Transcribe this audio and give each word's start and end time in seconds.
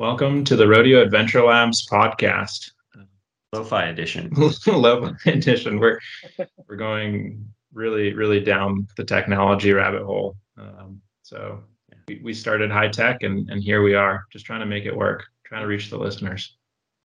Welcome 0.00 0.44
to 0.46 0.56
the 0.56 0.66
Rodeo 0.66 1.00
Adventure 1.00 1.44
Labs 1.44 1.86
podcast, 1.88 2.73
Lo-fi 3.54 3.84
edition. 3.86 4.30
level 4.66 5.14
edition. 5.26 5.78
We're 5.78 6.00
we're 6.68 6.76
going 6.76 7.46
really, 7.72 8.12
really 8.14 8.40
down 8.40 8.88
the 8.96 9.04
technology 9.04 9.72
rabbit 9.72 10.02
hole. 10.02 10.36
Um, 10.58 11.00
so 11.22 11.62
we, 12.08 12.20
we 12.22 12.34
started 12.34 12.70
high 12.70 12.88
tech, 12.88 13.22
and 13.22 13.48
and 13.50 13.62
here 13.62 13.82
we 13.82 13.94
are, 13.94 14.24
just 14.32 14.44
trying 14.44 14.60
to 14.60 14.66
make 14.66 14.84
it 14.84 14.96
work, 14.96 15.24
trying 15.44 15.62
to 15.62 15.68
reach 15.68 15.90
the 15.90 15.98
listeners. 15.98 16.56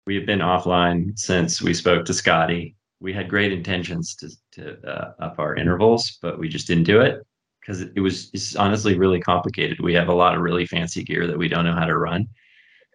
We 0.07 0.15
have 0.17 0.27
been 0.27 0.39
offline 0.39 1.19
since 1.19 1.61
we 1.61 1.75
spoke 1.75 2.05
to 2.07 2.15
Scotty. 2.15 2.77
We 3.01 3.13
had 3.13 3.29
great 3.29 3.53
intentions 3.53 4.15
to 4.17 4.31
to 4.53 4.89
uh, 4.89 5.13
up 5.21 5.39
our 5.39 5.57
intervals, 5.57 6.19
but 6.23 6.39
we 6.39 6.49
just 6.49 6.67
didn't 6.67 6.85
do 6.85 7.01
it 7.01 7.27
because 7.61 7.81
it 7.81 8.01
was 8.01 8.31
it's 8.33 8.57
honestly 8.57 8.97
really 8.97 9.21
complicated. 9.21 9.81
We 9.81 9.95
have 9.95 10.09
a 10.09 10.15
lot 10.15 10.35
of 10.35 10.41
really 10.41 10.67
fancy 10.67 11.03
gear 11.03 11.27
that 11.27 11.39
we 11.39 11.49
don't 11.49 11.65
know 11.65 11.75
how 11.75 11.87
to 11.87 11.97
run. 11.97 12.29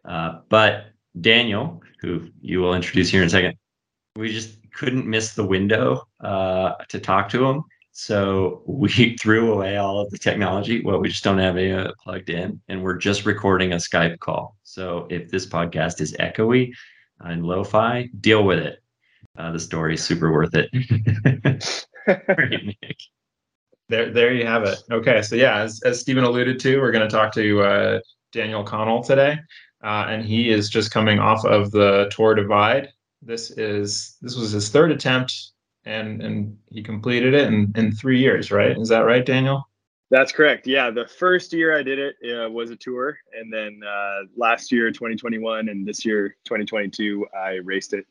Uh, 0.06 0.40
but 0.50 0.86
Daniel, 1.20 1.82
who 2.02 2.30
you 2.42 2.60
will 2.60 2.74
introduce 2.74 3.10
here 3.10 3.22
in 3.22 3.28
a 3.28 3.30
second, 3.30 3.56
we 4.16 4.32
just 4.32 4.58
couldn't 4.74 5.06
miss 5.06 5.34
the 5.34 5.46
window 5.46 6.04
uh, 6.22 6.74
to 6.90 7.00
talk 7.00 7.30
to 7.30 7.46
him. 7.46 7.64
So 7.92 8.64
we 8.66 9.16
threw 9.22 9.54
away 9.54 9.78
all 9.78 10.00
of 10.00 10.10
the 10.10 10.18
technology. 10.18 10.82
Well, 10.82 11.00
we 11.00 11.10
just 11.10 11.24
don't 11.24 11.38
have 11.38 11.58
any 11.58 11.72
uh, 11.72 11.92
plugged 12.02 12.30
in, 12.30 12.62
and 12.68 12.84
we're 12.84 12.98
just 12.98 13.26
recording 13.26 13.74
a 13.74 13.78
Skype 13.78 14.20
call. 14.20 14.58
So 14.64 15.08
if 15.10 15.30
this 15.30 15.46
podcast 15.46 16.02
is 16.02 16.14
echoey 16.14 16.72
and 17.20 17.46
lo-fi, 17.46 18.10
deal 18.20 18.44
with 18.44 18.60
it. 18.60 18.82
Uh, 19.38 19.52
the 19.52 19.60
story 19.60 19.94
is 19.94 20.04
super 20.04 20.32
worth 20.32 20.54
it. 20.54 20.70
Great, 22.36 22.66
Nick. 22.66 22.98
There, 23.90 24.10
there 24.12 24.34
you 24.34 24.46
have 24.46 24.64
it. 24.64 24.80
Okay, 24.92 25.22
so 25.22 25.36
yeah, 25.36 25.60
as 25.60 25.82
as 25.84 26.00
Stephen 26.00 26.24
alluded 26.24 26.60
to, 26.62 26.80
we're 26.80 26.92
going 26.92 27.08
to 27.08 27.14
talk 27.14 27.34
to 27.34 27.62
uh, 27.62 28.00
Daniel 28.32 28.64
Connell 28.64 29.04
today, 29.04 29.38
uh, 29.84 30.06
and 30.10 30.26
he 30.26 30.50
is 30.50 30.70
just 30.70 30.92
coming 30.92 31.20
off 31.20 31.46
of 31.46 31.72
the 31.72 32.10
Tour 32.12 32.36
Divide. 32.36 32.90
This 33.22 33.52
is 33.52 34.18
this 34.22 34.36
was 34.36 34.52
his 34.52 34.70
third 34.70 34.92
attempt, 34.92 35.52
and 35.86 36.22
and 36.22 36.58
he 36.70 36.82
completed 36.82 37.34
it 37.34 37.48
in 37.48 37.72
in 37.76 37.92
three 37.92 38.20
years. 38.20 38.52
Right? 38.52 38.78
Is 38.78 38.90
that 38.90 39.02
right, 39.02 39.26
Daniel? 39.26 39.68
That's 40.10 40.34
correct. 40.34 40.68
Yeah, 40.68 40.92
the 40.92 41.08
first 41.08 41.54
year 41.54 41.78
I 41.78 41.84
did 41.84 41.98
it 41.98 42.16
uh, 42.36 42.50
was 42.50 42.70
a 42.70 42.76
tour, 42.76 43.18
and 43.34 43.52
then 43.52 43.80
uh, 43.88 44.24
last 44.36 44.70
year, 44.70 44.92
2021, 44.92 45.70
and 45.70 45.88
this 45.88 46.04
year, 46.04 46.36
2022, 46.44 47.26
I 47.34 47.54
raced 47.64 47.94
it 47.94 48.06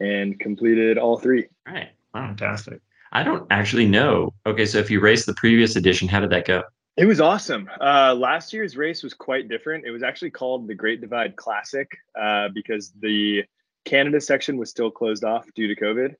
and 0.00 0.40
completed 0.40 0.96
all 0.96 1.18
three. 1.18 1.46
All 1.68 1.74
right. 1.74 1.90
Wow. 2.14 2.28
Fantastic. 2.28 2.80
I 3.12 3.22
don't 3.22 3.46
actually 3.50 3.86
know. 3.86 4.32
Okay, 4.46 4.64
so 4.64 4.78
if 4.78 4.90
you 4.90 5.00
raced 5.00 5.26
the 5.26 5.34
previous 5.34 5.76
edition, 5.76 6.08
how 6.08 6.20
did 6.20 6.30
that 6.30 6.46
go? 6.46 6.62
It 6.96 7.06
was 7.06 7.22
awesome. 7.22 7.70
Uh, 7.80 8.14
last 8.14 8.52
year's 8.52 8.76
race 8.76 9.02
was 9.02 9.14
quite 9.14 9.48
different. 9.48 9.86
It 9.86 9.90
was 9.90 10.02
actually 10.02 10.30
called 10.30 10.68
the 10.68 10.74
Great 10.74 11.00
Divide 11.00 11.36
Classic 11.36 11.90
uh, 12.20 12.48
because 12.52 12.92
the 13.00 13.44
Canada 13.86 14.20
section 14.20 14.58
was 14.58 14.68
still 14.68 14.90
closed 14.90 15.24
off 15.24 15.46
due 15.54 15.74
to 15.74 15.80
COVID. 15.80 16.10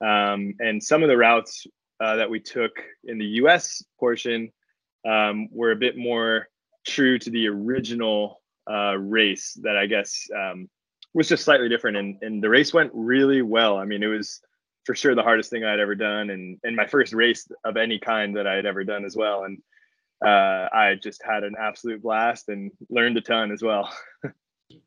Um, 0.00 0.54
and 0.60 0.82
some 0.82 1.02
of 1.02 1.08
the 1.08 1.16
routes 1.16 1.66
uh, 2.00 2.16
that 2.16 2.30
we 2.30 2.38
took 2.38 2.70
in 3.02 3.18
the 3.18 3.26
US 3.42 3.82
portion 3.98 4.52
um, 5.04 5.48
were 5.50 5.72
a 5.72 5.76
bit 5.76 5.96
more 5.96 6.48
true 6.86 7.18
to 7.18 7.30
the 7.30 7.48
original 7.48 8.40
uh, 8.70 8.96
race 8.96 9.58
that 9.62 9.76
I 9.76 9.86
guess 9.86 10.28
um, 10.36 10.70
was 11.14 11.28
just 11.28 11.44
slightly 11.44 11.68
different. 11.68 11.96
And, 11.96 12.18
and 12.22 12.40
the 12.40 12.48
race 12.48 12.72
went 12.72 12.92
really 12.94 13.42
well. 13.42 13.76
I 13.76 13.86
mean, 13.86 14.04
it 14.04 14.06
was 14.08 14.40
for 14.84 14.94
sure 14.94 15.16
the 15.16 15.22
hardest 15.24 15.50
thing 15.50 15.64
I'd 15.64 15.80
ever 15.80 15.96
done 15.96 16.30
and, 16.30 16.58
and 16.62 16.76
my 16.76 16.86
first 16.86 17.12
race 17.12 17.48
of 17.64 17.76
any 17.76 17.98
kind 17.98 18.36
that 18.36 18.46
I 18.46 18.54
had 18.54 18.66
ever 18.66 18.84
done 18.84 19.04
as 19.04 19.16
well. 19.16 19.42
And 19.42 19.60
uh, 20.24 20.68
I 20.72 20.96
just 21.02 21.22
had 21.22 21.44
an 21.44 21.54
absolute 21.58 22.02
blast 22.02 22.48
and 22.48 22.70
learned 22.90 23.16
a 23.16 23.20
ton 23.20 23.52
as 23.52 23.62
well. 23.62 23.92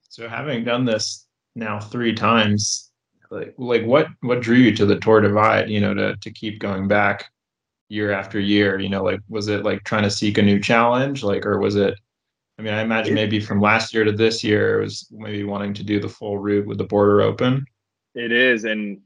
So 0.10 0.30
having 0.30 0.64
done 0.64 0.86
this 0.86 1.28
now 1.56 1.80
three 1.80 2.14
times, 2.14 2.90
like 3.30 3.54
like 3.58 3.84
what 3.86 4.08
what 4.22 4.42
drew 4.42 4.56
you 4.56 4.74
to 4.76 4.86
the 4.86 5.00
Tour 5.00 5.22
Divide? 5.22 5.70
You 5.70 5.82
know, 5.82 5.94
to 5.94 6.16
to 6.16 6.32
keep 6.32 6.60
going 6.60 6.88
back 6.88 7.26
year 7.90 8.12
after 8.12 8.40
year. 8.40 8.80
You 8.80 8.90
know, 8.90 9.04
like 9.04 9.20
was 9.30 9.48
it 9.48 9.64
like 9.64 9.84
trying 9.84 10.04
to 10.04 10.10
seek 10.10 10.38
a 10.38 10.42
new 10.42 10.60
challenge, 10.60 11.24
like, 11.24 11.46
or 11.46 11.60
was 11.60 11.76
it? 11.76 12.00
I 12.58 12.62
mean, 12.62 12.74
I 12.74 12.82
imagine 12.82 13.14
maybe 13.14 13.42
from 13.42 13.60
last 13.60 13.94
year 13.94 14.06
to 14.06 14.14
this 14.14 14.42
year, 14.44 14.80
it 14.80 14.84
was 14.84 15.08
maybe 15.12 15.44
wanting 15.44 15.74
to 15.74 15.84
do 15.84 16.00
the 16.00 16.08
full 16.08 16.38
route 16.38 16.66
with 16.66 16.78
the 16.78 16.86
border 16.86 17.22
open. 17.22 17.66
It 18.14 18.32
is, 18.32 18.64
and 18.64 19.02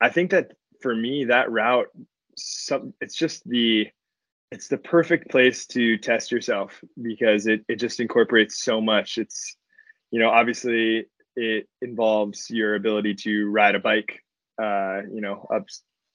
I 0.00 0.08
think 0.10 0.30
that 0.30 0.52
for 0.80 0.94
me, 0.94 1.24
that 1.24 1.50
route, 1.50 1.88
some 2.36 2.94
it's 3.00 3.16
just 3.16 3.48
the 3.48 3.88
it's 4.50 4.68
the 4.68 4.78
perfect 4.78 5.30
place 5.30 5.66
to 5.66 5.98
test 5.98 6.30
yourself 6.30 6.82
because 7.00 7.46
it 7.46 7.64
it 7.68 7.76
just 7.76 8.00
incorporates 8.00 8.62
so 8.62 8.80
much. 8.80 9.18
It's 9.18 9.56
you 10.10 10.20
know 10.20 10.30
obviously 10.30 11.06
it 11.34 11.68
involves 11.82 12.48
your 12.50 12.74
ability 12.74 13.14
to 13.14 13.50
ride 13.50 13.74
a 13.74 13.80
bike, 13.80 14.22
uh, 14.62 15.02
you 15.12 15.20
know 15.20 15.46
up 15.52 15.66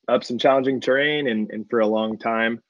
up 0.07 0.23
some 0.23 0.37
challenging 0.37 0.79
terrain 0.79 1.27
and 1.27 1.49
and 1.51 1.69
for 1.69 1.79
a 1.79 1.87
long 1.87 2.17
time. 2.17 2.61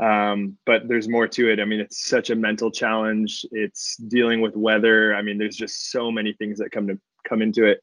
Um, 0.00 0.56
but 0.64 0.86
there's 0.86 1.08
more 1.08 1.26
to 1.26 1.50
it. 1.50 1.58
I 1.58 1.64
mean, 1.64 1.80
it's 1.80 2.06
such 2.06 2.30
a 2.30 2.36
mental 2.36 2.70
challenge. 2.70 3.44
It's 3.50 3.96
dealing 3.96 4.40
with 4.40 4.54
weather. 4.54 5.12
I 5.12 5.22
mean, 5.22 5.38
there's 5.38 5.56
just 5.56 5.90
so 5.90 6.12
many 6.12 6.34
things 6.34 6.58
that 6.58 6.70
come 6.70 6.86
to 6.86 7.00
come 7.28 7.42
into 7.42 7.64
it. 7.64 7.80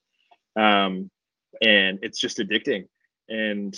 Um, 0.55 1.09
and 1.61 1.99
it's 2.01 2.19
just 2.19 2.37
addicting. 2.37 2.85
And 3.27 3.75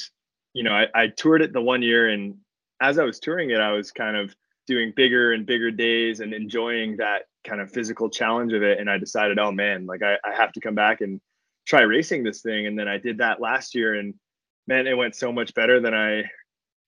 you 0.53 0.63
know, 0.63 0.71
I, 0.71 0.87
I 0.93 1.07
toured 1.07 1.41
it 1.41 1.53
the 1.53 1.61
one 1.61 1.81
year, 1.81 2.09
and 2.09 2.35
as 2.81 2.99
I 2.99 3.03
was 3.03 3.19
touring 3.19 3.49
it, 3.51 3.59
I 3.59 3.71
was 3.71 3.91
kind 3.91 4.15
of 4.15 4.35
doing 4.67 4.93
bigger 4.95 5.31
and 5.33 5.45
bigger 5.45 5.71
days 5.71 6.19
and 6.19 6.33
enjoying 6.33 6.97
that 6.97 7.23
kind 7.45 7.61
of 7.61 7.71
physical 7.71 8.09
challenge 8.09 8.53
of 8.53 8.63
it. 8.63 8.79
And 8.79 8.89
I 8.89 8.97
decided, 8.97 9.39
oh 9.39 9.51
man, 9.51 9.85
like 9.85 10.03
I, 10.03 10.17
I 10.25 10.35
have 10.35 10.51
to 10.53 10.59
come 10.59 10.75
back 10.75 11.01
and 11.01 11.21
try 11.65 11.81
racing 11.81 12.23
this 12.23 12.41
thing. 12.41 12.67
And 12.67 12.77
then 12.77 12.87
I 12.87 12.97
did 12.97 13.19
that 13.19 13.39
last 13.41 13.75
year, 13.75 13.95
and 13.95 14.13
man, 14.67 14.87
it 14.87 14.97
went 14.97 15.15
so 15.15 15.31
much 15.31 15.53
better 15.53 15.79
than 15.79 15.93
I 15.93 16.23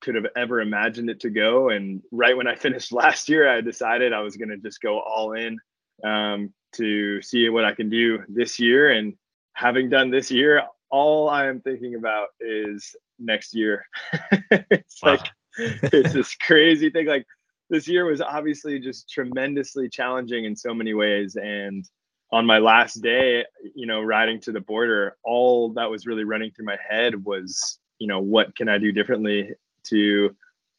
could 0.02 0.16
have 0.16 0.28
ever 0.36 0.62
imagined 0.62 1.10
it 1.10 1.20
to 1.22 1.30
go. 1.30 1.70
And 1.70 2.02
right 2.12 2.36
when 2.36 2.48
I 2.48 2.56
finished 2.66 2.92
last 2.92 3.30
year, 3.30 3.50
I 3.50 3.62
decided 3.62 4.14
I 4.14 4.22
was 4.22 4.38
going 4.38 4.50
to 4.50 4.58
just 4.58 4.82
go 4.82 5.00
all 5.00 5.34
in 5.34 5.58
um, 6.04 6.54
to 6.74 7.22
see 7.22 7.50
what 7.50 7.66
I 7.66 7.74
can 7.74 7.90
do 7.90 8.24
this 8.28 8.60
year. 8.60 8.92
And 8.92 9.14
having 9.54 9.90
done 9.90 10.12
this 10.12 10.32
year, 10.32 10.64
all 10.90 11.30
I 11.30 11.48
am 11.48 11.62
thinking 11.62 11.96
about 11.96 12.30
is 12.40 12.96
next 13.20 13.54
year. 13.54 13.86
it's 14.52 15.02
Wow. 15.04 15.12
like 15.12 15.28
it's 15.84 16.14
this 16.14 16.36
crazy 16.36 16.90
thing. 16.90 17.06
Like 17.06 17.26
this 17.70 17.88
year 17.88 18.06
was 18.06 18.22
obviously 18.22 18.80
just 18.80 19.10
tremendously 19.10 19.90
challenging 19.90 20.46
in 20.46 20.56
so 20.56 20.74
many 20.74 20.94
ways. 20.94 21.36
And 21.36 21.86
on 22.32 22.46
my 22.46 22.60
last 22.60 23.02
day, 23.02 23.46
you 23.76 23.86
know, 23.86 24.02
riding 24.02 24.40
to 24.42 24.52
the 24.52 24.62
border, 24.62 25.18
all 25.24 25.70
that 25.74 25.90
was 25.90 26.06
really 26.06 26.24
running 26.24 26.52
through 26.52 26.66
my 26.66 26.78
head 26.88 27.26
was, 27.26 27.80
you 28.00 28.08
know, 28.08 28.20
what 28.20 28.56
can 28.56 28.70
I 28.70 28.78
do 28.78 28.92
differently 28.92 29.52
to 29.86 30.36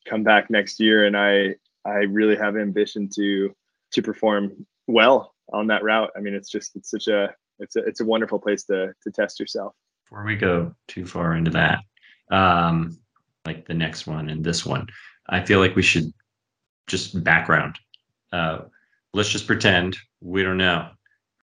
come 0.06 0.22
back 0.22 0.50
next 0.50 0.80
year? 0.80 1.06
And 1.06 1.16
I 1.16 1.56
I 1.84 2.04
really 2.04 2.36
have 2.36 2.56
ambition 2.56 3.08
to 3.16 3.54
to 3.92 4.02
perform 4.02 4.66
well 4.86 5.34
on 5.52 5.66
that 5.68 5.82
route. 5.82 6.10
I 6.16 6.20
mean, 6.20 6.34
it's 6.34 6.50
just 6.50 6.76
it's 6.76 6.91
such 6.91 7.08
a 7.08 7.34
it's 7.58 7.76
a 7.76 7.80
it's 7.80 8.00
a 8.00 8.04
wonderful 8.04 8.38
place 8.38 8.64
to 8.64 8.94
to 9.02 9.10
test 9.10 9.41
yourself. 9.41 9.74
Before 10.04 10.24
we 10.24 10.36
go 10.36 10.74
too 10.88 11.06
far 11.06 11.34
into 11.34 11.50
that, 11.53 11.80
um, 12.30 12.98
like 13.45 13.66
the 13.66 13.75
next 13.75 14.07
one 14.07 14.28
and 14.28 14.45
this 14.45 14.65
one, 14.66 14.87
I 15.28 15.45
feel 15.45 15.60
like 15.60 15.77
we 15.77 15.83
should 15.83 16.13
just 16.87 17.22
background. 17.25 17.78
Uh, 18.33 18.60
let's 19.15 19.28
just 19.28 19.47
pretend 19.47 19.97
we 20.21 20.42
don't 20.42 20.59
know 20.59 20.89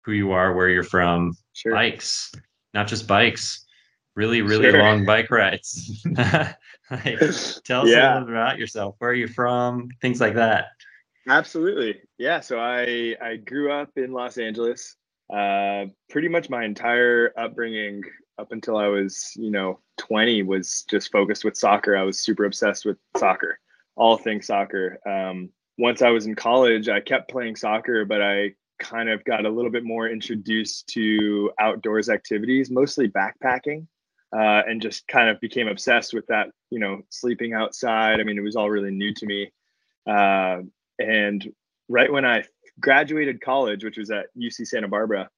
who 0.05 0.11
you 0.13 0.31
are, 0.31 0.53
where 0.53 0.69
you're 0.69 0.83
from, 0.83 1.33
Sure. 1.53 1.73
bikes, 1.73 2.31
not 2.73 2.87
just 2.87 3.07
bikes, 3.07 3.65
really, 4.15 4.41
really 4.41 4.69
Sure. 4.71 4.79
long 4.81 5.05
bike 5.05 5.29
rides. 5.31 6.05
like, 6.89 7.19
tell 7.65 7.81
us 7.81 7.89
a 7.91 8.13
little 8.19 8.29
about 8.29 8.57
yourself, 8.57 8.95
where 8.99 9.09
are 9.11 9.15
you 9.15 9.27
from, 9.27 9.89
things 10.01 10.21
like 10.21 10.35
that. 10.35 10.67
Absolutely. 11.27 11.99
Yeah. 12.17 12.39
So 12.39 12.57
I 12.57 13.15
I 13.21 13.35
grew 13.35 13.69
up 13.71 13.89
in 13.97 14.13
Los 14.13 14.37
Angeles. 14.37 14.95
Uh, 15.29 15.87
pretty 16.09 16.29
much 16.29 16.49
my 16.49 16.63
entire 16.63 17.33
upbringing 17.37 18.01
up 18.37 18.51
until 18.51 18.77
I 18.77 18.87
was, 18.87 19.33
you 19.35 19.51
know, 19.51 19.79
20 19.97 20.43
was 20.43 20.83
just 20.89 21.11
focused 21.11 21.43
with 21.43 21.57
soccer. 21.57 21.97
I 21.97 22.03
was 22.03 22.19
super 22.19 22.45
obsessed 22.45 22.85
with 22.85 22.97
soccer, 23.15 23.59
all 23.95 24.17
things 24.17 24.47
soccer. 24.47 24.99
Um, 25.05 25.49
once 25.77 26.01
I 26.01 26.09
was 26.09 26.25
in 26.25 26.35
college, 26.35 26.89
I 26.89 26.99
kept 26.99 27.31
playing 27.31 27.55
soccer, 27.55 28.05
but 28.05 28.21
I 28.21 28.53
kind 28.79 29.09
of 29.09 29.23
got 29.23 29.45
a 29.45 29.49
little 29.49 29.71
bit 29.71 29.83
more 29.83 30.07
introduced 30.07 30.87
to 30.89 31.51
outdoors 31.59 32.09
activities, 32.09 32.69
mostly 32.69 33.09
backpacking, 33.09 33.87
uh, 34.35 34.61
and 34.67 34.81
just 34.81 35.07
kind 35.07 35.29
of 35.29 35.39
became 35.39 35.67
obsessed 35.67 36.13
with 36.13 36.25
that. 36.27 36.49
You 36.69 36.79
know, 36.79 37.01
sleeping 37.09 37.53
outside. 37.53 38.19
I 38.19 38.23
mean, 38.23 38.37
it 38.37 38.43
was 38.43 38.55
all 38.55 38.69
really 38.69 38.91
new 38.91 39.13
to 39.13 39.25
me. 39.25 39.51
Uh, 40.05 40.61
and 40.99 41.51
right 41.89 42.11
when 42.11 42.25
I 42.25 42.43
graduated 42.79 43.41
college, 43.41 43.83
which 43.83 43.97
was 43.97 44.11
at 44.11 44.27
UC 44.37 44.67
Santa 44.67 44.87
Barbara, 44.87 45.29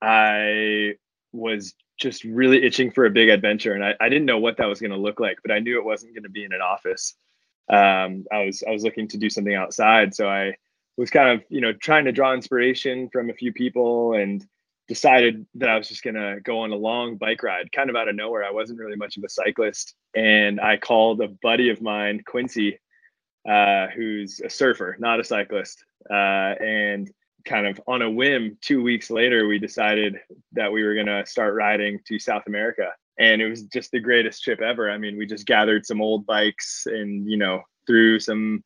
I 0.00 0.94
was 1.32 1.74
just 1.98 2.24
really 2.24 2.64
itching 2.64 2.90
for 2.90 3.06
a 3.06 3.10
big 3.10 3.28
adventure, 3.28 3.74
and 3.74 3.84
I, 3.84 3.94
I 4.00 4.08
didn't 4.08 4.26
know 4.26 4.38
what 4.38 4.56
that 4.56 4.66
was 4.66 4.80
going 4.80 4.90
to 4.90 4.96
look 4.96 5.20
like, 5.20 5.38
but 5.42 5.52
I 5.52 5.60
knew 5.60 5.78
it 5.78 5.84
wasn't 5.84 6.14
going 6.14 6.24
to 6.24 6.30
be 6.30 6.44
in 6.44 6.52
an 6.52 6.60
office. 6.60 7.14
Um, 7.68 8.24
I 8.32 8.44
was 8.44 8.62
I 8.66 8.70
was 8.70 8.84
looking 8.84 9.08
to 9.08 9.18
do 9.18 9.30
something 9.30 9.54
outside, 9.54 10.14
so 10.14 10.28
I 10.28 10.54
was 10.96 11.10
kind 11.10 11.30
of 11.30 11.44
you 11.48 11.60
know 11.60 11.72
trying 11.72 12.04
to 12.04 12.12
draw 12.12 12.34
inspiration 12.34 13.08
from 13.10 13.30
a 13.30 13.34
few 13.34 13.52
people 13.52 14.14
and 14.14 14.44
decided 14.86 15.46
that 15.54 15.70
I 15.70 15.78
was 15.78 15.88
just 15.88 16.02
gonna 16.02 16.40
go 16.40 16.60
on 16.60 16.72
a 16.72 16.76
long 16.76 17.16
bike 17.16 17.42
ride, 17.42 17.72
kind 17.72 17.88
of 17.88 17.96
out 17.96 18.08
of 18.08 18.16
nowhere. 18.16 18.44
I 18.44 18.50
wasn't 18.50 18.78
really 18.78 18.96
much 18.96 19.16
of 19.16 19.24
a 19.24 19.28
cyclist, 19.28 19.94
and 20.14 20.60
I 20.60 20.76
called 20.76 21.20
a 21.20 21.28
buddy 21.28 21.70
of 21.70 21.80
mine, 21.80 22.22
Quincy, 22.26 22.78
uh, 23.48 23.86
who's 23.88 24.40
a 24.40 24.50
surfer, 24.50 24.96
not 24.98 25.20
a 25.20 25.24
cyclist, 25.24 25.84
uh, 26.10 26.54
and 26.60 27.10
kind 27.44 27.66
of 27.66 27.80
on 27.86 28.02
a 28.02 28.10
whim, 28.10 28.56
two 28.60 28.82
weeks 28.82 29.10
later, 29.10 29.46
we 29.46 29.58
decided 29.58 30.18
that 30.52 30.72
we 30.72 30.82
were 30.82 30.94
gonna 30.94 31.26
start 31.26 31.54
riding 31.54 32.00
to 32.06 32.18
South 32.18 32.44
America, 32.46 32.90
and 33.18 33.42
it 33.42 33.48
was 33.48 33.64
just 33.64 33.90
the 33.90 34.00
greatest 34.00 34.42
trip 34.42 34.60
ever. 34.60 34.90
I 34.90 34.98
mean, 34.98 35.16
we 35.16 35.26
just 35.26 35.46
gathered 35.46 35.86
some 35.86 36.00
old 36.00 36.26
bikes 36.26 36.86
and 36.86 37.28
you 37.30 37.36
know 37.36 37.62
threw 37.86 38.18
some 38.18 38.62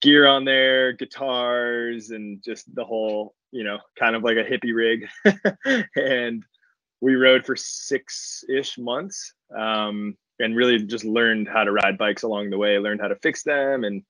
gear 0.00 0.26
on 0.26 0.44
there, 0.44 0.92
guitars, 0.92 2.10
and 2.10 2.42
just 2.42 2.72
the 2.74 2.84
whole, 2.84 3.34
you 3.50 3.64
know, 3.64 3.78
kind 3.98 4.14
of 4.14 4.22
like 4.22 4.36
a 4.36 4.44
hippie 4.44 4.74
rig. 4.74 5.08
and 5.96 6.44
we 7.00 7.14
rode 7.14 7.44
for 7.44 7.56
six 7.56 8.44
ish 8.48 8.78
months 8.78 9.32
um, 9.56 10.16
and 10.38 10.56
really 10.56 10.78
just 10.82 11.04
learned 11.04 11.48
how 11.48 11.64
to 11.64 11.72
ride 11.72 11.98
bikes 11.98 12.22
along 12.22 12.50
the 12.50 12.58
way, 12.58 12.78
learned 12.78 13.00
how 13.00 13.08
to 13.08 13.16
fix 13.16 13.42
them 13.42 13.84
and, 13.84 14.02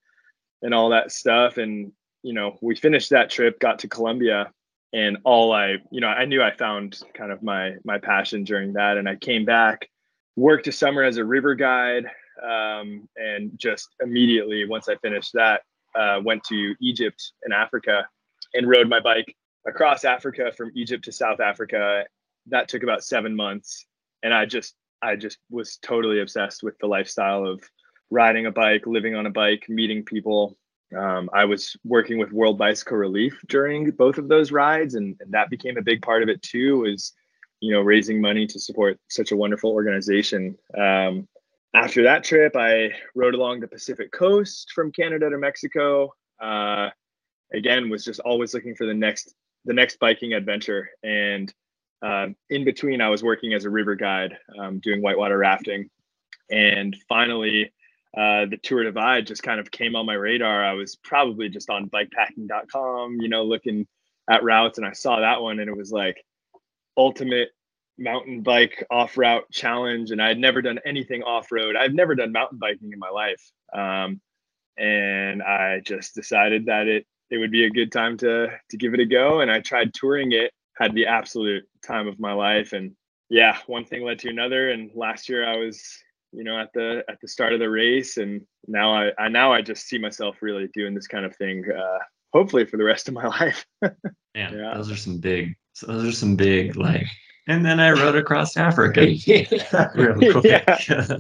and 0.63 0.75
all 0.75 0.91
that 0.91 1.13
stuff. 1.13 1.57
And, 1.59 1.93
you 2.23 2.33
know, 2.33 2.59
we 2.61 2.75
finished 2.77 3.11
that 3.11 3.31
trip, 3.31 3.61
got 3.61 3.81
to 3.81 3.89
Colombia 3.89 4.53
and 4.93 5.19
all 5.25 5.53
I, 5.53 5.77
you 5.91 6.01
know, 6.01 6.09
I 6.09 6.25
knew 6.25 6.43
I 6.43 6.51
found 6.51 6.99
kind 7.15 7.31
of 7.31 7.43
my, 7.43 7.75
my 7.85 7.99
passion 7.99 8.45
during 8.45 8.73
that. 8.75 8.97
And 8.97 9.09
I 9.09 9.17
came 9.17 9.45
back, 9.45 9.89
worked 10.37 10.67
a 10.67 10.73
summer 10.73 11.03
as 11.03 11.19
a 11.19 11.25
river 11.25 11.55
guide, 11.55 12.07
um, 12.43 13.09
and 13.17 13.53
just 13.57 13.89
immediately 14.03 14.67
once 14.67 14.89
I 14.89 14.97
finished 14.97 15.33
that, 15.35 15.63
uh, 15.95 16.21
went 16.25 16.45
to 16.45 16.75
Egypt 16.81 17.33
and 17.43 17.53
Africa 17.53 18.09
and 18.55 18.69
rode 18.69 18.89
my 18.89 19.01
bike 19.01 19.35
across 19.67 20.05
Africa 20.05 20.53
from 20.57 20.71
Egypt 20.75 21.05
to 21.05 21.13
South 21.13 21.41
Africa. 21.41 22.05
That 22.47 22.69
took 22.69 22.83
about 22.83 23.05
seven 23.05 23.37
months, 23.37 23.85
and 24.23 24.33
I 24.33 24.47
just 24.47 24.75
I 25.03 25.17
just 25.17 25.39
was 25.51 25.79
totally 25.83 26.21
obsessed 26.21 26.63
with 26.63 26.79
the 26.79 26.87
lifestyle 26.87 27.45
of 27.45 27.63
riding 28.11 28.47
a 28.47 28.51
bike, 28.51 28.87
living 28.87 29.15
on 29.15 29.27
a 29.27 29.31
bike, 29.31 29.67
meeting 29.69 30.05
people. 30.05 30.57
Um, 30.97 31.29
I 31.33 31.45
was 31.45 31.77
working 31.85 32.19
with 32.19 32.33
World 32.33 32.59
Bicycle 32.59 32.97
Relief 32.97 33.39
during 33.49 33.91
both 33.91 34.19
of 34.19 34.29
those 34.29 34.53
rides, 34.53 34.95
and, 34.95 35.17
and 35.21 35.33
that 35.33 35.51
became 35.51 35.77
a 35.77 35.83
big 35.83 36.03
part 36.03 36.23
of 36.23 36.29
it 36.29 36.43
too. 36.43 36.79
Was 36.81 37.13
you 37.61 37.73
know 37.73 37.81
raising 37.81 38.21
money 38.21 38.47
to 38.47 38.59
support 38.59 38.99
such 39.09 39.33
a 39.33 39.37
wonderful 39.37 39.71
organization. 39.71 40.57
Um, 40.77 41.29
after 41.75 42.03
that 42.05 42.25
trip, 42.25 42.57
I 42.57 42.93
rode 43.15 43.35
along 43.35 43.61
the 43.61 43.69
Pacific 43.69 44.11
coast 44.13 44.73
from 44.75 44.91
Canada 44.93 45.29
to 45.29 45.39
Mexico. 45.39 46.15
Uh, 46.41 46.89
again, 47.53 47.91
was 47.91 48.05
just 48.05 48.21
always 48.21 48.55
looking 48.55 48.75
for 48.75 48.87
the 48.87 48.95
next 48.95 49.35
the 49.65 49.75
next 49.75 49.99
biking 49.99 50.33
adventure. 50.33 50.89
And 51.03 51.53
um, 52.01 52.37
in 52.49 52.65
between, 52.65 53.01
I 53.01 53.11
was 53.11 53.23
working 53.23 53.53
as 53.53 53.65
a 53.65 53.71
river 53.71 53.95
guide, 53.95 54.39
um, 54.59 54.79
doing 54.79 55.03
whitewater 55.03 55.37
rafting. 55.37 55.91
And 56.51 56.97
finally, 57.09 57.73
uh, 58.17 58.47
the 58.47 58.59
Tour 58.63 58.85
Divide 58.85 59.27
just 59.27 59.43
kind 59.43 59.61
of 59.61 59.71
came 59.71 59.95
on 59.95 60.07
my 60.07 60.15
radar. 60.15 60.65
I 60.65 60.73
was 60.73 60.97
probably 60.97 61.49
just 61.49 61.71
on 61.71 61.91
bikepacking.com, 61.91 63.19
you 63.21 63.29
know, 63.29 63.45
looking 63.45 63.87
at 64.31 64.43
routes, 64.43 64.79
and 64.79 64.87
I 64.87 64.93
saw 64.93 65.21
that 65.21 65.43
one, 65.43 65.61
and 65.61 65.69
it 65.69 65.77
was 65.77 65.93
like 65.93 66.23
ultimate 66.97 67.51
mountain 67.99 68.43
bike 68.43 68.85
off 68.91 69.19
route 69.19 69.45
challenge, 69.53 70.11
and 70.11 70.23
I 70.23 70.29
had 70.29 70.39
never 70.39 70.63
done 70.63 70.79
anything 70.87 71.23
off 71.23 71.53
road. 71.53 71.77
I've 71.77 71.95
never 71.95 72.15
done 72.15 72.33
mountain 72.33 72.59
biking 72.59 72.93
in 72.93 72.99
my 72.99 73.11
life, 73.11 73.43
um, 73.75 74.21
and 74.79 75.43
I 75.43 75.81
just 75.85 76.15
decided 76.15 76.67
that 76.67 76.87
it 76.87 77.07
it 77.31 77.37
would 77.37 77.51
be 77.51 77.65
a 77.65 77.71
good 77.71 77.93
time 77.93 78.17
to 78.19 78.49
to 78.71 78.77
give 78.77 78.95
it 78.95 79.01
a 79.01 79.07
go. 79.07 79.41
And 79.41 79.51
I 79.51 79.61
tried 79.61 79.93
touring 79.93 80.33
it, 80.33 80.53
had 80.77 80.95
the 80.95 81.07
absolute 81.07 81.65
time 81.87 82.09
of 82.09 82.19
my 82.19 82.33
life, 82.33 82.73
and 82.73 82.93
yeah, 83.29 83.59
one 83.67 83.85
thing 83.85 84.03
led 84.03 84.21
to 84.21 84.31
another. 84.31 84.71
And 84.71 84.91
last 84.95 85.29
year 85.29 85.47
I 85.47 85.57
was 85.57 85.83
you 86.33 86.45
know 86.45 86.59
at 86.59 86.73
the 86.75 87.03
at 87.09 87.19
the 87.21 87.29
start 87.29 87.53
of 87.53 87.61
the 87.61 87.71
race 87.71 88.17
and 88.17 88.43
now 88.67 88.93
I, 88.93 89.13
I 89.19 89.29
now 89.29 89.53
i 89.53 89.63
just 89.63 89.87
see 89.87 89.99
myself 89.99 90.37
really 90.43 90.69
doing 90.75 90.95
this 90.95 91.07
kind 91.07 91.25
of 91.25 91.35
thing 91.37 91.65
uh 91.71 91.99
hopefully 92.33 92.67
for 92.67 92.77
the 92.77 92.85
rest 92.85 93.09
of 93.09 93.15
my 93.15 93.27
life 93.41 93.65
yeah, 93.83 93.93
yeah 94.35 94.75
those 94.75 94.91
are 94.91 94.97
some 94.97 95.19
big 95.19 95.55
those 95.87 96.05
are 96.05 96.13
some 96.13 96.37
big 96.37 96.77
like 96.77 97.07
and 97.49 97.65
then 97.65 97.81
I 97.81 97.91
rode 97.91 98.15
across 98.15 98.57
Africa. 98.57 99.01
real 99.95 100.41
quick. 100.41 100.45
Yeah. 100.45 101.19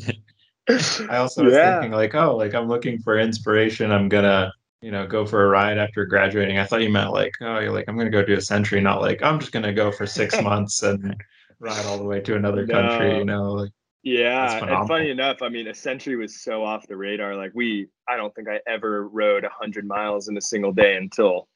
I 1.11 1.17
also 1.17 1.45
was 1.45 1.55
yeah. 1.55 1.81
thinking 1.81 1.93
like, 1.93 2.15
oh, 2.15 2.37
like 2.37 2.55
I'm 2.55 2.69
looking 2.69 2.99
for 2.99 3.19
inspiration. 3.19 3.91
I'm 3.91 4.11
gonna, 4.11 4.53
you 4.83 4.91
know, 4.91 5.07
go 5.07 5.25
for 5.25 5.47
a 5.47 5.49
ride 5.49 5.79
after 5.79 6.05
graduating. 6.05 6.59
I 6.59 6.67
thought 6.67 6.83
you 6.83 6.91
meant 6.91 7.13
like, 7.13 7.33
oh, 7.41 7.59
you're 7.59 7.73
like 7.73 7.87
I'm 7.89 7.97
gonna 7.97 8.11
go 8.11 8.23
do 8.23 8.35
a 8.35 8.41
century, 8.43 8.83
not 8.83 9.01
like 9.01 9.23
I'm 9.23 9.41
just 9.41 9.53
gonna 9.53 9.73
go 9.73 9.91
for 9.91 10.07
six 10.07 10.41
months 10.43 10.83
and 10.83 11.17
ride 11.59 11.87
all 11.87 11.97
the 11.97 12.05
way 12.05 12.21
to 12.21 12.37
another 12.37 12.67
no. 12.67 12.75
country. 12.75 13.17
You 13.17 13.25
know, 13.25 13.53
like 13.53 13.73
yeah, 14.03 14.65
and 14.65 14.89
funny 14.89 15.11
enough, 15.11 15.43
I 15.43 15.49
mean, 15.49 15.67
a 15.67 15.75
century 15.75 16.17
was 16.17 16.41
so 16.41 16.65
off 16.65 16.87
the 16.87 16.97
radar. 16.97 17.37
Like 17.37 17.53
we, 17.55 17.89
I 18.09 18.17
don't 18.17 18.35
think 18.35 18.49
I 18.49 18.61
ever 18.67 19.09
rode 19.09 19.45
a 19.45 19.51
hundred 19.51 19.87
miles 19.87 20.29
in 20.29 20.37
a 20.37 20.41
single 20.41 20.73
day 20.73 20.97
until 20.97 21.49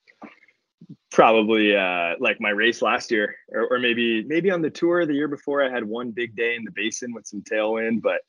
probably 1.10 1.76
uh, 1.76 2.14
like 2.18 2.40
my 2.40 2.50
race 2.50 2.82
last 2.82 3.10
year, 3.10 3.36
or, 3.50 3.68
or 3.68 3.78
maybe 3.78 4.24
maybe 4.24 4.50
on 4.50 4.60
the 4.60 4.70
tour 4.70 5.06
the 5.06 5.14
year 5.14 5.28
before. 5.28 5.62
I 5.62 5.70
had 5.70 5.84
one 5.84 6.10
big 6.10 6.34
day 6.34 6.56
in 6.56 6.64
the 6.64 6.72
basin 6.72 7.12
with 7.14 7.26
some 7.26 7.42
tailwind, 7.42 8.02
but 8.02 8.22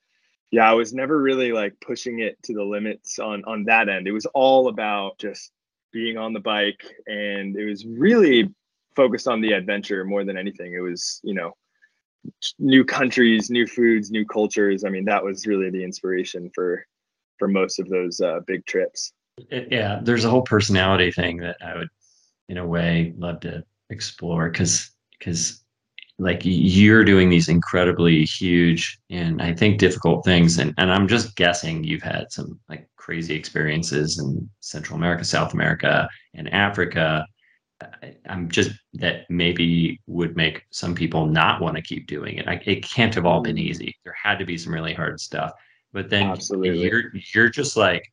yeah, 0.51 0.69
I 0.69 0.73
was 0.73 0.93
never 0.93 1.19
really 1.19 1.51
like 1.51 1.73
pushing 1.81 2.19
it 2.19 2.41
to 2.43 2.53
the 2.53 2.63
limits 2.63 3.17
on 3.17 3.43
on 3.45 3.63
that 3.65 3.89
end. 3.89 4.07
It 4.07 4.11
was 4.11 4.27
all 4.27 4.67
about 4.67 5.17
just 5.17 5.51
being 5.91 6.17
on 6.17 6.33
the 6.33 6.39
bike, 6.39 6.83
and 7.07 7.55
it 7.55 7.65
was 7.65 7.85
really 7.85 8.53
focused 8.95 9.27
on 9.27 9.41
the 9.41 9.53
adventure 9.53 10.05
more 10.05 10.23
than 10.23 10.37
anything. 10.37 10.73
It 10.73 10.81
was 10.81 11.19
you 11.23 11.33
know 11.33 11.53
new 12.59 12.83
countries, 12.83 13.49
new 13.49 13.67
foods, 13.67 14.11
new 14.11 14.25
cultures. 14.25 14.83
I 14.83 14.89
mean, 14.89 15.05
that 15.05 15.23
was 15.23 15.45
really 15.45 15.69
the 15.69 15.83
inspiration 15.83 16.49
for 16.53 16.85
for 17.39 17.47
most 17.47 17.79
of 17.79 17.89
those 17.89 18.21
uh, 18.21 18.39
big 18.45 18.65
trips. 18.65 19.13
Yeah, 19.49 19.99
there's 20.03 20.25
a 20.25 20.29
whole 20.29 20.43
personality 20.43 21.11
thing 21.11 21.37
that 21.37 21.57
I 21.61 21.75
would 21.75 21.89
in 22.49 22.57
a 22.57 22.65
way 22.65 23.13
love 23.17 23.39
to 23.41 23.63
explore 23.89 24.49
because 24.49 24.91
because 25.17 25.63
like 26.19 26.41
you're 26.43 27.03
doing 27.03 27.29
these 27.29 27.49
incredibly 27.49 28.23
huge 28.23 28.99
and 29.09 29.41
I 29.41 29.53
think 29.53 29.79
difficult 29.79 30.23
things 30.23 30.59
and 30.59 30.73
and 30.77 30.91
I'm 30.91 31.07
just 31.07 31.35
guessing 31.35 31.83
you've 31.83 32.03
had 32.03 32.31
some 32.31 32.59
like 32.69 32.87
crazy 32.97 33.35
experiences 33.35 34.19
in 34.19 34.49
Central 34.59 34.97
America, 34.97 35.25
South 35.25 35.53
America, 35.53 36.07
and 36.35 36.53
Africa. 36.53 37.25
I'm 38.27 38.49
just 38.49 38.71
that 38.93 39.29
maybe 39.29 39.99
would 40.07 40.35
make 40.35 40.65
some 40.71 40.95
people 40.95 41.25
not 41.25 41.61
want 41.61 41.75
to 41.75 41.81
keep 41.81 42.07
doing 42.07 42.37
it. 42.37 42.45
Like 42.45 42.67
it 42.67 42.83
can't 42.83 43.15
have 43.15 43.25
all 43.25 43.41
been 43.41 43.55
mm. 43.55 43.61
easy. 43.61 43.95
There 44.03 44.15
had 44.21 44.39
to 44.39 44.45
be 44.45 44.57
some 44.57 44.73
really 44.73 44.93
hard 44.93 45.19
stuff. 45.19 45.51
But 45.91 46.09
then 46.09 46.27
Absolutely. 46.27 46.81
you're 46.81 47.11
you're 47.33 47.49
just 47.49 47.77
like 47.77 48.11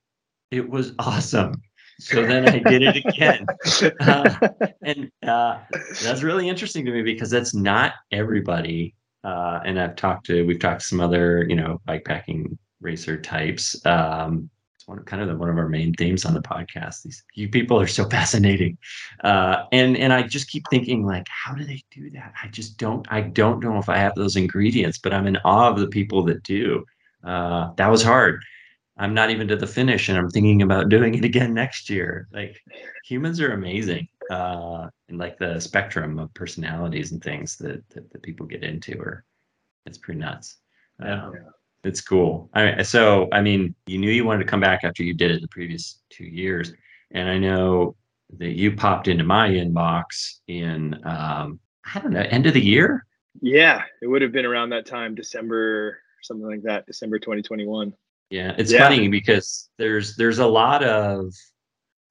it 0.51 0.69
was 0.69 0.93
awesome 0.99 1.63
so 2.01 2.27
then 2.27 2.49
I 2.49 2.59
did 2.59 2.83
it 2.83 2.97
again. 2.97 3.47
Uh, 4.01 4.35
and 4.83 5.11
uh, 5.27 5.59
that's 6.03 6.23
really 6.23 6.49
interesting 6.49 6.85
to 6.85 6.91
me 6.91 7.03
because 7.03 7.31
that's 7.31 7.55
not 7.55 7.95
everybody. 8.11 8.95
Uh, 9.23 9.61
and 9.65 9.79
I've 9.79 9.97
talked 9.97 10.27
to, 10.27 10.45
we've 10.45 10.59
talked 10.59 10.81
to 10.81 10.87
some 10.87 11.01
other, 11.01 11.47
you 11.49 11.57
know, 11.57 11.81
bikepacking 11.87 12.57
racer 12.81 13.21
types. 13.21 13.85
Um, 13.87 14.51
one 14.91 15.03
kind 15.05 15.23
of 15.23 15.29
the, 15.29 15.37
one 15.37 15.49
of 15.49 15.57
our 15.57 15.69
main 15.69 15.95
themes 15.95 16.25
on 16.25 16.35
the 16.35 16.43
podcast. 16.43 17.03
These 17.03 17.25
you 17.35 17.49
people 17.49 17.81
are 17.81 17.87
so 17.87 18.05
fascinating. 18.17 18.77
Uh, 19.25 19.65
and, 19.73 19.97
and 19.97 20.13
I 20.13 20.23
just 20.23 20.49
keep 20.49 20.65
thinking 20.71 21.07
like, 21.07 21.27
how 21.29 21.55
do 21.55 21.65
they 21.65 21.83
do 21.91 22.11
that? 22.11 22.35
I 22.43 22.49
just 22.49 22.77
don't, 22.77 23.07
I 23.11 23.23
don't 23.23 23.63
know 23.63 23.79
if 23.79 23.89
I 23.89 23.97
have 23.97 24.15
those 24.15 24.37
ingredients, 24.37 24.99
but 24.99 25.15
I'm 25.15 25.27
in 25.27 25.37
awe 25.45 25.71
of 25.71 25.79
the 25.79 25.89
people 25.89 26.25
that 26.25 26.43
do. 26.43 26.85
Uh, 27.25 27.73
that 27.77 27.89
was 27.89 28.03
hard 28.03 28.43
I'm 29.01 29.15
not 29.15 29.31
even 29.31 29.49
to 29.49 29.57
the 29.57 29.67
finish 29.67 30.11
and 30.11 30.19
I'm 30.19 30.29
thinking 30.29 30.61
about 30.61 30.91
doing 30.91 31.15
it 31.15 31.25
again 31.25 31.55
next 31.55 31.89
year. 31.89 32.29
Like 32.33 32.63
humans 33.03 33.41
are 33.41 33.53
amazing. 33.53 34.07
Uh, 34.31 34.89
and 35.09 35.17
like 35.17 35.39
the 35.39 35.59
spectrum 35.59 36.19
of 36.19 36.33
personalities 36.35 37.11
and 37.11 37.25
things 37.25 37.57
that, 37.57 37.89
that, 37.91 38.13
that 38.13 38.23
people 38.23 38.45
get 38.45 38.63
into 38.63 39.01
are, 39.01 39.25
it's 39.87 39.97
pretty 39.97 40.21
nuts. 40.21 40.59
Um, 41.01 41.33
yeah. 41.35 41.51
It's 41.85 42.01
cool. 42.01 42.51
I, 42.53 42.83
so, 42.83 43.29
I 43.33 43.41
mean, 43.41 43.75
you 43.87 43.99
knew 43.99 44.11
you 44.11 44.25
wanted 44.25 44.45
to 44.45 44.51
come 44.51 44.61
back 44.61 44.81
after 44.85 45.03
you 45.03 45.15
did 45.15 45.31
it 45.31 45.41
the 45.41 45.49
previous 45.49 46.01
two 46.11 46.25
years. 46.27 46.73
And 47.13 47.29
I 47.29 47.39
know 47.39 47.97
that 48.39 48.57
you 48.57 48.77
popped 48.77 49.09
into 49.09 49.25
my 49.25 49.49
inbox 49.49 50.39
in 50.47 50.95
um, 51.07 51.59
I 51.93 51.99
don't 51.99 52.13
know 52.13 52.21
end 52.21 52.47
of 52.47 52.55
the 52.55 52.61
year. 52.65 53.07
Yeah, 53.41 53.83
it 54.03 54.07
would 54.07 54.23
have 54.23 54.33
been 54.33 54.47
around 54.47 54.71
that 54.71 54.87
time, 54.87 55.15
December 55.15 55.99
something 56.23 56.47
like 56.47 56.63
that, 56.63 56.87
December 56.87 57.19
2021. 57.19 57.95
Yeah, 58.29 58.55
it's 58.59 58.73
Yeah. 58.73 58.89
funny 58.89 59.09
because 59.09 59.71
there's 59.79 60.17
there's 60.17 60.39
a 60.39 60.47
lot 60.47 60.85
of 60.85 61.33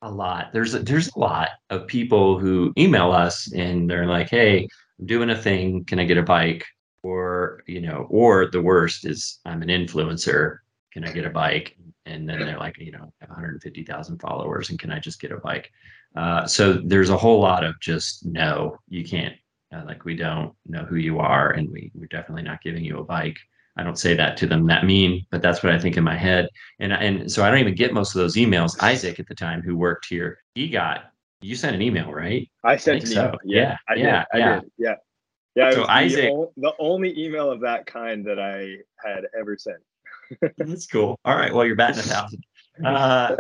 a 0.02 0.12
lot 0.12 0.52
there's 0.54 0.74
a, 0.74 0.80
there's 0.80 1.14
a 1.16 1.20
lot 1.20 1.50
of 1.70 1.88
people 1.88 2.40
who 2.40 2.74
email 2.78 3.12
us 3.12 3.52
and 3.54 3.90
they're 3.90 4.08
like, 4.08 4.30
hey, 4.30 4.68
I'm 5.00 5.06
doing 5.06 5.30
a 5.30 5.42
thing, 5.42 5.86
can 5.86 6.00
I 6.00 6.06
get 6.06 6.18
a 6.18 6.24
bike? 6.24 6.66
Or 7.04 7.64
you 7.68 7.82
know, 7.82 8.08
or 8.10 8.48
the 8.48 8.62
worst 8.62 9.06
is 9.06 9.40
I'm 9.46 9.62
an 9.62 9.70
influencer, 9.70 10.58
can 10.92 11.04
I 11.06 11.12
get 11.12 11.26
a 11.26 11.30
bike? 11.30 11.78
And 12.06 12.28
then 12.28 12.40
they're 12.40 12.58
like, 12.58 12.78
you 12.80 12.92
know, 12.92 13.14
I 13.22 13.26
have 13.26 13.30
150,000 13.30 14.20
followers, 14.20 14.70
and 14.70 14.80
can 14.80 14.92
I 14.92 15.00
just 15.00 15.22
get 15.22 15.32
a 15.32 15.38
bike? 15.38 15.72
Uh, 16.16 16.48
so 16.48 16.74
there's 16.74 17.12
a 17.12 17.18
whole 17.18 17.40
lot 17.40 17.64
of 17.64 17.80
just 17.80 18.26
no, 18.26 18.78
you 18.90 19.04
can't. 19.06 19.36
Uh, 19.72 19.84
like 19.86 20.04
we 20.04 20.16
don't 20.16 20.54
know 20.66 20.84
who 20.84 20.96
you 20.96 21.20
are, 21.20 21.52
and 21.52 21.70
we 21.72 21.92
we're 21.94 22.08
definitely 22.08 22.42
not 22.42 22.62
giving 22.64 22.84
you 22.84 22.98
a 23.00 23.04
bike. 23.04 23.38
I 23.78 23.84
don't 23.84 24.00
say 24.00 24.16
that 24.16 24.36
to 24.38 24.48
them 24.48 24.66
that 24.68 24.84
mean, 24.86 25.26
but 25.30 25.42
that's 25.42 25.64
what 25.64 25.72
I 25.72 25.80
think 25.80 25.96
in 25.96 26.04
my 26.04 26.18
head. 26.18 26.50
And 26.80 26.92
and 26.92 27.32
so 27.32 27.46
I 27.46 27.50
don't 27.50 27.60
even 27.60 27.76
get 27.76 27.94
most 27.94 28.16
of 28.16 28.20
those 28.20 28.36
emails. 28.36 28.82
Isaac 28.82 29.20
at 29.20 29.28
the 29.28 29.36
time 29.36 29.62
who 29.62 29.78
worked 29.78 30.08
here, 30.08 30.40
he 30.56 30.68
got 30.70 31.12
you 31.42 31.56
sent 31.56 31.76
an 31.76 31.82
email, 31.82 32.12
right? 32.12 32.50
I 32.64 32.76
sent 32.76 33.04
think 33.04 33.14
an 33.16 33.22
email. 33.22 33.32
so. 33.34 33.38
Yeah, 33.46 33.62
Yeah, 33.62 33.78
I 33.88 33.94
yeah, 33.96 34.04
did. 34.04 34.26
I 34.34 34.38
yeah. 34.40 34.60
did. 34.60 34.72
Yeah. 34.78 34.96
Yeah. 35.60 35.72
So 35.72 35.82
the, 35.82 35.92
Isaac- 35.92 36.32
o- 36.32 36.54
the 36.58 36.74
only 36.80 37.18
email 37.20 37.52
of 37.52 37.62
that 37.62 37.86
kind 37.86 38.26
that 38.26 38.40
I 38.40 38.78
had 39.06 39.26
ever 39.38 39.58
sent. 39.58 39.78
That's 40.58 40.88
cool. 40.88 41.20
All 41.26 41.36
right. 41.36 41.54
Well, 41.54 41.66
you're 41.66 41.76
batting 41.76 42.00
a 42.00 42.04
thousand. 42.04 42.44
Uh, 42.84 43.36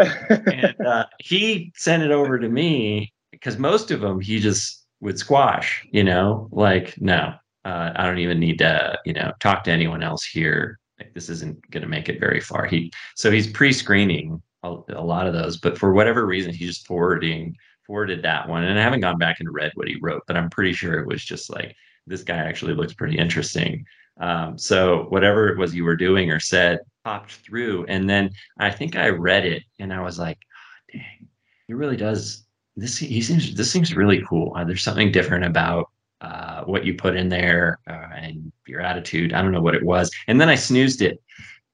and 0.51 0.75
uh, 0.85 1.05
he 1.19 1.71
sent 1.75 2.03
it 2.03 2.11
over 2.11 2.39
to 2.39 2.49
me 2.49 3.13
because 3.31 3.57
most 3.57 3.91
of 3.91 4.01
them 4.01 4.19
he 4.19 4.39
just 4.39 4.85
would 5.01 5.17
squash. 5.17 5.88
You 5.91 6.03
know, 6.03 6.49
like 6.51 6.99
no, 6.99 7.33
uh, 7.65 7.91
I 7.95 8.05
don't 8.05 8.19
even 8.19 8.39
need 8.39 8.59
to. 8.59 8.97
You 9.05 9.13
know, 9.13 9.31
talk 9.39 9.63
to 9.65 9.71
anyone 9.71 10.03
else 10.03 10.25
here. 10.25 10.79
Like 10.99 11.13
this 11.13 11.29
isn't 11.29 11.69
going 11.71 11.83
to 11.83 11.89
make 11.89 12.09
it 12.09 12.19
very 12.19 12.41
far. 12.41 12.65
He 12.65 12.91
so 13.15 13.31
he's 13.31 13.47
pre-screening 13.47 14.41
a, 14.63 14.75
a 14.89 15.03
lot 15.03 15.27
of 15.27 15.33
those, 15.33 15.55
but 15.57 15.77
for 15.77 15.93
whatever 15.93 16.25
reason, 16.25 16.53
he's 16.53 16.67
just 16.67 16.88
forwarding 16.88 17.55
forwarded 17.88 18.21
that 18.21 18.47
one. 18.47 18.63
And 18.63 18.77
I 18.77 18.83
haven't 18.83 18.99
gone 18.99 19.17
back 19.17 19.39
and 19.39 19.51
read 19.51 19.71
what 19.75 19.88
he 19.88 19.97
wrote, 20.01 20.21
but 20.27 20.38
I'm 20.38 20.49
pretty 20.49 20.73
sure 20.73 20.99
it 20.99 21.07
was 21.07 21.23
just 21.23 21.49
like 21.49 21.75
this 22.10 22.24
guy 22.24 22.38
actually 22.38 22.74
looks 22.74 22.94
pretty 22.94 23.18
interesting. 23.18 23.86
Um, 24.20 24.58
so 24.58 25.06
whatever 25.10 25.48
it 25.48 25.58
was 25.58 25.74
you 25.74 25.86
were 25.86 25.96
doing 25.96 26.30
or 26.32 26.39
said 26.39 26.80
popped 27.06 27.32
through, 27.32 27.86
and 27.88 28.10
then 28.10 28.32
I 28.58 28.72
think 28.72 28.96
I 28.96 29.10
read 29.10 29.46
it 29.46 29.63
and 29.80 29.94
I 29.94 30.01
was 30.01 30.20
like, 30.20 30.39
"Ah, 30.54 30.80
dang, 30.92 31.28
he 31.68 31.74
really 31.74 31.96
does. 31.96 32.46
This 32.75 32.98
he 32.98 33.22
seems 33.22 33.56
this 33.56 33.72
seems 33.72 33.96
really 33.96 34.22
cool. 34.28 34.54
Uh, 34.56 34.66
there's 34.66 34.84
something 34.84 35.12
different 35.12 35.46
about 35.46 35.89
uh, 36.22 36.63
what 36.63 36.86
you 36.86 36.94
put 36.96 37.16
in 37.16 37.30
there 37.30 37.80
uh, 37.88 38.10
and 38.16 38.51
your 38.68 38.82
attitude. 38.82 39.34
I 39.34 39.42
don't 39.42 39.54
know 39.54 39.62
what 39.62 39.75
it 39.75 39.84
was, 39.84 40.12
and 40.28 40.42
then 40.42 40.50
I 40.50 40.56
snoozed 40.56 41.01
it 41.01 41.22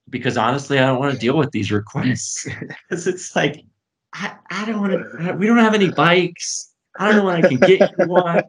because 0.10 0.38
honestly, 0.38 0.78
I 0.78 0.86
don't 0.86 1.00
want 1.00 1.14
to 1.14 1.20
deal 1.20 1.38
with 1.38 1.52
these 1.52 1.72
requests 1.72 2.48
because 2.90 3.08
it's 3.08 3.36
like 3.36 3.64
I, 4.14 4.36
I 4.52 4.66
don't 4.66 4.82
want 4.82 4.94
to. 4.94 5.34
We 5.34 5.48
don't 5.48 5.58
have 5.58 5.74
any 5.74 5.90
bikes. 5.90 6.72
I 6.98 7.08
don't 7.08 7.18
know 7.18 7.26
when 7.26 7.44
I 7.44 7.48
can 7.48 7.58
get 7.58 7.92
you 7.98 8.06
one. 8.06 8.44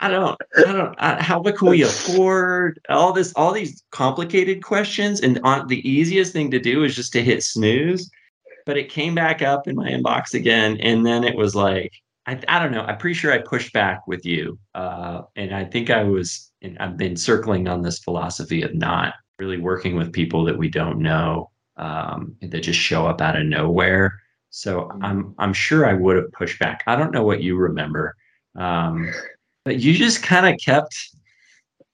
I 0.00 0.08
don't. 0.08 0.38
I 0.58 0.72
don't. 0.72 0.94
I, 0.98 1.22
how 1.22 1.40
what 1.40 1.56
can 1.56 1.70
we 1.70 1.82
afford? 1.82 2.80
All 2.88 3.12
this, 3.12 3.32
all 3.34 3.52
these 3.52 3.82
complicated 3.90 4.62
questions, 4.62 5.20
and 5.20 5.40
on 5.42 5.68
the 5.68 5.88
easiest 5.88 6.32
thing 6.32 6.50
to 6.50 6.58
do 6.58 6.84
is 6.84 6.94
just 6.94 7.12
to 7.14 7.22
hit 7.22 7.42
snooze. 7.42 8.10
But 8.66 8.76
it 8.76 8.90
came 8.90 9.14
back 9.14 9.42
up 9.42 9.68
in 9.68 9.76
my 9.76 9.88
inbox 9.88 10.34
again, 10.34 10.78
and 10.80 11.06
then 11.06 11.24
it 11.24 11.36
was 11.36 11.54
like 11.54 11.92
I, 12.26 12.40
I 12.48 12.58
don't 12.58 12.72
know. 12.72 12.82
I'm 12.82 12.98
pretty 12.98 13.14
sure 13.14 13.32
I 13.32 13.38
pushed 13.38 13.72
back 13.72 14.06
with 14.06 14.26
you, 14.26 14.58
uh, 14.74 15.22
and 15.36 15.54
I 15.54 15.64
think 15.64 15.90
I 15.90 16.02
was. 16.02 16.50
And 16.62 16.76
I've 16.78 16.96
been 16.96 17.16
circling 17.16 17.68
on 17.68 17.82
this 17.82 17.98
philosophy 17.98 18.62
of 18.62 18.74
not 18.74 19.14
really 19.38 19.58
working 19.58 19.94
with 19.94 20.12
people 20.12 20.44
that 20.44 20.56
we 20.56 20.68
don't 20.68 20.98
know 20.98 21.50
um, 21.76 22.34
that 22.40 22.60
just 22.60 22.80
show 22.80 23.06
up 23.06 23.20
out 23.20 23.36
of 23.36 23.44
nowhere. 23.44 24.20
So 24.50 24.90
I'm 25.02 25.34
I'm 25.38 25.52
sure 25.52 25.86
I 25.86 25.92
would 25.92 26.16
have 26.16 26.32
pushed 26.32 26.58
back. 26.58 26.82
I 26.86 26.96
don't 26.96 27.12
know 27.12 27.24
what 27.24 27.42
you 27.42 27.56
remember, 27.56 28.16
um, 28.56 29.12
but 29.66 29.80
you 29.80 29.92
just 29.92 30.22
kind 30.22 30.46
of 30.46 30.58
kept 30.64 31.10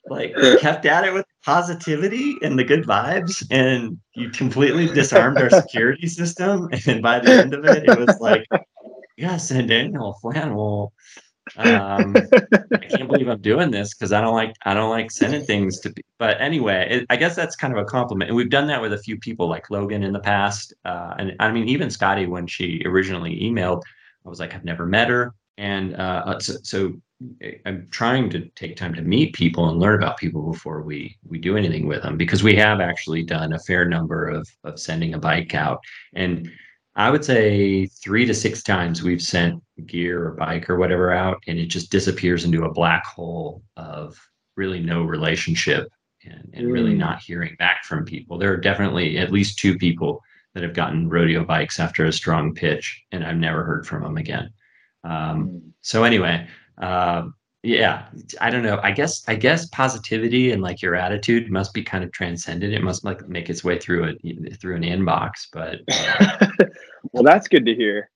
like 0.07 0.35
kept 0.61 0.85
at 0.85 1.05
it 1.05 1.13
with 1.13 1.25
positivity 1.43 2.37
and 2.43 2.59
the 2.59 2.65
good 2.65 2.85
vibes, 2.85 3.45
and 3.51 3.99
you 4.15 4.29
completely 4.29 4.87
disarmed 4.87 5.39
our 5.39 5.49
security 5.49 6.07
system. 6.07 6.69
And 6.87 7.03
by 7.03 7.19
the 7.19 7.33
end 7.33 7.55
of 7.55 7.65
it, 7.65 7.89
it 7.89 7.99
was 7.99 8.21
like, 8.21 8.47
yes, 9.17 9.51
and 9.51 9.67
Daniel 9.67 10.19
Flannel. 10.21 10.93
Um, 11.57 12.15
I 12.75 12.87
can't 12.89 13.09
believe 13.09 13.27
I'm 13.27 13.41
doing 13.41 13.71
this 13.73 13.95
because 13.95 14.13
I 14.13 14.21
don't 14.21 14.35
like 14.35 14.55
I 14.65 14.75
don't 14.75 14.91
like 14.91 15.11
sending 15.11 15.43
things 15.43 15.81
to. 15.81 15.91
Be, 15.91 16.03
but 16.19 16.39
anyway, 16.43 16.89
it, 16.91 17.07
I 17.09 17.17
guess 17.17 17.35
that's 17.35 17.57
kind 17.57 17.73
of 17.73 17.79
a 17.83 17.87
compliment, 17.87 18.29
and 18.29 18.37
we've 18.37 18.51
done 18.51 18.67
that 18.67 18.83
with 18.83 18.93
a 18.93 18.99
few 18.99 19.19
people 19.19 19.49
like 19.49 19.71
Logan 19.71 20.03
in 20.03 20.13
the 20.13 20.21
past, 20.21 20.75
uh, 20.85 21.15
and 21.19 21.35
I 21.41 21.51
mean 21.51 21.69
even 21.69 21.89
Scotty 21.89 22.27
when 22.27 22.47
she 22.47 22.83
originally 22.85 23.41
emailed, 23.41 23.81
I 24.27 24.29
was 24.29 24.41
like 24.41 24.55
I've 24.55 24.65
never 24.65 24.85
met 24.87 25.09
her, 25.09 25.35
and 25.59 25.97
uh, 25.97 26.39
so, 26.41 26.55
so 26.63 26.95
I'm 27.67 27.87
trying 27.91 28.31
to 28.31 28.49
take 28.57 28.77
time 28.77 28.95
to 28.95 29.03
meet 29.03 29.35
people 29.35 29.69
and 29.69 29.79
learn 29.79 29.95
about 29.95 30.17
people 30.19 30.51
before 30.51 30.83
we 30.83 31.17
we 31.25 31.39
do 31.39 31.57
anything 31.57 31.87
with 31.87 32.03
them 32.03 32.17
because 32.17 32.43
we 32.43 32.57
have 32.57 32.81
actually 32.81 33.23
done 33.23 33.53
a 33.53 33.59
fair 33.61 33.85
number 33.85 34.29
of 34.29 34.49
of 34.65 34.79
sending 34.81 35.15
a 35.15 35.19
bike 35.19 35.55
out 35.55 35.81
and 36.15 36.51
I 36.95 37.11
would 37.11 37.25
say 37.25 37.87
three 37.87 38.27
to 38.27 38.35
six 38.35 38.63
times 38.63 39.03
we've 39.03 39.23
sent 39.23 39.63
gear 39.87 40.27
or 40.27 40.33
bike 40.33 40.69
or 40.69 40.77
whatever 40.77 41.11
out, 41.11 41.43
and 41.47 41.59
it 41.59 41.67
just 41.67 41.91
disappears 41.91 42.45
into 42.45 42.65
a 42.65 42.73
black 42.73 43.07
hole 43.07 43.63
of 43.79 44.19
really 44.57 44.79
no 44.81 45.03
relationship 45.03 45.89
and, 46.25 46.51
and 46.53 46.71
really 46.71 46.93
Mm. 46.95 46.99
not 46.99 47.23
hearing 47.23 47.57
back 47.59 47.85
from 47.85 48.05
people. 48.05 48.37
There 48.37 48.53
are 48.53 48.59
definitely 48.59 49.17
at 49.17 49.33
least 49.33 49.59
two 49.59 49.79
people 49.79 50.21
that 50.55 50.63
have 50.63 50.75
gotten 50.75 51.09
rodeo 51.09 51.45
bikes 51.45 51.81
after 51.81 52.05
a 52.05 52.13
strong 52.13 52.55
pitch, 52.55 53.03
and 53.11 53.25
I've 53.25 53.39
never 53.39 53.65
heard 53.65 53.87
from 53.87 54.03
them 54.03 54.19
again. 54.19 54.51
Um, 55.05 55.75
so 55.81 56.05
anyway, 56.05 56.47
um, 56.79 57.35
yeah, 57.63 58.09
I 58.41 58.51
don't 58.51 58.65
know. 58.65 58.81
I 58.83 58.91
guess 58.91 59.23
I 59.29 59.37
guess 59.37 59.67
positivity 59.67 60.51
and 60.51 60.63
like 60.63 60.83
your 60.83 60.97
attitude 60.97 61.51
must 61.51 61.73
be 61.73 61.83
kind 61.83 62.03
of 62.03 62.11
transcendent. 62.11 62.75
It 62.75 62.83
must 62.83 63.05
like 63.05 63.29
make 63.29 63.51
its 63.51 63.63
way 63.63 63.79
through 63.79 64.17
it 64.23 64.61
through 64.61 64.77
an 64.77 64.83
inbox, 64.83 65.47
but. 65.53 65.81
uh, 66.21 66.47
well, 67.13 67.23
that's 67.23 67.49
good 67.49 67.67
to 67.67 67.75
hear. 67.75 68.11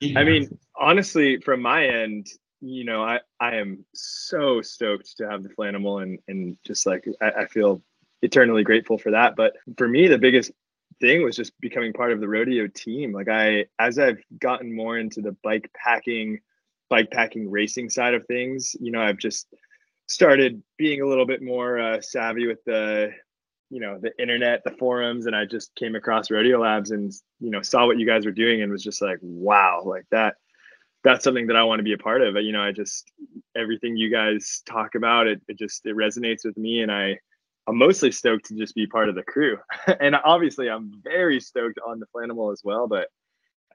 Yeah. 0.00 0.18
I 0.18 0.24
mean, 0.24 0.58
honestly, 0.78 1.40
from 1.40 1.62
my 1.62 1.86
end, 1.86 2.26
you 2.60 2.84
know, 2.84 3.02
I, 3.02 3.20
I 3.40 3.56
am 3.56 3.84
so 3.94 4.60
stoked 4.60 5.16
to 5.16 5.28
have 5.28 5.42
the 5.42 5.48
Flanimal 5.50 6.02
and 6.02 6.18
and 6.28 6.56
just 6.66 6.86
like 6.86 7.04
I, 7.20 7.30
I 7.30 7.46
feel 7.46 7.82
eternally 8.22 8.62
grateful 8.62 8.98
for 8.98 9.10
that. 9.10 9.36
But 9.36 9.54
for 9.76 9.88
me, 9.88 10.06
the 10.06 10.18
biggest 10.18 10.52
thing 11.02 11.22
was 11.22 11.36
just 11.36 11.52
becoming 11.60 11.92
part 11.92 12.12
of 12.12 12.20
the 12.20 12.28
rodeo 12.28 12.68
team. 12.68 13.12
Like 13.12 13.28
I 13.28 13.66
as 13.78 13.98
I've 13.98 14.22
gotten 14.38 14.74
more 14.74 14.96
into 14.96 15.20
the 15.20 15.36
bike 15.42 15.70
packing, 15.74 16.38
bike 16.88 17.10
packing 17.10 17.50
racing 17.50 17.90
side 17.90 18.14
of 18.14 18.24
things, 18.26 18.74
you 18.80 18.92
know, 18.92 19.02
I've 19.02 19.18
just 19.18 19.48
started 20.06 20.62
being 20.78 21.02
a 21.02 21.06
little 21.06 21.26
bit 21.26 21.42
more 21.42 21.78
uh, 21.78 22.00
savvy 22.00 22.46
with 22.46 22.64
the 22.64 23.10
you 23.72 23.80
know 23.80 23.98
the 23.98 24.12
internet 24.20 24.60
the 24.64 24.70
forums 24.72 25.24
and 25.24 25.34
i 25.34 25.46
just 25.46 25.74
came 25.76 25.94
across 25.94 26.30
rodeo 26.30 26.60
labs 26.60 26.90
and 26.90 27.10
you 27.40 27.50
know 27.50 27.62
saw 27.62 27.86
what 27.86 27.98
you 27.98 28.06
guys 28.06 28.26
were 28.26 28.30
doing 28.30 28.60
and 28.60 28.70
was 28.70 28.84
just 28.84 29.00
like 29.00 29.16
wow 29.22 29.82
like 29.82 30.04
that 30.10 30.34
that's 31.02 31.24
something 31.24 31.46
that 31.46 31.56
i 31.56 31.64
want 31.64 31.78
to 31.78 31.82
be 31.82 31.94
a 31.94 31.98
part 31.98 32.20
of 32.20 32.36
you 32.36 32.52
know 32.52 32.60
i 32.60 32.70
just 32.70 33.10
everything 33.56 33.96
you 33.96 34.10
guys 34.10 34.60
talk 34.66 34.94
about 34.94 35.26
it, 35.26 35.40
it 35.48 35.58
just 35.58 35.86
it 35.86 35.96
resonates 35.96 36.44
with 36.44 36.58
me 36.58 36.82
and 36.82 36.92
i 36.92 37.18
i'm 37.66 37.76
mostly 37.78 38.10
stoked 38.10 38.46
to 38.46 38.54
just 38.56 38.74
be 38.74 38.86
part 38.86 39.08
of 39.08 39.14
the 39.14 39.22
crew 39.22 39.56
and 40.00 40.16
obviously 40.24 40.68
i'm 40.68 40.92
very 41.02 41.40
stoked 41.40 41.78
on 41.86 42.00
the 42.00 42.06
flanimal 42.14 42.52
as 42.52 42.62
well 42.64 42.86
but 42.88 43.08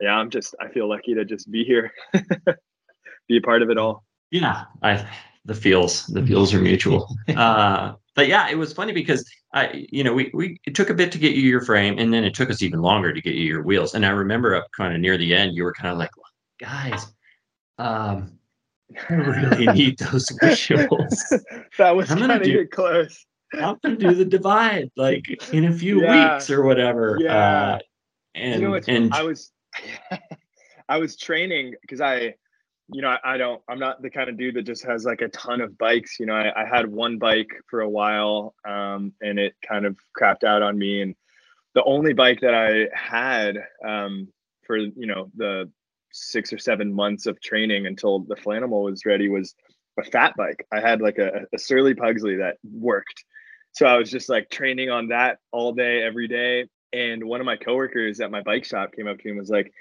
yeah 0.01 0.15
i'm 0.15 0.29
just 0.29 0.55
i 0.59 0.67
feel 0.67 0.87
lucky 0.89 1.13
to 1.13 1.25
just 1.25 1.49
be 1.51 1.63
here 1.63 1.91
be 3.27 3.37
a 3.37 3.41
part 3.41 3.61
of 3.61 3.69
it 3.69 3.77
all 3.77 4.03
Yeah, 4.31 4.65
I 4.83 5.07
the 5.45 5.55
feels 5.55 6.05
the 6.07 6.25
feels 6.25 6.53
are 6.53 6.59
mutual. 6.61 7.07
Uh, 7.35 7.93
but 8.15 8.27
yeah, 8.27 8.49
it 8.49 8.57
was 8.57 8.73
funny 8.73 8.91
because 8.93 9.23
I, 9.53 9.85
you 9.91 10.03
know, 10.03 10.13
we 10.13 10.31
we 10.33 10.59
it 10.65 10.75
took 10.75 10.89
a 10.89 10.93
bit 10.93 11.11
to 11.11 11.19
get 11.19 11.35
you 11.35 11.43
your 11.43 11.61
frame, 11.61 11.99
and 11.99 12.11
then 12.13 12.23
it 12.23 12.33
took 12.33 12.49
us 12.49 12.61
even 12.61 12.81
longer 12.81 13.13
to 13.13 13.21
get 13.21 13.35
you 13.35 13.45
your 13.45 13.61
wheels. 13.63 13.93
And 13.93 14.05
I 14.05 14.09
remember 14.09 14.55
up 14.55 14.67
kind 14.75 14.93
of 14.93 14.99
near 14.99 15.17
the 15.17 15.35
end, 15.35 15.55
you 15.55 15.63
were 15.63 15.73
kind 15.73 15.91
of 15.91 15.97
like, 15.99 16.09
guys, 16.59 17.07
um, 17.77 18.39
I 19.09 19.13
really 19.13 19.67
need 19.67 19.99
those 19.99 20.29
wheels. 20.41 21.33
that 21.77 21.95
was 21.95 22.09
I'm 22.11 22.17
kind 22.17 22.29
gonna 22.29 22.35
of 22.35 22.43
do- 22.43 22.53
get 22.53 22.71
close 22.71 23.25
I'm 23.53 23.77
gonna 23.83 23.95
do 23.95 24.13
the 24.13 24.25
divide 24.25 24.91
like 24.95 25.25
in 25.53 25.65
a 25.65 25.73
few 25.73 26.01
Yeah. 26.01 26.33
weeks 26.35 26.49
or 26.49 26.63
whatever. 26.63 27.17
Yeah. 27.19 27.35
Uh, 27.75 27.79
and 28.35 28.61
you 28.61 28.67
know 28.69 28.79
and 28.87 29.13
i 29.13 29.23
was 29.23 29.51
i 30.89 30.97
was 30.97 31.15
training 31.17 31.73
because 31.81 32.01
i 32.01 32.35
you 32.93 33.01
know 33.01 33.09
I, 33.09 33.33
I 33.33 33.37
don't 33.37 33.61
i'm 33.67 33.79
not 33.79 34.01
the 34.01 34.11
kind 34.11 34.29
of 34.29 34.37
dude 34.37 34.55
that 34.55 34.63
just 34.63 34.85
has 34.85 35.05
like 35.05 35.21
a 35.21 35.27
ton 35.29 35.59
of 35.59 35.75
bikes 35.77 36.19
you 36.19 36.27
know 36.27 36.35
i, 36.35 36.61
I 36.61 36.65
had 36.65 36.87
one 36.87 37.17
bike 37.17 37.49
for 37.67 37.81
a 37.81 37.89
while 37.89 38.53
um, 38.63 39.13
and 39.21 39.39
it 39.39 39.55
kind 39.67 39.85
of 39.85 39.97
crapped 40.19 40.43
out 40.43 40.61
on 40.61 40.77
me 40.77 41.01
and 41.01 41.15
the 41.73 41.83
only 41.83 42.13
bike 42.13 42.41
that 42.41 42.53
i 42.53 42.87
had 42.95 43.57
um, 43.83 44.27
for 44.65 44.77
you 44.77 45.07
know 45.07 45.31
the 45.35 45.71
six 46.11 46.53
or 46.53 46.57
seven 46.57 46.93
months 46.93 47.25
of 47.25 47.41
training 47.41 47.85
until 47.85 48.19
the 48.19 48.35
Flanimal 48.35 48.83
was 48.83 49.05
ready 49.05 49.29
was 49.29 49.53
a 49.99 50.03
fat 50.03 50.33
bike. 50.37 50.65
I 50.71 50.79
had 50.79 51.01
like 51.01 51.17
a, 51.17 51.45
a 51.53 51.59
Surly 51.59 51.93
Pugsley 51.93 52.37
that 52.37 52.57
worked. 52.63 53.23
So 53.77 53.85
I 53.85 53.95
was 53.97 54.09
just 54.09 54.27
like 54.27 54.49
training 54.49 54.89
on 54.89 55.09
that 55.09 55.37
all 55.51 55.71
day, 55.71 56.01
every 56.01 56.27
day. 56.27 56.65
And 56.93 57.23
one 57.25 57.41
of 57.41 57.45
my 57.45 57.57
coworkers 57.57 58.19
at 58.19 58.31
my 58.31 58.41
bike 58.41 58.65
shop 58.65 58.91
came 58.95 59.07
up 59.07 59.19
to 59.19 59.25
me 59.25 59.31
and 59.31 59.39
was 59.39 59.51
like, 59.51 59.71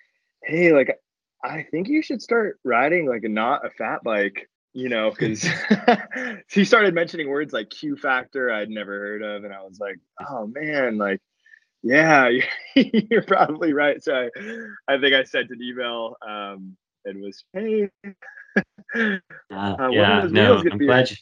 Hey, 0.45 0.71
like, 0.75 0.99
I 1.43 1.63
think 1.71 1.89
you 1.89 2.03
should 2.03 2.21
start 2.21 2.61
riding 2.63 3.09
like 3.09 3.25
a 3.25 3.31
not 3.31 3.65
a 3.65 3.71
fat 3.71 4.05
bike, 4.05 4.51
you 4.75 4.91
know, 4.91 5.11
because 5.11 5.49
he 6.53 6.67
started 6.67 6.95
mentioning 6.95 7.31
words 7.31 7.55
like 7.55 7.71
Q 7.71 7.97
factor 7.97 8.53
I'd 8.53 8.69
never 8.69 8.93
heard 8.93 9.23
of. 9.23 9.45
And 9.45 9.55
I 9.55 9.63
was 9.63 9.81
like, 9.81 9.97
oh 10.29 10.47
man, 10.47 10.99
like, 10.99 11.23
yeah, 11.83 12.29
you're 12.75 13.23
probably 13.23 13.73
right. 13.73 14.05
So 14.05 14.15
I, 14.15 14.95
I 14.95 15.01
think 15.01 15.15
I 15.15 15.25
sent 15.25 15.49
an 15.49 15.63
email 15.63 16.17
um, 16.21 16.77
and 17.07 17.23
was, 17.23 17.45
hey, 17.55 17.89
uh, 18.95 19.19
uh, 19.51 19.89
yeah, 19.91 20.27
no, 20.31 20.63
I'm 20.71 20.79
glad 20.79 21.11
you, 21.11 21.17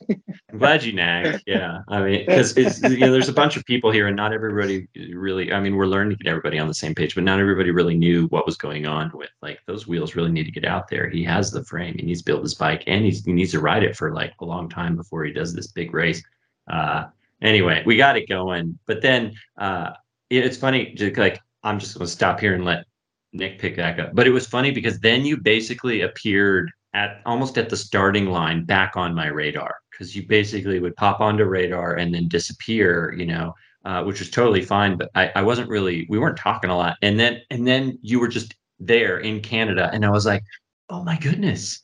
I'm 0.52 0.58
glad 0.58 0.84
you 0.84 0.92
nagged. 0.92 1.42
Yeah, 1.46 1.80
I 1.88 2.02
mean, 2.02 2.26
because 2.26 2.56
you 2.56 2.98
know, 2.98 3.12
there's 3.12 3.28
a 3.28 3.32
bunch 3.32 3.56
of 3.56 3.64
people 3.64 3.90
here, 3.90 4.06
and 4.06 4.16
not 4.16 4.32
everybody 4.32 4.88
really. 5.12 5.52
I 5.52 5.60
mean, 5.60 5.76
we're 5.76 5.86
learning 5.86 6.16
to 6.16 6.22
get 6.22 6.30
everybody 6.30 6.58
on 6.58 6.68
the 6.68 6.74
same 6.74 6.94
page, 6.94 7.14
but 7.14 7.24
not 7.24 7.40
everybody 7.40 7.70
really 7.70 7.96
knew 7.96 8.26
what 8.28 8.46
was 8.46 8.56
going 8.56 8.86
on 8.86 9.10
with 9.14 9.30
like 9.42 9.60
those 9.66 9.86
wheels. 9.86 10.14
Really 10.14 10.30
need 10.30 10.44
to 10.44 10.52
get 10.52 10.64
out 10.64 10.88
there. 10.88 11.08
He 11.08 11.24
has 11.24 11.50
the 11.50 11.64
frame. 11.64 11.96
He 11.98 12.06
needs 12.06 12.20
to 12.20 12.24
build 12.24 12.42
his 12.42 12.54
bike, 12.54 12.84
and 12.86 13.04
he's, 13.04 13.24
he 13.24 13.32
needs 13.32 13.52
to 13.52 13.60
ride 13.60 13.82
it 13.82 13.96
for 13.96 14.14
like 14.14 14.32
a 14.40 14.44
long 14.44 14.68
time 14.68 14.96
before 14.96 15.24
he 15.24 15.32
does 15.32 15.54
this 15.54 15.68
big 15.68 15.92
race. 15.92 16.22
Uh, 16.70 17.06
anyway, 17.42 17.82
we 17.84 17.96
got 17.96 18.16
it 18.16 18.28
going, 18.28 18.78
but 18.86 19.02
then 19.02 19.34
uh, 19.58 19.90
it's 20.30 20.56
funny. 20.56 20.94
Just 20.94 21.16
like 21.16 21.40
I'm 21.62 21.78
just 21.78 21.94
going 21.94 22.06
to 22.06 22.12
stop 22.12 22.40
here 22.40 22.54
and 22.54 22.64
let 22.64 22.84
Nick 23.32 23.58
pick 23.58 23.76
back 23.76 23.98
up. 23.98 24.14
But 24.14 24.26
it 24.26 24.30
was 24.30 24.46
funny 24.46 24.70
because 24.70 24.98
then 25.00 25.24
you 25.24 25.36
basically 25.36 26.02
appeared 26.02 26.70
at 26.94 27.20
almost 27.26 27.58
at 27.58 27.68
the 27.68 27.76
starting 27.76 28.26
line 28.26 28.64
back 28.64 28.96
on 28.96 29.14
my 29.14 29.26
radar 29.26 29.76
because 29.90 30.14
you 30.14 30.26
basically 30.26 30.78
would 30.78 30.96
pop 30.96 31.20
onto 31.20 31.44
radar 31.44 31.94
and 31.94 32.14
then 32.14 32.28
disappear, 32.28 33.12
you 33.18 33.26
know, 33.26 33.52
uh, 33.84 34.02
which 34.02 34.20
was 34.20 34.30
totally 34.30 34.62
fine. 34.62 34.96
But 34.96 35.10
I, 35.14 35.30
I 35.36 35.42
wasn't 35.42 35.68
really, 35.68 36.06
we 36.08 36.18
weren't 36.18 36.38
talking 36.38 36.70
a 36.70 36.76
lot. 36.76 36.96
And 37.02 37.18
then, 37.18 37.42
and 37.50 37.66
then 37.66 37.98
you 38.00 38.18
were 38.20 38.28
just 38.28 38.54
there 38.78 39.18
in 39.18 39.40
Canada. 39.40 39.90
And 39.92 40.04
I 40.04 40.10
was 40.10 40.24
like, 40.24 40.44
oh 40.88 41.02
my 41.02 41.18
goodness, 41.18 41.82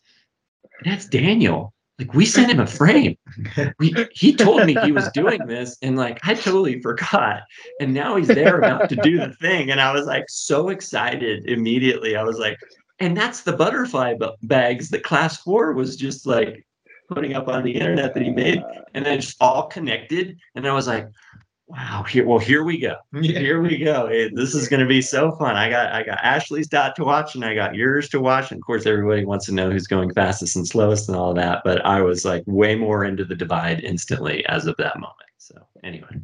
that's 0.85 1.07
Daniel. 1.07 1.75
Like 1.99 2.14
we 2.14 2.25
sent 2.25 2.50
him 2.50 2.61
a 2.61 2.67
frame. 2.67 3.14
We, 3.79 3.95
he 4.12 4.35
told 4.35 4.64
me 4.64 4.75
he 4.85 4.90
was 4.90 5.11
doing 5.11 5.47
this, 5.47 5.76
and 5.83 5.99
like 5.99 6.19
I 6.26 6.33
totally 6.33 6.81
forgot. 6.81 7.43
And 7.79 7.93
now 7.93 8.17
he's 8.17 8.26
there 8.26 8.57
about 8.57 8.88
to 8.88 8.97
do 8.97 9.19
the 9.19 9.35
thing, 9.35 9.71
and 9.71 9.79
I 9.83 9.93
was 9.93 10.07
like 10.07 10.25
so 10.29 10.71
excited 10.71 11.45
immediately. 11.45 12.17
I 12.17 12.23
was 12.23 12.38
like, 12.38 12.57
and 13.00 13.16
that's 13.16 13.42
the 13.42 13.52
butterfly 13.52 14.14
bags 14.42 14.90
that 14.90 15.02
class 15.02 15.38
four 15.38 15.73
was 15.73 15.97
just 15.97 16.26
like 16.26 16.64
putting 17.09 17.35
up 17.35 17.49
on 17.49 17.64
the 17.64 17.73
internet 17.73 18.14
that 18.14 18.23
he 18.23 18.30
made 18.30 18.62
and 18.95 19.04
then 19.04 19.21
just 19.21 19.37
all 19.40 19.66
connected 19.66 20.38
and 20.54 20.66
i 20.66 20.73
was 20.73 20.87
like 20.87 21.09
wow 21.71 22.02
here 22.02 22.26
well 22.26 22.38
here 22.38 22.64
we 22.64 22.78
go. 22.78 22.97
Here 23.21 23.62
we 23.62 23.78
go. 23.78 24.09
This 24.09 24.57
is 24.57 24.69
going 24.69 24.80
to 24.80 24.87
be 24.87 25.00
so 25.00 25.30
fun. 25.33 25.54
I 25.54 25.71
got 25.71 25.92
i 25.92 26.02
got 26.02 26.19
ashley's 26.23 26.66
dot 26.66 26.97
to 26.97 27.04
watch 27.04 27.37
and 27.37 27.45
i 27.45 27.54
got 27.54 27.76
yours 27.76 28.09
to 28.11 28.21
watch. 28.21 28.50
And 28.50 28.59
of 28.59 28.66
course 28.66 28.87
everybody 28.87 29.25
wants 29.25 29.47
to 29.47 29.52
know 29.52 29.71
who's 29.71 29.87
going 29.87 30.12
fastest 30.12 30.57
and 30.57 30.66
slowest 30.66 31.09
and 31.09 31.16
all 31.16 31.33
that 31.35 31.62
but 31.64 31.85
i 31.87 32.00
was 32.00 32.25
like 32.25 32.42
way 32.47 32.75
more 32.75 33.04
into 33.04 33.25
the 33.25 33.37
divide 33.37 33.80
instantly 33.85 34.45
as 34.47 34.66
of 34.66 34.76
that 34.78 34.97
moment. 34.97 35.16
So 35.38 35.54
anyway 35.85 36.21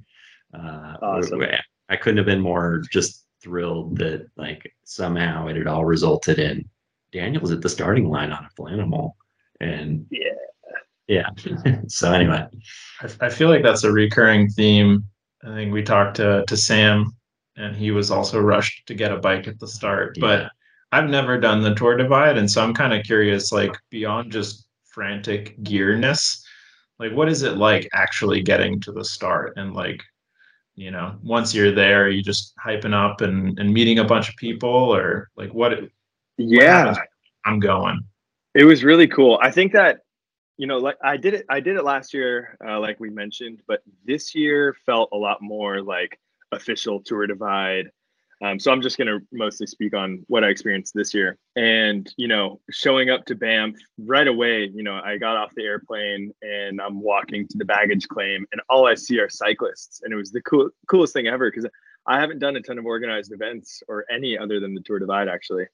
uh 0.53 0.97
awesome. 1.03 1.43
i 1.89 1.97
couldn't 1.97 2.19
have 2.19 2.27
been 2.27 2.41
more 2.41 2.83
just 2.91 3.26
thrilled 3.47 3.99
that 3.99 4.27
like 4.37 4.73
somehow 4.83 5.47
it 5.47 5.57
had 5.57 5.69
all 5.69 5.85
resulted 5.85 6.41
in 6.41 6.69
Daniel's 7.13 7.53
at 7.53 7.63
the 7.63 7.69
starting 7.69 8.09
line 8.09 8.33
on 8.33 8.45
a 8.45 8.61
Flanimal. 8.61 9.13
And 9.61 10.07
yeah. 10.11 10.33
Yeah. 11.07 11.29
so 11.87 12.13
anyway. 12.13 12.45
I, 13.01 13.27
I 13.27 13.29
feel 13.29 13.49
like 13.49 13.63
that's 13.63 13.85
a 13.85 13.93
recurring 13.93 14.49
theme. 14.51 15.05
I 15.45 15.55
think 15.55 15.73
we 15.73 15.83
talked 15.83 16.17
to 16.17 16.45
to 16.49 16.57
Sam 16.57 17.15
and 17.57 17.77
he 17.77 17.93
was 17.93 18.11
also 18.11 18.41
rushed 18.41 18.87
to 18.89 18.95
get 18.95 19.13
a 19.13 19.19
bike 19.19 19.47
at 19.47 19.61
the 19.61 19.69
start. 19.69 20.17
Yeah. 20.17 20.21
But 20.21 20.51
I've 20.91 21.09
never 21.09 21.39
done 21.39 21.63
the 21.63 21.75
tour 21.75 21.97
divide. 21.97 22.37
And 22.37 22.51
so 22.51 22.63
I'm 22.63 22.75
kind 22.75 22.93
of 22.93 23.05
curious, 23.05 23.53
like 23.53 23.77
beyond 23.91 24.33
just 24.33 24.67
frantic 24.93 25.63
gearness, 25.63 26.45
like 26.99 27.13
what 27.13 27.29
is 27.29 27.43
it 27.43 27.57
like 27.57 27.89
actually 27.93 28.43
getting 28.43 28.81
to 28.81 28.93
the 28.93 29.05
start 29.05 29.53
and 29.57 29.75
like 29.75 30.03
you 30.77 30.91
know 30.91 31.17
once 31.23 31.55
you're 31.55 31.73
there 31.73 32.09
you 32.09 32.23
just 32.23 32.55
hyping 32.65 32.95
up 32.95 33.23
and, 33.23 33.59
and 33.59 33.73
meeting 33.73 33.99
a 33.99 34.05
bunch 34.05 34.29
of 34.29 34.37
people 34.37 34.71
or 34.71 35.31
like 35.37 35.53
what 35.53 35.73
yeah. 36.39 36.93
what 36.93 37.09
i'm 37.45 37.59
going. 37.59 38.01
It 38.55 38.65
was 38.65 38.83
really 38.85 39.07
cool. 39.07 39.39
I 39.43 39.51
think 39.51 39.73
that 39.73 39.99
you 40.57 40.67
know 40.67 40.79
like 40.79 40.97
i 41.03 41.17
did 41.17 41.35
it 41.35 41.47
i 41.51 41.61
did 41.61 41.77
it 41.77 41.85
last 41.85 42.15
year 42.15 42.57
uh, 42.67 42.81
like 42.81 42.99
we 42.99 43.11
mentioned 43.11 43.61
but 43.69 43.83
this 44.05 44.35
year 44.35 44.75
felt 44.87 45.11
a 45.13 45.17
lot 45.17 45.43
more 45.43 45.83
like 45.83 46.19
official 46.53 47.03
tour 47.03 47.27
divide 47.27 47.91
um, 48.43 48.61
so 48.61 48.71
I'm 48.71 48.83
just 48.83 48.99
going 48.99 49.09
to 49.09 49.21
mostly 49.33 49.67
speak 49.67 49.95
on 49.95 50.23
what 50.29 50.45
I 50.45 50.49
experienced 50.49 50.93
this 50.95 51.15
year. 51.15 51.39
And, 51.57 52.13
you 52.19 52.29
know, 52.29 52.61
showing 52.71 53.09
up 53.09 53.25
to 53.27 53.35
Banff 53.35 53.77
right 53.99 54.29
away, 54.29 54.71
you 54.75 54.83
know, 54.83 55.01
I 55.03 55.17
got 55.17 55.37
off 55.37 55.55
the 55.55 55.63
airplane 55.63 56.33
and 56.43 56.81
I'm 56.81 57.01
walking 57.01 57.49
to 57.49 57.59
the 57.59 57.65
baggage 57.65 58.07
claim 58.09 58.47
and 58.53 58.61
all 58.69 58.87
I 58.87 58.95
see 58.95 59.19
are 59.21 59.31
cyclists. 59.31 60.03
And 60.03 60.13
it 60.13 60.17
was 60.17 60.33
the 60.33 60.43
cool, 60.43 60.69
coolest 60.87 61.15
thing 61.15 61.29
ever 61.29 61.51
because 61.51 61.67
I 62.07 62.21
haven't 62.21 62.39
done 62.41 62.57
a 62.57 62.61
ton 62.61 62.79
of 62.79 62.85
organized 62.85 63.33
events 63.33 63.83
or 63.89 64.05
any 64.11 64.37
other 64.37 64.61
than 64.61 64.75
the 64.75 64.83
Tour 64.83 64.99
Divide, 64.99 65.29
actually. 65.29 65.67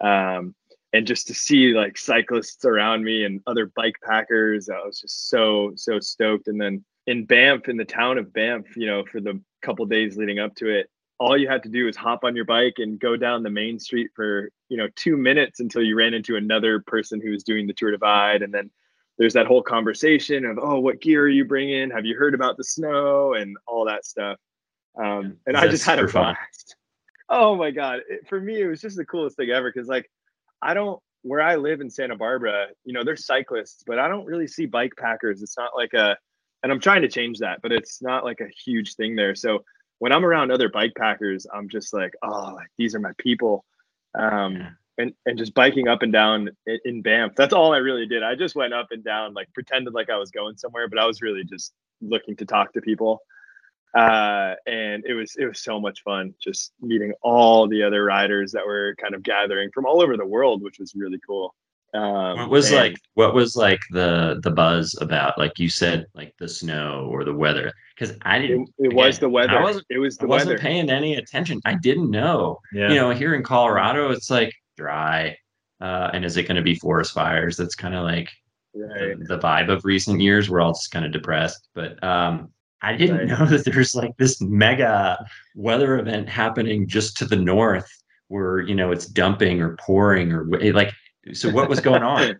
Um, 0.00 0.54
and 0.94 1.06
just 1.06 1.26
to 1.26 1.34
see 1.34 1.74
like 1.74 1.98
cyclists 1.98 2.64
around 2.64 3.04
me 3.04 3.24
and 3.24 3.42
other 3.46 3.70
bike 3.76 3.96
packers, 4.02 4.70
I 4.70 4.78
was 4.86 5.00
just 5.00 5.28
so, 5.28 5.72
so 5.76 6.00
stoked. 6.00 6.48
And 6.48 6.58
then 6.58 6.82
in 7.06 7.26
Banff, 7.26 7.68
in 7.68 7.76
the 7.76 7.84
town 7.84 8.16
of 8.16 8.32
Banff, 8.32 8.74
you 8.74 8.86
know, 8.86 9.04
for 9.04 9.20
the 9.20 9.38
couple 9.60 9.84
days 9.84 10.16
leading 10.16 10.38
up 10.38 10.54
to 10.56 10.70
it, 10.70 10.88
all 11.18 11.36
you 11.36 11.48
had 11.48 11.62
to 11.62 11.68
do 11.68 11.86
was 11.86 11.96
hop 11.96 12.24
on 12.24 12.36
your 12.36 12.44
bike 12.44 12.74
and 12.78 13.00
go 13.00 13.16
down 13.16 13.42
the 13.42 13.50
main 13.50 13.78
street 13.78 14.10
for 14.14 14.50
you 14.68 14.76
know 14.76 14.88
two 14.96 15.16
minutes 15.16 15.60
until 15.60 15.82
you 15.82 15.96
ran 15.96 16.14
into 16.14 16.36
another 16.36 16.80
person 16.80 17.20
who 17.20 17.30
was 17.30 17.42
doing 17.42 17.66
the 17.66 17.72
tour 17.72 17.90
divide. 17.90 18.42
And 18.42 18.52
then 18.52 18.70
there's 19.18 19.32
that 19.32 19.46
whole 19.46 19.62
conversation 19.62 20.44
of 20.44 20.58
oh 20.60 20.78
what 20.78 21.00
gear 21.00 21.22
are 21.22 21.28
you 21.28 21.44
bringing? 21.44 21.90
Have 21.90 22.04
you 22.04 22.16
heard 22.16 22.34
about 22.34 22.56
the 22.56 22.64
snow? 22.64 23.34
And 23.34 23.56
all 23.66 23.86
that 23.86 24.04
stuff. 24.04 24.38
Um, 24.98 25.36
and 25.46 25.56
i 25.56 25.68
just 25.68 25.84
had 25.84 25.98
a 25.98 26.06
blast. 26.06 26.76
Oh 27.28 27.56
my 27.56 27.70
god. 27.70 28.00
It, 28.08 28.28
for 28.28 28.40
me 28.40 28.60
it 28.60 28.66
was 28.66 28.80
just 28.80 28.96
the 28.96 29.04
coolest 29.04 29.36
thing 29.36 29.50
ever 29.50 29.70
because 29.72 29.88
like 29.88 30.10
i 30.62 30.74
don't 30.74 31.00
where 31.22 31.40
i 31.40 31.56
live 31.56 31.80
in 31.80 31.90
santa 31.90 32.16
barbara 32.16 32.68
you 32.84 32.92
know 32.92 33.04
there's 33.04 33.26
cyclists 33.26 33.82
but 33.84 33.98
i 33.98 34.08
don't 34.08 34.24
really 34.24 34.46
see 34.46 34.64
bike 34.64 34.92
packers. 34.98 35.42
It's 35.42 35.58
not 35.58 35.72
like 35.74 35.92
a 35.92 36.16
and 36.62 36.72
i'm 36.72 36.80
trying 36.80 37.02
to 37.02 37.08
change 37.08 37.38
that 37.40 37.60
but 37.62 37.72
it's 37.72 38.00
not 38.00 38.24
like 38.24 38.40
a 38.40 38.48
huge 38.64 38.94
thing 38.94 39.16
there. 39.16 39.34
So 39.34 39.64
when 39.98 40.12
I'm 40.12 40.24
around 40.24 40.50
other 40.50 40.68
bike 40.68 40.92
packers, 40.96 41.46
I'm 41.52 41.68
just 41.68 41.92
like, 41.92 42.12
oh, 42.22 42.52
like, 42.54 42.68
these 42.76 42.94
are 42.94 43.00
my 43.00 43.12
people. 43.18 43.64
Um, 44.14 44.56
yeah. 44.56 44.70
and, 44.98 45.12
and 45.26 45.38
just 45.38 45.54
biking 45.54 45.88
up 45.88 46.02
and 46.02 46.12
down 46.12 46.50
in, 46.66 46.78
in 46.84 47.02
Banff. 47.02 47.32
That's 47.36 47.52
all 47.52 47.72
I 47.72 47.78
really 47.78 48.06
did. 48.06 48.22
I 48.22 48.34
just 48.34 48.54
went 48.54 48.74
up 48.74 48.88
and 48.90 49.04
down, 49.04 49.34
like 49.34 49.52
pretended 49.52 49.94
like 49.94 50.10
I 50.10 50.16
was 50.16 50.30
going 50.30 50.56
somewhere, 50.56 50.88
but 50.88 50.98
I 50.98 51.06
was 51.06 51.22
really 51.22 51.44
just 51.44 51.72
looking 52.00 52.36
to 52.36 52.46
talk 52.46 52.72
to 52.72 52.80
people. 52.80 53.20
Uh, 53.94 54.54
and 54.66 55.04
it 55.06 55.14
was 55.14 55.36
it 55.36 55.46
was 55.46 55.60
so 55.60 55.80
much 55.80 56.02
fun 56.02 56.34
just 56.38 56.72
meeting 56.82 57.14
all 57.22 57.66
the 57.66 57.82
other 57.82 58.04
riders 58.04 58.52
that 58.52 58.66
were 58.66 58.94
kind 59.00 59.14
of 59.14 59.22
gathering 59.22 59.70
from 59.72 59.86
all 59.86 60.02
over 60.02 60.18
the 60.18 60.26
world, 60.26 60.62
which 60.62 60.78
was 60.78 60.94
really 60.94 61.18
cool. 61.26 61.54
Um, 61.94 62.38
what 62.38 62.50
was 62.50 62.66
and, 62.68 62.76
like 62.76 62.96
what 63.14 63.34
was 63.34 63.56
like 63.56 63.80
the 63.90 64.40
the 64.42 64.50
buzz 64.50 64.98
about 65.00 65.38
like 65.38 65.58
you 65.58 65.68
said 65.68 66.04
like 66.14 66.34
the 66.38 66.48
snow 66.48 67.08
or 67.10 67.24
the 67.24 67.32
weather 67.32 67.72
because 67.96 68.16
I 68.22 68.38
didn't. 68.38 68.68
It, 68.78 68.84
it 68.84 68.86
again, 68.88 68.96
was 68.96 69.18
the 69.18 69.28
weather. 69.28 69.58
I 69.58 69.62
wasn't, 69.62 69.86
it 69.90 69.98
was 69.98 70.16
the 70.16 70.24
I 70.24 70.28
wasn't 70.28 70.50
weather. 70.50 70.60
paying 70.60 70.90
any 70.90 71.16
attention. 71.16 71.60
I 71.64 71.74
didn't 71.74 72.10
know. 72.10 72.60
Yeah. 72.72 72.88
You 72.88 72.94
know, 72.96 73.10
here 73.10 73.34
in 73.34 73.42
Colorado, 73.42 74.10
it's 74.10 74.30
like 74.30 74.52
dry, 74.76 75.36
uh, 75.80 76.10
and 76.12 76.24
is 76.24 76.36
it 76.36 76.44
going 76.44 76.56
to 76.56 76.62
be 76.62 76.74
forest 76.74 77.12
fires? 77.12 77.56
That's 77.56 77.74
kind 77.74 77.94
of 77.94 78.04
like 78.04 78.30
right. 78.74 79.18
the, 79.18 79.24
the, 79.36 79.38
vibe 79.38 79.70
of 79.70 79.84
recent 79.84 80.20
years. 80.20 80.50
We're 80.50 80.60
all 80.60 80.72
just 80.72 80.90
kind 80.90 81.06
of 81.06 81.12
depressed, 81.12 81.68
but 81.74 82.02
um, 82.04 82.50
I 82.82 82.96
didn't 82.96 83.18
right. 83.18 83.26
know 83.26 83.46
that 83.56 83.64
there's 83.64 83.94
like 83.94 84.16
this 84.18 84.40
mega 84.40 85.18
weather 85.54 85.98
event 85.98 86.28
happening 86.28 86.86
just 86.86 87.16
to 87.18 87.24
the 87.24 87.36
north, 87.36 87.90
where 88.28 88.60
you 88.60 88.74
know 88.74 88.92
it's 88.92 89.06
dumping 89.06 89.60
or 89.60 89.76
pouring 89.76 90.32
or 90.32 90.46
like 90.72 90.92
so 91.32 91.50
what 91.50 91.68
was 91.68 91.80
going 91.80 92.02
on? 92.02 92.36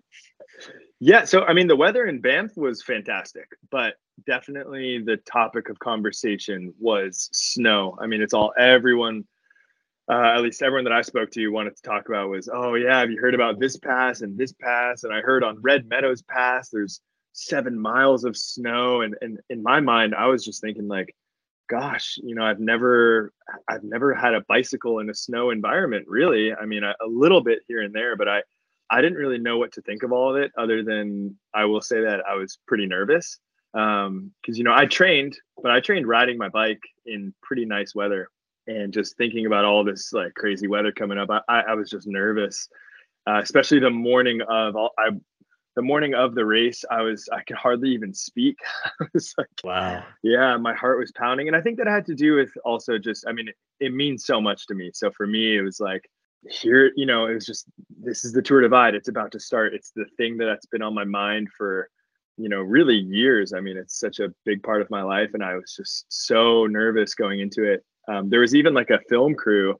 yeah, 1.01 1.25
so 1.25 1.45
I 1.45 1.53
mean, 1.53 1.67
the 1.67 1.77
weather 1.77 2.07
in 2.07 2.21
Banff 2.21 2.57
was 2.57 2.83
fantastic, 2.83 3.49
but 3.71 3.95
definitely 4.27 5.03
the 5.05 5.19
topic 5.19 5.69
of 5.69 5.79
conversation 5.79 6.73
was 6.79 7.29
snow. 7.33 7.99
I 8.01 8.07
mean, 8.07 8.23
it's 8.23 8.35
all 8.35 8.53
everyone, 8.59 9.25
uh, 10.11 10.35
at 10.37 10.43
least 10.43 10.63
everyone 10.63 10.85
that 10.85 10.93
I 10.93 11.03
spoke 11.03 11.31
to, 11.33 11.49
wanted 11.49 11.77
to 11.77 11.83
talk 11.83 12.09
about 12.09 12.31
was, 12.31 12.49
oh 12.53 12.75
yeah, 12.75 13.01
have 13.01 13.11
you 13.11 13.21
heard 13.21 13.35
about 13.35 13.59
this 13.59 13.77
pass 13.77 14.21
and 14.23 14.39
this 14.39 14.53
pass? 14.53 15.05
And 15.05 15.13
I 15.13 15.21
heard 15.21 15.45
on 15.45 15.61
Red 15.61 15.89
Meadows 15.89 16.23
Pass, 16.23 16.71
there's 16.71 17.01
seven 17.33 17.79
miles 17.79 18.25
of 18.25 18.37
snow, 18.37 19.03
and 19.03 19.15
and 19.21 19.39
in 19.51 19.63
my 19.63 19.81
mind, 19.81 20.15
I 20.15 20.27
was 20.27 20.45
just 20.45 20.63
thinking 20.63 20.89
like, 20.89 21.15
gosh, 21.69 22.19
you 22.23 22.35
know, 22.35 22.45
I've 22.45 22.61
never, 22.61 23.33
I've 23.69 23.83
never 23.83 24.15
had 24.15 24.35
a 24.35 24.45
bicycle 24.49 25.01
in 25.01 25.11
a 25.11 25.15
snow 25.15 25.51
environment. 25.51 26.07
Really, 26.09 26.55
I 26.55 26.65
mean, 26.65 26.85
a, 26.85 26.95
a 27.01 27.07
little 27.07 27.43
bit 27.43 27.61
here 27.69 27.83
and 27.83 27.95
there, 27.95 28.17
but 28.17 28.29
I, 28.29 28.43
I 28.91 29.01
didn't 29.01 29.19
really 29.19 29.39
know 29.39 29.59
what 29.59 29.73
to 29.73 29.83
think 29.83 30.03
of 30.03 30.13
all 30.13 30.31
of 30.31 30.43
it. 30.43 30.53
Other 30.57 30.83
than 30.83 31.37
I 31.55 31.65
will 31.65 31.81
say 31.81 32.03
that 32.03 32.21
I 32.29 32.35
was 32.35 32.59
pretty 32.67 32.87
nervous 32.87 33.39
because 33.73 34.07
um, 34.07 34.33
you 34.45 34.65
know 34.65 34.75
I 34.75 34.87
trained, 34.87 35.39
but 35.63 35.71
I 35.71 35.81
trained 35.81 36.07
riding 36.07 36.39
my 36.39 36.49
bike 36.49 36.81
in 37.05 37.35
pretty 37.43 37.65
nice 37.65 37.95
weather, 37.95 38.31
and 38.67 38.93
just 38.93 39.17
thinking 39.17 39.47
about 39.47 39.65
all 39.65 39.85
this 39.85 40.13
like 40.13 40.35
crazy 40.35 40.67
weather 40.67 40.93
coming 40.93 41.19
up, 41.19 41.29
I, 41.49 41.61
I 41.61 41.75
was 41.75 41.91
just 41.91 42.07
nervous, 42.07 42.69
uh, 43.27 43.41
especially 43.43 43.81
the 43.81 43.91
morning 43.91 44.41
of 44.49 44.77
all, 44.77 44.93
I 44.99 45.11
the 45.75 45.83
morning 45.83 46.15
of 46.15 46.35
the 46.35 46.47
race, 46.47 46.85
I 46.91 47.03
was 47.03 47.29
I 47.31 47.43
could 47.43 47.57
hardly 47.57 47.91
even 47.91 48.15
speak. 48.15 48.57
I 49.01 49.07
was 49.13 49.35
like, 49.37 49.49
wow, 49.63 50.03
yeah, 50.23 50.57
my 50.57 50.75
heart 50.75 50.99
was 50.99 51.13
pounding, 51.13 51.49
and 51.49 51.57
I 51.57 51.61
think 51.61 51.77
that 51.77 51.87
had 51.87 52.07
to 52.07 52.15
do 52.15 52.35
with 52.35 52.51
also 52.65 52.99
just 52.99 53.27
I 53.29 53.33
mean, 53.33 53.49
it, 53.49 53.57
it 53.79 53.93
means 53.93 54.25
so 54.25 54.41
much 54.41 54.67
to 54.69 54.75
me. 54.75 54.91
So 54.95 55.11
for 55.11 55.27
me, 55.27 55.57
it 55.57 55.63
was 55.63 55.81
like 55.81 56.09
here, 56.51 56.93
you 56.97 57.07
know, 57.07 57.27
it 57.27 57.35
was 57.35 57.47
just 57.47 57.67
this 58.03 58.25
is 58.25 58.33
the 58.33 58.43
Tour 58.43 58.61
Divide. 58.61 58.95
It's 58.95 59.09
about 59.09 59.33
to 59.33 59.41
start. 59.41 59.75
It's 59.75 59.93
the 59.95 60.07
thing 60.17 60.37
that's 60.37 60.67
been 60.67 60.83
on 60.83 60.95
my 60.95 61.05
mind 61.05 61.49
for 61.57 61.89
you 62.37 62.49
know 62.49 62.61
really 62.61 62.97
years. 62.97 63.53
I 63.53 63.61
mean, 63.61 63.77
it's 63.77 63.99
such 63.99 64.21
a 64.21 64.33
big 64.45 64.63
part 64.63 64.83
of 64.83 64.91
my 64.91 65.03
life, 65.03 65.31
and 65.35 65.43
I 65.43 65.55
was 65.55 65.75
just 65.77 66.07
so 66.09 66.67
nervous 66.67 67.15
going 67.15 67.41
into 67.41 67.65
it. 67.65 67.85
Um, 68.09 68.31
there 68.31 68.41
was 68.41 68.55
even 68.55 68.75
like 68.75 68.91
a 68.91 69.01
film 69.09 69.35
crew 69.35 69.79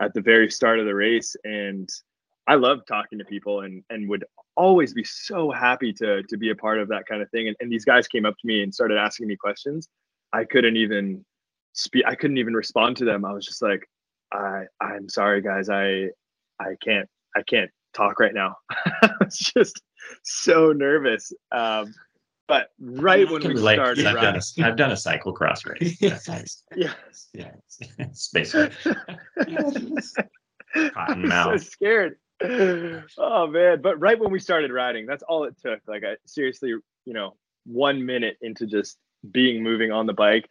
at 0.00 0.14
the 0.14 0.20
very 0.20 0.50
start 0.50 0.80
of 0.80 0.86
the 0.86 0.94
race, 0.94 1.36
and 1.44 1.88
I 2.46 2.54
love 2.54 2.80
talking 2.88 3.18
to 3.18 3.24
people 3.24 3.60
and 3.60 3.82
and 3.90 4.08
would 4.08 4.24
always 4.56 4.92
be 4.92 5.04
so 5.04 5.50
happy 5.50 5.92
to 5.94 6.22
to 6.24 6.36
be 6.36 6.50
a 6.50 6.56
part 6.56 6.80
of 6.80 6.88
that 6.88 7.06
kind 7.06 7.22
of 7.22 7.30
thing. 7.30 7.48
And, 7.48 7.56
and 7.60 7.70
these 7.70 7.84
guys 7.84 8.08
came 8.08 8.26
up 8.26 8.34
to 8.38 8.46
me 8.46 8.62
and 8.62 8.74
started 8.74 8.98
asking 8.98 9.28
me 9.28 9.36
questions. 9.36 9.88
I 10.32 10.44
couldn't 10.44 10.76
even 10.76 11.24
speak. 11.72 12.04
I 12.06 12.14
couldn't 12.14 12.38
even 12.38 12.54
respond 12.54 12.96
to 12.98 13.04
them. 13.04 13.24
I 13.24 13.32
was 13.32 13.46
just 13.46 13.62
like, 13.62 13.88
I 14.32 14.64
I'm 14.80 15.08
sorry, 15.08 15.42
guys. 15.42 15.68
I 15.68 16.10
I 16.58 16.76
can't 16.82 17.08
I 17.36 17.42
can't 17.42 17.70
talk 17.94 18.20
right 18.20 18.34
now. 18.34 18.56
I 18.70 19.10
was 19.20 19.38
just 19.38 19.82
so 20.22 20.72
nervous. 20.72 21.32
Um, 21.52 21.94
but 22.48 22.70
right 22.80 23.30
when 23.30 23.42
we 23.42 23.48
relate, 23.54 23.76
started, 23.76 24.06
I've 24.06 24.20
done, 24.20 24.36
a, 24.36 24.66
I've 24.66 24.76
done 24.76 24.90
a 24.90 24.94
cyclocross 24.94 25.64
race. 25.66 26.00
yeah, 26.00 26.18
yeah, 26.76 26.92
yeah, 27.32 27.52
it's 27.98 28.28
basically 28.28 28.74
cotton 30.92 31.28
mouth. 31.28 31.60
so 31.60 31.68
scared. 31.68 32.16
Oh 33.18 33.46
man! 33.46 33.80
But 33.82 34.00
right 34.00 34.18
when 34.18 34.32
we 34.32 34.40
started 34.40 34.72
riding, 34.72 35.06
that's 35.06 35.22
all 35.22 35.44
it 35.44 35.54
took. 35.62 35.80
Like 35.86 36.02
I 36.04 36.16
seriously, 36.26 36.70
you 36.70 37.12
know, 37.12 37.36
one 37.66 38.04
minute 38.04 38.36
into 38.40 38.66
just 38.66 38.98
being 39.30 39.62
moving 39.62 39.92
on 39.92 40.06
the 40.06 40.12
bike, 40.12 40.48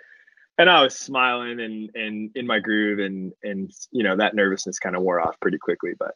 and 0.60 0.70
I 0.70 0.84
was 0.84 0.96
smiling 0.96 1.60
and 1.62 1.90
and 1.96 2.32
in 2.36 2.46
my 2.46 2.60
groove, 2.60 3.00
and 3.00 3.34
and 3.42 3.72
you 3.92 4.04
know 4.04 4.16
that 4.18 4.36
nervousness 4.36 4.78
kind 4.78 4.96
of 4.96 5.02
wore 5.02 5.20
off 5.20 5.40
pretty 5.40 5.58
quickly. 5.58 5.94
But 5.98 6.12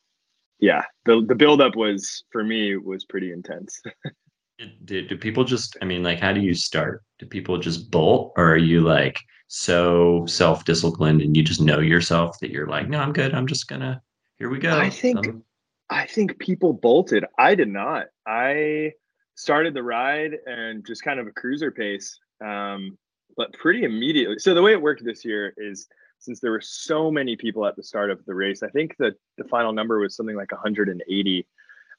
yeah, 0.60 0.84
the 1.06 1.26
the 1.28 1.34
buildup 1.34 1.76
was 1.76 2.24
for 2.32 2.44
me 2.44 2.76
was 2.76 3.06
pretty 3.06 3.32
intense. 3.32 3.82
do, 4.86 5.08
do 5.08 5.18
people 5.18 5.46
just? 5.46 5.78
I 5.82 5.86
mean, 5.86 6.04
like, 6.04 6.20
how 6.20 6.34
do 6.34 6.42
you 6.42 6.54
start? 6.54 7.04
Do 7.18 7.26
people 7.26 7.58
just 7.58 7.90
bolt, 7.90 8.34
or 8.36 8.52
are 8.52 8.58
you 8.58 8.82
like 8.82 9.20
so 9.48 10.26
self 10.28 10.66
disciplined 10.66 11.22
and 11.22 11.38
you 11.38 11.44
just 11.44 11.62
know 11.62 11.80
yourself 11.80 12.40
that 12.40 12.52
you're 12.52 12.68
like, 12.68 12.90
no, 12.90 13.00
I'm 13.00 13.14
good. 13.14 13.34
I'm 13.34 13.48
just 13.48 13.68
gonna 13.68 14.02
here 14.38 14.50
we 14.50 14.60
go. 14.60 14.78
I 14.78 14.90
think 14.90 15.28
um, 15.28 15.44
I 15.90 16.06
think 16.06 16.38
people 16.40 16.74
bolted. 16.74 17.24
I 17.38 17.56
did 17.56 17.70
not. 17.70 18.08
I 18.28 18.92
started 19.36 19.74
the 19.74 19.84
ride 19.84 20.34
and 20.46 20.86
just 20.86 21.02
kind 21.02 21.20
of 21.20 21.28
a 21.28 21.32
cruiser 21.32 21.72
pace. 21.72 22.20
Um, 22.44 22.98
but 23.36 23.54
pretty 23.54 23.84
immediately. 23.84 24.40
So 24.40 24.54
the 24.54 24.62
way 24.62 24.74
it 24.74 24.82
worked 24.82 25.04
this 25.04 25.26
year 25.26 25.54
is 25.58 25.88
since 26.20 26.40
there 26.40 26.52
were 26.52 26.62
so 26.62 27.12
many 27.12 27.36
people 27.36 27.66
at 27.66 27.76
the 27.76 27.84
start 27.84 28.10
of 28.10 28.24
the 28.26 28.34
race, 28.34 28.64
I 28.64 28.70
think 28.70 28.96
that 29.00 29.16
the 29.38 29.44
final 29.46 29.74
number 29.74 30.00
was 30.00 30.16
something 30.16 30.36
like 30.36 30.52
180 30.52 31.48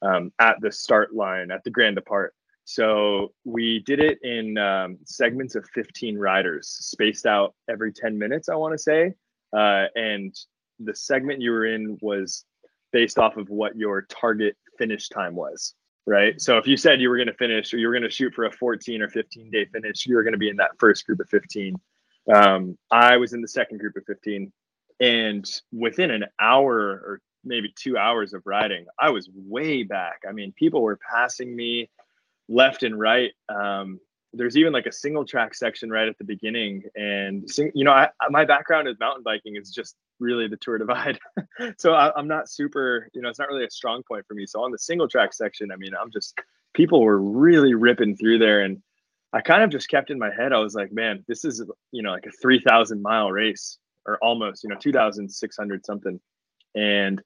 um, 0.02 0.32
at 0.40 0.60
the 0.60 0.72
start 0.72 1.14
line 1.14 1.50
at 1.50 1.62
the 1.64 1.70
Grand 1.70 1.96
Depart. 1.96 2.34
So 2.64 3.32
we 3.44 3.80
did 3.80 4.00
it 4.00 4.18
in 4.22 4.56
um, 4.56 4.98
segments 5.04 5.54
of 5.54 5.68
15 5.74 6.16
riders, 6.16 6.68
spaced 6.68 7.26
out 7.26 7.54
every 7.68 7.92
10 7.92 8.18
minutes, 8.18 8.48
I 8.48 8.54
want 8.54 8.72
to 8.72 8.78
say. 8.78 9.12
Uh, 9.54 9.86
and 9.94 10.34
the 10.80 10.94
segment 10.94 11.42
you 11.42 11.50
were 11.50 11.66
in 11.66 11.98
was 12.00 12.44
based 12.92 13.18
off 13.18 13.36
of 13.36 13.50
what 13.50 13.76
your 13.76 14.02
target 14.02 14.56
finish 14.78 15.08
time 15.08 15.34
was 15.34 15.74
right? 16.06 16.40
So 16.40 16.58
if 16.58 16.66
you 16.66 16.76
said 16.76 17.00
you 17.00 17.08
were 17.08 17.16
going 17.16 17.28
to 17.28 17.34
finish 17.34 17.72
or 17.72 17.78
you 17.78 17.86
were 17.86 17.94
going 17.94 18.02
to 18.02 18.10
shoot 18.10 18.34
for 18.34 18.44
a 18.44 18.52
14 18.52 19.02
or 19.02 19.08
15 19.08 19.50
day 19.50 19.64
finish, 19.66 20.06
you 20.06 20.16
were 20.16 20.22
going 20.22 20.32
to 20.32 20.38
be 20.38 20.48
in 20.48 20.56
that 20.56 20.72
first 20.78 21.06
group 21.06 21.20
of 21.20 21.28
15. 21.28 21.76
Um, 22.32 22.78
I 22.90 23.16
was 23.16 23.32
in 23.32 23.42
the 23.42 23.48
second 23.48 23.78
group 23.78 23.96
of 23.96 24.04
15. 24.06 24.52
And 25.00 25.44
within 25.72 26.10
an 26.10 26.26
hour 26.40 26.76
or 26.76 27.20
maybe 27.44 27.72
two 27.76 27.96
hours 27.98 28.32
of 28.32 28.42
riding, 28.46 28.86
I 28.98 29.10
was 29.10 29.28
way 29.34 29.82
back. 29.82 30.20
I 30.28 30.32
mean, 30.32 30.52
people 30.52 30.82
were 30.82 30.98
passing 31.10 31.54
me 31.54 31.90
left 32.48 32.82
and 32.82 32.98
right. 32.98 33.32
Um, 33.48 34.00
there's 34.36 34.56
even 34.56 34.72
like 34.72 34.86
a 34.86 34.92
single 34.92 35.24
track 35.24 35.54
section 35.54 35.90
right 35.90 36.08
at 36.08 36.18
the 36.18 36.24
beginning 36.24 36.82
and 36.96 37.48
you 37.74 37.84
know 37.84 37.92
I, 37.92 38.08
my 38.30 38.44
background 38.44 38.88
is 38.88 38.98
mountain 38.98 39.22
biking 39.22 39.56
is 39.56 39.70
just 39.70 39.96
really 40.20 40.48
the 40.48 40.56
tour 40.56 40.78
divide. 40.78 41.18
So 41.78 41.94
I, 41.94 42.16
am 42.18 42.26
not 42.26 42.48
super 42.48 43.08
you 43.14 43.22
know 43.22 43.28
it's 43.28 43.38
not 43.38 43.48
really 43.48 43.64
a 43.64 43.70
strong 43.70 44.02
point 44.06 44.26
for 44.26 44.34
me. 44.34 44.46
So 44.46 44.62
on 44.62 44.72
the 44.72 44.78
single 44.78 45.08
track 45.08 45.32
section 45.32 45.70
i 45.70 45.76
mean 45.76 45.92
i'm 46.00 46.10
just 46.10 46.34
people 46.74 47.02
were 47.02 47.20
really 47.20 47.74
ripping 47.74 48.16
through 48.16 48.38
there 48.38 48.62
and 48.62 48.82
i 49.32 49.40
kind 49.40 49.62
of 49.62 49.70
just 49.70 49.88
kept 49.88 50.10
in 50.10 50.18
my 50.18 50.30
head 50.34 50.52
i 50.52 50.58
was 50.58 50.74
like 50.74 50.92
man 50.92 51.24
this 51.28 51.44
is 51.44 51.62
you 51.92 52.02
know 52.02 52.10
like 52.10 52.26
a 52.26 52.32
3000 52.42 53.00
mile 53.00 53.30
race 53.30 53.78
or 54.06 54.18
almost 54.18 54.64
you 54.64 54.70
know 54.70 54.76
2600 54.76 55.86
something 55.86 56.20
and 56.74 57.22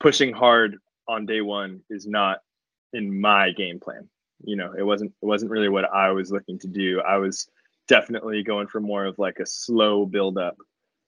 pushing 0.00 0.32
hard 0.32 0.76
on 1.06 1.26
day 1.26 1.40
one 1.40 1.80
is 1.88 2.06
not 2.06 2.38
in 2.92 3.20
my 3.20 3.50
game 3.50 3.78
plan 3.80 4.08
you 4.44 4.56
know 4.56 4.72
it 4.76 4.82
wasn't 4.82 5.12
it 5.22 5.26
wasn't 5.26 5.50
really 5.50 5.68
what 5.68 5.84
i 5.92 6.10
was 6.10 6.30
looking 6.30 6.58
to 6.58 6.68
do. 6.68 7.00
I 7.00 7.16
was 7.16 7.48
definitely 7.86 8.42
going 8.42 8.66
for 8.66 8.80
more 8.80 9.06
of 9.06 9.18
like 9.18 9.38
a 9.38 9.46
slow 9.46 10.04
build 10.04 10.38
up 10.38 10.56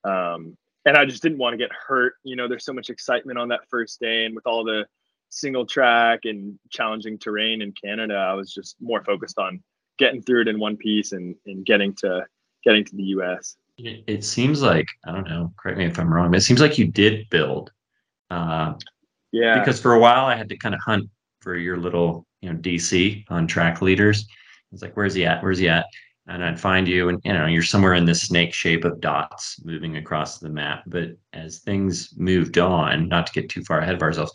um, 0.04 0.56
and 0.84 0.96
i 0.96 1.04
just 1.04 1.22
didn't 1.22 1.38
want 1.38 1.52
to 1.54 1.58
get 1.58 1.70
hurt. 1.72 2.14
You 2.24 2.36
know 2.36 2.48
there's 2.48 2.64
so 2.64 2.72
much 2.72 2.90
excitement 2.90 3.38
on 3.38 3.48
that 3.48 3.68
first 3.68 4.00
day 4.00 4.24
and 4.24 4.34
with 4.34 4.46
all 4.46 4.64
the 4.64 4.86
single 5.30 5.64
track 5.64 6.20
and 6.24 6.58
challenging 6.70 7.16
terrain 7.16 7.62
in 7.62 7.72
canada 7.72 8.14
i 8.14 8.34
was 8.34 8.52
just 8.52 8.74
more 8.80 9.02
focused 9.04 9.38
on 9.38 9.62
getting 9.96 10.20
through 10.20 10.40
it 10.42 10.48
in 10.48 10.58
one 10.58 10.76
piece 10.76 11.12
and, 11.12 11.36
and 11.46 11.64
getting 11.64 11.94
to 11.94 12.26
getting 12.64 12.84
to 12.84 12.96
the 12.96 13.04
us 13.04 13.56
it, 13.78 14.24
seems 14.24 14.60
like 14.60 14.86
i 15.06 15.12
don't 15.12 15.28
know 15.28 15.52
correct 15.56 15.78
me 15.78 15.86
if 15.86 15.98
i'm 15.98 16.12
wrong 16.12 16.30
but 16.30 16.38
it 16.38 16.42
seems 16.42 16.60
like 16.60 16.78
you 16.78 16.86
did 16.86 17.28
build 17.30 17.70
uh, 18.30 18.74
yeah. 19.32 19.58
because 19.58 19.80
for 19.80 19.94
a 19.94 19.98
while 19.98 20.26
i 20.26 20.34
had 20.34 20.48
to 20.48 20.56
kind 20.56 20.74
of 20.74 20.80
hunt 20.80 21.08
for 21.40 21.56
your 21.56 21.76
little 21.76 22.26
you 22.40 22.52
know 22.52 22.58
DC 22.58 23.24
on 23.28 23.46
Trackleaders. 23.46 24.24
It's 24.72 24.82
like, 24.82 24.96
where's 24.96 25.14
he 25.14 25.26
at? 25.26 25.42
Where's 25.42 25.58
he 25.58 25.68
at? 25.68 25.86
And 26.26 26.44
I'd 26.44 26.60
find 26.60 26.86
you, 26.86 27.08
and 27.08 27.20
you 27.24 27.32
know, 27.32 27.46
you're 27.46 27.62
somewhere 27.62 27.94
in 27.94 28.04
this 28.04 28.22
snake 28.22 28.54
shape 28.54 28.84
of 28.84 29.00
dots 29.00 29.60
moving 29.64 29.96
across 29.96 30.38
the 30.38 30.48
map. 30.48 30.84
But 30.86 31.16
as 31.32 31.58
things 31.58 32.14
moved 32.16 32.58
on, 32.58 33.08
not 33.08 33.26
to 33.26 33.32
get 33.32 33.50
too 33.50 33.64
far 33.64 33.80
ahead 33.80 33.96
of 33.96 34.02
ourselves, 34.02 34.32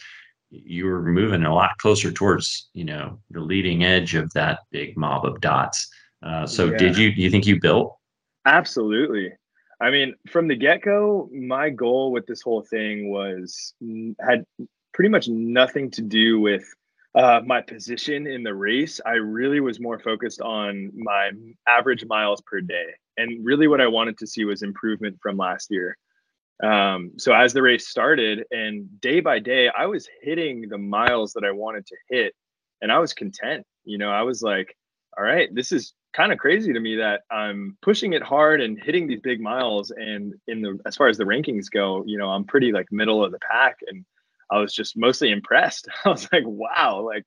you 0.50 0.86
were 0.86 1.02
moving 1.02 1.46
a 1.46 1.54
lot 1.54 1.78
closer 1.78 2.12
towards, 2.12 2.70
you 2.74 2.84
know, 2.84 3.20
the 3.32 3.40
leading 3.40 3.84
edge 3.84 4.14
of 4.16 4.32
that 4.34 4.60
big 4.72 4.98
mob 4.98 5.26
of 5.26 5.40
dots. 5.40 5.90
Uh, 6.22 6.46
so, 6.46 6.66
yeah. 6.72 6.78
did 6.78 6.98
you? 6.98 7.14
Do 7.14 7.22
you 7.22 7.30
think 7.30 7.46
you 7.46 7.62
built? 7.62 7.96
Absolutely. 8.46 9.32
I 9.80 9.90
mean, 9.90 10.16
from 10.30 10.48
the 10.48 10.56
get 10.56 10.82
go, 10.82 11.30
my 11.34 11.70
goal 11.70 12.12
with 12.12 12.26
this 12.28 12.42
whole 12.42 12.62
thing 12.62 13.10
was 13.10 13.74
had 14.20 14.46
pretty 14.94 15.10
much 15.10 15.28
nothing 15.28 15.92
to 15.92 16.02
do 16.02 16.40
with 16.40 16.64
uh, 17.16 17.42
my 17.46 17.62
position 17.62 18.28
in 18.28 18.44
the 18.44 18.54
race, 18.54 19.00
I 19.06 19.14
really 19.14 19.62
was 19.62 19.80
more 19.80 20.00
focused 20.00 20.42
on 20.42 20.92
my 20.96 21.32
average 21.68 22.06
miles 22.06 22.42
per 22.42 22.60
day. 22.62 22.88
And 23.18 23.46
really, 23.46 23.68
what 23.68 23.80
I 23.80 23.88
wanted 23.88 24.18
to 24.18 24.28
see 24.28 24.44
was 24.44 24.62
improvement 24.62 25.18
from 25.22 25.38
last 25.38 25.72
year. 25.72 25.98
Um, 26.62 27.12
so, 27.18 27.34
as 27.34 27.54
the 27.54 27.62
race 27.62 27.88
started, 27.88 28.44
and 28.52 29.00
day 29.00 29.22
by 29.22 29.40
day, 29.40 29.70
I 29.70 29.86
was 29.86 30.08
hitting 30.22 30.68
the 30.68 30.78
miles 30.78 31.32
that 31.34 31.46
I 31.46 31.52
wanted 31.52 31.86
to 31.88 31.96
hit, 32.10 32.34
and 32.82 32.92
I 32.92 33.00
was 33.00 33.14
content. 33.14 33.66
You 33.86 33.98
know, 33.98 34.10
I 34.10 34.24
was 34.24 34.42
like, 34.42 34.76
all 35.18 35.24
right, 35.24 35.54
this 35.54 35.72
is 35.72 35.94
kind 36.14 36.32
of 36.32 36.38
crazy 36.38 36.74
to 36.74 36.80
me 36.80 36.96
that 36.98 37.22
I'm 37.30 37.78
pushing 37.82 38.14
it 38.14 38.24
hard 38.24 38.62
and 38.62 38.82
hitting 38.82 39.08
these 39.08 39.20
big 39.22 39.42
miles. 39.42 39.92
And 39.92 40.34
in 40.48 40.62
the 40.62 40.80
as 40.86 40.96
far 40.96 41.08
as 41.08 41.18
the 41.18 41.26
rankings 41.26 41.70
go, 41.72 42.04
you 42.06 42.18
know, 42.18 42.30
I'm 42.30 42.46
pretty 42.46 42.72
like 42.72 42.92
middle 42.92 43.24
of 43.24 43.32
the 43.32 43.40
pack. 43.40 43.78
And 43.88 44.06
I 44.52 44.60
was 44.60 44.74
just 44.74 44.98
mostly 44.98 45.32
impressed. 45.32 45.88
I 46.06 46.10
was 46.10 46.28
like, 46.32 46.44
wow, 46.46 47.02
like 47.02 47.26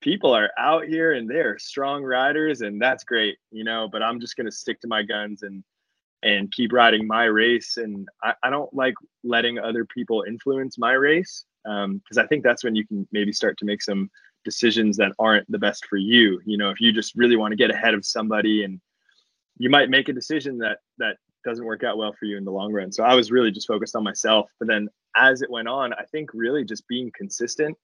people 0.00 0.32
are 0.32 0.50
out 0.58 0.84
here 0.86 1.12
and 1.12 1.28
they're 1.28 1.58
strong 1.58 2.04
riders 2.04 2.60
and 2.60 2.80
that's 2.80 3.04
great, 3.04 3.36
you 3.50 3.64
know, 3.64 3.88
but 3.90 4.02
I'm 4.02 4.20
just 4.20 4.36
going 4.36 4.46
to 4.46 4.52
stick 4.52 4.80
to 4.80 4.88
my 4.88 5.02
guns 5.02 5.42
and, 5.42 5.64
and 6.22 6.52
keep 6.52 6.72
riding 6.72 7.06
my 7.06 7.24
race. 7.24 7.76
And 7.76 8.08
I, 8.22 8.34
I 8.42 8.50
don't 8.50 8.72
like 8.72 8.94
letting 9.24 9.58
other 9.58 9.84
people 9.84 10.24
influence 10.26 10.78
my 10.78 10.92
race. 10.92 11.44
Um, 11.64 12.00
cause 12.08 12.18
I 12.18 12.26
think 12.26 12.44
that's 12.44 12.64
when 12.64 12.74
you 12.74 12.86
can 12.86 13.06
maybe 13.12 13.32
start 13.32 13.58
to 13.58 13.64
make 13.64 13.82
some 13.82 14.10
decisions 14.44 14.96
that 14.96 15.12
aren't 15.18 15.50
the 15.50 15.58
best 15.58 15.86
for 15.86 15.96
you. 15.96 16.40
You 16.44 16.56
know, 16.58 16.70
if 16.70 16.80
you 16.80 16.92
just 16.92 17.14
really 17.16 17.36
want 17.36 17.52
to 17.52 17.56
get 17.56 17.70
ahead 17.70 17.94
of 17.94 18.04
somebody 18.04 18.64
and 18.64 18.80
you 19.58 19.68
might 19.68 19.90
make 19.90 20.08
a 20.08 20.12
decision 20.12 20.58
that, 20.58 20.78
that 20.98 21.16
doesn't 21.44 21.64
work 21.64 21.84
out 21.84 21.98
well 21.98 22.12
for 22.18 22.26
you 22.26 22.36
in 22.36 22.44
the 22.44 22.50
long 22.50 22.72
run. 22.72 22.92
So 22.92 23.04
I 23.04 23.14
was 23.14 23.30
really 23.30 23.50
just 23.50 23.68
focused 23.68 23.96
on 23.96 24.04
myself. 24.04 24.50
But 24.58 24.68
then 24.68 24.88
as 25.16 25.42
it 25.42 25.50
went 25.50 25.68
on, 25.68 25.92
I 25.92 26.04
think 26.10 26.30
really 26.34 26.64
just 26.64 26.86
being 26.88 27.10
consistent 27.14 27.76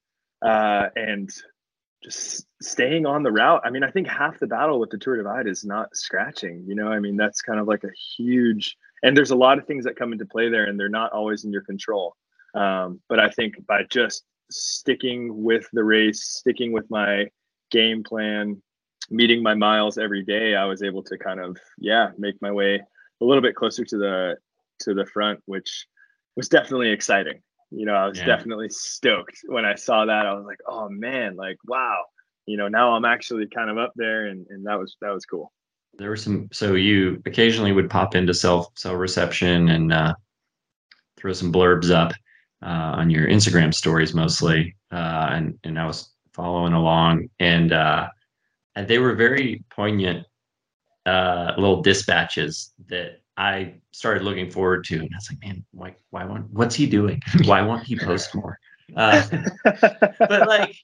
uh, 0.42 0.88
and 0.96 1.30
just 2.02 2.46
staying 2.60 3.06
on 3.06 3.22
the 3.22 3.32
route. 3.32 3.62
I 3.64 3.70
mean, 3.70 3.82
I 3.82 3.90
think 3.90 4.06
half 4.06 4.38
the 4.38 4.46
battle 4.46 4.78
with 4.78 4.90
the 4.90 4.98
Tour 4.98 5.16
Divide 5.16 5.46
is 5.46 5.64
not 5.64 5.96
scratching. 5.96 6.64
You 6.66 6.74
know, 6.74 6.88
I 6.88 7.00
mean, 7.00 7.16
that's 7.16 7.40
kind 7.40 7.58
of 7.58 7.66
like 7.66 7.84
a 7.84 7.90
huge, 8.16 8.76
and 9.02 9.16
there's 9.16 9.30
a 9.30 9.36
lot 9.36 9.58
of 9.58 9.66
things 9.66 9.84
that 9.84 9.96
come 9.96 10.12
into 10.12 10.26
play 10.26 10.50
there, 10.50 10.64
and 10.64 10.78
they're 10.78 10.88
not 10.88 11.12
always 11.12 11.44
in 11.44 11.52
your 11.52 11.62
control. 11.62 12.14
Um, 12.54 13.00
but 13.08 13.18
I 13.18 13.30
think 13.30 13.66
by 13.66 13.84
just 13.84 14.24
sticking 14.50 15.42
with 15.42 15.66
the 15.72 15.82
race, 15.82 16.24
sticking 16.24 16.72
with 16.72 16.90
my 16.90 17.28
game 17.70 18.04
plan, 18.04 18.62
meeting 19.10 19.42
my 19.42 19.54
miles 19.54 19.98
every 19.98 20.22
day, 20.22 20.54
I 20.54 20.66
was 20.66 20.82
able 20.82 21.02
to 21.04 21.18
kind 21.18 21.40
of, 21.40 21.56
yeah, 21.78 22.10
make 22.18 22.40
my 22.40 22.52
way 22.52 22.82
a 23.20 23.24
little 23.24 23.42
bit 23.42 23.54
closer 23.54 23.84
to 23.84 23.98
the 23.98 24.36
to 24.80 24.94
the 24.94 25.06
front, 25.06 25.40
which 25.46 25.86
was 26.36 26.48
definitely 26.48 26.90
exciting 26.90 27.40
you 27.74 27.86
know, 27.86 27.94
I 27.94 28.06
was 28.06 28.18
yeah. 28.18 28.26
definitely 28.26 28.68
stoked 28.68 29.38
when 29.46 29.64
I 29.64 29.74
saw 29.74 30.04
that. 30.04 30.26
I 30.26 30.34
was 30.34 30.44
like, 30.46 30.60
oh 30.66 30.88
man, 30.88 31.36
like 31.36 31.56
wow, 31.66 32.04
you 32.46 32.56
know, 32.56 32.68
now 32.68 32.94
I'm 32.94 33.04
actually 33.04 33.46
kind 33.48 33.70
of 33.70 33.78
up 33.78 33.92
there, 33.96 34.26
and 34.26 34.46
and 34.48 34.64
that 34.66 34.78
was 34.78 34.96
that 35.00 35.10
was 35.10 35.26
cool. 35.26 35.52
There 35.96 36.08
were 36.08 36.16
some. 36.16 36.48
So 36.52 36.74
you 36.74 37.22
occasionally 37.26 37.72
would 37.72 37.90
pop 37.90 38.14
into 38.14 38.34
self 38.34 38.68
cell 38.76 38.94
reception 38.94 39.68
and 39.68 39.92
uh, 39.92 40.14
throw 41.16 41.32
some 41.32 41.52
blurbs 41.52 41.90
up 41.90 42.12
uh, 42.62 42.94
on 42.96 43.10
your 43.10 43.26
Instagram 43.26 43.74
stories 43.74 44.14
mostly, 44.14 44.76
uh, 44.92 45.28
and 45.32 45.58
and 45.64 45.78
I 45.78 45.86
was 45.86 46.12
following 46.32 46.74
along, 46.74 47.28
and 47.40 47.72
uh, 47.72 48.08
and 48.76 48.86
they 48.86 48.98
were 48.98 49.14
very 49.14 49.64
poignant 49.70 50.26
uh, 51.06 51.52
little 51.56 51.82
dispatches 51.82 52.72
that 52.88 53.20
I 53.36 53.74
started 53.92 54.22
looking 54.22 54.50
forward 54.50 54.84
to, 54.84 54.96
and 54.96 55.10
I 55.12 55.16
was 55.16 55.28
like, 55.30 55.40
man, 55.40 55.64
why, 55.72 55.94
why 56.10 56.24
won't, 56.24 56.50
what's 56.52 56.74
he 56.74 56.86
doing? 56.86 57.20
Why 57.44 57.62
won't 57.62 57.84
he 57.84 57.96
post 57.96 58.34
more? 58.34 58.58
Uh, 58.96 59.22
but 59.64 60.48
like, 60.48 60.76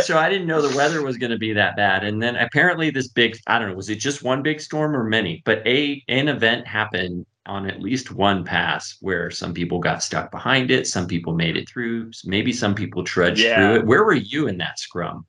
so 0.00 0.16
I 0.16 0.28
didn't 0.28 0.46
know 0.46 0.62
the 0.62 0.76
weather 0.76 1.02
was 1.02 1.18
going 1.18 1.32
to 1.32 1.38
be 1.38 1.52
that 1.52 1.76
bad. 1.76 2.04
And 2.04 2.22
then 2.22 2.36
apparently 2.36 2.90
this 2.90 3.08
big, 3.08 3.36
I 3.46 3.58
don't 3.58 3.70
know, 3.70 3.74
was 3.74 3.90
it 3.90 3.96
just 3.96 4.22
one 4.22 4.42
big 4.42 4.60
storm 4.60 4.96
or 4.96 5.04
many? 5.04 5.42
But 5.44 5.66
a 5.66 6.02
an 6.08 6.28
event 6.28 6.66
happened 6.66 7.26
on 7.46 7.68
at 7.68 7.80
least 7.80 8.12
one 8.12 8.44
pass 8.44 8.96
where 9.00 9.30
some 9.30 9.52
people 9.52 9.80
got 9.80 10.02
stuck 10.02 10.30
behind 10.30 10.70
it, 10.70 10.86
some 10.86 11.06
people 11.06 11.34
made 11.34 11.56
it 11.56 11.68
through, 11.68 12.10
maybe 12.24 12.52
some 12.52 12.74
people 12.74 13.02
trudged 13.02 13.40
yeah. 13.40 13.56
through 13.56 13.80
it. 13.80 13.86
Where 13.86 14.04
were 14.04 14.14
you 14.14 14.46
in 14.46 14.58
that 14.58 14.78
scrum? 14.78 15.26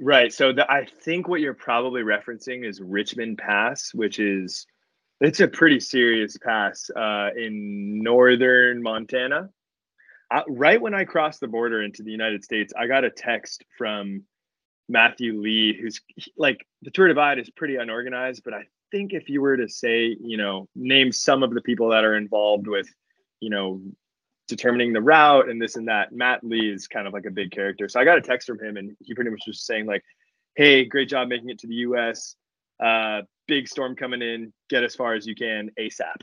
Right. 0.00 0.32
So 0.32 0.52
the, 0.52 0.70
I 0.70 0.84
think 0.84 1.28
what 1.28 1.40
you're 1.40 1.54
probably 1.54 2.02
referencing 2.02 2.64
is 2.64 2.80
Richmond 2.80 3.38
Pass, 3.38 3.92
which 3.94 4.18
is 4.20 4.66
it's 5.20 5.40
a 5.40 5.48
pretty 5.48 5.80
serious 5.80 6.36
pass 6.36 6.88
uh, 6.94 7.30
in 7.36 8.02
northern 8.02 8.82
Montana. 8.82 9.50
Uh, 10.30 10.42
right 10.48 10.80
when 10.80 10.94
I 10.94 11.04
crossed 11.04 11.40
the 11.40 11.48
border 11.48 11.82
into 11.82 12.02
the 12.02 12.10
United 12.10 12.44
States, 12.44 12.72
I 12.78 12.86
got 12.86 13.04
a 13.04 13.10
text 13.10 13.64
from 13.76 14.22
Matthew 14.88 15.40
Lee, 15.40 15.76
who's 15.80 16.00
like 16.36 16.66
the 16.82 16.90
Tour 16.90 17.08
Divide 17.08 17.38
is 17.38 17.50
pretty 17.50 17.76
unorganized, 17.76 18.42
but 18.44 18.54
I 18.54 18.64
think 18.90 19.12
if 19.12 19.28
you 19.28 19.40
were 19.40 19.56
to 19.56 19.68
say, 19.68 20.16
you 20.20 20.36
know, 20.36 20.68
name 20.76 21.12
some 21.12 21.42
of 21.42 21.52
the 21.52 21.60
people 21.60 21.90
that 21.90 22.04
are 22.04 22.16
involved 22.16 22.66
with, 22.66 22.88
you 23.40 23.50
know, 23.50 23.82
determining 24.48 24.92
the 24.92 25.02
route 25.02 25.48
and 25.48 25.60
this 25.60 25.76
and 25.76 25.86
that, 25.88 26.12
Matt 26.12 26.42
Lee 26.42 26.70
is 26.70 26.88
kind 26.88 27.06
of 27.06 27.12
like 27.12 27.26
a 27.26 27.30
big 27.30 27.50
character. 27.50 27.88
So 27.88 28.00
I 28.00 28.04
got 28.04 28.18
a 28.18 28.22
text 28.22 28.48
from 28.48 28.58
him 28.58 28.76
and 28.76 28.96
he 29.00 29.14
pretty 29.14 29.30
much 29.30 29.42
was 29.46 29.62
saying 29.62 29.86
like, 29.86 30.02
"Hey, 30.56 30.84
great 30.84 31.08
job 31.08 31.28
making 31.28 31.50
it 31.50 31.58
to 31.60 31.66
the 31.66 31.74
U.S. 31.74 32.34
Uh, 32.82 33.22
big 33.48 33.66
storm 33.66 33.96
coming 33.96 34.22
in, 34.22 34.52
get 34.68 34.84
as 34.84 34.94
far 34.94 35.14
as 35.14 35.26
you 35.26 35.34
can 35.34 35.70
ASAP. 35.80 36.20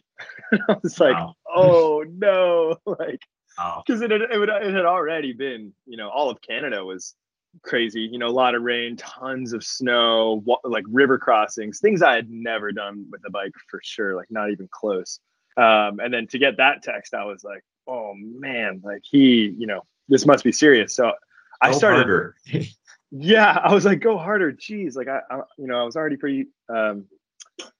I 0.69 0.75
was 0.81 0.99
like, 0.99 1.15
wow. 1.15 1.33
oh 1.55 2.05
no, 2.07 2.77
like, 2.85 3.19
because 3.85 4.01
it, 4.01 4.11
it, 4.11 4.37
would, 4.37 4.49
it 4.49 4.73
had 4.73 4.85
already 4.85 5.33
been, 5.33 5.73
you 5.85 5.97
know, 5.97 6.09
all 6.09 6.29
of 6.29 6.41
Canada 6.41 6.85
was 6.85 7.15
crazy, 7.63 8.01
you 8.01 8.19
know, 8.19 8.27
a 8.27 8.29
lot 8.29 8.55
of 8.55 8.63
rain, 8.63 8.95
tons 8.95 9.53
of 9.53 9.63
snow, 9.63 10.43
like 10.63 10.83
river 10.89 11.17
crossings, 11.17 11.79
things 11.79 12.01
I 12.01 12.15
had 12.15 12.29
never 12.29 12.71
done 12.71 13.05
with 13.11 13.21
a 13.25 13.31
bike 13.31 13.53
for 13.69 13.79
sure, 13.83 14.15
like 14.15 14.29
not 14.29 14.51
even 14.51 14.69
close. 14.71 15.19
Um, 15.57 15.99
and 15.99 16.13
then 16.13 16.27
to 16.27 16.37
get 16.37 16.57
that 16.57 16.83
text, 16.83 17.13
I 17.13 17.23
was 17.23 17.43
like, 17.43 17.63
oh 17.87 18.13
man, 18.15 18.81
like 18.83 19.01
he, 19.03 19.55
you 19.57 19.67
know, 19.67 19.81
this 20.07 20.25
must 20.25 20.43
be 20.43 20.51
serious. 20.51 20.95
So 20.95 21.11
I 21.61 21.71
started. 21.71 22.33
yeah, 23.11 23.59
I 23.63 23.73
was 23.73 23.85
like, 23.85 24.01
go 24.01 24.17
harder. 24.17 24.51
Jeez, 24.51 24.95
like 24.95 25.07
I, 25.07 25.21
I, 25.29 25.41
you 25.57 25.67
know, 25.67 25.79
I 25.79 25.83
was 25.83 25.95
already 25.95 26.17
pretty 26.17 26.47
um, 26.69 27.05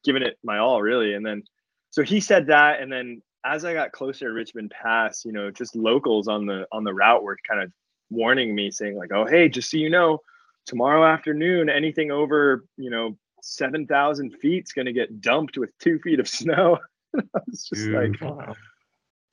giving 0.04 0.24
it 0.24 0.38
my 0.44 0.60
all, 0.60 0.82
really. 0.82 1.14
And 1.14 1.26
then, 1.26 1.44
so 1.90 2.04
he 2.04 2.20
said 2.20 2.48
that, 2.48 2.82
and 2.82 2.92
then 2.92 3.22
as 3.46 3.64
I 3.64 3.74
got 3.74 3.92
closer 3.92 4.28
to 4.28 4.34
Richmond 4.34 4.72
Pass, 4.72 5.24
you 5.24 5.32
know, 5.32 5.52
just 5.52 5.76
locals 5.76 6.28
on 6.28 6.46
the 6.46 6.68
on 6.72 6.84
the 6.84 6.94
route 6.94 7.24
were 7.24 7.38
kind 7.48 7.62
of 7.62 7.72
warning 8.10 8.56
me, 8.56 8.72
saying 8.72 8.98
like, 8.98 9.12
"Oh, 9.14 9.26
hey, 9.26 9.50
just 9.50 9.70
so 9.70 9.78
you 9.78 9.90
know, 9.90 10.20
tomorrow 10.66 11.06
afternoon, 11.06 11.70
anything 11.70 12.12
over, 12.12 12.66
you 12.78 12.90
know, 12.90 13.18
seven 13.42 13.86
thousand 13.86 14.32
feet 14.38 14.64
is 14.66 14.74
going 14.74 14.88
to 14.88 14.94
get 14.94 15.22
dumped 15.22 15.58
with 15.58 15.78
two 15.80 16.00
feet 16.00 16.20
of 16.20 16.28
snow." 16.28 16.80
I 17.16 17.40
was 17.48 17.64
just 17.70 17.86
Dude, 17.86 17.94
like 17.94 18.22
wow. 18.22 18.56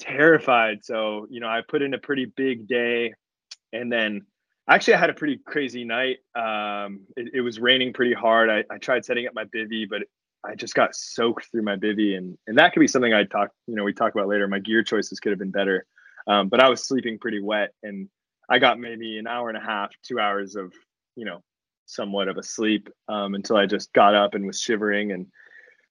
Terrified. 0.02 0.84
So, 0.84 1.26
you 1.30 1.40
know, 1.40 1.48
I 1.48 1.60
put 1.66 1.82
in 1.82 1.94
a 1.94 1.98
pretty 1.98 2.26
big 2.26 2.66
day, 2.66 3.14
and 3.72 3.90
then 3.90 4.26
actually 4.68 4.94
I 4.94 4.98
had 4.98 5.10
a 5.10 5.14
pretty 5.14 5.38
crazy 5.46 5.84
night. 5.84 6.18
Um, 6.34 7.00
it, 7.16 7.30
it, 7.34 7.40
was 7.40 7.58
raining 7.58 7.92
pretty 7.92 8.14
hard. 8.14 8.50
I, 8.50 8.64
I, 8.72 8.78
tried 8.78 9.04
setting 9.04 9.26
up 9.26 9.34
my 9.34 9.44
bivy, 9.44 9.88
but 9.88 10.02
I 10.44 10.54
just 10.54 10.74
got 10.74 10.94
soaked 10.94 11.50
through 11.50 11.62
my 11.62 11.76
bivy, 11.76 12.16
and 12.16 12.36
and 12.46 12.58
that 12.58 12.72
could 12.72 12.80
be 12.80 12.88
something 12.88 13.14
I 13.14 13.24
talk. 13.24 13.50
You 13.66 13.76
know, 13.76 13.84
we 13.84 13.92
talk 13.92 14.14
about 14.14 14.28
later. 14.28 14.46
My 14.48 14.58
gear 14.58 14.82
choices 14.82 15.20
could 15.20 15.30
have 15.30 15.38
been 15.38 15.50
better, 15.50 15.86
um, 16.26 16.48
but 16.48 16.60
I 16.60 16.68
was 16.68 16.86
sleeping 16.86 17.18
pretty 17.18 17.40
wet, 17.40 17.70
and 17.82 18.08
I 18.50 18.58
got 18.58 18.78
maybe 18.78 19.18
an 19.18 19.26
hour 19.26 19.48
and 19.48 19.58
a 19.58 19.62
half, 19.62 19.90
two 20.04 20.18
hours 20.18 20.56
of 20.56 20.72
you 21.16 21.24
know, 21.24 21.42
somewhat 21.86 22.28
of 22.28 22.38
a 22.38 22.42
sleep 22.42 22.88
um, 23.08 23.34
until 23.34 23.56
I 23.56 23.66
just 23.66 23.92
got 23.92 24.14
up 24.14 24.34
and 24.34 24.46
was 24.46 24.60
shivering 24.60 25.12
and 25.12 25.26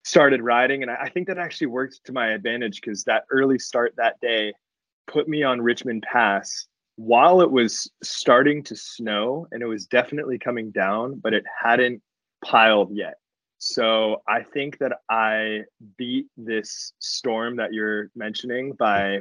started 0.03 0.41
riding. 0.41 0.81
And 0.81 0.91
I, 0.91 0.95
I 1.03 1.09
think 1.09 1.27
that 1.27 1.37
actually 1.37 1.67
worked 1.67 2.01
to 2.05 2.13
my 2.13 2.31
advantage 2.31 2.81
because 2.81 3.03
that 3.05 3.23
early 3.31 3.59
start 3.59 3.93
that 3.97 4.19
day 4.21 4.53
put 5.07 5.27
me 5.27 5.43
on 5.43 5.61
Richmond 5.61 6.03
Pass 6.11 6.67
while 6.95 7.41
it 7.41 7.49
was 7.49 7.91
starting 8.03 8.63
to 8.63 8.75
snow 8.75 9.47
and 9.51 9.61
it 9.61 9.65
was 9.65 9.85
definitely 9.85 10.37
coming 10.37 10.71
down, 10.71 11.19
but 11.21 11.33
it 11.33 11.43
hadn't 11.63 12.01
piled 12.43 12.95
yet. 12.95 13.15
So 13.57 14.21
I 14.27 14.41
think 14.41 14.79
that 14.79 14.93
I 15.09 15.61
beat 15.97 16.27
this 16.35 16.93
storm 16.99 17.57
that 17.57 17.73
you're 17.73 18.09
mentioning 18.15 18.73
by 18.73 19.19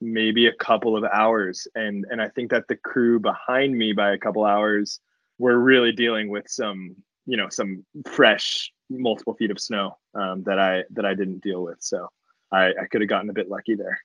maybe 0.00 0.46
a 0.46 0.54
couple 0.54 0.96
of 0.96 1.04
hours 1.04 1.68
and 1.74 2.06
and 2.10 2.22
I 2.22 2.28
think 2.28 2.50
that 2.52 2.66
the 2.68 2.76
crew 2.76 3.20
behind 3.20 3.76
me 3.76 3.92
by 3.92 4.12
a 4.12 4.18
couple 4.18 4.46
hours 4.46 4.98
were 5.38 5.58
really 5.58 5.92
dealing 5.92 6.30
with 6.30 6.46
some 6.48 6.96
you 7.26 7.36
know 7.36 7.48
some 7.48 7.84
fresh 8.10 8.72
multiple 8.88 9.34
feet 9.34 9.50
of 9.50 9.60
snow 9.60 9.96
um, 10.14 10.42
that 10.44 10.58
I 10.58 10.84
that 10.90 11.04
I 11.04 11.14
didn't 11.14 11.42
deal 11.42 11.62
with 11.62 11.78
so 11.80 12.08
I, 12.52 12.68
I 12.70 12.86
could 12.90 13.00
have 13.00 13.08
gotten 13.08 13.30
a 13.30 13.34
bit 13.34 13.48
lucky 13.48 13.74
there. 13.76 13.98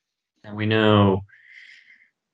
And 0.43 0.55
we 0.55 0.65
know 0.65 1.23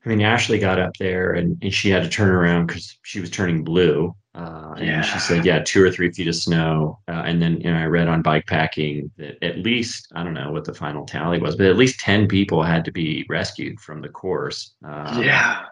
I 0.04 0.08
mean, 0.08 0.20
Ashley 0.20 0.58
got 0.58 0.80
up 0.80 0.96
there 0.96 1.32
and, 1.32 1.56
and 1.62 1.72
she 1.72 1.88
had 1.90 2.02
to 2.02 2.08
turn 2.08 2.30
around 2.30 2.66
because 2.66 2.98
she 3.02 3.20
was 3.20 3.30
turning 3.30 3.62
blue. 3.62 4.14
Uh, 4.34 4.74
and 4.76 4.86
yeah. 4.86 5.02
she 5.02 5.18
said, 5.18 5.44
yeah, 5.44 5.62
two 5.64 5.84
or 5.84 5.90
three 5.90 6.10
feet 6.10 6.26
of 6.26 6.34
snow. 6.34 6.98
Uh, 7.06 7.22
and 7.24 7.40
then, 7.40 7.60
you 7.60 7.70
know, 7.70 7.78
I 7.78 7.84
read 7.84 8.08
on 8.08 8.22
bike 8.22 8.46
packing 8.46 9.10
that 9.18 9.42
at 9.42 9.58
least, 9.58 10.08
I 10.14 10.24
don't 10.24 10.34
know 10.34 10.50
what 10.50 10.64
the 10.64 10.74
final 10.74 11.04
tally 11.04 11.38
was, 11.38 11.54
but 11.54 11.66
at 11.66 11.76
least 11.76 12.00
10 12.00 12.26
people 12.26 12.62
had 12.62 12.84
to 12.86 12.92
be 12.92 13.24
rescued 13.28 13.78
from 13.78 14.00
the 14.00 14.08
course. 14.08 14.74
Um, 14.84 15.22
yeah. 15.22 15.66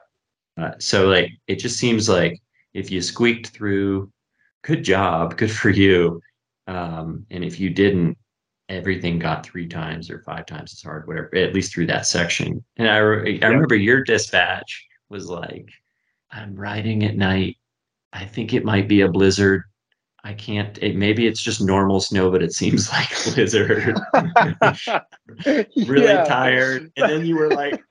Uh, 0.61 0.73
so, 0.79 1.09
like, 1.09 1.33
it 1.47 1.57
just 1.57 1.79
seems 1.79 2.09
like 2.09 2.41
if 2.75 2.91
you 2.91 3.01
squeaked 3.01 3.49
through, 3.49 4.13
good 4.63 4.85
job, 4.85 5.37
good 5.37 5.51
for 5.51 5.71
you. 5.71 6.21
Um, 6.67 7.27
and 7.31 7.45
if 7.45 7.59
you 7.59 7.71
didn't, 7.71 8.17
everything 8.69 9.19
got 9.19 9.45
three 9.45 9.67
times 9.67 10.11
or 10.11 10.21
five 10.21 10.47
times 10.47 10.73
as 10.73 10.83
hard, 10.83 11.07
whatever, 11.07 11.35
at 11.35 11.55
least 11.55 11.75
through 11.75 11.87
that 11.87 12.07
section. 12.07 12.65
And 12.77 12.89
I, 12.89 12.97
I 12.99 13.49
remember 13.49 13.75
your 13.75 14.05
dispatch 14.05 14.87
was 15.09 15.29
like, 15.29 15.69
I'm 16.31 16.55
riding 16.55 17.05
at 17.05 17.17
night. 17.17 17.57
I 18.13 18.25
think 18.25 18.55
it 18.55 18.65
might 18.65 18.89
be 18.89 19.01
a 19.01 19.09
blizzard. 19.09 19.65
I 20.23 20.35
can't, 20.35 20.79
it, 20.83 20.97
maybe 20.97 21.27
it's 21.27 21.43
just 21.43 21.61
normal 21.61 22.01
snow, 22.01 22.31
but 22.31 22.43
it 22.43 22.53
seems 22.53 22.91
like 22.93 23.11
a 23.11 23.31
blizzard. 23.35 23.99
really 25.77 26.05
yeah. 26.05 26.25
tired. 26.25 26.93
And 26.97 27.11
then 27.11 27.27
you 27.27 27.37
were 27.37 27.49
like, 27.49 27.83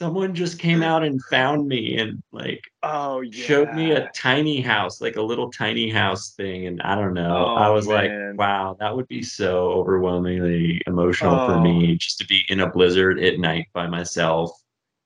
someone 0.00 0.34
just 0.34 0.58
came 0.58 0.82
out 0.82 1.02
and 1.02 1.22
found 1.24 1.66
me 1.66 1.98
and 1.98 2.22
like 2.32 2.62
oh 2.82 3.20
yeah. 3.20 3.44
showed 3.46 3.72
me 3.74 3.92
a 3.92 4.10
tiny 4.14 4.60
house 4.60 5.00
like 5.00 5.16
a 5.16 5.22
little 5.22 5.50
tiny 5.50 5.88
house 5.88 6.32
thing 6.32 6.66
and 6.66 6.82
i 6.82 6.94
don't 6.94 7.14
know 7.14 7.46
oh, 7.48 7.54
i 7.54 7.68
was 7.68 7.88
man. 7.88 8.30
like 8.30 8.38
wow 8.38 8.76
that 8.78 8.94
would 8.94 9.08
be 9.08 9.22
so 9.22 9.70
overwhelmingly 9.70 10.80
emotional 10.86 11.34
oh. 11.34 11.46
for 11.46 11.60
me 11.60 11.92
oh. 11.92 11.96
just 11.96 12.18
to 12.18 12.26
be 12.26 12.42
in 12.48 12.60
a 12.60 12.70
blizzard 12.70 13.18
at 13.22 13.38
night 13.38 13.66
by 13.72 13.86
myself 13.86 14.50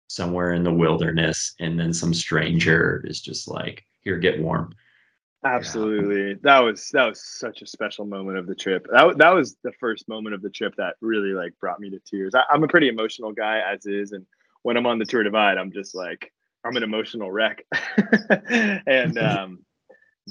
somewhere 0.07 0.53
in 0.53 0.63
the 0.63 0.73
wilderness 0.73 1.53
and 1.59 1.77
then 1.79 1.93
some 1.93 2.13
stranger 2.13 3.03
is 3.07 3.19
just 3.19 3.47
like 3.47 3.83
here 4.03 4.17
get 4.17 4.41
warm 4.41 4.73
Absolutely. 5.45 6.33
That 6.43 6.59
was 6.59 6.89
that 6.89 7.05
was 7.05 7.23
such 7.23 7.61
a 7.61 7.67
special 7.67 8.05
moment 8.05 8.37
of 8.37 8.47
the 8.47 8.55
trip. 8.55 8.87
That 8.91 9.17
that 9.19 9.33
was 9.33 9.55
the 9.63 9.71
first 9.79 10.09
moment 10.09 10.33
of 10.33 10.41
the 10.41 10.49
trip 10.49 10.73
that 10.77 10.95
really 10.99 11.29
like 11.29 11.53
brought 11.59 11.79
me 11.79 11.89
to 11.91 11.99
tears. 11.99 12.33
I, 12.35 12.41
I'm 12.51 12.63
a 12.63 12.67
pretty 12.67 12.89
emotional 12.89 13.31
guy 13.31 13.59
as 13.59 13.85
is, 13.85 14.13
and 14.13 14.25
when 14.67 14.75
I'm 14.75 14.85
on 14.85 14.99
the 14.99 15.05
Tour 15.05 15.23
Divide, 15.23 15.57
I'm 15.57 15.71
just 15.71 15.95
like 15.95 16.33
I'm 16.65 16.75
an 16.75 16.83
emotional 16.83 17.31
wreck. 17.31 17.63
and 18.85 19.17
um, 19.31 19.59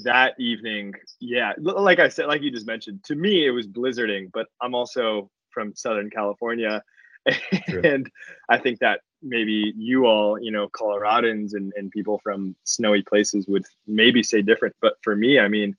that 0.03 0.39
evening, 0.39 0.93
yeah, 1.19 1.53
like 1.57 1.97
I 1.97 2.07
said, 2.07 2.27
like 2.27 2.43
you 2.43 2.51
just 2.51 2.67
mentioned, 2.67 3.03
to 3.05 3.15
me 3.15 3.47
it 3.47 3.49
was 3.49 3.65
blizzarding, 3.65 4.29
but 4.31 4.45
I'm 4.61 4.75
also 4.75 5.31
from 5.49 5.73
Southern 5.73 6.11
California, 6.11 6.83
True. 7.67 7.81
and 7.83 8.11
I 8.47 8.59
think 8.59 8.77
that 8.77 8.99
maybe 9.23 9.73
you 9.75 10.05
all, 10.05 10.39
you 10.39 10.51
know, 10.51 10.69
Coloradans 10.69 11.55
and, 11.55 11.73
and 11.75 11.89
people 11.89 12.19
from 12.23 12.55
snowy 12.63 13.01
places 13.01 13.47
would 13.47 13.65
maybe 13.87 14.21
say 14.21 14.43
different. 14.43 14.75
But 14.83 14.97
for 15.01 15.15
me, 15.15 15.39
I 15.39 15.47
mean, 15.47 15.75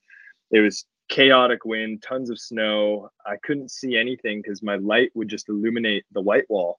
it 0.51 0.59
was 0.59 0.83
chaotic 1.07 1.63
wind, 1.63 2.03
tons 2.03 2.29
of 2.29 2.37
snow. 2.37 3.09
I 3.25 3.37
couldn't 3.41 3.71
see 3.71 3.95
anything 3.97 4.41
because 4.41 4.61
my 4.61 4.75
light 4.75 5.11
would 5.15 5.29
just 5.29 5.47
illuminate 5.47 6.03
the 6.11 6.19
white 6.19 6.49
wall. 6.49 6.77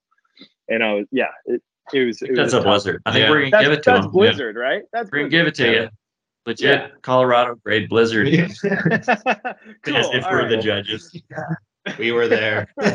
And 0.69 0.83
I 0.85 0.93
was, 0.95 1.07
yeah, 1.11 1.27
it, 1.47 1.63
it 1.93 2.05
was, 2.07 2.23
it 2.23 2.35
That's 2.35 2.47
was 2.47 2.55
a 2.55 2.57
tough. 2.59 2.65
blizzard. 2.67 3.03
I 3.07 3.13
think 3.13 3.23
Yeah. 3.25 3.31
we're 3.31 3.39
gonna 3.41 3.51
That's, 3.51 3.65
give 3.65 3.73
it 3.73 3.83
to 3.83 3.91
that's 3.91 4.03
them. 4.05 4.13
blizzard, 4.13 4.57
right? 4.57 4.83
That's 4.93 5.11
We're 5.11 5.19
gonna 5.19 5.29
give 5.31 5.47
it 5.47 5.55
to 5.57 5.65
Yeah. 5.67 5.81
you. 5.83 5.89
Legit 6.47 7.03
Colorado 7.03 7.55
grade 7.57 7.89
blizzard. 7.89 8.27
blizzard. 8.29 9.05
cool. 9.83 9.97
As 9.97 10.07
if 10.13 10.25
all 10.25 10.33
we're 10.33 10.49
the 10.49 10.57
judges. 10.57 11.15
we 11.99 12.13
were 12.13 12.29
there. 12.29 12.67
all 12.81 12.87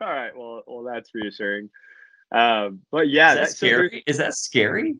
right. 0.00 0.36
Well, 0.36 0.62
well, 0.66 0.82
that's 0.84 1.10
reassuring. 1.14 1.70
Um, 2.32 2.80
but 2.90 3.08
yeah, 3.08 3.30
Is 3.32 3.34
that 3.36 3.40
that- 3.40 3.48
so 3.50 3.54
scary? 3.66 4.02
Is 4.06 4.18
that 4.18 4.34
scary? 4.34 4.96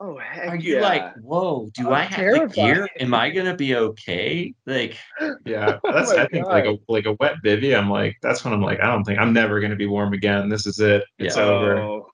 Oh, 0.00 0.18
heck 0.18 0.48
Are 0.48 0.56
you 0.56 0.76
yeah. 0.76 0.80
like, 0.80 1.14
whoa, 1.16 1.68
do 1.74 1.88
I'm 1.88 1.94
I 1.94 2.02
have 2.02 2.16
terrified. 2.16 2.50
the 2.50 2.54
gear? 2.54 2.88
Am 3.00 3.14
I 3.14 3.30
gonna 3.30 3.56
be 3.56 3.74
okay? 3.76 4.54
Like 4.66 4.96
Yeah, 5.44 5.78
Oh 5.84 5.92
that's 5.92 6.14
my 6.14 6.22
I 6.22 6.28
think 6.28 6.46
like 6.46 6.64
a 6.66 6.76
like 6.88 7.06
a 7.06 7.12
wet 7.14 7.36
bivy. 7.44 7.76
I'm 7.76 7.90
like 7.90 8.16
that's 8.22 8.44
when 8.44 8.52
I'm 8.54 8.62
like 8.62 8.80
I 8.80 8.86
don't 8.86 9.04
think 9.04 9.18
I'm 9.18 9.32
never 9.32 9.60
gonna 9.60 9.76
be 9.76 9.86
warm 9.86 10.12
again. 10.12 10.48
This 10.48 10.66
is 10.66 10.80
it. 10.80 11.04
It's 11.18 11.36
Yeah. 11.36 11.42
over. 11.44 11.78
Oh, 11.78 12.10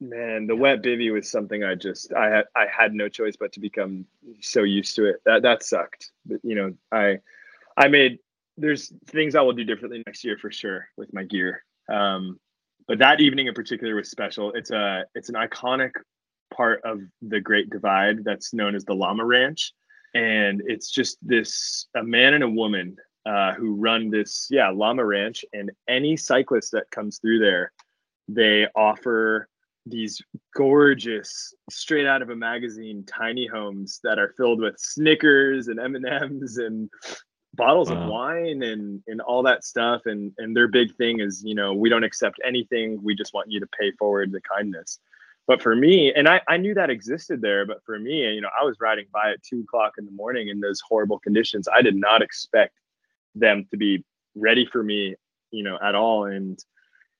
man, 0.00 0.46
the 0.46 0.56
wet 0.56 0.82
bivy 0.82 1.12
was 1.12 1.30
something 1.30 1.64
I 1.64 1.74
just 1.74 2.12
I 2.12 2.26
had 2.28 2.44
I 2.54 2.66
had 2.66 2.94
no 2.94 3.08
choice 3.08 3.36
but 3.38 3.52
to 3.52 3.60
become 3.60 4.06
so 4.40 4.62
used 4.62 4.94
to 4.96 5.06
it. 5.06 5.16
That 5.26 5.42
that 5.42 5.62
sucked. 5.62 6.10
But 6.26 6.40
you 6.42 6.54
know, 6.54 6.74
I 6.92 7.18
I 7.76 7.88
made 7.88 8.18
there's 8.56 8.92
things 9.06 9.34
I 9.34 9.40
will 9.42 9.52
do 9.52 9.64
differently 9.64 10.02
next 10.06 10.24
year 10.24 10.38
for 10.38 10.50
sure 10.52 10.88
with 10.96 11.12
my 11.12 11.24
gear. 11.24 11.64
Um, 11.88 12.38
but 12.86 12.98
that 12.98 13.20
evening 13.20 13.46
in 13.48 13.54
particular 13.54 13.94
was 13.96 14.10
special. 14.10 14.52
It's 14.52 14.70
a 14.70 15.06
it's 15.14 15.28
an 15.28 15.34
iconic 15.34 15.90
part 16.54 16.80
of 16.84 17.00
the 17.22 17.40
Great 17.40 17.70
Divide 17.70 18.24
that's 18.24 18.54
known 18.54 18.74
as 18.74 18.84
the 18.84 18.94
Llama 18.94 19.24
Ranch, 19.24 19.72
and 20.14 20.62
it's 20.66 20.90
just 20.90 21.18
this 21.22 21.86
a 21.96 22.02
man 22.02 22.34
and 22.34 22.44
a 22.44 22.48
woman 22.48 22.96
uh, 23.26 23.54
who 23.54 23.74
run 23.74 24.10
this 24.10 24.48
yeah 24.50 24.70
llama 24.70 25.04
ranch, 25.04 25.44
and 25.52 25.70
any 25.88 26.16
cyclist 26.16 26.72
that 26.72 26.90
comes 26.90 27.18
through 27.18 27.38
there, 27.38 27.72
they 28.28 28.66
offer 28.74 29.48
these 29.86 30.20
gorgeous 30.54 31.54
straight 31.70 32.06
out 32.06 32.22
of 32.22 32.30
a 32.30 32.36
magazine 32.36 33.04
tiny 33.06 33.46
homes 33.46 34.00
that 34.02 34.18
are 34.18 34.32
filled 34.36 34.60
with 34.60 34.78
snickers 34.78 35.68
and 35.68 35.78
m&ms 35.78 36.56
and 36.56 36.88
bottles 37.52 37.90
of 37.90 37.98
wine 38.08 38.62
and 38.62 39.02
and 39.06 39.20
all 39.20 39.42
that 39.42 39.64
stuff. 39.64 40.02
And 40.06 40.32
and 40.38 40.56
their 40.56 40.68
big 40.68 40.94
thing 40.96 41.20
is 41.20 41.42
you 41.44 41.54
know 41.54 41.74
we 41.74 41.88
don't 41.88 42.04
accept 42.04 42.40
anything. 42.44 43.02
We 43.02 43.14
just 43.14 43.34
want 43.34 43.50
you 43.50 43.60
to 43.60 43.66
pay 43.78 43.92
forward 43.92 44.32
the 44.32 44.40
kindness 44.40 45.00
but 45.46 45.62
for 45.62 45.74
me 45.74 46.12
and 46.14 46.28
i 46.28 46.40
i 46.48 46.56
knew 46.56 46.74
that 46.74 46.90
existed 46.90 47.40
there 47.40 47.66
but 47.66 47.82
for 47.84 47.98
me 47.98 48.34
you 48.34 48.40
know 48.40 48.48
i 48.58 48.64
was 48.64 48.76
riding 48.80 49.06
by 49.12 49.30
at 49.30 49.42
two 49.42 49.60
o'clock 49.60 49.94
in 49.98 50.04
the 50.04 50.12
morning 50.12 50.48
in 50.48 50.60
those 50.60 50.80
horrible 50.80 51.18
conditions. 51.18 51.68
I 51.72 51.82
did 51.82 51.96
not 51.96 52.22
expect 52.22 52.74
them 53.34 53.66
to 53.70 53.76
be 53.76 54.04
ready 54.34 54.66
for 54.66 54.82
me 54.82 55.14
you 55.50 55.62
know 55.62 55.78
at 55.82 55.94
all. 55.94 56.26
And 56.26 56.58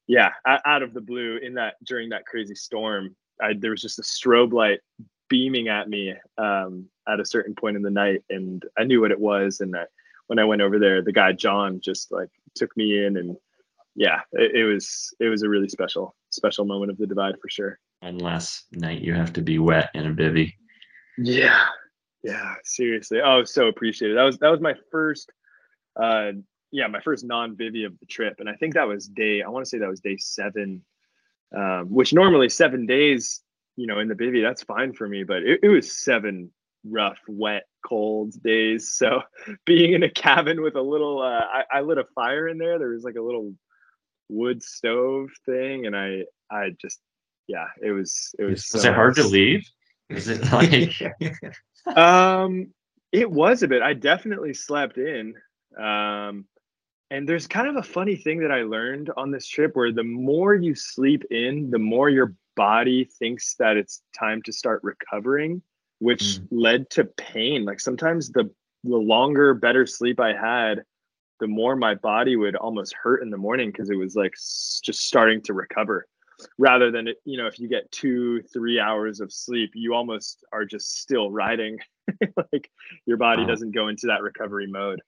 yeah 0.06 0.30
out 0.46 0.82
of 0.82 0.92
the 0.92 1.00
blue 1.00 1.38
in 1.38 1.54
that 1.54 1.74
during 1.84 2.10
that 2.10 2.26
crazy 2.26 2.54
storm 2.54 3.16
I, 3.40 3.54
there 3.54 3.70
was 3.70 3.80
just 3.80 3.98
a 3.98 4.02
strobe 4.02 4.52
light 4.52 4.80
beaming 5.28 5.68
at 5.68 5.88
me 5.88 6.14
um, 6.38 6.86
at 7.08 7.20
a 7.20 7.24
certain 7.24 7.54
point 7.54 7.76
in 7.76 7.82
the 7.82 7.90
night 7.90 8.22
and 8.30 8.62
i 8.78 8.84
knew 8.84 9.00
what 9.00 9.10
it 9.10 9.20
was. 9.20 9.60
And 9.60 9.74
I, 9.76 9.84
when 10.26 10.38
i 10.38 10.44
went 10.44 10.62
over 10.62 10.78
there 10.78 11.02
the 11.02 11.12
guy 11.12 11.32
john 11.32 11.80
just 11.82 12.12
like 12.12 12.28
took 12.54 12.76
me 12.76 13.04
in 13.04 13.16
and 13.16 13.36
yeah 13.94 14.20
it, 14.32 14.54
it 14.54 14.64
was 14.64 15.14
it 15.20 15.28
was 15.28 15.42
a 15.42 15.48
really 15.48 15.68
special 15.68 16.14
special 16.30 16.64
moment 16.64 16.90
of 16.90 16.98
the 16.98 17.06
divide 17.06 17.34
for 17.40 17.48
sure 17.48 17.78
unless 18.04 18.64
night 18.72 19.02
you 19.02 19.14
have 19.14 19.32
to 19.34 19.42
be 19.42 19.58
wet 19.58 19.90
in 19.94 20.06
a 20.06 20.14
bivy. 20.14 20.52
yeah. 21.18 21.64
Yeah 22.22 22.54
seriously. 22.64 23.20
Oh 23.22 23.44
so 23.44 23.66
appreciated. 23.68 24.16
That 24.16 24.24
was 24.24 24.38
that 24.38 24.50
was 24.50 24.60
my 24.60 24.74
first 24.90 25.30
uh 26.00 26.32
yeah 26.72 26.86
my 26.88 27.00
first 27.00 27.24
non-bivy 27.24 27.86
of 27.86 27.96
the 28.00 28.06
trip 28.06 28.34
and 28.40 28.48
i 28.48 28.54
think 28.54 28.74
that 28.74 28.88
was 28.88 29.06
day 29.06 29.42
i 29.42 29.48
want 29.48 29.64
to 29.64 29.68
say 29.68 29.78
that 29.78 29.88
was 29.88 30.00
day 30.00 30.16
seven 30.16 30.84
um 31.56 31.86
which 31.88 32.12
normally 32.12 32.48
seven 32.48 32.84
days 32.84 33.42
you 33.76 33.86
know 33.86 34.00
in 34.00 34.08
the 34.08 34.14
bivy 34.14 34.42
that's 34.42 34.64
fine 34.64 34.92
for 34.92 35.08
me 35.08 35.22
but 35.22 35.44
it, 35.44 35.60
it 35.62 35.68
was 35.68 35.96
seven 35.96 36.50
rough 36.84 37.18
wet 37.28 37.64
cold 37.86 38.34
days. 38.42 38.92
So 38.92 39.22
being 39.66 39.92
in 39.94 40.02
a 40.02 40.10
cabin 40.10 40.62
with 40.62 40.76
a 40.76 40.82
little 40.82 41.20
uh 41.22 41.40
I, 41.40 41.64
I 41.72 41.80
lit 41.80 41.98
a 41.98 42.04
fire 42.14 42.48
in 42.48 42.58
there. 42.58 42.78
There 42.78 42.90
was 42.90 43.04
like 43.04 43.16
a 43.16 43.22
little 43.22 43.54
wood 44.30 44.62
stove 44.62 45.28
thing 45.44 45.84
and 45.84 45.94
i 45.94 46.22
i 46.50 46.70
just 46.80 46.98
yeah 47.46 47.66
it 47.82 47.92
was 47.92 48.34
it 48.38 48.44
was 48.44 48.70
Was 48.72 48.82
so 48.82 48.88
it 48.88 48.94
hard 48.94 49.14
to 49.16 49.24
leave? 49.26 49.62
Is 50.08 50.28
it 50.28 50.52
like 50.52 51.96
um 51.96 52.72
it 53.12 53.30
was 53.30 53.62
a 53.62 53.68
bit. 53.68 53.82
I 53.82 53.94
definitely 53.94 54.54
slept 54.54 54.98
in 54.98 55.34
um 55.78 56.46
and 57.10 57.28
there's 57.28 57.46
kind 57.46 57.68
of 57.68 57.76
a 57.76 57.82
funny 57.82 58.16
thing 58.16 58.40
that 58.40 58.50
i 58.52 58.62
learned 58.62 59.10
on 59.16 59.30
this 59.30 59.46
trip 59.46 59.74
where 59.76 59.92
the 59.92 60.02
more 60.04 60.54
you 60.54 60.74
sleep 60.74 61.24
in 61.30 61.70
the 61.70 61.78
more 61.78 62.08
your 62.08 62.34
body 62.56 63.04
thinks 63.04 63.56
that 63.56 63.76
it's 63.76 64.02
time 64.18 64.40
to 64.42 64.52
start 64.52 64.80
recovering 64.84 65.60
which 66.00 66.38
led 66.50 66.90
to 66.90 67.04
pain. 67.04 67.64
Like 67.64 67.80
sometimes 67.80 68.30
the 68.30 68.50
the 68.84 68.96
longer 68.96 69.54
better 69.54 69.86
sleep 69.86 70.20
i 70.20 70.32
had 70.34 70.84
the 71.40 71.46
more 71.46 71.74
my 71.74 71.94
body 71.94 72.36
would 72.36 72.54
almost 72.56 72.94
hurt 72.94 73.22
in 73.22 73.30
the 73.30 73.36
morning 73.36 73.70
because 73.70 73.90
it 73.90 73.96
was 73.96 74.14
like 74.14 74.32
s- 74.34 74.80
just 74.84 75.00
starting 75.06 75.40
to 75.42 75.54
recover 75.54 76.06
rather 76.58 76.90
than 76.90 77.08
you 77.24 77.38
know 77.38 77.46
if 77.46 77.58
you 77.58 77.68
get 77.68 77.90
two 77.92 78.42
three 78.52 78.80
hours 78.80 79.20
of 79.20 79.32
sleep 79.32 79.70
you 79.74 79.94
almost 79.94 80.44
are 80.52 80.64
just 80.64 80.98
still 81.00 81.30
riding 81.30 81.78
like 82.52 82.70
your 83.06 83.16
body 83.16 83.42
Wow. 83.42 83.48
doesn't 83.48 83.72
go 83.74 83.88
into 83.88 84.06
that 84.08 84.22
recovery 84.22 84.66
mode 84.66 85.00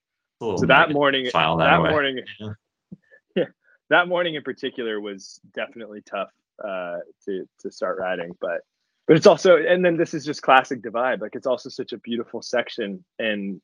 so 0.59 0.65
that 0.67 0.91
morning 0.93 1.25
that, 1.25 1.31
that 1.65 1.81
morning 1.91 2.19
Yeah. 2.39 2.53
yeah 3.35 3.43
that 3.89 4.07
morning 4.07 4.35
in 4.35 4.43
particular 4.43 4.99
was 5.01 5.39
definitely 5.53 6.01
tough 6.01 6.29
uh 6.63 6.97
to 7.25 7.47
to 7.59 7.71
start 7.71 7.97
riding 7.99 8.31
but 8.41 8.61
but 9.07 9.15
it's 9.17 9.27
also 9.27 9.57
and 9.57 9.83
then 9.85 9.95
this 9.97 10.13
is 10.13 10.25
just 10.25 10.41
classic 10.41 10.81
divide 10.81 11.21
like 11.21 11.35
it's 11.35 11.47
also 11.47 11.69
such 11.69 11.93
a 11.93 11.97
beautiful 11.99 12.41
section 12.41 13.03
and 13.19 13.61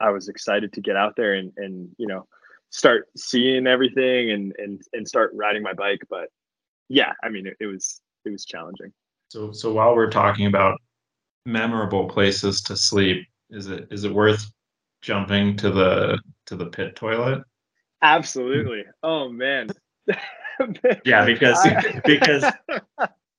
i 0.00 0.10
was 0.10 0.28
excited 0.28 0.72
to 0.72 0.80
get 0.80 0.96
out 0.96 1.14
there 1.16 1.34
and 1.34 1.52
and 1.56 1.88
you 1.98 2.06
know 2.06 2.26
start 2.70 3.08
seeing 3.16 3.66
everything 3.66 4.30
and 4.30 4.54
and 4.58 4.80
and 4.92 5.06
start 5.08 5.32
riding 5.34 5.62
my 5.62 5.72
bike 5.74 6.00
but 6.08 6.28
yeah 6.90 7.12
i 7.24 7.30
mean 7.30 7.46
it, 7.46 7.56
it 7.60 7.66
was 7.66 8.02
it 8.26 8.30
was 8.30 8.44
challenging 8.44 8.92
So 9.30 9.52
so 9.52 9.72
while 9.72 9.94
we're 9.96 10.10
talking 10.10 10.46
about 10.46 10.78
memorable 11.46 12.08
places 12.08 12.62
to 12.62 12.76
sleep, 12.76 13.26
is 13.50 13.68
it 13.68 13.88
is 13.90 14.04
it 14.04 14.12
worth 14.14 14.44
jumping 15.02 15.56
to 15.58 15.70
the 15.70 16.20
to 16.46 16.56
the 16.56 16.66
pit 16.66 16.96
toilet? 16.96 17.42
absolutely 18.02 18.84
oh 19.02 19.28
man 19.30 19.68
Yeah, 21.04 21.24
because 21.24 21.64
I- 21.64 22.00
because 22.04 22.44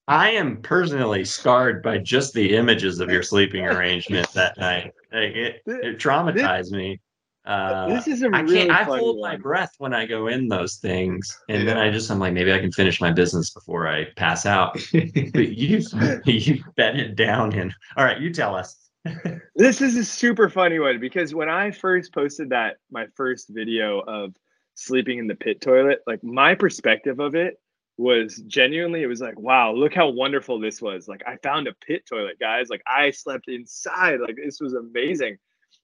I 0.08 0.32
am 0.32 0.62
personally 0.62 1.24
scarred 1.26 1.84
by 1.84 2.00
just 2.00 2.34
the 2.34 2.56
images 2.56 3.00
of 3.00 3.12
your 3.12 3.24
sleeping 3.24 3.66
arrangement 3.66 4.32
that 4.34 4.58
night. 4.58 4.94
Like 5.14 5.36
it, 5.36 5.62
it 5.66 6.00
traumatized 6.00 6.72
me. 6.72 7.00
Uh, 7.44 7.88
this 7.88 8.08
is 8.08 8.22
a 8.22 8.30
I 8.32 8.42
really. 8.42 8.70
I 8.70 8.84
hold 8.84 9.20
my 9.20 9.36
breath 9.36 9.72
when 9.80 9.94
I 9.94 10.06
go 10.06 10.28
in 10.28 10.48
those 10.48 10.76
things, 10.76 11.40
and 11.50 11.68
then 11.68 11.78
I 11.78 11.90
just 11.90 12.12
I'm 12.12 12.20
like 12.20 12.34
maybe 12.34 12.54
I 12.54 12.60
can 12.60 12.72
finish 12.72 13.02
my 13.02 13.12
business 13.12 13.50
before 13.50 13.88
I 13.88 14.06
pass 14.16 14.46
out. 14.46 14.74
But 14.94 15.04
you 15.36 15.82
you 16.26 16.64
bed 16.76 17.00
it 17.00 17.16
down 17.16 17.54
and 17.54 17.74
all 17.98 18.06
right. 18.06 18.20
You 18.20 18.32
tell 18.32 18.56
us. 18.56 18.78
This 19.56 19.82
is 19.82 19.96
a 19.96 20.04
super 20.04 20.50
funny 20.50 20.80
one 20.80 21.00
because 21.00 21.36
when 21.36 21.50
I 21.50 21.70
first 21.70 22.14
posted 22.14 22.50
that, 22.50 22.78
my 22.89 23.06
first 23.16 23.48
video 23.50 24.00
of 24.00 24.34
sleeping 24.76 25.20
in 25.20 25.28
the 25.28 25.36
pit 25.36 25.62
toilet, 25.62 26.00
like 26.08 26.24
my 26.24 26.56
perspective 26.56 27.20
of 27.20 27.36
it 27.36 27.60
was 27.98 28.38
genuinely, 28.48 29.04
it 29.04 29.08
was 29.08 29.22
like, 29.22 29.39
wow, 29.39 29.72
look 29.74 29.94
how 29.94 30.10
wonderful 30.10 30.60
this 30.60 30.82
was. 30.82 31.08
Like, 31.08 31.22
I 31.28 31.38
found 31.44 31.68
a 31.68 31.74
pit 31.86 32.06
toilet, 32.08 32.39
guys. 32.39 32.70
Like, 32.70 32.82
I 32.88 33.12
slept 33.12 33.48
inside. 33.48 34.20
Like, 34.20 34.38
this 34.44 34.60
was 34.60 34.74
amazing. 34.74 35.38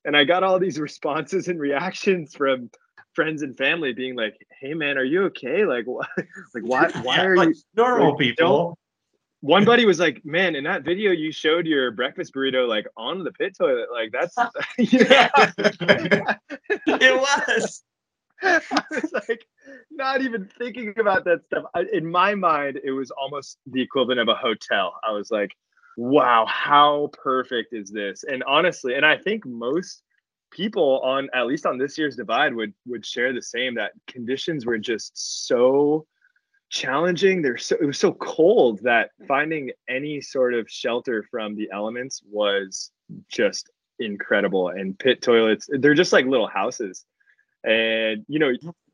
And 0.07 0.17
I 0.17 0.23
got 0.23 0.41
all 0.41 0.57
these 0.57 0.79
responses 0.87 1.47
and 1.49 1.59
reactions 1.59 2.33
from 2.33 2.71
friends 3.13 3.43
and 3.43 3.55
family 3.55 3.93
being 3.93 4.15
like, 4.15 4.35
hey, 4.59 4.73
man, 4.73 4.97
are 4.97 5.03
you 5.03 5.25
okay? 5.25 5.65
Like, 5.65 5.85
wh- 5.85 6.07
like 6.55 6.63
why, 6.63 6.87
why 7.03 7.17
Yeah, 7.17 7.23
are 7.23 7.35
like 7.35 7.49
you? 7.49 7.55
normal 7.75 8.09
like, 8.11 8.17
people? 8.17 8.77
one 9.41 9.65
buddy 9.65 9.85
was 9.85 9.99
like, 9.99 10.25
"Man, 10.25 10.55
in 10.55 10.63
that 10.63 10.83
video 10.83 11.11
you 11.11 11.31
showed 11.31 11.67
your 11.67 11.91
breakfast 11.91 12.33
burrito 12.33 12.67
like 12.67 12.87
on 12.97 13.23
the 13.23 13.31
pit 13.31 13.55
toilet. 13.55 13.87
Like 13.91 14.11
that's 14.11 14.35
it 16.87 17.15
was. 17.15 17.83
I 18.41 18.83
was 18.91 19.13
like, 19.13 19.45
not 19.91 20.21
even 20.21 20.49
thinking 20.57 20.93
about 20.97 21.23
that 21.25 21.45
stuff. 21.45 21.65
I, 21.75 21.85
in 21.93 22.09
my 22.09 22.33
mind, 22.35 22.79
it 22.83 22.91
was 22.91 23.11
almost 23.11 23.57
the 23.67 23.81
equivalent 23.81 24.19
of 24.19 24.27
a 24.27 24.35
hotel. 24.35 24.95
I 25.07 25.11
was 25.11 25.29
like, 25.31 25.51
wow, 25.97 26.45
how 26.45 27.09
perfect 27.11 27.73
is 27.73 27.89
this? 27.89 28.23
And 28.23 28.43
honestly, 28.43 28.93
and 28.93 29.05
I 29.05 29.17
think 29.17 29.45
most 29.45 30.03
people 30.51 31.01
on 31.03 31.27
at 31.33 31.45
least 31.47 31.65
on 31.65 31.77
this 31.77 31.97
year's 31.97 32.15
divide 32.15 32.53
would 32.53 32.73
would 32.85 33.05
share 33.05 33.33
the 33.33 33.41
same 33.41 33.75
that 33.75 33.91
conditions 34.07 34.65
were 34.65 34.77
just 34.77 35.47
so 35.47 36.05
challenging. 36.69 37.41
They're 37.41 37.57
so 37.57 37.75
it 37.81 37.85
was 37.85 37.97
so 37.97 38.13
cold 38.13 38.79
that 38.83 39.09
finding 39.27 39.71
any 39.89 40.21
sort 40.21 40.53
of 40.53 40.69
shelter 40.69 41.25
from 41.29 41.55
the 41.55 41.67
elements 41.73 42.21
was 42.29 42.91
just 43.27 43.69
incredible. 43.99 44.69
And 44.69 44.97
pit 44.97 45.21
toilets 45.21 45.67
they're 45.67 45.95
just 45.95 46.13
like 46.13 46.25
little 46.25 46.47
houses. 46.47 47.05
And 47.63 48.23
you 48.27 48.37
know 48.37 48.53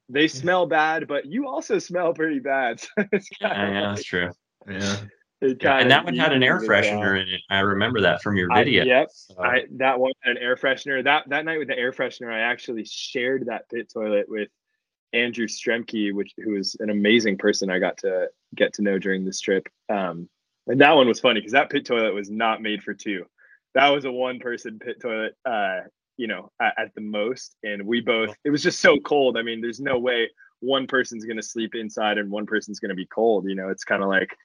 they 0.10 0.28
smell 0.28 0.66
bad 0.66 1.08
but 1.08 1.26
you 1.26 1.48
also 1.48 1.80
smell 1.80 2.14
pretty 2.14 2.40
bad. 2.40 2.82
So 2.98 2.98
yeah, 3.42 3.72
yeah 3.72 3.82
that's 3.82 4.06
true. 4.06 4.32
Yeah 4.70 4.98
yeah, 5.44 5.78
and 5.78 5.92
that 5.92 6.06
one 6.06 6.16
had 6.16 6.34
an 6.34 6.44
air 6.44 6.60
freshener 6.60 7.22
in 7.22 7.28
it. 7.28 7.42
I 7.50 7.60
remember 7.60 8.02
that 8.02 8.22
from 8.22 8.38
your 8.38 8.54
video. 8.54 8.84
I, 8.84 8.86
yep, 8.86 9.08
so. 9.12 9.42
I, 9.42 9.64
that 9.78 10.00
one 10.00 10.12
had 10.22 10.38
an 10.38 10.44
air 10.44 10.56
freshener. 10.56 11.04
That 11.04 11.30
that 11.30 11.46
night 11.46 11.60
with 11.60 11.68
the 11.68 11.78
air 11.78 11.92
freshener, 11.92 12.32
I 12.32 12.40
actually 12.40 12.86
shared 12.86 13.48
that 13.48 13.70
pit 13.70 13.92
toilet 13.94 14.26
with 14.28 14.50
Andrew 15.14 15.48
Stremke, 15.48 16.14
which 16.14 16.34
who 16.38 16.56
is 16.56 16.76
an 16.80 16.90
amazing 16.90 17.38
person 17.38 17.70
I 17.70 17.80
got 17.80 17.98
to 18.00 18.28
get 18.56 18.74
to 18.74 18.82
know 18.82 18.98
during 19.00 19.26
this 19.26 19.40
trip. 19.40 19.68
Um, 19.90 20.30
and 20.68 20.80
that 20.82 20.96
one 20.96 21.08
was 21.08 21.20
funny 21.20 21.40
because 21.40 21.54
that 21.54 21.70
pit 21.70 21.86
toilet 21.86 22.14
was 22.14 22.30
not 22.30 22.62
made 22.62 22.84
for 22.84 22.94
two. 22.94 23.26
That 23.76 23.90
was 23.90 24.06
a 24.06 24.12
one 24.12 24.40
person 24.40 24.80
pit 24.80 24.98
toilet. 25.02 25.36
Uh, 25.46 25.82
you 26.18 26.28
know, 26.28 26.52
at, 26.62 26.74
at 26.78 26.96
the 26.96 27.02
most, 27.02 27.56
and 27.64 27.86
we 27.86 28.00
both. 28.02 28.36
It 28.44 28.52
was 28.52 28.64
just 28.64 28.80
so 28.80 29.00
cold. 29.00 29.38
I 29.38 29.42
mean, 29.42 29.62
there's 29.62 29.80
no 29.80 29.98
way 29.98 30.30
one 30.60 30.88
person's 30.88 31.26
going 31.26 31.38
to 31.38 31.44
sleep 31.44 31.76
inside 31.76 32.18
and 32.18 32.32
one 32.32 32.46
person's 32.46 32.80
going 32.80 32.90
to 32.90 32.96
be 32.96 33.06
cold. 33.06 33.48
You 33.48 33.56
know, 33.56 33.70
it's 33.70 33.84
kind 33.84 34.02
of 34.02 34.10
like 34.10 34.36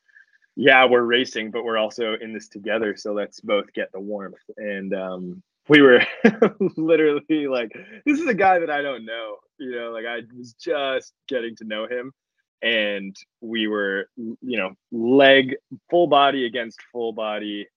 yeah, 0.61 0.87
we're 0.87 1.03
racing, 1.03 1.53
but 1.53 1.63
we're 1.63 1.79
also 1.79 2.17
in 2.21 2.33
this 2.33 2.49
together. 2.49 2.97
So 2.97 3.13
let's 3.13 3.39
both 3.41 3.73
get 3.73 3.93
the 3.93 4.01
warmth. 4.01 4.43
And 4.57 4.93
um, 4.93 5.43
we 5.69 5.81
were 5.81 6.03
literally 6.77 7.47
like, 7.47 7.71
this 8.05 8.19
is 8.19 8.27
a 8.27 8.35
guy 8.35 8.59
that 8.59 8.69
I 8.69 8.83
don't 8.83 9.05
know. 9.05 9.37
You 9.59 9.71
know, 9.71 9.93
like 9.93 10.05
I 10.05 10.23
was 10.37 10.55
just 10.55 11.13
getting 11.29 11.55
to 11.57 11.65
know 11.65 11.87
him. 11.87 12.13
And 12.61 13.15
we 13.41 13.69
were, 13.69 14.11
you 14.17 14.59
know, 14.59 14.75
leg, 14.91 15.55
full 15.91 16.09
body 16.09 16.45
against 16.45 16.81
full 16.91 17.13
body, 17.13 17.69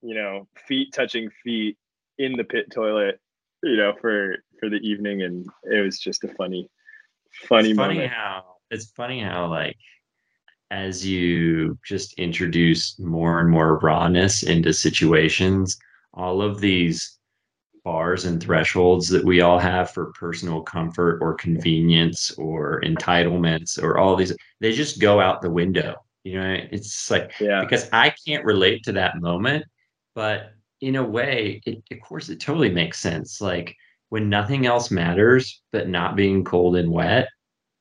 you 0.00 0.14
know, 0.14 0.48
feet 0.66 0.94
touching 0.94 1.28
feet 1.44 1.76
in 2.16 2.32
the 2.32 2.44
pit 2.44 2.70
toilet, 2.72 3.20
you 3.62 3.76
know, 3.76 3.92
for 4.00 4.36
for 4.58 4.70
the 4.70 4.76
evening. 4.76 5.20
And 5.20 5.46
it 5.64 5.84
was 5.84 5.98
just 5.98 6.24
a 6.24 6.28
funny, 6.28 6.70
funny 7.46 7.72
it's 7.72 7.76
moment. 7.76 7.98
Funny 7.98 8.08
how 8.08 8.44
it's 8.70 8.86
funny 8.86 9.22
how 9.22 9.48
like 9.48 9.76
as 10.72 11.06
you 11.06 11.78
just 11.84 12.14
introduce 12.14 12.98
more 12.98 13.40
and 13.40 13.50
more 13.50 13.78
rawness 13.80 14.42
into 14.42 14.72
situations, 14.72 15.78
all 16.14 16.40
of 16.40 16.60
these 16.60 17.18
bars 17.84 18.24
and 18.24 18.42
thresholds 18.42 19.08
that 19.10 19.22
we 19.22 19.42
all 19.42 19.58
have 19.58 19.90
for 19.90 20.12
personal 20.12 20.62
comfort 20.62 21.18
or 21.20 21.34
convenience 21.34 22.30
or 22.38 22.80
entitlements 22.86 23.80
or 23.82 23.98
all 23.98 24.16
these, 24.16 24.34
they 24.60 24.72
just 24.72 24.98
go 24.98 25.20
out 25.20 25.42
the 25.42 25.50
window. 25.50 25.94
You 26.24 26.40
know, 26.40 26.56
it's 26.70 27.10
like, 27.10 27.32
yeah. 27.38 27.60
because 27.60 27.90
I 27.92 28.14
can't 28.26 28.44
relate 28.44 28.82
to 28.84 28.92
that 28.92 29.20
moment, 29.20 29.66
but 30.14 30.52
in 30.80 30.96
a 30.96 31.04
way, 31.04 31.60
it, 31.66 31.82
of 31.90 32.00
course, 32.00 32.30
it 32.30 32.40
totally 32.40 32.70
makes 32.70 32.98
sense. 32.98 33.42
Like 33.42 33.76
when 34.08 34.30
nothing 34.30 34.64
else 34.64 34.90
matters, 34.90 35.60
but 35.70 35.88
not 35.88 36.16
being 36.16 36.44
cold 36.44 36.76
and 36.76 36.90
wet, 36.90 37.28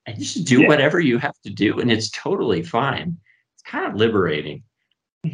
and 0.05 0.17
just 0.17 0.45
do 0.45 0.61
yeah. 0.61 0.67
whatever 0.67 0.99
you 0.99 1.17
have 1.17 1.39
to 1.43 1.49
do 1.49 1.79
and 1.79 1.91
it's 1.91 2.09
totally 2.09 2.63
fine. 2.63 3.17
It's 3.55 3.63
kind 3.63 3.85
of 3.85 3.95
liberating. 3.95 4.63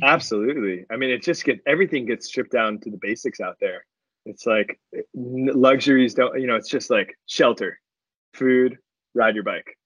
Absolutely. 0.01 0.85
I 0.91 0.97
mean 0.97 1.09
it 1.09 1.23
just 1.23 1.45
get 1.45 1.59
everything 1.65 2.05
gets 2.05 2.27
stripped 2.27 2.51
down 2.51 2.79
to 2.81 2.91
the 2.91 2.97
basics 3.01 3.39
out 3.39 3.57
there. 3.59 3.85
It's 4.25 4.45
like 4.45 4.79
luxuries 5.15 6.13
don't 6.13 6.39
you 6.39 6.47
know 6.47 6.55
it's 6.55 6.69
just 6.69 6.89
like 6.89 7.17
shelter 7.27 7.79
food 8.33 8.77
ride 9.13 9.35
your 9.35 9.43
bike. 9.43 9.77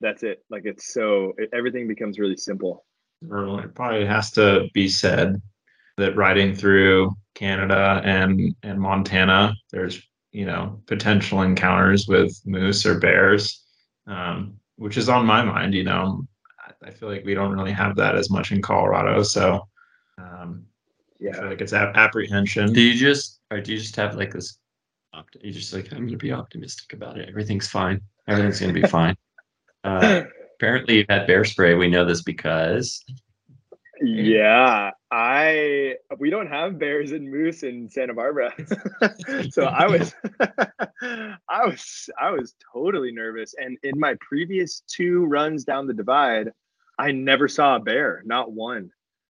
That's 0.00 0.22
it. 0.22 0.44
Like 0.48 0.62
it's 0.64 0.92
so 0.92 1.32
it, 1.38 1.50
everything 1.52 1.88
becomes 1.88 2.18
really 2.18 2.36
simple. 2.36 2.84
It 3.22 3.74
probably 3.74 4.06
has 4.06 4.30
to 4.32 4.68
be 4.72 4.88
said 4.88 5.42
that 5.96 6.16
riding 6.16 6.54
through 6.54 7.12
canada 7.34 8.00
and 8.04 8.54
and 8.64 8.80
montana 8.80 9.54
there's 9.70 10.02
you 10.32 10.44
know 10.44 10.80
potential 10.86 11.42
encounters 11.42 12.08
with 12.08 12.40
moose 12.44 12.84
or 12.84 12.98
bears 12.98 13.64
um, 14.08 14.58
which 14.76 14.96
is 14.96 15.08
on 15.08 15.26
my 15.26 15.42
mind. 15.44 15.74
You 15.74 15.84
know, 15.84 16.26
I 16.82 16.90
feel 16.90 17.08
like 17.08 17.24
we 17.24 17.34
don't 17.34 17.52
really 17.52 17.72
have 17.72 17.94
that 17.96 18.16
as 18.16 18.30
much 18.30 18.50
in 18.50 18.60
Colorado, 18.60 19.22
so 19.22 19.68
um, 20.18 20.64
yeah, 21.20 21.30
I 21.30 21.34
feel 21.34 21.48
like 21.48 21.60
it's 21.60 21.72
a- 21.72 21.92
apprehension. 21.94 22.72
Do 22.72 22.80
you 22.80 22.94
just 22.94 23.40
or 23.50 23.60
do 23.60 23.72
you 23.72 23.78
just 23.78 23.96
have 23.96 24.16
like 24.16 24.32
this? 24.32 24.58
You 25.42 25.52
just 25.52 25.72
like 25.72 25.90
I'm 25.92 25.98
going 25.98 26.10
to 26.10 26.16
be 26.16 26.32
optimistic 26.32 26.92
about 26.92 27.18
it. 27.18 27.28
Everything's 27.28 27.68
fine. 27.68 28.00
Everything's 28.28 28.60
going 28.60 28.74
to 28.74 28.80
be 28.80 28.86
fine. 28.98 29.16
Uh, 29.84 30.22
apparently, 30.54 30.98
you've 30.98 31.06
had 31.08 31.26
bear 31.26 31.44
spray. 31.44 31.74
We 31.74 31.88
know 31.88 32.04
this 32.04 32.22
because 32.22 33.04
yeah, 34.00 34.90
I 35.10 35.96
we 36.18 36.28
don't 36.28 36.48
have 36.48 36.78
bears 36.78 37.12
and 37.12 37.30
moose 37.30 37.62
in 37.62 37.88
Santa 37.88 38.14
Barbara. 38.14 38.52
so 39.50 39.64
I 39.64 39.86
was 39.86 40.14
I 41.48 41.66
was 41.66 42.10
I 42.20 42.30
was 42.30 42.54
totally 42.72 43.12
nervous 43.12 43.54
and 43.58 43.78
in 43.82 43.98
my 43.98 44.16
previous 44.20 44.82
two 44.86 45.24
runs 45.24 45.64
down 45.64 45.86
the 45.86 45.94
divide, 45.94 46.52
I 46.98 47.12
never 47.12 47.48
saw 47.48 47.76
a 47.76 47.80
bear, 47.80 48.22
not 48.26 48.52
one, 48.52 48.90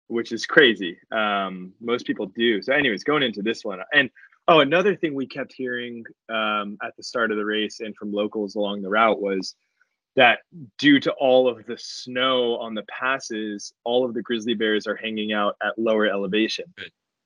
which 0.07 0.33
is 0.33 0.47
crazy. 0.47 0.97
Um, 1.13 1.73
most 1.81 2.07
people 2.07 2.27
do. 2.27 2.63
So 2.63 2.73
anyways, 2.73 3.05
going 3.05 3.23
into 3.23 3.43
this 3.43 3.65
one 3.65 3.81
and 3.93 4.11
oh, 4.49 4.61
another 4.61 4.97
thing 4.97 5.15
we 5.15 5.27
kept 5.27 5.53
hearing 5.53 6.03
um, 6.31 6.79
at 6.83 6.97
the 6.97 7.03
start 7.03 7.31
of 7.31 7.37
the 7.37 7.45
race 7.45 7.81
and 7.81 7.95
from 7.95 8.11
locals 8.11 8.55
along 8.55 8.81
the 8.81 8.89
route 8.89 9.21
was 9.21 9.55
that 10.17 10.41
due 10.79 10.99
to 11.01 11.13
all 11.13 11.49
of 11.49 11.65
the 11.67 11.79
snow 11.79 12.57
on 12.57 12.75
the 12.75 12.85
passes, 12.85 13.73
all 13.85 14.05
of 14.05 14.15
the 14.15 14.23
grizzly 14.23 14.55
bears 14.55 14.87
are 14.87 14.97
hanging 14.97 15.33
out 15.33 15.57
at 15.63 15.79
lower 15.79 16.07
elevation. 16.07 16.65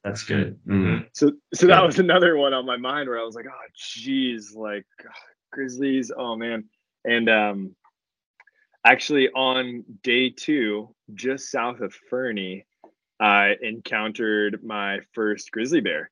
That's 0.05 0.25
good. 0.25 0.59
Mm-hmm. 0.67 1.05
So, 1.15 1.33
so 1.55 1.67
that 1.69 1.85
was 1.85 1.99
another 1.99 2.37
one 2.37 2.53
on 2.53 2.67
my 2.67 2.77
mind 2.77 3.09
where 3.09 3.21
I 3.21 3.25
was 3.25 3.35
like, 3.35 3.47
oh, 3.49 3.67
geez, 3.75 4.55
like 4.55 4.85
grizzlies. 5.53 6.11
Oh 6.17 6.37
man. 6.37 6.65
And 7.05 7.29
um, 7.29 7.77
actually, 8.85 9.29
on 9.31 9.85
day 10.03 10.31
two, 10.31 10.95
just 11.15 11.51
south 11.51 11.81
of 11.81 11.95
Fernie, 12.11 12.67
I 13.21 13.55
encountered 13.63 14.65
my 14.65 15.01
first 15.13 15.51
grizzly 15.53 15.81
bear, 15.81 16.11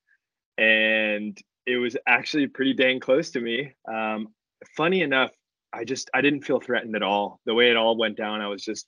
and 0.56 1.36
it 1.66 1.76
was 1.76 1.96
actually 2.06 2.46
pretty 2.46 2.74
dang 2.74 3.00
close 3.00 3.30
to 3.32 3.40
me. 3.40 3.72
Um, 3.88 4.28
funny 4.76 5.02
enough, 5.02 5.32
I 5.72 5.84
just 5.84 6.10
I 6.14 6.20
didn't 6.20 6.42
feel 6.42 6.60
threatened 6.60 6.96
at 6.96 7.02
all. 7.02 7.40
The 7.46 7.54
way 7.54 7.70
it 7.70 7.76
all 7.76 7.96
went 7.96 8.16
down, 8.16 8.40
I 8.40 8.48
was 8.48 8.62
just 8.62 8.86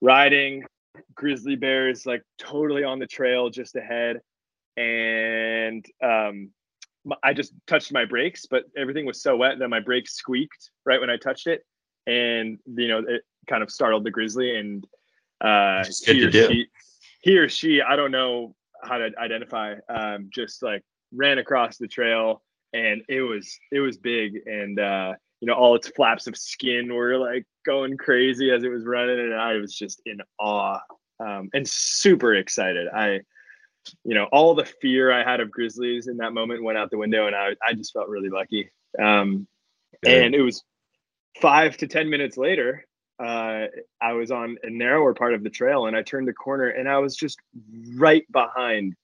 riding 0.00 0.64
grizzly 1.14 1.56
bears 1.56 2.04
like 2.04 2.22
totally 2.38 2.84
on 2.84 2.98
the 2.98 3.06
trail 3.06 3.50
just 3.50 3.76
ahead, 3.76 4.20
and 4.76 5.84
um, 6.02 6.50
I 7.22 7.32
just 7.32 7.52
touched 7.66 7.92
my 7.92 8.04
brakes, 8.04 8.46
but 8.50 8.64
everything 8.76 9.06
was 9.06 9.22
so 9.22 9.36
wet 9.36 9.58
that 9.58 9.68
my 9.68 9.80
brakes 9.80 10.14
squeaked 10.14 10.70
right 10.84 11.00
when 11.00 11.10
I 11.10 11.16
touched 11.16 11.46
it, 11.46 11.64
and 12.06 12.58
you 12.66 12.88
know 12.88 12.98
it 12.98 13.22
kind 13.48 13.62
of 13.62 13.70
startled 13.70 14.04
the 14.04 14.10
grizzly 14.10 14.56
and 14.56 14.86
uh, 15.40 15.84
he 16.04 16.24
or 16.24 16.30
she, 16.30 16.66
he 17.20 17.38
or 17.38 17.48
she, 17.48 17.82
I 17.82 17.96
don't 17.96 18.12
know 18.12 18.54
how 18.84 18.98
to 18.98 19.10
identify, 19.18 19.74
um, 19.88 20.28
just 20.32 20.62
like 20.62 20.82
ran 21.12 21.38
across 21.38 21.78
the 21.78 21.88
trail 21.88 22.42
and 22.72 23.02
it 23.08 23.22
was 23.22 23.58
it 23.70 23.80
was 23.80 23.98
big. 23.98 24.40
And 24.46 24.78
uh 24.78 25.14
you 25.42 25.46
know, 25.46 25.54
all 25.54 25.74
its 25.74 25.88
flaps 25.88 26.28
of 26.28 26.36
skin 26.36 26.94
were 26.94 27.18
like 27.18 27.44
going 27.66 27.96
crazy 27.96 28.52
as 28.52 28.62
it 28.62 28.68
was 28.68 28.84
running, 28.84 29.18
and 29.18 29.34
I 29.34 29.54
was 29.54 29.74
just 29.74 30.00
in 30.06 30.20
awe 30.38 30.78
um, 31.18 31.50
and 31.52 31.68
super 31.68 32.32
excited. 32.32 32.86
I, 32.86 33.22
you 34.04 34.14
know, 34.14 34.26
all 34.30 34.54
the 34.54 34.64
fear 34.64 35.10
I 35.10 35.28
had 35.28 35.40
of 35.40 35.50
grizzlies 35.50 36.06
in 36.06 36.18
that 36.18 36.32
moment 36.32 36.62
went 36.62 36.78
out 36.78 36.92
the 36.92 36.96
window, 36.96 37.26
and 37.26 37.34
I, 37.34 37.56
I 37.66 37.72
just 37.72 37.92
felt 37.92 38.08
really 38.08 38.28
lucky. 38.28 38.70
Um, 39.02 39.48
and 40.06 40.32
it 40.32 40.42
was 40.42 40.62
five 41.40 41.76
to 41.78 41.88
ten 41.88 42.08
minutes 42.08 42.36
later. 42.36 42.86
Uh, 43.18 43.66
I 44.00 44.12
was 44.12 44.30
on 44.30 44.58
a 44.62 44.70
narrower 44.70 45.12
part 45.12 45.34
of 45.34 45.42
the 45.42 45.50
trail, 45.50 45.86
and 45.86 45.96
I 45.96 46.02
turned 46.02 46.28
the 46.28 46.32
corner, 46.32 46.68
and 46.68 46.88
I 46.88 46.98
was 46.98 47.16
just 47.16 47.40
right 47.96 48.24
behind 48.30 48.94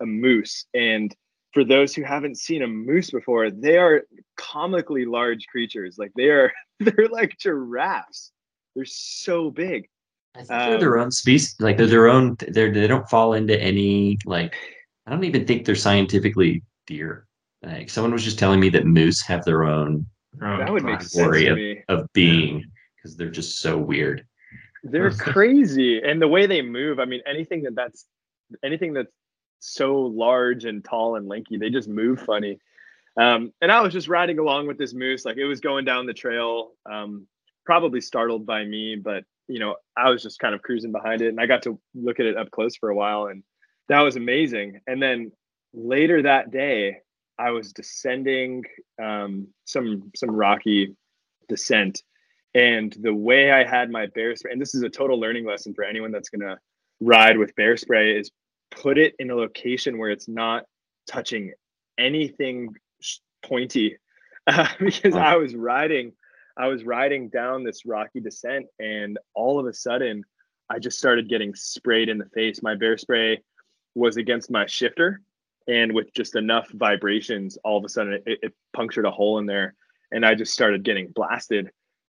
a 0.00 0.06
moose, 0.06 0.66
and 0.74 1.14
for 1.54 1.64
those 1.64 1.94
who 1.94 2.02
haven't 2.02 2.38
seen 2.38 2.62
a 2.62 2.66
moose 2.66 3.10
before, 3.10 3.50
they 3.50 3.78
are 3.78 4.02
comically 4.36 5.06
large 5.06 5.46
creatures. 5.46 5.96
Like 5.98 6.12
they 6.16 6.28
are, 6.28 6.52
they're 6.80 7.08
like 7.10 7.38
giraffes. 7.38 8.32
They're 8.74 8.84
so 8.84 9.50
big. 9.50 9.88
I 10.34 10.38
think 10.38 10.48
they're 10.48 10.74
um, 10.74 10.80
their 10.80 10.98
own 10.98 11.12
species. 11.12 11.54
Like 11.60 11.76
they're 11.76 11.86
their 11.86 12.08
own. 12.08 12.36
They're 12.48 12.72
they 12.72 12.88
don't 12.88 13.08
fall 13.08 13.34
into 13.34 13.58
any 13.60 14.18
like. 14.26 14.56
I 15.06 15.10
don't 15.10 15.24
even 15.24 15.46
think 15.46 15.64
they're 15.64 15.76
scientifically 15.76 16.62
deer. 16.86 17.26
Like 17.62 17.88
someone 17.88 18.12
was 18.12 18.24
just 18.24 18.38
telling 18.38 18.58
me 18.58 18.68
that 18.70 18.84
moose 18.84 19.20
have 19.22 19.44
their 19.44 19.64
own 19.64 20.06
Oh, 20.42 20.58
that 20.58 20.72
would 20.72 20.84
make 20.84 21.02
sense 21.02 21.12
to 21.12 21.50
of, 21.50 21.56
me. 21.56 21.82
of 21.88 22.12
being 22.12 22.64
because 22.96 23.16
they're 23.16 23.30
just 23.30 23.60
so 23.60 23.78
weird. 23.78 24.26
They're 24.82 25.10
crazy, 25.12 26.02
and 26.02 26.20
the 26.20 26.28
way 26.28 26.46
they 26.46 26.62
move. 26.62 26.98
I 26.98 27.04
mean, 27.04 27.20
anything 27.26 27.62
that 27.62 27.74
that's 27.74 28.06
anything 28.64 28.92
that's 28.92 29.12
so 29.64 29.94
large 29.96 30.64
and 30.64 30.84
tall 30.84 31.16
and 31.16 31.28
lanky, 31.28 31.56
they 31.56 31.70
just 31.70 31.88
move 31.88 32.20
funny. 32.20 32.58
Um, 33.16 33.52
and 33.60 33.70
I 33.70 33.80
was 33.80 33.92
just 33.92 34.08
riding 34.08 34.38
along 34.38 34.66
with 34.66 34.78
this 34.78 34.92
moose, 34.94 35.24
like 35.24 35.36
it 35.36 35.44
was 35.44 35.60
going 35.60 35.84
down 35.84 36.06
the 36.06 36.14
trail, 36.14 36.72
um, 36.90 37.26
probably 37.64 38.00
startled 38.00 38.44
by 38.44 38.64
me, 38.64 38.96
but 38.96 39.24
you 39.46 39.58
know, 39.58 39.76
I 39.96 40.10
was 40.10 40.22
just 40.22 40.38
kind 40.38 40.54
of 40.54 40.62
cruising 40.62 40.92
behind 40.92 41.22
it, 41.22 41.28
and 41.28 41.40
I 41.40 41.46
got 41.46 41.62
to 41.64 41.78
look 41.94 42.18
at 42.18 42.26
it 42.26 42.36
up 42.36 42.50
close 42.50 42.76
for 42.76 42.88
a 42.88 42.94
while, 42.94 43.26
and 43.26 43.42
that 43.88 44.00
was 44.00 44.16
amazing. 44.16 44.80
And 44.86 45.02
then 45.02 45.32
later 45.72 46.22
that 46.22 46.50
day, 46.50 46.98
I 47.38 47.50
was 47.50 47.72
descending 47.72 48.64
um, 49.02 49.48
some 49.64 50.10
some 50.16 50.30
rocky 50.30 50.96
descent, 51.48 52.02
and 52.54 52.96
the 53.00 53.14
way 53.14 53.52
I 53.52 53.64
had 53.64 53.90
my 53.90 54.06
bear 54.06 54.34
spray, 54.36 54.52
and 54.52 54.60
this 54.60 54.74
is 54.74 54.82
a 54.82 54.88
total 54.88 55.20
learning 55.20 55.44
lesson 55.44 55.74
for 55.74 55.84
anyone 55.84 56.10
that's 56.10 56.30
gonna 56.30 56.58
ride 57.00 57.36
with 57.36 57.54
bear 57.54 57.76
spray, 57.76 58.18
is 58.18 58.30
put 58.70 58.98
it 58.98 59.14
in 59.18 59.30
a 59.30 59.34
location 59.34 59.98
where 59.98 60.10
it's 60.10 60.28
not 60.28 60.64
touching 61.10 61.52
anything 61.98 62.74
pointy, 63.44 63.96
uh, 64.46 64.68
because. 64.80 65.14
I 65.14 65.36
was 65.36 65.54
riding, 65.54 66.12
I 66.56 66.68
was 66.68 66.84
riding 66.84 67.28
down 67.28 67.64
this 67.64 67.86
rocky 67.86 68.20
descent, 68.20 68.66
and 68.78 69.18
all 69.34 69.58
of 69.58 69.66
a 69.66 69.72
sudden, 69.72 70.24
I 70.70 70.78
just 70.78 70.98
started 70.98 71.28
getting 71.28 71.54
sprayed 71.54 72.08
in 72.08 72.18
the 72.18 72.28
face. 72.34 72.62
My 72.62 72.74
bear 72.74 72.96
spray 72.96 73.42
was 73.94 74.16
against 74.16 74.50
my 74.50 74.66
shifter, 74.66 75.20
and 75.68 75.92
with 75.92 76.12
just 76.14 76.36
enough 76.36 76.68
vibrations, 76.72 77.58
all 77.64 77.78
of 77.78 77.84
a 77.84 77.88
sudden 77.88 78.14
it, 78.26 78.38
it 78.42 78.54
punctured 78.74 79.06
a 79.06 79.10
hole 79.10 79.38
in 79.38 79.46
there, 79.46 79.74
and 80.10 80.24
I 80.24 80.34
just 80.34 80.52
started 80.52 80.84
getting 80.84 81.08
blasted 81.08 81.70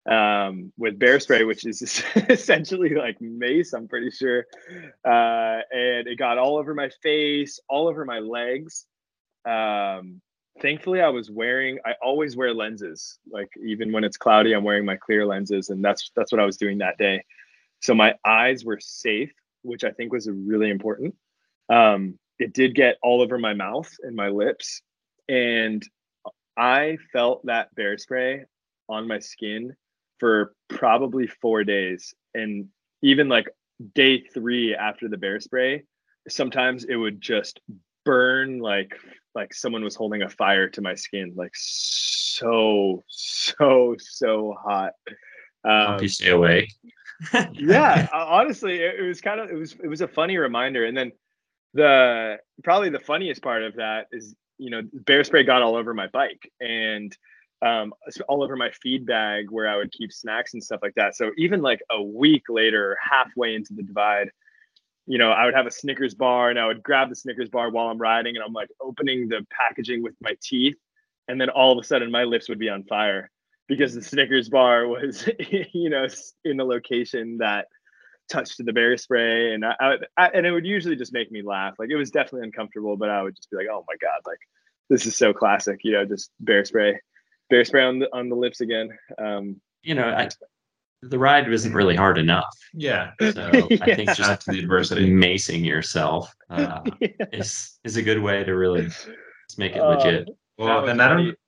um, 0.06 0.72
with 0.78 0.98
bear 0.98 1.18
spray, 1.20 1.44
which 1.44 1.66
is 1.66 2.02
essentially 2.28 2.94
like 2.94 3.20
mace. 3.20 3.72
I'm 3.72 3.88
pretty 3.88 4.10
sure, 4.10 4.46
uh, 5.04 5.60
and 5.70 6.06
it 6.06 6.18
got 6.18 6.38
all 6.38 6.56
over 6.56 6.74
my 6.74 6.90
face, 7.02 7.60
all 7.68 7.88
over 7.88 8.04
my 8.04 8.20
legs. 8.20 8.86
Um, 9.44 10.20
thankfully, 10.60 11.00
I 11.00 11.08
was 11.08 11.30
wearing. 11.30 11.78
I 11.84 11.94
always 12.02 12.36
wear 12.36 12.54
lenses. 12.54 13.18
Like 13.30 13.50
even 13.64 13.92
when 13.92 14.04
it's 14.04 14.16
cloudy, 14.16 14.52
I'm 14.52 14.64
wearing 14.64 14.84
my 14.84 14.96
clear 14.96 15.26
lenses, 15.26 15.70
and 15.70 15.84
that's 15.84 16.10
that's 16.14 16.30
what 16.30 16.40
I 16.40 16.46
was 16.46 16.56
doing 16.56 16.78
that 16.78 16.98
day. 16.98 17.24
So 17.80 17.94
my 17.94 18.14
eyes 18.24 18.64
were 18.64 18.78
safe, 18.80 19.32
which 19.62 19.84
I 19.84 19.90
think 19.90 20.12
was 20.12 20.28
really 20.30 20.70
important. 20.70 21.14
Um, 21.68 22.18
it 22.38 22.52
did 22.52 22.74
get 22.74 22.96
all 23.02 23.22
over 23.22 23.38
my 23.38 23.54
mouth 23.54 23.92
and 24.02 24.14
my 24.14 24.28
lips, 24.28 24.82
and 25.28 25.82
I 26.56 26.98
felt 27.12 27.44
that 27.46 27.74
bear 27.74 27.98
spray 27.98 28.44
on 28.88 29.08
my 29.08 29.18
skin 29.18 29.74
for 30.18 30.54
probably 30.68 31.26
four 31.26 31.64
days. 31.64 32.14
And 32.34 32.68
even 33.02 33.28
like 33.28 33.48
day 33.94 34.20
three 34.20 34.74
after 34.74 35.08
the 35.08 35.16
bear 35.16 35.40
spray, 35.40 35.84
sometimes 36.28 36.84
it 36.84 36.96
would 36.96 37.20
just 37.20 37.60
burn 38.04 38.58
like 38.58 38.98
like 39.34 39.52
someone 39.52 39.84
was 39.84 39.94
holding 39.94 40.22
a 40.22 40.30
fire 40.30 40.68
to 40.70 40.80
my 40.80 40.94
skin, 40.94 41.32
like 41.36 41.52
so, 41.54 43.04
so, 43.08 43.96
so 43.98 44.56
hot. 44.58 44.92
Um, 45.64 46.00
you 46.00 46.08
stay 46.08 46.30
awake. 46.30 46.72
yeah 47.54 48.08
honestly 48.12 48.78
it, 48.78 49.00
it 49.00 49.02
was 49.02 49.22
kind 49.22 49.40
of 49.40 49.48
it 49.50 49.54
was 49.54 49.74
it 49.82 49.88
was 49.88 50.02
a 50.02 50.08
funny 50.08 50.36
reminder 50.36 50.84
and 50.84 50.96
then 50.96 51.10
the 51.72 52.36
probably 52.62 52.90
the 52.90 53.00
funniest 53.00 53.42
part 53.42 53.62
of 53.62 53.76
that 53.76 54.06
is 54.12 54.34
you 54.58 54.70
know 54.70 54.82
bear 54.92 55.24
spray 55.24 55.42
got 55.42 55.62
all 55.62 55.76
over 55.76 55.94
my 55.94 56.08
bike 56.08 56.50
and 56.60 57.16
um 57.62 57.92
all 58.28 58.42
over 58.42 58.56
my 58.56 58.70
feed 58.82 59.06
bag 59.06 59.50
where 59.50 59.68
i 59.68 59.76
would 59.76 59.90
keep 59.92 60.12
snacks 60.12 60.52
and 60.54 60.62
stuff 60.62 60.80
like 60.82 60.94
that. 60.94 61.16
So 61.16 61.30
even 61.38 61.62
like 61.62 61.80
a 61.90 62.02
week 62.02 62.44
later 62.48 62.96
halfway 63.02 63.54
into 63.54 63.74
the 63.74 63.82
divide 63.82 64.30
you 65.06 65.18
know 65.18 65.30
i 65.30 65.44
would 65.44 65.54
have 65.54 65.66
a 65.66 65.70
snickers 65.70 66.14
bar 66.14 66.50
and 66.50 66.58
i 66.58 66.66
would 66.66 66.82
grab 66.82 67.08
the 67.08 67.14
snickers 67.14 67.48
bar 67.48 67.70
while 67.70 67.88
i'm 67.88 67.98
riding 67.98 68.36
and 68.36 68.44
i'm 68.44 68.52
like 68.52 68.68
opening 68.80 69.28
the 69.28 69.46
packaging 69.50 70.02
with 70.02 70.14
my 70.20 70.36
teeth. 70.42 70.76
And 71.28 71.40
then 71.40 71.50
all 71.50 71.72
of 71.72 71.82
a 71.82 71.86
sudden 71.86 72.10
my 72.10 72.24
lips 72.24 72.48
would 72.48 72.58
be 72.58 72.68
on 72.68 72.84
fire 72.84 73.30
because 73.68 73.94
the 73.94 74.02
Snickers 74.02 74.48
bar 74.48 74.86
was, 74.86 75.28
you 75.72 75.90
know, 75.90 76.06
in 76.44 76.60
a 76.60 76.64
location 76.64 77.38
that 77.38 77.66
touched 78.28 78.64
the 78.64 78.72
bear 78.72 78.96
spray, 78.96 79.54
and 79.54 79.64
I, 79.64 79.74
I, 79.80 79.96
I 80.16 80.26
and 80.28 80.46
it 80.46 80.52
would 80.52 80.66
usually 80.66 80.96
just 80.96 81.12
make 81.12 81.30
me 81.30 81.42
laugh. 81.42 81.74
Like 81.78 81.90
it 81.90 81.96
was 81.96 82.10
definitely 82.10 82.46
uncomfortable, 82.46 82.96
but 82.96 83.10
I 83.10 83.22
would 83.22 83.36
just 83.36 83.50
be 83.50 83.56
like, 83.56 83.66
"Oh 83.70 83.84
my 83.88 83.94
god, 84.00 84.20
like 84.26 84.38
this 84.88 85.06
is 85.06 85.16
so 85.16 85.32
classic," 85.32 85.80
you 85.84 85.92
know, 85.92 86.04
just 86.04 86.30
bear 86.40 86.64
spray, 86.64 87.00
bear 87.50 87.64
spray 87.64 87.84
on 87.84 87.98
the 87.98 88.08
on 88.12 88.28
the 88.28 88.36
lips 88.36 88.60
again. 88.60 88.90
Um, 89.18 89.60
You 89.82 89.94
know, 89.94 90.08
I, 90.08 90.28
the 91.02 91.18
ride 91.18 91.48
wasn't 91.48 91.74
really 91.74 91.94
hard 91.96 92.18
enough. 92.18 92.54
Yeah. 92.74 93.12
So 93.20 93.50
I 93.82 93.94
think 93.94 94.14
just 94.14 94.40
to 94.42 94.52
the 94.52 94.58
adversity. 94.58 95.10
macing 95.10 95.64
yourself 95.64 96.34
uh, 96.50 96.80
is 97.32 97.78
is 97.84 97.96
a 97.96 98.02
good 98.02 98.20
way 98.22 98.44
to 98.44 98.52
really 98.52 98.88
make 99.58 99.76
it 99.76 99.80
Uh, 99.80 99.88
legit. 99.88 100.28
Well, 100.58 100.82
was 100.82 100.90
and 100.90 101.02
I 101.02 101.08
don't, 101.08 101.38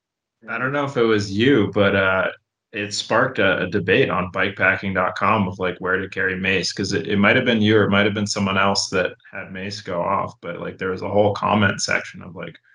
I 0.48 0.58
don't 0.58 0.72
know 0.72 0.84
if 0.84 0.96
it 0.96 1.02
was 1.02 1.32
you, 1.32 1.70
but 1.74 1.96
uh, 1.96 2.28
it 2.72 2.92
sparked 2.92 3.38
a, 3.38 3.62
a 3.62 3.66
debate 3.70 4.10
on 4.10 4.30
bikepacking.com 4.32 5.48
of 5.48 5.58
like 5.58 5.78
where 5.78 5.96
to 5.96 6.08
carry 6.08 6.36
mace 6.36 6.72
because 6.72 6.92
it, 6.92 7.08
it 7.08 7.16
might 7.16 7.34
have 7.34 7.46
been 7.46 7.62
you 7.62 7.76
or 7.78 7.84
it 7.84 7.90
might 7.90 8.04
have 8.04 8.14
been 8.14 8.26
someone 8.26 8.58
else 8.58 8.90
that 8.90 9.12
had 9.32 9.50
mace 9.52 9.80
go 9.80 10.00
off, 10.02 10.34
but 10.42 10.60
like 10.60 10.76
there 10.78 10.90
was 10.90 11.02
a 11.02 11.08
whole 11.08 11.34
comment 11.34 11.80
section 11.80 12.22
of 12.22 12.36
like 12.36 12.54
where 12.54 12.67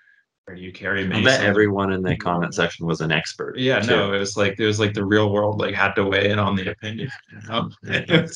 do 0.52 0.60
you 0.60 0.72
carry 0.72 1.04
I 1.04 1.06
mace? 1.06 1.24
bet 1.24 1.42
everyone 1.42 1.92
in 1.92 2.02
the 2.02 2.16
comment 2.16 2.54
section 2.54 2.86
was 2.86 3.00
an 3.00 3.10
expert. 3.10 3.56
yeah, 3.58 3.80
too. 3.80 3.86
no, 3.96 4.12
it 4.12 4.18
was 4.18 4.36
like 4.36 4.58
it 4.60 4.66
was 4.66 4.78
like 4.78 4.92
the 4.92 5.04
real 5.04 5.30
world 5.32 5.58
like 5.58 5.74
had 5.74 5.92
to 5.94 6.04
weigh 6.04 6.30
in 6.30 6.38
on 6.38 6.54
the 6.56 6.70
opinion. 6.70 7.08
you 7.32 7.48
know? 7.48 7.70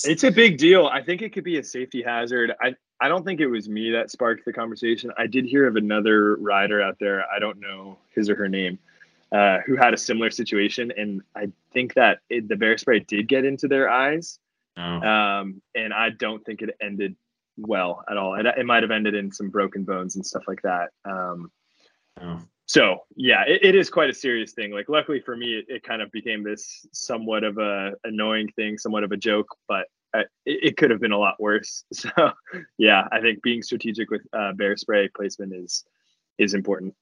It's 0.05 0.25
a 0.25 0.31
big 0.31 0.57
deal. 0.59 0.87
I 0.87 1.03
think 1.03 1.21
it 1.23 1.33
could 1.35 1.45
be 1.45 1.59
a 1.59 1.63
safety 1.65 2.03
hazard. 2.03 2.53
I 2.63 2.75
I 3.01 3.09
don't 3.09 3.25
think 3.25 3.41
it 3.41 3.47
was 3.47 3.69
me 3.69 3.91
that 3.93 4.11
sparked 4.11 4.45
the 4.45 4.53
conversation. 4.53 5.13
I 5.19 5.27
did 5.27 5.45
hear 5.45 5.67
of 5.67 5.77
another 5.77 6.37
rider 6.37 6.81
out 6.83 6.97
there. 6.99 7.25
I 7.31 7.39
don't 7.39 7.61
know 7.61 7.99
his 8.15 8.29
or 8.31 8.35
her 8.37 8.49
name, 8.49 8.79
uh, 9.31 9.59
who 9.67 9.77
had 9.77 9.93
a 9.95 9.99
similar 9.99 10.31
situation, 10.31 10.93
and 10.97 11.21
I 11.37 11.53
think 11.73 11.95
that 11.95 12.21
it, 12.31 12.49
the 12.49 12.57
bear 12.57 12.77
spray 12.79 13.01
did 13.01 13.29
get 13.29 13.45
into 13.45 13.69
their 13.69 13.89
eyes, 13.89 14.39
No. 14.77 14.83
um, 15.03 15.63
and 15.77 15.93
I 15.95 16.11
don't 16.11 16.45
think 16.45 16.61
it 16.63 16.75
ended 16.83 17.15
well 17.57 18.03
at 18.11 18.17
all. 18.17 18.35
It, 18.35 18.47
it 18.47 18.67
might 18.67 18.83
have 18.83 18.91
ended 18.91 19.15
in 19.15 19.31
some 19.31 19.49
broken 19.51 19.85
bones 19.85 20.17
and 20.17 20.27
stuff 20.27 20.43
like 20.49 20.63
that. 20.63 20.89
Um, 21.05 21.53
so 22.67 22.99
yeah, 23.17 23.45
it, 23.47 23.65
it 23.65 23.75
is 23.75 23.91
quite 23.91 24.11
a 24.11 24.15
serious 24.15 24.53
thing. 24.53 24.73
Like 24.73 24.89
luckily 24.89 25.21
for 25.21 25.37
me, 25.37 25.55
it, 25.55 25.67
it 25.69 25.83
kind 25.83 26.03
of 26.03 26.11
became 26.13 26.43
this 26.43 26.87
somewhat 26.93 27.45
of 27.45 27.59
a 27.59 27.93
annoying 28.05 28.49
thing, 28.57 28.79
somewhat 28.79 29.05
of 29.05 29.13
a 29.13 29.17
joke, 29.17 29.49
but 29.67 29.87
it, 30.15 30.29
it 30.45 30.77
could 30.77 30.91
have 30.91 31.01
been 31.01 31.13
a 31.13 31.19
lot 31.19 31.41
worse. 31.41 31.85
So 31.95 32.11
yeah, 32.79 33.09
I 33.13 33.21
think 33.21 33.43
being 33.43 33.63
strategic 33.63 34.11
with 34.11 34.23
uh, 34.33 34.53
bear 34.53 34.77
spray 34.77 35.09
placement 35.09 35.55
is 35.55 35.85
is 36.39 36.55
important. 36.55 36.95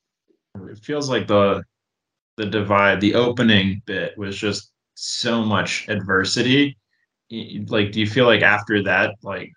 it 0.69 0.79
feels 0.79 1.11
like 1.11 1.27
the 1.27 1.63
the 2.37 2.47
divide 2.47 3.01
the 3.01 3.15
opening 3.15 3.83
bit 3.87 4.17
was 4.17 4.37
just 4.37 4.73
so 4.95 5.45
much 5.45 5.89
adversity 5.89 6.77
like 7.69 7.93
do 7.93 8.01
you 8.01 8.07
feel 8.07 8.25
like 8.25 8.43
after 8.43 8.83
that 8.83 9.15
like 9.23 9.51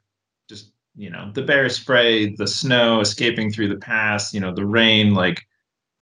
just 0.49 0.72
you 0.95 1.10
know 1.10 1.32
the 1.34 1.41
bear 1.41 1.70
spray 1.70 2.36
the 2.36 2.47
snow 2.47 2.99
escaping 2.99 3.51
through 3.51 3.70
the 3.70 3.78
pass 3.78 4.34
you 4.34 4.39
know 4.39 4.53
the 4.53 4.66
rain 4.66 5.14
like 5.14 5.45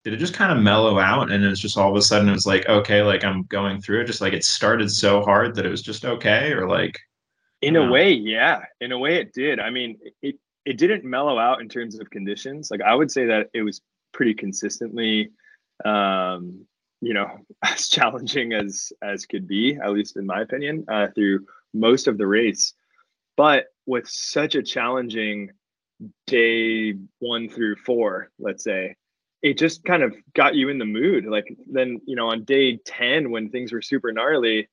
did 0.04 0.12
it 0.12 0.18
just 0.18 0.34
kind 0.34 0.52
of 0.52 0.62
mellow 0.62 0.98
out 0.98 1.32
and 1.32 1.42
it 1.42 1.48
was 1.48 1.60
just 1.60 1.76
all 1.78 1.90
of 1.90 1.96
a 1.96 2.02
sudden 2.02 2.28
it 2.28 2.32
was 2.32 2.46
like 2.46 2.66
okay 2.68 3.02
like 3.02 3.24
i'm 3.24 3.42
going 3.44 3.80
through 3.80 4.00
it 4.00 4.06
just 4.06 4.20
like 4.20 4.32
it 4.34 4.44
started 4.44 4.90
so 4.90 5.22
hard 5.22 5.54
that 5.54 5.66
it 5.66 5.70
was 5.70 5.82
just 5.82 6.04
okay 6.04 6.52
or 6.52 6.68
like 6.68 7.00
In 7.62 7.76
a 7.76 7.82
Yeah. 7.82 7.90
way, 7.90 8.12
yeah. 8.12 8.64
In 8.80 8.92
a 8.92 8.98
way, 8.98 9.16
it 9.16 9.32
did. 9.32 9.58
I 9.58 9.70
mean, 9.70 9.98
it 10.20 10.36
it 10.66 10.76
didn't 10.78 11.04
mellow 11.04 11.38
out 11.38 11.60
in 11.62 11.68
terms 11.68 11.98
of 11.98 12.10
conditions. 12.10 12.70
Like 12.70 12.82
I 12.82 12.94
would 12.94 13.10
say 13.10 13.24
that 13.26 13.48
it 13.54 13.62
was 13.62 13.80
pretty 14.12 14.34
consistently, 14.34 15.30
um, 15.84 16.66
you 17.00 17.14
know, 17.14 17.28
as 17.62 17.88
challenging 17.88 18.52
as 18.52 18.92
as 19.02 19.24
could 19.26 19.46
be, 19.48 19.76
at 19.82 19.92
least 19.92 20.16
in 20.18 20.26
my 20.26 20.42
opinion, 20.42 20.84
uh, 20.88 21.08
through 21.14 21.46
most 21.72 22.06
of 22.08 22.18
the 22.18 22.26
race. 22.26 22.74
But 23.36 23.66
with 23.86 24.06
such 24.08 24.54
a 24.56 24.62
challenging 24.62 25.50
day 26.26 26.94
one 27.20 27.48
through 27.48 27.76
four, 27.76 28.30
let's 28.38 28.64
say, 28.64 28.96
it 29.44 29.58
just 29.58 29.84
kind 29.84 30.02
of 30.02 30.16
got 30.34 30.54
you 30.54 30.70
in 30.70 30.78
the 30.78 30.86
mood. 30.86 31.26
Like 31.26 31.44
then, 31.70 32.00
you 32.06 32.16
know, 32.16 32.30
on 32.30 32.44
day 32.44 32.78
10, 32.78 33.30
when 33.30 33.50
things 33.50 33.74
were 33.74 33.82
super 33.82 34.10
gnarly, 34.10 34.70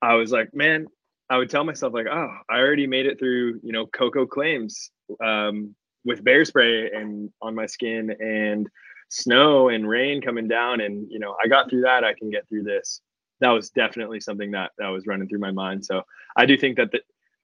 I 0.00 0.14
was 0.14 0.32
like, 0.32 0.54
man, 0.54 0.86
I 1.28 1.36
would 1.36 1.50
tell 1.50 1.62
myself, 1.62 1.92
like, 1.92 2.06
oh, 2.10 2.34
I 2.48 2.58
already 2.58 2.86
made 2.86 3.04
it 3.04 3.18
through, 3.18 3.60
you 3.62 3.72
know, 3.72 3.84
Koko 3.86 4.24
Claims 4.24 4.90
um, 5.22 5.74
with 6.06 6.24
bear 6.24 6.46
spray 6.46 6.90
and 6.90 7.30
on 7.42 7.54
my 7.54 7.66
skin 7.66 8.16
and 8.18 8.66
snow 9.10 9.68
and 9.68 9.86
rain 9.86 10.22
coming 10.22 10.48
down. 10.48 10.80
And, 10.80 11.06
you 11.10 11.18
know, 11.18 11.36
I 11.42 11.46
got 11.46 11.68
through 11.68 11.82
that. 11.82 12.02
I 12.02 12.14
can 12.14 12.30
get 12.30 12.48
through 12.48 12.62
this. 12.62 13.02
That 13.40 13.50
was 13.50 13.68
definitely 13.68 14.20
something 14.20 14.52
that, 14.52 14.70
that 14.78 14.88
was 14.88 15.06
running 15.06 15.28
through 15.28 15.40
my 15.40 15.50
mind. 15.50 15.84
So 15.84 16.02
I 16.34 16.46
do 16.46 16.56
think 16.56 16.78
that 16.78 16.92
the, 16.92 17.00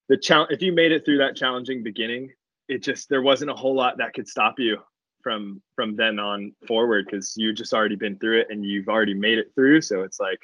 the 0.09 0.17
challenge 0.17 0.51
if 0.51 0.63
you 0.63 0.73
made 0.73 0.93
it 0.93 1.05
through 1.05 1.19
that 1.19 1.37
challenging 1.37 1.83
beginning, 1.83 2.31
it 2.69 2.83
just 2.83 3.11
there 3.11 3.21
wasn't 3.21 3.51
a 3.51 3.55
whole 3.55 3.75
lot 3.75 3.99
that 3.99 4.15
could 4.15 4.27
stop 4.27 4.55
you 4.59 4.79
from 5.23 5.61
from 5.75 5.97
then 5.97 6.19
on 6.19 6.53
forward 6.67 7.07
because 7.07 7.35
you've 7.37 7.57
just 7.57 7.73
already 7.73 7.97
been 7.97 8.19
through 8.19 8.41
it 8.41 8.49
and 8.51 8.65
you've 8.65 8.89
already 8.89 9.15
made 9.15 9.39
it 9.39 9.53
through. 9.55 9.81
So 9.81 10.03
it's 10.03 10.21
like 10.21 10.41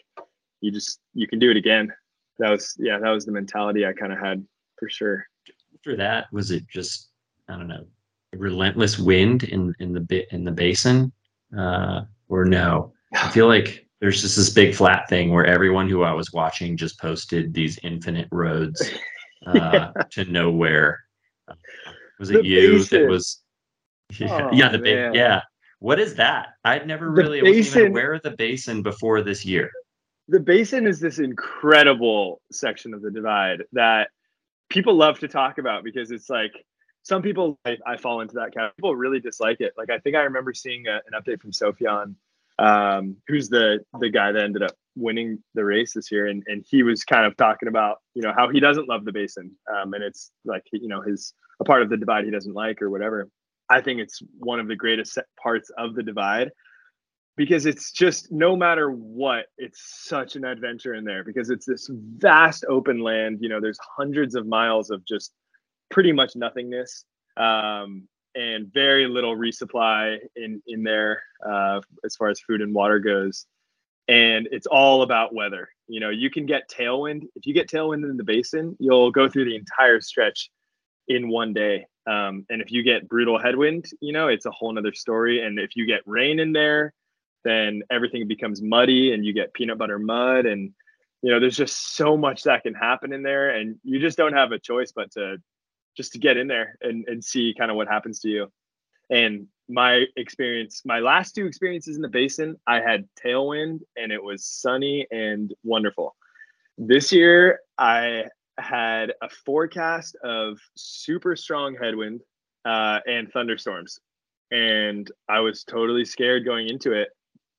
you 0.61 0.71
just 0.71 1.01
you 1.15 1.27
can 1.27 1.39
do 1.39 1.51
it 1.51 1.57
again. 1.57 1.93
That 2.39 2.51
was 2.51 2.75
yeah, 2.79 2.99
that 2.99 3.11
was 3.11 3.25
the 3.25 3.33
mentality 3.33 3.87
I 3.87 3.93
kind 3.93 4.13
of 4.13 4.19
had 4.19 4.45
for 4.79 4.89
sure. 4.89 5.27
After 5.75 5.97
that, 5.97 6.27
was 6.33 6.51
it 6.51 6.67
just 6.69 7.09
I 7.49 7.57
don't 7.57 7.69
know, 7.69 7.87
relentless 8.35 8.99
wind 8.99 9.45
in 9.45 9.75
in 9.79 9.93
the 9.93 10.01
bit 10.01 10.29
in 10.31 10.45
the 10.45 10.53
basin, 10.53 11.13
uh, 11.57 12.03
or 12.29 12.45
no? 12.45 12.93
I 13.15 13.29
feel 13.33 13.47
like 13.47 13.87
there's 14.01 14.21
just 14.21 14.37
this 14.37 14.51
big 14.51 14.75
flat 14.75 15.09
thing 15.09 15.31
where 15.33 15.47
everyone 15.47 15.89
who 15.89 16.03
I 16.03 16.13
was 16.13 16.33
watching 16.33 16.77
just 16.77 17.01
posted 17.01 17.55
these 17.55 17.79
infinite 17.83 18.29
roads 18.31 18.91
uh, 19.47 19.53
yeah. 19.55 19.91
to 20.11 20.25
nowhere. 20.27 21.01
Was 22.19 22.31
it 22.31 22.43
the 22.43 22.45
you 22.45 22.73
basin. 22.79 23.03
that 23.03 23.09
was? 23.09 23.43
Yeah, 24.19 24.49
oh, 24.51 24.55
yeah 24.55 24.69
the 24.69 24.79
big 24.79 25.15
yeah. 25.15 25.43
What 25.79 26.01
is 26.01 26.15
that? 26.15 26.55
I'd 26.65 26.87
never 26.87 27.11
really 27.11 27.41
basin, 27.41 27.57
wasn't 27.57 27.77
even 27.77 27.93
aware 27.93 28.15
of 28.15 28.23
the 28.23 28.31
basin 28.31 28.83
before 28.83 29.23
this 29.23 29.45
year. 29.45 29.71
The 30.29 30.41
basin 30.41 30.87
is 30.87 31.01
this 31.01 31.19
incredible 31.19 32.41
section 32.51 32.95
of 32.95 33.03
the 33.03 33.11
divide 33.11 33.63
that 33.73 34.09
people 34.71 34.95
love 34.95 35.19
to 35.21 35.29
talk 35.29 35.59
about 35.59 35.85
because 35.85 36.11
it's 36.11 36.31
like 36.31 36.53
some 37.03 37.23
people 37.23 37.59
I, 37.65 37.77
I 37.87 37.97
fall 37.99 38.21
into 38.23 38.35
that 38.35 38.55
category. 38.55 38.73
People 38.77 38.97
really 38.97 39.21
dislike 39.21 39.61
it. 39.61 39.75
Like 39.77 39.91
I 39.91 39.99
think 39.99 40.17
I 40.17 40.23
remember 40.23 40.55
seeing 40.55 40.87
a, 40.87 40.95
an 40.95 41.21
update 41.21 41.41
from 41.41 41.53
Sofiane 41.53 42.15
um, 42.59 43.17
who's 43.27 43.49
the 43.49 43.85
the 44.01 44.09
guy 44.09 44.33
that 44.33 44.43
ended 44.43 44.63
up 44.63 44.73
winning 44.95 45.43
the 45.55 45.65
race 45.65 45.93
this 45.93 46.11
year, 46.11 46.27
and 46.27 46.43
and 46.47 46.65
he 46.69 46.83
was 46.83 47.05
kind 47.05 47.27
of 47.27 47.37
talking 47.37 47.69
about 47.69 47.99
you 48.15 48.23
know 48.23 48.33
how 48.35 48.49
he 48.49 48.61
doesn't 48.61 48.89
love 48.89 49.05
the 49.05 49.13
basin, 49.13 49.53
um, 49.75 49.93
and 49.95 50.03
it's 50.03 50.31
like 50.45 50.65
you 50.73 50.89
know 50.89 51.03
his 51.03 51.35
a 51.61 51.65
part 51.65 51.83
of 51.83 51.91
the 51.91 51.97
divide 51.97 52.25
he 52.25 52.31
doesn't 52.31 52.55
like 52.55 52.81
or 52.81 52.91
whatever. 52.91 53.29
I 53.69 53.81
think 53.81 54.01
it's 54.01 54.23
one 54.39 54.61
of 54.61 54.69
the 54.69 54.77
greatest 54.77 55.19
parts 55.43 55.71
of 55.77 55.95
the 55.95 56.03
divide 56.03 56.51
because 57.37 57.67
it's 57.67 57.93
just 57.93 58.33
no 58.33 58.57
matter 58.57 58.91
what, 58.91 59.47
it's 59.59 60.07
such 60.09 60.37
an 60.37 60.45
adventure 60.45 60.95
in 60.95 61.05
there 61.05 61.25
because 61.25 61.51
it's 61.51 61.67
this 61.67 61.91
vast 61.91 62.65
open 62.69 63.01
land. 63.01 63.39
You 63.41 63.49
know, 63.49 63.61
there's 63.61 63.79
hundreds 63.97 64.35
of 64.35 64.47
miles 64.47 64.91
of 64.91 65.05
just 65.05 65.33
pretty 65.91 66.13
much 66.13 66.35
nothingness. 66.35 67.05
Um, 67.37 68.09
and 68.37 68.71
very 68.73 69.07
little 69.09 69.35
resupply 69.35 70.19
in 70.37 70.63
in 70.67 70.83
there 70.83 71.23
uh, 71.45 71.81
as 72.05 72.15
far 72.15 72.29
as 72.29 72.39
food 72.41 72.61
and 72.61 72.75
water 72.75 72.99
goes. 72.99 73.47
And 74.09 74.47
it's 74.53 74.67
all 74.67 75.03
about 75.03 75.35
weather. 75.35 75.69
You 75.89 75.99
know, 75.99 76.11
you 76.11 76.31
can 76.31 76.47
get 76.47 76.71
tailwind. 76.71 77.23
If 77.35 77.47
you 77.47 77.55
get 77.55 77.69
tailwind 77.69 78.09
in 78.09 78.17
the 78.17 78.25
basin, 78.25 78.77
you'll 78.79 79.11
go 79.11 79.29
through 79.29 79.47
the 79.47 79.57
entire 79.57 80.01
stretch 80.01 80.51
in 81.09 81.29
one 81.29 81.55
day. 81.55 81.87
Um, 82.07 82.47
and 82.49 82.63
if 82.63 82.71
you 82.71 82.83
get 82.83 83.09
brutal 83.09 83.39
headwind, 83.39 83.87
you 84.01 84.13
know, 84.13 84.29
it's 84.29 84.47
a 84.47 84.51
whole 84.51 84.73
nother 84.73 84.95
story. 84.95 85.45
And 85.45 85.59
if 85.59 85.75
you 85.75 85.87
get 85.87 86.03
rain 86.07 86.39
in 86.39 86.53
there, 86.53 86.93
then 87.45 87.83
everything 87.91 88.27
becomes 88.29 88.63
muddy 88.63 89.13
and 89.13 89.25
you 89.25 89.33
get 89.33 89.55
peanut 89.55 89.79
butter 89.79 89.99
mud. 89.99 90.47
And, 90.47 90.73
you 91.23 91.31
know, 91.31 91.41
there's 91.41 91.57
just 91.57 91.95
so 91.95 92.17
much 92.17 92.45
that 92.45 92.63
can 92.63 92.75
happen 92.75 93.13
in 93.13 93.23
there. 93.23 93.51
And 93.51 93.77
you 93.83 93.99
just 93.99 94.17
don't 94.17 94.35
have 94.35 94.53
a 94.53 94.59
choice 94.59 94.93
but 94.95 95.11
to 95.13 95.39
just 95.97 96.13
to 96.13 96.19
get 96.19 96.37
in 96.37 96.47
there 96.47 96.77
and, 96.81 97.07
and 97.09 97.25
see 97.25 97.55
kind 97.57 97.71
of 97.71 97.77
what 97.77 97.89
happens 97.89 98.21
to 98.21 98.29
you. 98.29 98.53
And 99.11 99.47
my 99.69 100.05
experience, 100.17 100.83
my 100.85 101.01
last 101.01 101.35
two 101.35 101.47
experiences 101.47 101.97
in 101.97 102.03
the 102.03 102.09
basin, 102.09 102.57
I 102.67 102.81
had 102.81 103.09
tailwind 103.25 103.81
and 103.97 104.13
it 104.13 104.23
was 104.23 104.45
sunny 104.45 105.07
and 105.11 105.53
wonderful. 105.65 106.15
This 106.79 107.13
year, 107.13 107.61
I 107.79 108.27
had 108.59 109.13
a 109.23 109.29
forecast 109.29 110.17
of 110.25 110.59
super 110.77 111.37
strong 111.37 111.77
headwind 111.81 112.23
uh, 112.65 113.01
and 113.07 113.31
thunderstorms. 113.33 113.99
And 114.51 115.11
I 115.29 115.41
was 115.41 115.65
totally 115.65 116.05
scared 116.05 116.45
going 116.45 116.69
into 116.69 116.93
it. 116.93 117.09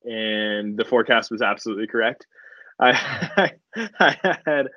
And 0.03 0.77
the 0.77 0.85
forecast 0.85 1.31
was 1.31 1.41
absolutely 1.41 1.87
correct. 1.87 2.25
I, 2.79 3.51
I 3.99 4.39
had 4.45 4.67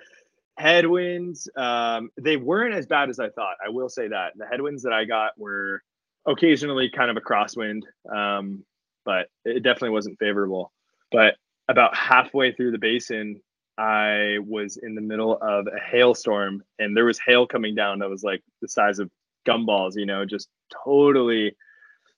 headwinds 0.60 1.48
um, 1.56 2.10
they 2.20 2.36
weren't 2.36 2.74
as 2.74 2.86
bad 2.86 3.08
as 3.08 3.18
i 3.18 3.30
thought 3.30 3.56
i 3.64 3.70
will 3.70 3.88
say 3.88 4.08
that 4.08 4.32
the 4.36 4.46
headwinds 4.46 4.82
that 4.82 4.92
i 4.92 5.04
got 5.04 5.32
were 5.38 5.82
occasionally 6.26 6.90
kind 6.94 7.10
of 7.10 7.16
a 7.16 7.20
crosswind 7.20 7.80
um, 8.14 8.62
but 9.04 9.28
it 9.46 9.62
definitely 9.62 9.90
wasn't 9.90 10.18
favorable 10.18 10.70
but 11.10 11.36
about 11.68 11.96
halfway 11.96 12.52
through 12.52 12.70
the 12.70 12.78
basin 12.78 13.40
i 13.80 14.38
was 14.46 14.76
in 14.76 14.94
the 14.94 15.00
middle 15.00 15.38
of 15.40 15.66
a 15.66 15.80
hailstorm 15.80 16.62
and 16.78 16.96
there 16.96 17.04
was 17.04 17.18
hail 17.18 17.46
coming 17.46 17.74
down 17.74 17.98
that 17.98 18.10
was 18.10 18.22
like 18.22 18.42
the 18.60 18.68
size 18.68 18.98
of 18.98 19.10
gumballs 19.46 19.96
you 19.96 20.06
know 20.06 20.24
just 20.24 20.48
totally 20.84 21.56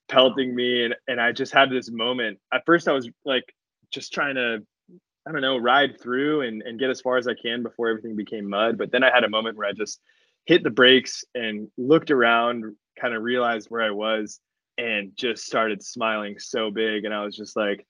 pelting 0.09 0.53
me 0.53 0.83
and, 0.83 0.95
and 1.07 1.21
i 1.21 1.31
just 1.31 1.53
had 1.53 1.69
this 1.69 1.89
moment 1.89 2.37
at 2.53 2.63
first 2.65 2.87
i 2.87 2.91
was 2.91 3.09
like 3.25 3.45
just 3.91 4.11
trying 4.11 4.35
to 4.35 4.59
I 5.25 5.31
don't 5.31 5.41
know, 5.41 5.57
ride 5.57 6.01
through 6.01 6.41
and, 6.41 6.61
and 6.63 6.79
get 6.79 6.89
as 6.89 6.99
far 6.99 7.17
as 7.17 7.27
I 7.27 7.33
can 7.33 7.63
before 7.63 7.87
everything 7.87 8.15
became 8.15 8.49
mud. 8.49 8.77
But 8.77 8.91
then 8.91 9.03
I 9.03 9.11
had 9.13 9.23
a 9.23 9.29
moment 9.29 9.57
where 9.57 9.67
I 9.67 9.71
just 9.71 10.01
hit 10.45 10.63
the 10.63 10.69
brakes 10.69 11.23
and 11.33 11.69
looked 11.77 12.11
around, 12.11 12.75
kind 12.99 13.13
of 13.13 13.23
realized 13.23 13.69
where 13.69 13.81
I 13.81 13.91
was 13.91 14.39
and 14.77 15.11
just 15.15 15.45
started 15.45 15.81
smiling 15.81 16.39
so 16.39 16.71
big. 16.71 17.05
And 17.05 17.13
I 17.13 17.23
was 17.23 17.37
just 17.37 17.55
like, 17.55 17.85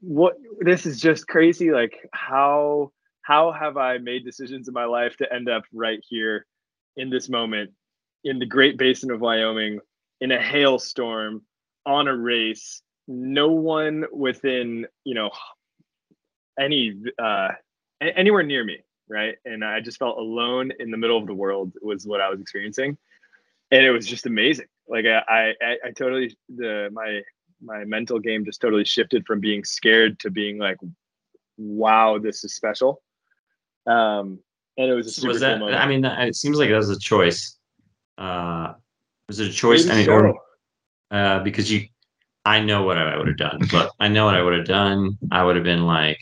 what 0.00 0.34
this 0.60 0.86
is 0.86 1.00
just 1.00 1.26
crazy. 1.26 1.70
Like 1.70 2.08
how 2.12 2.92
how 3.22 3.52
have 3.52 3.76
I 3.76 3.98
made 3.98 4.24
decisions 4.24 4.68
in 4.68 4.74
my 4.74 4.84
life 4.84 5.16
to 5.18 5.32
end 5.32 5.48
up 5.48 5.64
right 5.72 6.00
here 6.08 6.46
in 6.96 7.10
this 7.10 7.28
moment 7.28 7.70
in 8.22 8.38
the 8.38 8.46
Great 8.46 8.78
Basin 8.78 9.10
of 9.10 9.20
Wyoming 9.20 9.80
in 10.20 10.32
a 10.32 10.40
hailstorm 10.40 11.42
on 11.86 12.08
a 12.08 12.16
race 12.16 12.82
no 13.06 13.48
one 13.48 14.04
within 14.12 14.86
you 15.04 15.14
know 15.14 15.30
any 16.58 16.94
uh, 17.18 17.48
anywhere 18.00 18.42
near 18.42 18.64
me, 18.64 18.78
right? 19.08 19.36
And 19.44 19.64
I 19.64 19.80
just 19.80 19.98
felt 19.98 20.18
alone 20.18 20.72
in 20.78 20.90
the 20.90 20.96
middle 20.96 21.18
of 21.18 21.26
the 21.26 21.34
world 21.34 21.72
was 21.82 22.06
what 22.06 22.20
I 22.20 22.30
was 22.30 22.40
experiencing, 22.40 22.96
and 23.70 23.84
it 23.84 23.90
was 23.90 24.06
just 24.06 24.26
amazing. 24.26 24.66
Like 24.88 25.06
I, 25.06 25.54
I, 25.60 25.76
I 25.86 25.90
totally 25.96 26.36
the 26.54 26.90
my 26.92 27.22
my 27.62 27.84
mental 27.84 28.18
game 28.18 28.44
just 28.44 28.60
totally 28.60 28.84
shifted 28.84 29.26
from 29.26 29.40
being 29.40 29.64
scared 29.64 30.18
to 30.20 30.30
being 30.30 30.58
like, 30.58 30.78
wow, 31.56 32.18
this 32.18 32.44
is 32.44 32.54
special. 32.54 33.02
Um, 33.86 34.38
and 34.76 34.90
it 34.90 34.94
was 34.94 35.20
was 35.22 35.40
that, 35.40 35.58
cool 35.58 35.74
I 35.74 35.86
mean, 35.86 36.04
it 36.04 36.34
seems 36.34 36.58
like 36.58 36.68
that 36.70 36.76
was 36.76 36.90
a 36.90 36.98
choice. 36.98 37.58
Uh, 38.18 38.74
was 39.28 39.40
it 39.40 39.50
a 39.50 39.52
choice? 39.52 39.88
I 39.88 39.96
mean, 39.96 40.08
or, 40.08 40.34
uh, 41.10 41.40
because 41.40 41.70
you, 41.70 41.88
I 42.44 42.60
know 42.60 42.82
what 42.82 42.98
I 42.98 43.16
would 43.16 43.28
have 43.28 43.36
done, 43.36 43.60
but 43.70 43.92
I 44.00 44.08
know 44.08 44.26
what 44.26 44.34
I 44.34 44.42
would 44.42 44.54
have 44.54 44.66
done. 44.66 45.16
I 45.30 45.44
would 45.44 45.56
have 45.56 45.64
been 45.64 45.84
like, 45.86 46.18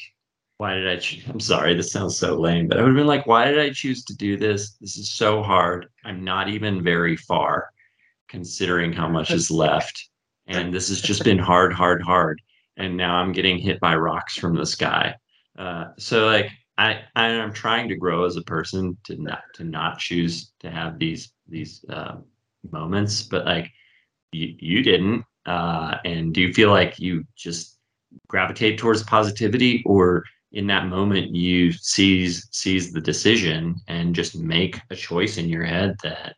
why 0.58 0.74
did 0.74 0.88
I? 0.88 0.96
Choose? 0.96 1.24
I'm 1.28 1.40
sorry, 1.40 1.74
this 1.74 1.90
sounds 1.90 2.16
so 2.16 2.38
lame, 2.38 2.68
but 2.68 2.78
I 2.78 2.82
would 2.82 2.88
have 2.88 2.96
been 2.96 3.06
like, 3.06 3.26
why 3.26 3.46
did 3.46 3.58
I 3.58 3.70
choose 3.70 4.04
to 4.04 4.16
do 4.16 4.36
this? 4.36 4.72
This 4.80 4.96
is 4.96 5.10
so 5.10 5.42
hard. 5.42 5.88
I'm 6.04 6.22
not 6.24 6.48
even 6.48 6.82
very 6.82 7.16
far, 7.16 7.70
considering 8.28 8.92
how 8.92 9.08
much 9.08 9.30
is 9.30 9.50
left, 9.64 10.08
and 10.46 10.72
this 10.72 10.88
has 10.88 11.00
just 11.00 11.24
been 11.24 11.38
hard, 11.38 11.72
hard, 11.72 12.02
hard. 12.02 12.40
And 12.76 12.96
now 12.96 13.16
I'm 13.16 13.32
getting 13.32 13.58
hit 13.58 13.80
by 13.80 13.96
rocks 13.96 14.36
from 14.36 14.56
the 14.56 14.66
sky. 14.66 15.14
Uh, 15.58 15.86
so 15.98 16.26
like 16.26 16.50
I, 16.78 17.00
I 17.14 17.28
am 17.28 17.52
trying 17.52 17.88
to 17.88 17.96
grow 17.96 18.24
as 18.24 18.36
a 18.36 18.42
person 18.42 18.96
to 19.04 19.16
not 19.16 19.42
to 19.54 19.64
not 19.64 19.98
choose 19.98 20.52
to 20.60 20.70
have 20.70 20.98
these 20.98 21.32
these 21.48 21.84
uh, 21.90 22.16
moments, 22.70 23.22
but 23.22 23.44
like 23.44 23.70
you 24.32 24.54
you 24.58 24.82
didn't. 24.82 25.24
Uh, 25.44 25.96
and 26.04 26.32
do 26.32 26.40
you 26.40 26.52
feel 26.54 26.70
like 26.70 26.98
you 26.98 27.24
just 27.36 27.78
gravitate 28.28 28.78
towards 28.78 29.02
positivity, 29.02 29.82
or 29.84 30.24
in 30.52 30.66
that 30.66 30.86
moment 30.86 31.34
you 31.34 31.72
seize 31.72 32.48
seize 32.50 32.92
the 32.92 33.00
decision 33.00 33.76
and 33.88 34.14
just 34.14 34.36
make 34.36 34.78
a 34.90 34.96
choice 34.96 35.38
in 35.38 35.48
your 35.48 35.64
head 35.64 35.96
that 36.02 36.36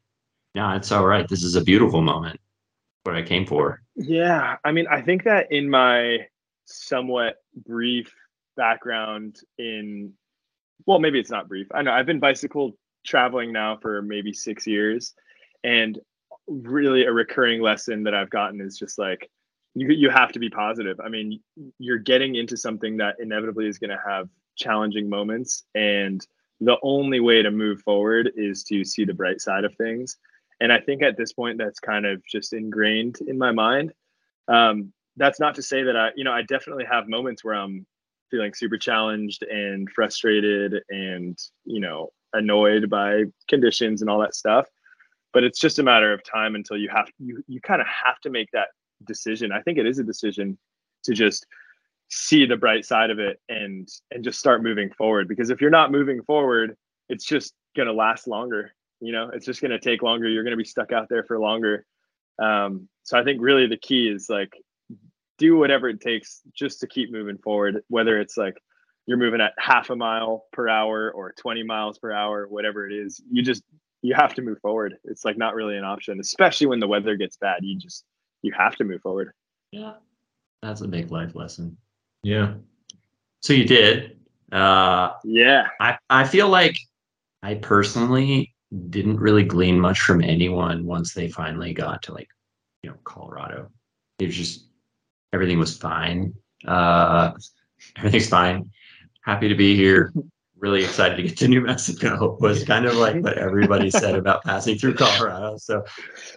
no 0.55 0.71
it's 0.71 0.93
all 0.93 1.07
right 1.07 1.29
this 1.29 1.43
is 1.43 1.57
a 1.57 1.65
beautiful 1.65 2.01
moment 2.01 2.39
what 3.05 3.17
i 3.17 3.23
came 3.23 3.47
for 3.47 3.81
yeah 3.97 4.57
i 4.65 4.73
mean 4.73 4.87
i 4.91 5.01
think 5.01 5.25
that 5.25 5.51
in 5.51 5.69
my 5.69 6.19
somewhat 6.67 7.37
brief 7.65 8.13
background 8.57 9.37
in 9.59 10.13
well 10.87 10.99
maybe 10.99 11.19
it's 11.19 11.31
not 11.31 11.49
brief 11.49 11.67
i 11.75 11.83
know 11.83 11.93
i've 11.93 12.07
been 12.07 12.21
bicycle 12.21 12.73
traveling 13.05 13.53
now 13.53 13.77
for 13.77 14.01
maybe 14.03 14.33
six 14.33 14.67
years 14.67 15.15
and 15.63 15.99
really 16.49 17.05
a 17.05 17.13
recurring 17.13 17.61
lesson 17.61 18.03
that 18.03 18.15
i've 18.15 18.31
gotten 18.31 18.61
is 18.61 18.79
just 18.79 18.99
like 18.99 19.31
you 19.75 19.89
you 19.89 20.11
have 20.11 20.33
to 20.33 20.39
be 20.39 20.49
positive. 20.49 20.99
I 21.01 21.09
mean, 21.09 21.41
you're 21.79 21.99
getting 21.99 22.37
into 22.37 22.57
something 22.57 22.97
that 22.99 23.17
inevitably 23.19 23.67
is 23.67 23.79
going 23.79 23.91
to 23.91 24.01
have 24.07 24.29
challenging 24.57 25.09
moments, 25.09 25.65
and 25.75 26.25
the 26.61 26.77
only 26.83 27.21
way 27.21 27.43
to 27.43 27.51
move 27.51 27.83
forward 27.83 28.33
is 28.37 28.63
to 28.65 28.85
see 28.85 29.05
the 29.05 29.15
bright 29.15 29.41
side 29.41 29.65
of 29.65 29.75
things. 29.75 30.17
And 30.61 30.73
I 30.73 30.81
think 30.81 31.03
at 31.03 31.17
this 31.17 31.33
point, 31.33 31.59
that's 31.59 31.81
kind 31.81 32.07
of 32.07 32.25
just 32.27 32.53
ingrained 32.53 33.19
in 33.27 33.39
my 33.39 33.53
mind. 33.53 33.93
Um, 34.49 34.93
that's 35.17 35.41
not 35.41 35.55
to 35.57 35.63
say 35.63 35.83
that 35.85 35.97
I, 35.97 36.11
you 36.17 36.25
know, 36.25 36.33
I 36.33 36.43
definitely 36.43 36.85
have 36.85 37.09
moments 37.09 37.45
where 37.45 37.55
I'm 37.55 37.87
feeling 38.31 38.53
super 38.55 38.79
challenged 38.79 39.43
and 39.45 39.89
frustrated 39.91 40.83
and 40.89 41.39
you 41.65 41.81
know 41.81 42.11
annoyed 42.33 42.91
by 42.91 43.25
conditions 43.49 44.01
and 44.01 44.11
all 44.11 44.21
that 44.21 44.35
stuff. 44.35 44.67
But 45.33 45.45
it's 45.45 45.59
just 45.59 45.79
a 45.79 45.83
matter 45.83 46.13
of 46.13 46.23
time 46.25 46.55
until 46.55 46.77
you 46.77 46.89
have 46.91 47.09
you 47.19 47.43
you 47.47 47.61
kind 47.61 47.81
of 47.81 47.87
have 47.87 48.21
to 48.21 48.31
make 48.31 48.51
that 48.53 48.69
decision. 49.07 49.53
I 49.53 49.61
think 49.61 49.79
it 49.79 49.87
is 49.87 49.99
a 49.99 50.05
decision 50.05 50.59
to 51.05 51.15
just 51.15 51.47
see 52.09 52.45
the 52.45 52.57
bright 52.57 52.85
side 52.85 53.11
of 53.11 53.19
it 53.19 53.41
and 53.49 53.89
and 54.11 54.25
just 54.25 54.39
start 54.39 54.63
moving 54.63 54.91
forward. 54.91 55.29
Because 55.29 55.51
if 55.51 55.61
you're 55.61 55.71
not 55.71 55.93
moving 55.93 56.23
forward 56.23 56.77
it's 57.09 57.25
just 57.25 57.55
going 57.77 57.87
to 57.87 57.93
last 57.93 58.27
longer 58.27 58.73
you 59.05 59.13
know 59.13 59.31
it's 59.33 59.47
just 59.47 59.61
going 59.61 59.71
to 59.71 59.79
take 59.79 60.03
longer 60.03 60.29
you're 60.29 60.45
going 60.45 60.53
to 60.53 60.57
be 60.57 60.65
stuck 60.65 60.93
out 60.93 61.09
there 61.09 61.25
for 61.25 61.39
longer 61.39 61.85
um, 62.41 62.89
so 63.03 63.19
i 63.19 63.25
think 63.25 63.41
really 63.41 63.67
the 63.67 63.77
key 63.77 64.09
is 64.09 64.29
like 64.29 64.53
do 65.39 65.57
whatever 65.57 65.89
it 65.89 66.01
takes 66.01 66.41
just 66.55 66.81
to 66.81 66.87
keep 66.87 67.13
moving 67.13 67.39
forward 67.39 67.83
whether 67.89 68.21
it's 68.21 68.37
like 68.37 68.57
you're 69.07 69.19
moving 69.19 69.41
at 69.41 69.53
half 69.59 69.91
a 69.91 69.97
mile 69.97 70.45
per 70.53 70.69
hour 70.69 71.11
or 71.13 71.33
20 71.33 71.63
miles 71.65 71.99
per 71.99 72.13
hour 72.13 72.47
whatever 72.49 72.89
it 72.89 72.93
is 72.93 73.21
you 73.31 73.43
just 73.43 73.63
you 74.03 74.15
have 74.15 74.35
to 74.35 74.43
move 74.43 74.59
forward 74.61 74.95
it's 75.05 75.25
like 75.25 75.37
not 75.37 75.55
really 75.55 75.77
an 75.77 75.85
option 75.85 76.21
especially 76.21 76.67
when 76.67 76.81
the 76.81 76.89
weather 76.89 77.17
gets 77.17 77.37
bad 77.37 77.59
you 77.63 77.79
just 77.79 78.05
you 78.43 78.53
have 78.57 78.77
to 78.77 78.85
move 78.85 79.01
forward 79.01 79.33
Yeah. 79.73 79.95
That's 80.63 80.81
a 80.81 80.89
big 80.89 81.11
life 81.11 81.35
lesson. 81.35 81.77
Yeah. 82.23 82.55
So 83.41 83.53
you 83.53 83.65
did. 83.65 84.19
Uh, 84.53 85.13
yeah 85.25 85.67
I, 85.81 85.99
I 86.09 86.25
feel 86.25 86.49
like 86.49 86.79
I 87.43 87.57
personally 87.57 88.54
didn't 88.91 89.19
really 89.19 89.45
glean 89.45 89.79
much 89.79 90.01
from 90.01 90.23
anyone 90.23 90.85
once 90.85 91.15
they 91.15 91.29
finally 91.29 91.73
got 91.73 92.03
to 92.03 92.13
like, 92.13 92.29
you 92.83 92.91
know, 92.91 92.97
Colorado. 93.05 93.71
It 94.19 94.27
was 94.27 94.37
just 94.37 94.67
everything 95.33 95.59
was 95.59 95.77
fine. 95.77 96.35
Uh, 96.67 97.33
everything's 97.97 98.29
fine. 98.29 98.71
Happy 99.23 99.49
to 99.49 99.55
be 99.55 99.77
here. 99.77 100.13
Really 100.57 100.83
excited 100.83 101.17
to 101.17 101.23
get 101.23 101.37
to 101.39 101.49
New 101.49 101.61
Mexico 101.61 102.39
was 102.41 102.65
kind 102.65 102.87
of 102.87 102.95
like 102.97 103.23
what 103.23 103.37
everybody 103.37 103.91
said 103.91 104.15
about 104.17 104.45
passing 104.45 104.79
through 104.79 104.95
Colorado. 104.95 105.57
So 105.59 105.85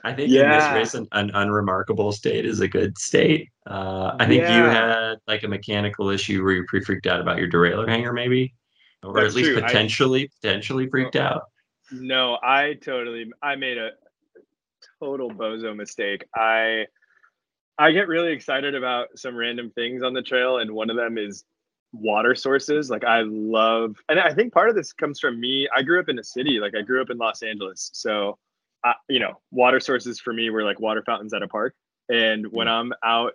I 0.04 0.14
think 0.14 0.32
in 0.32 0.50
this 0.50 0.72
race, 0.74 0.94
an, 0.96 1.08
an 1.14 1.32
unremarkable 1.34 2.12
state 2.12 2.46
is 2.46 2.60
a 2.60 2.68
good 2.68 2.98
state. 2.98 3.50
Uh, 3.66 4.16
I 4.20 4.26
think 4.26 4.42
you 4.42 4.48
had 4.48 5.16
like 5.28 5.44
a 5.44 5.48
mechanical 5.48 6.10
issue 6.10 6.44
where 6.44 6.54
you 6.54 6.66
pre 6.68 6.84
freaked 6.84 7.08
out 7.08 7.22
about 7.22 7.38
your 7.38 7.50
derailleur 7.50 7.88
hanger, 7.88 8.12
maybe, 8.12 8.54
or 9.02 9.14
That's 9.14 9.30
at 9.30 9.36
least 9.36 9.50
true. 9.52 9.60
I- 9.60 9.62
potentially 9.62 10.30
potentially 10.42 10.90
freaked 10.90 11.16
out. 11.16 11.44
No, 11.92 12.38
I 12.44 12.74
totally 12.74 13.32
I 13.42 13.56
made 13.56 13.78
a 13.78 13.92
total 15.00 15.30
bozo 15.30 15.76
mistake. 15.76 16.26
I 16.36 16.88
I 17.78 17.92
get 17.92 18.08
really 18.08 18.34
excited 18.34 18.76
about 18.76 19.18
some 19.18 19.36
random 19.36 19.72
things 19.72 20.04
on 20.04 20.14
the 20.14 20.22
trail 20.22 20.58
and 20.58 20.72
one 20.72 20.90
of 20.90 20.96
them 20.96 21.18
is 21.18 21.46
water 21.94 22.36
sources. 22.36 22.90
Like 22.90 23.04
I 23.04 23.22
love 23.22 23.98
and 24.10 24.20
I 24.20 24.34
think 24.34 24.54
part 24.54 24.70
of 24.70 24.76
this 24.76 24.94
comes 24.94 25.20
from 25.20 25.40
me. 25.40 25.68
I 25.76 25.82
grew 25.82 26.00
up 26.00 26.10
in 26.10 26.20
a 26.20 26.24
city, 26.24 26.60
like 26.60 26.76
I 26.76 26.82
grew 26.82 27.02
up 27.02 27.10
in 27.10 27.18
Los 27.18 27.44
Angeles. 27.44 27.90
So 27.94 28.38
I, 28.84 28.94
you 29.10 29.20
know, 29.20 29.40
water 29.52 29.80
sources 29.80 30.20
for 30.20 30.34
me 30.34 30.50
were 30.50 30.64
like 30.64 30.80
water 30.80 31.04
fountains 31.06 31.34
at 31.34 31.44
a 31.44 31.48
park. 31.48 31.76
And 32.10 32.48
when 32.52 32.68
mm. 32.68 32.72
I'm 32.72 32.94
out 33.04 33.34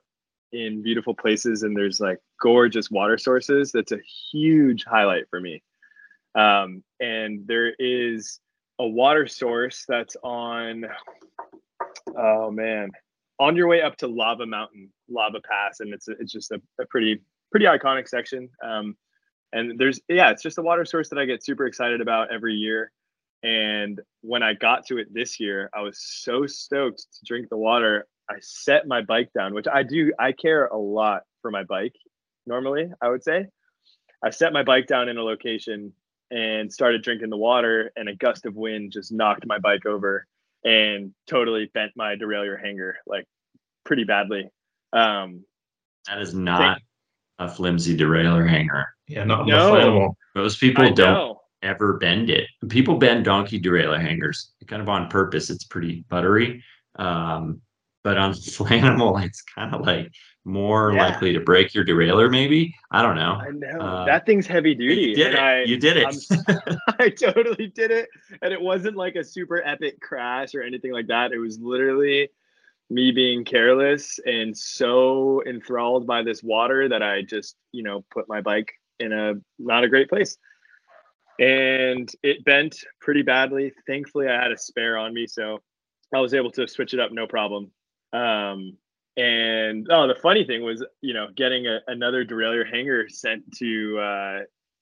in 0.52 0.82
beautiful 0.82 1.14
places 1.14 1.62
and 1.62 1.76
there's 1.76 2.00
like 2.00 2.18
gorgeous 2.40 2.90
water 2.90 3.18
sources, 3.18 3.72
that's 3.72 3.92
a 3.92 4.00
huge 4.30 4.84
highlight 4.84 5.28
for 5.30 5.40
me. 5.40 5.62
Um, 6.34 6.82
and 7.00 7.46
there 7.46 7.74
is 7.78 8.40
a 8.78 8.86
water 8.86 9.26
source 9.26 9.84
that's 9.88 10.16
on, 10.22 10.84
oh 12.16 12.50
man, 12.50 12.90
on 13.38 13.56
your 13.56 13.68
way 13.68 13.82
up 13.82 13.96
to 13.98 14.06
Lava 14.06 14.46
Mountain, 14.46 14.90
Lava 15.08 15.40
Pass, 15.40 15.80
and 15.80 15.92
it's 15.92 16.08
a, 16.08 16.12
it's 16.12 16.32
just 16.32 16.50
a, 16.52 16.60
a 16.80 16.86
pretty 16.86 17.20
pretty 17.50 17.66
iconic 17.66 18.08
section. 18.08 18.48
Um, 18.64 18.96
and 19.52 19.78
there's 19.78 20.00
yeah, 20.08 20.30
it's 20.30 20.42
just 20.42 20.58
a 20.58 20.62
water 20.62 20.84
source 20.84 21.08
that 21.10 21.18
I 21.18 21.26
get 21.26 21.44
super 21.44 21.66
excited 21.66 22.00
about 22.00 22.32
every 22.32 22.54
year. 22.54 22.90
And 23.42 24.00
when 24.20 24.42
I 24.42 24.54
got 24.54 24.86
to 24.86 24.98
it 24.98 25.12
this 25.12 25.40
year, 25.40 25.68
I 25.74 25.80
was 25.80 26.00
so 26.00 26.46
stoked 26.46 27.00
to 27.00 27.24
drink 27.26 27.48
the 27.50 27.56
water. 27.56 28.06
I 28.30 28.34
set 28.40 28.86
my 28.86 29.02
bike 29.02 29.30
down, 29.36 29.52
which 29.52 29.66
I 29.70 29.82
do. 29.82 30.12
I 30.18 30.32
care 30.32 30.66
a 30.66 30.78
lot 30.78 31.22
for 31.42 31.50
my 31.50 31.64
bike 31.64 31.96
normally, 32.46 32.90
I 33.02 33.08
would 33.08 33.22
say. 33.22 33.46
I 34.24 34.30
set 34.30 34.52
my 34.52 34.62
bike 34.62 34.86
down 34.86 35.08
in 35.08 35.18
a 35.18 35.22
location 35.22 35.92
and 36.32 36.72
started 36.72 37.02
drinking 37.02 37.28
the 37.30 37.36
water, 37.36 37.92
and 37.94 38.08
a 38.08 38.16
gust 38.16 38.46
of 38.46 38.54
wind 38.56 38.90
just 38.92 39.12
knocked 39.12 39.46
my 39.46 39.58
bike 39.58 39.84
over 39.86 40.26
and 40.64 41.12
totally 41.26 41.70
bent 41.74 41.92
my 41.96 42.16
derailleur 42.16 42.58
hanger 42.60 42.96
like 43.06 43.26
pretty 43.84 44.04
badly. 44.04 44.48
Um, 44.92 45.44
That 46.06 46.20
is 46.20 46.34
not 46.34 46.80
a 47.38 47.48
flimsy 47.48 47.96
derailleur 47.96 48.48
hanger. 48.48 48.88
Yeah. 49.08 49.24
Not 49.24 49.46
No. 49.46 49.72
flammable. 49.72 50.14
Most 50.34 50.58
people 50.60 50.84
I 50.84 50.90
don't 50.90 51.14
know. 51.14 51.40
ever 51.62 51.98
bend 51.98 52.30
it. 52.30 52.46
People 52.68 52.96
bend 52.96 53.24
donkey 53.24 53.60
derailleur 53.60 54.00
hangers 54.00 54.52
kind 54.66 54.80
of 54.80 54.88
on 54.88 55.08
purpose. 55.08 55.50
It's 55.50 55.64
pretty 55.64 56.04
buttery. 56.08 56.62
Um, 56.96 57.60
but 58.02 58.18
on 58.18 58.32
Flaanimal, 58.56 59.24
it's 59.24 59.42
kind 59.42 59.74
of 59.74 59.82
like 59.82 60.12
more 60.44 60.92
Yeah. 60.92 61.04
likely 61.10 61.32
to 61.32 61.40
break 61.40 61.72
your 61.74 61.84
derailleur, 61.84 62.30
maybe. 62.30 62.74
I 62.90 63.00
don't 63.02 63.14
know. 63.16 63.40
I 63.40 63.50
know 63.50 63.80
Uh, 63.80 64.04
that 64.06 64.26
thing's 64.26 64.46
heavy 64.46 64.74
duty. 64.74 65.02
You 65.10 65.14
did 65.14 65.34
it. 65.34 65.38
I, 65.38 65.62
you 65.62 65.76
did 65.76 65.96
it. 65.96 66.76
I 66.98 67.08
totally 67.10 67.68
did 67.68 67.90
it. 67.92 68.08
And 68.42 68.52
it 68.52 68.60
wasn't 68.60 68.96
like 68.96 69.14
a 69.14 69.22
super 69.24 69.62
epic 69.64 70.00
crash 70.00 70.54
or 70.54 70.62
anything 70.62 70.92
like 70.92 71.06
that. 71.06 71.32
It 71.32 71.38
was 71.38 71.60
literally 71.60 72.28
me 72.90 73.12
being 73.12 73.44
careless 73.44 74.18
and 74.26 74.54
so 74.56 75.42
enthralled 75.46 76.06
by 76.06 76.22
this 76.22 76.42
water 76.42 76.88
that 76.88 77.02
I 77.02 77.22
just, 77.22 77.56
you 77.70 77.82
know, 77.84 78.04
put 78.10 78.28
my 78.28 78.40
bike 78.40 78.72
in 78.98 79.12
a 79.12 79.34
not 79.58 79.84
a 79.84 79.88
great 79.88 80.08
place. 80.08 80.36
And 81.38 82.10
it 82.22 82.44
bent 82.44 82.76
pretty 83.00 83.22
badly. 83.22 83.72
Thankfully, 83.86 84.28
I 84.28 84.40
had 84.42 84.52
a 84.52 84.58
spare 84.58 84.98
on 84.98 85.14
me. 85.14 85.26
So 85.26 85.62
I 86.14 86.18
was 86.20 86.34
able 86.34 86.50
to 86.52 86.68
switch 86.68 86.92
it 86.94 87.00
up 87.00 87.12
no 87.12 87.26
problem. 87.26 87.70
Um, 88.12 88.76
and 89.16 89.86
oh, 89.90 90.06
the 90.06 90.14
funny 90.14 90.44
thing 90.44 90.62
was, 90.62 90.84
you 91.00 91.12
know, 91.12 91.28
getting 91.36 91.66
a, 91.66 91.80
another 91.86 92.24
derailleur 92.24 92.70
hanger 92.70 93.08
sent 93.08 93.42
to 93.58 93.98
uh, 93.98 94.38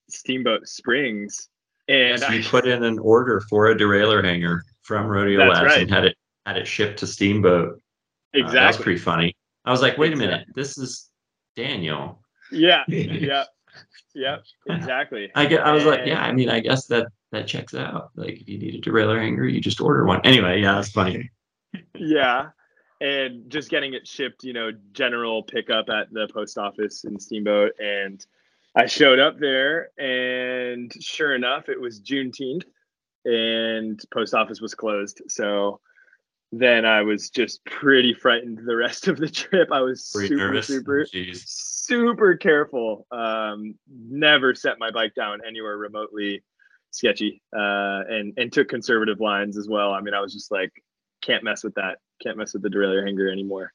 Steamboat 0.09 0.67
Springs. 0.67 1.49
And 1.89 2.19
So 2.19 2.29
you 2.29 2.43
put 2.43 2.67
in 2.67 2.83
an 2.83 2.99
order 2.99 3.41
for 3.49 3.71
a 3.71 3.75
derailleur 3.75 4.23
hanger 4.23 4.63
from 4.83 5.07
Rodeo 5.07 5.45
Labs 5.45 5.65
right. 5.65 5.81
and 5.81 5.91
had 5.91 6.05
it 6.05 6.17
had 6.45 6.57
it 6.57 6.67
shipped 6.67 6.99
to 6.99 7.07
Steamboat. 7.07 7.81
Uh, 8.33 8.49
that 8.51 8.67
was 8.67 8.77
pretty 8.77 8.99
funny. 8.99 9.35
I 9.65 9.71
was 9.71 9.81
like, 9.81 9.97
wait 9.97 10.13
a 10.13 10.15
minute, 10.15 10.47
this 10.55 10.77
is 10.77 11.09
Daniel. 11.55 12.21
yeah. 12.51 12.83
Yeah. 12.87 13.43
Yeah. 14.13 14.37
Exactly. 14.67 15.29
I 15.35 15.45
get. 15.45 15.65
I 15.65 15.71
was 15.71 15.85
like, 15.85 16.01
yeah. 16.05 16.21
I 16.21 16.33
mean, 16.33 16.49
I 16.49 16.59
guess 16.59 16.85
that 16.87 17.07
that 17.31 17.47
checks 17.47 17.73
out. 17.73 18.11
Like, 18.15 18.41
if 18.41 18.47
you 18.49 18.57
need 18.57 18.75
a 18.75 18.81
derailleur 18.81 19.21
hanger, 19.21 19.45
you 19.45 19.61
just 19.61 19.79
order 19.79 20.05
one. 20.05 20.19
Anyway, 20.25 20.61
yeah, 20.61 20.75
that's 20.75 20.91
funny. 20.91 21.29
yeah 21.95 22.49
and 23.01 23.49
just 23.49 23.69
getting 23.71 23.93
it 23.95 24.07
shipped 24.07 24.43
you 24.43 24.53
know 24.53 24.71
general 24.93 25.41
pickup 25.43 25.89
at 25.89 26.13
the 26.13 26.29
post 26.33 26.57
office 26.57 27.03
in 27.03 27.19
steamboat. 27.19 27.73
And 27.79 28.25
i 28.75 28.85
showed 28.85 29.19
up 29.19 29.37
there 29.39 29.89
and 29.99 30.93
sure 31.03 31.35
enough 31.35 31.67
it 31.67 31.81
was 31.81 31.99
juneteenth 31.99 32.63
and 33.25 33.99
post 34.13 34.33
office 34.33 34.61
was 34.61 34.73
closed. 34.75 35.21
So 35.27 35.81
then 36.53 36.85
i 36.85 37.01
was 37.01 37.29
just 37.29 37.63
pretty 37.65 38.13
frightened 38.13 38.59
the 38.65 38.75
rest 38.75 39.07
of 39.07 39.17
the 39.17 39.29
trip. 39.29 39.69
I 39.71 39.81
was 39.81 40.11
you 40.15 40.27
super 40.27 40.35
nervous? 40.35 40.67
super 40.67 41.05
Jeez. 41.05 41.43
super 41.45 42.37
careful. 42.37 43.07
Um 43.11 43.75
never 43.89 44.53
set 44.53 44.77
my 44.79 44.91
bike 44.91 45.15
down 45.15 45.39
anywhere 45.45 45.77
remotely 45.77 46.43
sketchy 46.91 47.41
uh 47.57 48.03
and 48.09 48.33
and 48.37 48.53
took 48.53 48.67
conservative 48.67 49.19
lines 49.19 49.57
as 49.57 49.67
well. 49.67 49.91
I 49.91 50.01
mean 50.01 50.13
i 50.13 50.21
was 50.21 50.33
just 50.33 50.51
like 50.51 50.71
can't 51.21 51.43
mess 51.43 51.63
with 51.63 51.75
that 51.75 51.97
can't 52.21 52.37
mess 52.37 52.53
with 52.53 52.61
the 52.61 52.69
derailleur 52.69 53.05
hanger 53.05 53.29
anymore 53.29 53.71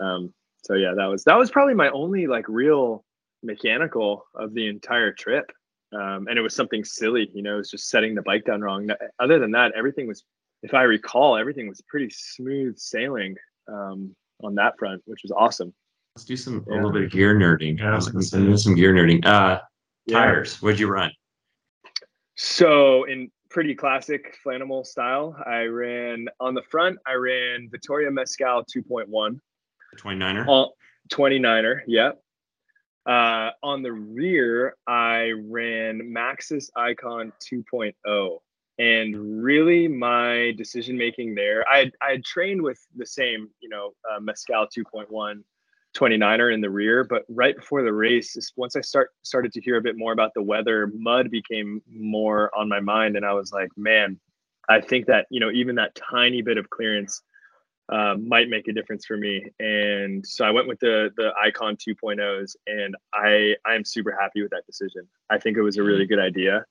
um 0.00 0.32
so 0.62 0.74
yeah 0.74 0.92
that 0.96 1.06
was 1.06 1.24
that 1.24 1.36
was 1.38 1.50
probably 1.50 1.74
my 1.74 1.88
only 1.90 2.26
like 2.26 2.46
real 2.48 3.04
mechanical 3.42 4.24
of 4.34 4.54
the 4.54 4.66
entire 4.66 5.12
trip 5.12 5.44
um 5.92 6.26
and 6.28 6.38
it 6.38 6.42
was 6.42 6.54
something 6.54 6.82
silly 6.84 7.30
you 7.34 7.42
know 7.42 7.54
it 7.54 7.58
was 7.58 7.70
just 7.70 7.88
setting 7.88 8.14
the 8.14 8.22
bike 8.22 8.44
down 8.44 8.60
wrong 8.60 8.88
other 9.20 9.38
than 9.38 9.50
that 9.50 9.72
everything 9.76 10.06
was 10.06 10.24
if 10.62 10.72
i 10.74 10.82
recall 10.82 11.36
everything 11.36 11.68
was 11.68 11.80
pretty 11.88 12.08
smooth 12.10 12.76
sailing 12.78 13.34
um 13.68 14.14
on 14.42 14.54
that 14.54 14.72
front 14.78 15.02
which 15.06 15.20
was 15.22 15.32
awesome 15.32 15.72
Let's 16.16 16.26
do 16.26 16.36
some 16.36 16.64
a 16.68 16.74
little 16.74 16.92
bit 16.92 17.02
of 17.02 17.10
gear 17.10 17.34
nerding. 17.34 17.76
Yeah, 17.80 17.90
I 17.90 17.94
Let's 17.94 18.30
do 18.30 18.56
some 18.56 18.76
gear 18.76 18.94
nerding. 18.94 19.24
Uh, 19.26 19.60
Yeah. 20.06 20.20
tires. 20.20 20.62
What'd 20.62 20.78
you 20.78 20.86
run? 20.86 21.10
So 22.36 23.02
in 23.04 23.32
pretty 23.54 23.74
classic 23.76 24.36
Flaanimal 24.44 24.84
style, 24.84 25.40
I 25.46 25.62
ran 25.66 26.26
on 26.40 26.54
the 26.54 26.62
front. 26.62 26.98
I 27.06 27.12
ran 27.12 27.68
Vittoria 27.70 28.10
Mezcal 28.10 28.64
2.1 28.64 29.38
29er. 29.96 30.48
on 30.48 30.70
29er. 31.08 31.82
Yep. 31.86 32.20
Uh, 33.06 33.50
on 33.62 33.82
the 33.84 33.92
rear, 33.92 34.74
I 34.88 35.30
ran 35.46 36.12
Maxxis 36.12 36.68
Ikon 36.76 37.30
2.0. 37.40 38.38
And 38.80 39.44
really, 39.44 39.86
my 39.86 40.52
decision 40.58 40.98
making 40.98 41.36
there, 41.36 41.64
I 41.68 41.92
I 42.02 42.12
had 42.12 42.24
trained 42.24 42.60
with 42.60 42.84
the 42.96 43.06
same, 43.06 43.50
you 43.60 43.68
know, 43.68 43.92
uh, 44.10 44.18
Mezcal 44.18 44.66
2.1 44.66 45.44
29er 45.94 46.52
in 46.52 46.60
the 46.60 46.70
rear. 46.70 47.04
But 47.04 47.24
right 47.28 47.56
before 47.56 47.82
the 47.82 47.92
race, 47.92 48.36
once 48.56 48.76
I 48.76 48.80
start 48.80 49.10
started 49.22 49.52
to 49.52 49.60
hear 49.60 49.76
a 49.76 49.82
bit 49.82 49.96
more 49.96 50.12
about 50.12 50.32
the 50.34 50.42
weather, 50.42 50.90
mud 50.94 51.30
became 51.30 51.82
more 51.90 52.50
on 52.56 52.68
my 52.68 52.80
mind, 52.80 53.16
and 53.16 53.24
I 53.24 53.32
was 53.32 53.52
like, 53.52 53.70
man, 53.76 54.18
I 54.68 54.80
think 54.80 55.06
that 55.06 55.26
you 55.30 55.40
know 55.40 55.50
even 55.50 55.76
that 55.76 55.94
tiny 55.94 56.42
bit 56.42 56.58
of 56.58 56.70
clearance 56.70 57.22
uh, 57.88 58.16
might 58.16 58.48
make 58.48 58.66
a 58.68 58.72
difference 58.72 59.04
for 59.04 59.16
me. 59.16 59.44
And 59.60 60.26
so 60.26 60.44
I 60.44 60.50
went 60.50 60.68
with 60.68 60.80
the 60.80 61.10
the 61.16 61.32
Ikon 61.44 61.76
2.0s, 61.76 62.56
and 62.66 62.96
I 63.12 63.54
I 63.64 63.74
am 63.74 63.84
super 63.84 64.16
happy 64.18 64.42
with 64.42 64.50
that 64.50 64.66
decision. 64.66 65.08
I 65.30 65.38
think 65.38 65.56
it 65.56 65.62
was 65.62 65.76
a 65.76 65.82
really 65.82 66.06
good 66.06 66.20
idea. 66.20 66.64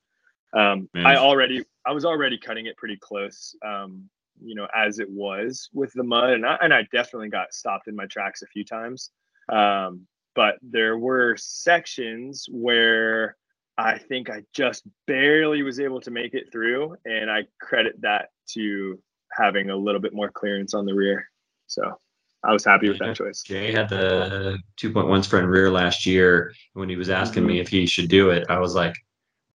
Um, 0.53 0.87
I 0.95 1.15
already 1.15 1.65
I 1.85 1.91
was 1.91 2.05
already 2.05 2.37
cutting 2.37 2.67
it 2.67 2.77
pretty 2.77 2.97
close, 2.97 3.55
um, 3.65 4.09
you 4.41 4.55
know, 4.55 4.67
as 4.75 4.99
it 4.99 5.09
was 5.09 5.69
with 5.73 5.91
the 5.93 6.03
mud, 6.03 6.31
and 6.31 6.45
I 6.45 6.57
and 6.61 6.73
I 6.73 6.87
definitely 6.91 7.29
got 7.29 7.53
stopped 7.53 7.87
in 7.87 7.95
my 7.95 8.05
tracks 8.05 8.41
a 8.41 8.47
few 8.47 8.63
times. 8.63 9.11
Um, 9.49 10.07
but 10.35 10.55
there 10.61 10.97
were 10.97 11.35
sections 11.37 12.47
where 12.49 13.37
I 13.77 13.97
think 13.97 14.29
I 14.29 14.43
just 14.53 14.83
barely 15.07 15.63
was 15.63 15.79
able 15.79 16.01
to 16.01 16.11
make 16.11 16.33
it 16.33 16.51
through, 16.51 16.95
and 17.05 17.29
I 17.29 17.43
credit 17.59 18.01
that 18.01 18.29
to 18.53 18.99
having 19.31 19.69
a 19.69 19.75
little 19.75 20.01
bit 20.01 20.13
more 20.13 20.29
clearance 20.29 20.73
on 20.73 20.85
the 20.85 20.93
rear. 20.93 21.27
So 21.67 21.99
I 22.43 22.51
was 22.51 22.65
happy 22.65 22.89
with 22.89 22.99
that 22.99 23.15
choice. 23.15 23.41
Jay 23.41 23.71
had 23.71 23.89
the 23.89 24.59
2.1 24.77 25.27
front 25.27 25.47
rear 25.47 25.71
last 25.71 26.05
year. 26.05 26.53
When 26.73 26.89
he 26.89 26.95
was 26.95 27.09
asking 27.09 27.43
mm-hmm. 27.43 27.53
me 27.53 27.59
if 27.59 27.69
he 27.69 27.85
should 27.85 28.09
do 28.09 28.29
it, 28.29 28.45
I 28.49 28.59
was 28.59 28.75
like, 28.75 28.95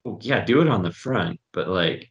well, 0.04 0.18
yeah, 0.22 0.44
do 0.44 0.60
it 0.60 0.68
on 0.68 0.82
the 0.82 0.92
front, 0.92 1.40
but 1.52 1.68
like 1.68 2.10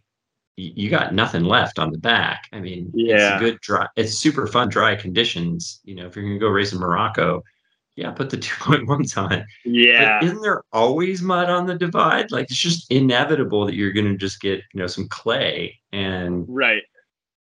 you 0.57 0.89
got 0.89 1.13
nothing 1.13 1.43
left 1.43 1.79
on 1.79 1.91
the 1.91 1.97
back. 1.97 2.47
I 2.53 2.59
mean, 2.59 2.91
yeah, 2.93 3.35
it's 3.35 3.41
a 3.41 3.45
good 3.45 3.61
dry. 3.61 3.87
It's 3.95 4.13
super 4.13 4.47
fun 4.47 4.69
dry 4.69 4.95
conditions. 4.95 5.81
You 5.83 5.95
know, 5.95 6.05
if 6.05 6.15
you're 6.15 6.25
gonna 6.25 6.39
go 6.39 6.47
race 6.47 6.71
in 6.71 6.79
Morocco, 6.79 7.43
yeah, 7.95 8.11
put 8.11 8.29
the 8.29 8.37
2.1s 8.37 9.17
on. 9.17 9.45
Yeah. 9.65 10.19
But 10.19 10.27
isn't 10.27 10.41
there 10.41 10.63
always 10.71 11.21
mud 11.21 11.49
on 11.49 11.65
the 11.65 11.75
divide? 11.75 12.31
Like 12.31 12.45
it's 12.45 12.59
just 12.59 12.91
inevitable 12.91 13.65
that 13.65 13.75
you're 13.75 13.91
gonna 13.91 14.17
just 14.17 14.39
get, 14.41 14.61
you 14.73 14.79
know, 14.79 14.87
some 14.87 15.07
clay 15.09 15.79
and 15.91 16.45
right. 16.47 16.83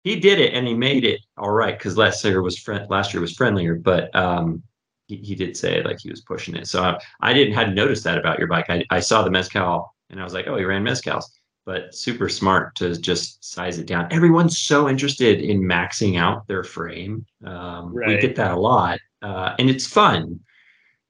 He 0.03 0.20
did 0.20 0.38
it 0.39 0.53
and 0.53 0.68
he 0.68 0.74
made 0.74 1.05
it 1.05 1.22
all 1.38 1.51
right 1.51 1.78
because 1.78 1.95
last 1.95 2.26
year 2.26 2.41
was 2.41 2.59
friend 2.59 2.89
last 2.89 3.14
year 3.14 3.22
was 3.22 3.34
friendlier, 3.34 3.76
but 3.76 4.14
um 4.16 4.64
he, 5.07 5.18
he 5.18 5.36
did 5.36 5.55
say 5.55 5.84
like 5.84 5.99
he 6.01 6.09
was 6.09 6.22
pushing 6.22 6.55
it. 6.55 6.68
So 6.68 6.82
I, 6.82 6.99
I 7.22 7.34
didn't 7.34 7.53
hadn't 7.53 7.76
noticed 7.76 8.03
that 8.05 8.18
about 8.18 8.39
your 8.39 8.47
bike. 8.47 8.70
I, 8.70 8.84
I 8.89 8.99
saw 8.99 9.24
the 9.24 9.32
mezcal 9.32 9.95
and 10.09 10.20
I 10.20 10.24
was 10.24 10.34
like, 10.34 10.47
oh, 10.47 10.57
he 10.57 10.66
ran 10.66 10.84
mezcals 10.84 11.26
but 11.66 11.95
super 11.95 12.30
smart 12.30 12.76
to 12.76 12.95
just 12.97 13.43
size 13.43 13.80
it 13.80 13.88
down. 13.88 14.11
Everyone's 14.11 14.59
so 14.59 14.89
interested 14.89 15.41
in 15.41 15.61
maxing 15.61 16.20
out 16.20 16.47
their 16.47 16.64
frame. 16.64 17.26
Um, 17.45 17.93
right. 17.93 18.09
We 18.09 18.18
get 18.20 18.36
that 18.36 18.51
a 18.51 18.59
lot, 18.59 18.99
uh, 19.22 19.55
and 19.59 19.70
it's 19.70 19.88
fun. 19.88 20.39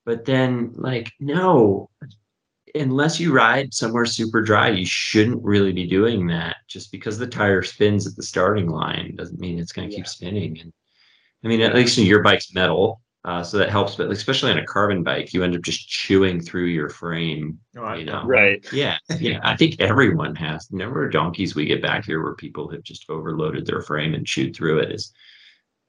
But 0.05 0.25
then, 0.25 0.73
like, 0.75 1.11
no, 1.19 1.89
unless 2.75 3.19
you 3.19 3.31
ride 3.31 3.73
somewhere 3.73 4.05
super 4.05 4.41
dry, 4.41 4.69
you 4.69 4.85
shouldn't 4.85 5.43
really 5.43 5.71
be 5.71 5.87
doing 5.87 6.27
that. 6.27 6.57
Just 6.67 6.91
because 6.91 7.17
the 7.17 7.27
tire 7.27 7.63
spins 7.63 8.05
at 8.05 8.15
the 8.15 8.23
starting 8.23 8.69
line 8.69 9.15
doesn't 9.15 9.39
mean 9.39 9.59
it's 9.59 9.71
going 9.71 9.87
to 9.89 9.93
yeah. 9.93 9.99
keep 9.99 10.07
spinning. 10.07 10.59
And 10.59 10.73
I 11.43 11.47
mean, 11.47 11.61
at 11.61 11.75
least 11.75 11.97
your 11.97 12.21
bike's 12.21 12.53
metal, 12.53 13.01
uh, 13.25 13.41
so 13.41 13.57
that 13.57 13.69
helps, 13.69 13.95
but 13.95 14.11
especially 14.11 14.51
on 14.51 14.57
a 14.57 14.65
carbon 14.65 15.01
bike, 15.01 15.33
you 15.33 15.43
end 15.43 15.55
up 15.55 15.61
just 15.61 15.87
chewing 15.87 16.41
through 16.41 16.65
your 16.65 16.89
frame. 16.89 17.57
Oh, 17.77 17.93
you 17.93 18.05
know, 18.05 18.23
right? 18.25 18.65
Yeah, 18.73 18.97
yeah. 19.19 19.39
I 19.43 19.55
think 19.55 19.79
everyone 19.79 20.35
has. 20.35 20.67
The 20.67 20.77
number 20.77 21.05
of 21.05 21.13
donkeys 21.13 21.55
we 21.55 21.65
get 21.65 21.81
back 21.81 22.05
here 22.05 22.21
where 22.21 22.35
people 22.35 22.69
have 22.71 22.83
just 22.83 23.09
overloaded 23.09 23.65
their 23.65 23.81
frame 23.81 24.13
and 24.13 24.25
chewed 24.25 24.55
through 24.55 24.79
it 24.79 24.91
is. 24.91 25.13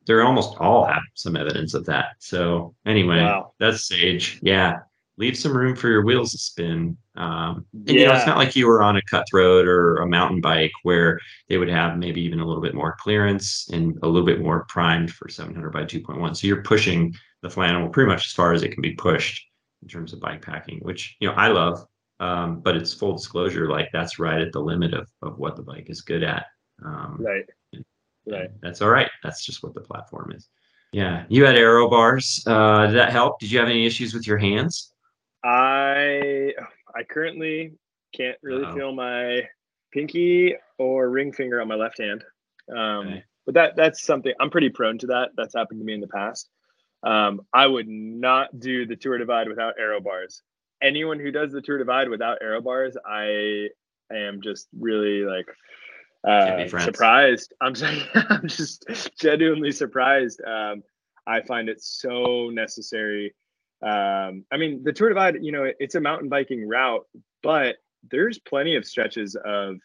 They're 0.07 0.23
almost 0.23 0.59
all 0.61 0.85
have 0.85 1.03
some 1.15 1.35
evidence 1.35 1.73
of 1.73 1.87
that. 1.87 2.17
So 2.19 2.75
anyway, 2.85 3.21
wow. 3.21 3.55
that's 3.59 3.89
sage. 3.89 4.39
Yeah, 4.43 4.81
leave 5.17 5.39
some 5.39 5.57
room 5.57 5.77
for 5.77 5.89
your 5.89 6.05
wheels 6.05 6.33
to 6.33 6.39
spin. 6.39 6.97
Um, 7.17 7.65
and 7.73 7.89
yeah. 7.89 7.93
you 7.93 8.07
know, 8.07 8.15
it's 8.15 8.27
not 8.27 8.37
like 8.37 8.57
you 8.57 8.67
were 8.67 8.83
on 8.83 8.97
a 8.97 9.03
cutthroat 9.03 9.67
or 9.67 9.97
a 9.97 10.07
mountain 10.07 10.41
bike 10.41 10.73
where 10.83 11.21
they 11.49 11.57
would 11.57 11.69
have 11.69 11.99
maybe 11.99 12.21
even 12.23 12.41
a 12.41 12.47
little 12.47 12.63
bit 12.63 12.75
more 12.75 12.97
clearance 12.99 13.69
and 13.73 13.97
a 14.03 14.09
little 14.09 14.27
bit 14.27 14.41
more 14.41 14.65
primed 14.69 15.13
for 15.13 15.29
700 15.29 15.71
by 15.71 15.85
2.1. 15.85 16.37
So 16.37 16.47
you're 16.47 16.63
pushing 16.63 17.15
the 17.43 17.51
flannel 17.51 17.89
pretty 17.89 18.09
much 18.09 18.27
as 18.27 18.33
far 18.33 18.53
as 18.53 18.63
it 18.63 18.71
can 18.71 18.83
be 18.83 18.93
pushed 18.93 19.47
in 19.83 19.89
terms 19.89 20.13
of 20.13 20.21
bike 20.21 20.43
packing, 20.43 20.81
which 20.81 21.17
you 21.21 21.29
know 21.29 21.35
I 21.35 21.49
love. 21.49 21.87
Um, 22.21 22.61
but 22.61 22.77
it's 22.77 22.95
full 22.95 23.13
disclosure, 23.13 23.69
like 23.69 23.91
that's 23.93 24.19
right 24.19 24.41
at 24.41 24.53
the 24.53 24.61
limit 24.61 24.95
of 24.95 25.09
of 25.23 25.39
what 25.39 25.57
the 25.57 25.63
bike 25.63 25.91
is 25.91 26.01
good 26.01 26.23
at. 26.23 26.47
Um, 26.85 27.19
right. 27.21 27.45
Right. 28.27 28.49
That's 28.63 28.81
all 28.81 28.89
right. 28.89 29.11
That's 29.23 29.45
just 29.45 29.63
what 29.63 29.75
the 29.75 29.81
platform 29.81 30.33
is. 30.35 30.49
Yeah. 30.93 31.25
You 31.29 31.45
had 31.45 31.57
aero 31.57 31.91
bars. 31.91 32.43
Uh, 32.47 32.87
did 32.87 32.97
that 32.97 33.13
help? 33.13 33.41
Did 33.41 33.51
you 33.51 33.59
have 33.59 33.69
any 33.69 33.85
issues 33.85 34.15
with 34.15 34.27
your 34.27 34.39
hands? 34.39 34.94
I 35.45 36.53
I 36.95 37.03
currently 37.09 37.75
can't 38.15 38.39
really 38.43 38.65
Uh-oh. 38.65 38.75
feel 38.75 38.93
my 38.93 39.43
pinky 39.93 40.57
or 40.79 41.09
ring 41.11 41.33
finger 41.33 41.61
on 41.61 41.69
my 41.69 41.75
left 41.75 41.99
hand. 41.99 42.25
Um, 42.71 42.79
okay. 42.79 43.25
But 43.45 43.55
that 43.55 43.77
that's 43.77 44.03
something 44.03 44.33
I'm 44.41 44.51
pretty 44.51 44.71
prone 44.71 44.99
to 44.99 45.07
that. 45.09 45.31
That's 45.37 45.55
happened 45.55 45.81
to 45.81 45.85
me 45.85 45.93
in 45.93 46.01
the 46.01 46.09
past. 46.09 46.49
Um, 47.03 47.43
I 47.53 47.67
would 47.67 47.89
not 47.89 48.59
do 48.59 48.87
the 48.87 48.97
Tour 48.97 49.19
Divide 49.19 49.49
without 49.49 49.75
aero 49.79 50.01
bars. 50.01 50.43
Anyone 50.83 51.21
who 51.21 51.31
does 51.31 51.53
the 51.53 51.61
Tour 51.61 51.77
Divide 51.77 52.09
without 52.09 52.39
aero 52.41 52.63
bars, 52.63 52.97
I 53.07 53.69
am 54.11 54.41
just 54.41 54.69
really 54.79 55.25
like 55.25 55.47
uh, 56.27 56.67
surprised. 56.79 57.53
I'm 57.61 57.75
just, 57.75 58.07
I'm 58.15 58.49
just 58.49 58.87
genuinely 59.21 59.73
surprised. 59.73 60.41
Um, 60.47 60.83
I 61.27 61.43
find 61.43 61.69
it 61.69 61.83
so 61.83 62.49
necessary 62.51 63.35
um, 63.83 64.45
I 64.53 64.57
mean, 64.57 64.83
the 64.83 64.93
Tour 64.93 65.11
Divide, 65.11 65.43
you 65.43 65.53
know, 65.53 65.71
it's 65.79 65.95
a 65.95 66.01
mountain 66.01 66.29
biking 66.29 66.67
route, 66.67 67.07
but 67.43 67.77
there's 68.11 68.39
plenty 68.39 68.77
of 68.77 68.87
stretches 68.87 69.37
of 69.45 69.77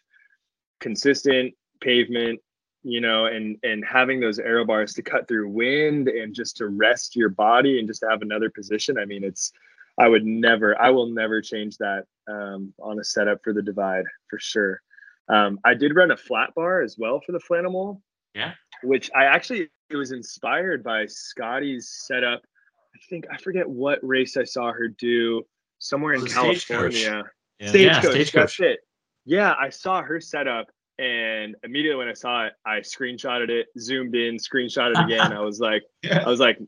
consistent 0.80 1.54
pavement, 1.80 2.40
you 2.82 3.00
know, 3.00 3.26
and 3.26 3.56
and 3.62 3.84
having 3.84 4.20
those 4.20 4.38
aero 4.38 4.64
bars 4.64 4.94
to 4.94 5.02
cut 5.02 5.28
through 5.28 5.48
wind 5.48 6.08
and 6.08 6.34
just 6.34 6.56
to 6.58 6.68
rest 6.68 7.16
your 7.16 7.28
body 7.28 7.78
and 7.78 7.88
just 7.88 8.00
to 8.00 8.08
have 8.08 8.22
another 8.22 8.50
position. 8.50 8.98
I 8.98 9.04
mean, 9.04 9.24
it's 9.24 9.52
I 9.98 10.08
would 10.08 10.24
never, 10.24 10.80
I 10.80 10.90
will 10.90 11.06
never 11.06 11.42
change 11.42 11.76
that 11.76 12.04
um, 12.26 12.72
on 12.80 12.98
a 12.98 13.04
setup 13.04 13.40
for 13.44 13.52
the 13.52 13.62
Divide 13.62 14.06
for 14.28 14.38
sure. 14.38 14.80
Um, 15.28 15.60
I 15.64 15.74
did 15.74 15.94
run 15.94 16.10
a 16.10 16.16
flat 16.16 16.54
bar 16.54 16.82
as 16.82 16.96
well 16.98 17.20
for 17.20 17.32
the 17.32 17.38
Flaanimal. 17.38 18.00
Yeah. 18.34 18.54
Which 18.82 19.10
I 19.14 19.24
actually 19.24 19.68
it 19.90 19.96
was 19.96 20.12
inspired 20.12 20.82
by 20.82 21.04
Scotty's 21.06 21.90
setup 22.06 22.42
I 22.94 22.98
think 23.08 23.26
I 23.30 23.36
forget 23.36 23.68
what 23.68 23.98
race 24.02 24.36
I 24.36 24.44
saw 24.44 24.72
her 24.72 24.88
do 24.88 25.44
somewhere 25.78 26.14
in 26.14 26.26
California. 26.26 27.24
Yeah. 27.58 27.68
Stagecoach. 27.68 28.04
Yeah, 28.04 28.10
Stagecoach. 28.10 28.32
That's 28.32 28.60
it. 28.60 28.80
Yeah, 29.26 29.54
I 29.60 29.68
saw 29.68 30.02
her 30.02 30.20
setup, 30.20 30.68
and 30.98 31.54
immediately 31.62 31.98
when 31.98 32.08
I 32.08 32.14
saw 32.14 32.46
it, 32.46 32.54
I 32.66 32.78
screenshotted 32.78 33.50
it, 33.50 33.66
zoomed 33.78 34.14
in, 34.14 34.36
screenshotted 34.36 35.04
again. 35.04 35.32
I 35.32 35.40
was 35.40 35.60
like, 35.60 35.82
yeah. 36.02 36.22
I 36.24 36.28
was 36.28 36.40
like, 36.40 36.58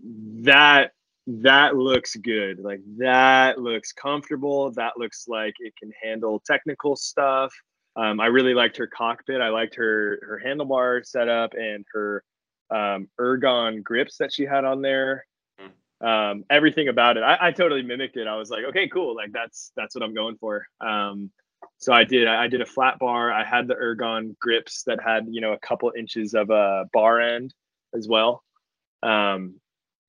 that 0.43 0.93
that 1.27 1.77
looks 1.77 2.17
good. 2.17 2.61
Like 2.61 2.81
that 2.99 3.59
looks 3.59 3.93
comfortable. 3.93 4.71
That 4.73 4.95
looks 4.99 5.27
like 5.29 5.55
it 5.61 5.75
can 5.77 5.93
handle 6.03 6.43
technical 6.45 6.97
stuff. 6.97 7.53
Um, 7.95 8.21
I 8.21 8.27
really 8.27 8.55
liked 8.55 8.77
her 8.79 8.87
cockpit. 8.87 9.41
I 9.41 9.51
liked 9.51 9.75
her 9.77 10.19
her 10.23 10.43
handlebar 10.45 11.05
setup 11.07 11.55
and 11.55 11.85
her 11.93 12.25
um, 12.71 13.09
ergon 13.21 13.83
grips 13.83 14.17
that 14.19 14.33
she 14.33 14.45
had 14.45 14.65
on 14.65 14.83
there 14.83 15.25
um, 16.03 16.45
everything 16.51 16.89
about 16.89 17.17
it. 17.17 17.23
I, 17.23 17.39
I, 17.41 17.51
totally 17.53 17.83
mimicked 17.83 18.17
it. 18.17 18.27
I 18.27 18.37
was 18.37 18.51
like, 18.51 18.65
okay, 18.65 18.89
cool. 18.89 19.15
Like 19.15 19.33
that's 19.33 19.71
that's 19.77 19.95
what 19.95 20.03
I'm 20.03 20.15
going 20.15 20.37
for. 20.37 20.67
Um, 20.81 21.31
so 21.79 21.93
I 21.93 22.05
did. 22.05 22.27
I, 22.27 22.45
I, 22.45 22.49
did 22.49 22.61
a 22.61 22.67
flat 22.67 22.99
bar. 22.99 23.33
I 23.33 23.45
had 23.45 23.69
the 23.69 23.75
ergon 23.75 24.37
grips 24.41 24.83
that 24.85 25.01
had 25.01 25.27
you 25.31 25.41
know 25.41 25.53
a 25.53 25.59
couple 25.59 25.93
inches 25.97 26.35
of 26.35 26.51
a 26.51 26.87
bar 26.93 27.21
end 27.21 27.55
as 27.95 28.09
well. 28.09 28.43
Um, 29.03 29.61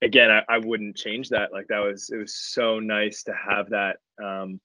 again, 0.02 0.32
I, 0.32 0.44
I 0.50 0.58
wouldn't 0.58 0.98
change 0.98 1.30
that. 1.30 1.54
Like 1.54 1.68
that 1.68 1.80
was 1.80 2.10
it 2.10 2.18
was 2.18 2.36
so 2.36 2.80
nice 2.80 3.24
to 3.24 3.34
have 3.34 3.70
that. 3.70 3.98
Um, 4.24 4.60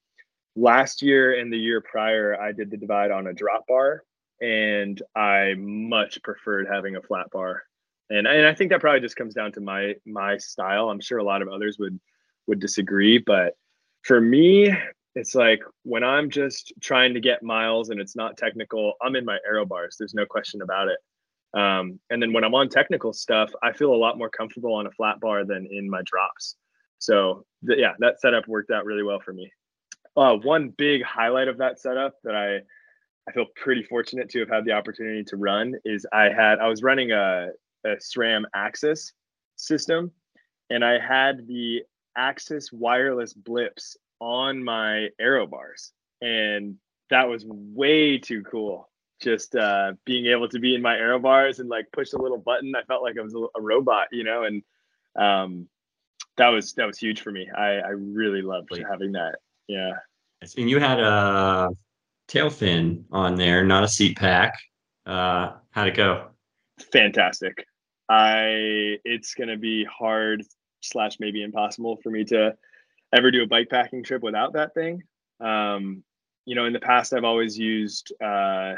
last 0.57 1.03
year 1.03 1.39
and 1.39 1.53
the 1.53 1.59
year 1.59 1.83
prior, 1.83 2.41
I 2.41 2.53
did 2.53 2.70
the 2.70 2.79
divide 2.79 3.11
on 3.11 3.26
a 3.26 3.35
drop 3.35 3.66
bar, 3.66 4.03
and 4.41 5.01
I 5.14 5.55
much 5.59 6.22
preferred 6.22 6.68
having 6.70 6.97
a 6.97 7.03
flat 7.03 7.31
bar 7.31 7.62
and 8.11 8.26
and 8.26 8.46
I 8.46 8.54
think 8.54 8.70
that 8.70 8.80
probably 8.80 9.00
just 9.00 9.16
comes 9.16 9.34
down 9.34 9.52
to 9.52 9.61
my 9.61 9.94
my 10.06 10.36
style. 10.38 10.90
I'm 10.90 11.00
sure 11.00 11.18
a 11.18 11.24
lot 11.24 11.42
of 11.42 11.48
others 11.48 11.78
would 11.78 11.98
would 12.46 12.61
disagree, 12.61 13.18
but 13.18 13.54
for 14.02 14.20
me, 14.20 14.72
it's 15.14 15.34
like 15.34 15.62
when 15.82 16.04
I'm 16.04 16.30
just 16.30 16.72
trying 16.80 17.14
to 17.14 17.20
get 17.20 17.42
miles 17.42 17.90
and 17.90 18.00
it's 18.00 18.16
not 18.16 18.36
technical, 18.36 18.94
I'm 19.02 19.16
in 19.16 19.24
my 19.24 19.38
aero 19.46 19.66
bars. 19.66 19.96
There's 19.98 20.14
no 20.14 20.24
question 20.24 20.62
about 20.62 20.88
it. 20.88 20.98
Um, 21.59 21.98
and 22.11 22.22
then 22.22 22.32
when 22.32 22.44
I'm 22.44 22.54
on 22.54 22.68
technical 22.68 23.12
stuff, 23.12 23.50
I 23.62 23.72
feel 23.72 23.92
a 23.92 23.96
lot 23.96 24.18
more 24.18 24.30
comfortable 24.30 24.74
on 24.74 24.86
a 24.86 24.90
flat 24.90 25.20
bar 25.20 25.44
than 25.44 25.66
in 25.70 25.88
my 25.88 26.02
drops. 26.04 26.56
So 26.98 27.44
th- 27.66 27.78
yeah, 27.78 27.94
that 27.98 28.20
setup 28.20 28.46
worked 28.46 28.70
out 28.70 28.84
really 28.84 29.02
well 29.02 29.20
for 29.20 29.32
me. 29.32 29.50
Uh, 30.16 30.36
one 30.36 30.70
big 30.70 31.02
highlight 31.02 31.48
of 31.48 31.59
that 31.59 31.80
setup 31.80 32.14
that 32.24 32.34
I 32.34 32.61
I 33.28 33.32
feel 33.32 33.44
pretty 33.56 33.82
fortunate 33.82 34.30
to 34.30 34.40
have 34.40 34.48
had 34.48 34.64
the 34.64 34.72
opportunity 34.72 35.22
to 35.24 35.36
run 35.36 35.74
is 35.84 36.06
I 36.12 36.24
had 36.24 36.61
I 36.61 36.68
was 36.68 36.82
running 36.82 37.12
a 37.12 37.48
a 37.85 37.97
SRAM 37.97 38.45
AXS 38.55 39.12
system. 39.57 40.12
and 40.70 40.85
I 40.85 40.99
had 40.99 41.47
the 41.47 41.83
AXS 42.16 42.72
wireless 42.72 43.33
blips 43.33 43.97
on 44.20 44.62
my 44.62 45.09
aero 45.20 45.47
bars, 45.47 45.93
and 46.20 46.76
that 47.11 47.29
was 47.29 47.45
way 47.47 48.18
too 48.18 48.43
cool. 48.43 48.91
Just 49.20 49.57
uh, 49.57 49.95
being 50.05 50.26
able 50.26 50.49
to 50.49 50.59
be 50.59 50.74
in 50.74 50.83
my 50.83 50.97
aero 50.97 51.18
bars 51.18 51.59
and 51.59 51.68
like 51.68 51.87
push 51.93 52.12
a 52.12 52.18
little 52.18 52.39
button, 52.39 52.74
I 52.76 52.83
felt 52.83 53.03
like 53.03 53.18
I 53.18 53.22
was 53.22 53.35
a, 53.35 53.59
a 53.59 53.61
robot, 53.61 54.09
you 54.12 54.24
know, 54.24 54.45
and 54.45 54.62
um, 55.18 55.68
that 56.37 56.49
was 56.49 56.74
that 56.74 56.87
was 56.87 56.99
huge 56.99 57.20
for 57.20 57.33
me. 57.33 57.49
I 57.57 57.79
I 57.79 57.89
really 57.91 58.43
loved 58.43 58.68
Wait. 58.70 58.85
having 58.89 59.12
that. 59.12 59.37
Yeah. 59.66 59.93
And 60.57 60.70
you 60.70 60.79
had 60.79 61.01
a 61.01 61.70
tail 62.29 62.49
fin 62.49 63.05
on 63.11 63.35
there, 63.35 63.64
not 63.64 63.83
a 63.83 63.89
seat 63.89 64.16
pack. 64.16 64.55
Uh, 65.05 65.55
how'd 65.70 65.89
it 65.89 65.97
go? 65.97 66.29
Fantastic. 66.85 67.66
I 68.09 68.99
it's 69.05 69.35
gonna 69.35 69.57
be 69.57 69.85
hard 69.85 70.45
slash 70.81 71.18
maybe 71.20 71.43
impossible 71.43 71.97
for 72.03 72.11
me 72.11 72.24
to 72.26 72.57
ever 73.14 73.31
do 73.31 73.43
a 73.43 73.47
bike 73.47 73.68
packing 73.70 74.03
trip 74.03 74.22
without 74.22 74.55
that 74.55 74.74
thing. 74.74 75.03
Um, 75.41 76.03
you 76.45 76.55
know, 76.55 76.64
in 76.64 76.72
the 76.72 76.81
past 76.81 77.12
I've 77.12 77.24
always 77.24 77.59
used 77.59 78.12
uh, 78.22 78.74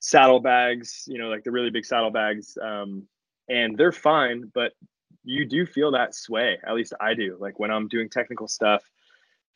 saddle 0.00 0.40
bags, 0.40 1.04
you 1.06 1.18
know, 1.18 1.28
like 1.28 1.44
the 1.44 1.50
really 1.50 1.70
big 1.70 1.84
saddle 1.84 2.10
bags, 2.10 2.58
um, 2.60 3.06
and 3.48 3.76
they're 3.76 3.92
fine, 3.92 4.50
but 4.54 4.72
you 5.24 5.46
do 5.46 5.64
feel 5.64 5.90
that 5.92 6.14
sway. 6.14 6.58
At 6.66 6.74
least 6.74 6.92
I 7.00 7.14
do. 7.14 7.36
Like 7.40 7.58
when 7.58 7.70
I'm 7.70 7.88
doing 7.88 8.10
technical 8.10 8.46
stuff, 8.46 8.82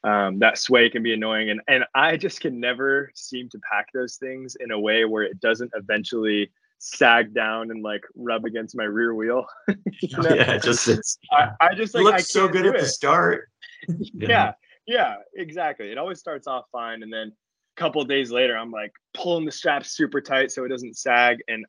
um, 0.05 0.39
that 0.39 0.59
sway 0.59 0.89
can 0.89 1.03
be 1.03 1.13
annoying, 1.13 1.51
and 1.51 1.61
and 1.69 1.85
I 1.95 2.17
just 2.17 2.41
can 2.41 2.61
never 2.61 3.11
seem 3.15 3.49
to 3.51 3.61
pack 3.71 3.89
those 3.93 4.17
things 4.17 4.57
in 4.61 4.71
a 4.71 4.81
way 4.81 5.05
where 5.05 5.25
it 5.25 5.41
doesn't 5.41 5.73
eventually 5.75 6.51
sag 6.79 7.35
down 7.35 7.71
and 7.71 7.83
like 7.83 8.03
rub 8.15 8.45
against 8.45 8.77
my 8.77 8.85
rear 8.85 9.15
wheel. 9.15 9.47
You 10.01 10.17
know? 10.17 10.33
Yeah, 10.33 10.59
just 10.59 10.87
it's, 10.87 11.19
I, 11.33 11.51
I 11.61 11.75
just 11.75 11.93
it 11.95 12.03
like 12.03 12.15
I 12.15 12.17
looked 12.19 12.29
so 12.29 12.47
good 12.47 12.63
do 12.63 12.73
at 12.73 12.79
the 12.79 12.87
start. 12.87 13.49
Yeah, 14.13 14.53
yeah, 14.87 15.17
exactly. 15.35 15.91
It 15.91 15.99
always 15.99 16.21
starts 16.21 16.47
off 16.47 16.67
fine, 16.71 17.03
and 17.03 17.13
then 17.13 17.33
a 17.77 17.81
couple 17.81 18.01
of 18.01 18.09
days 18.09 18.31
later, 18.31 18.57
I'm 18.57 18.71
like 18.71 18.93
pulling 19.15 19.45
the 19.45 19.53
straps 19.53 19.93
super 19.93 20.21
tight 20.21 20.53
so 20.53 20.65
it 20.65 20.69
doesn't 20.69 20.97
sag. 20.97 21.39
And 21.49 21.67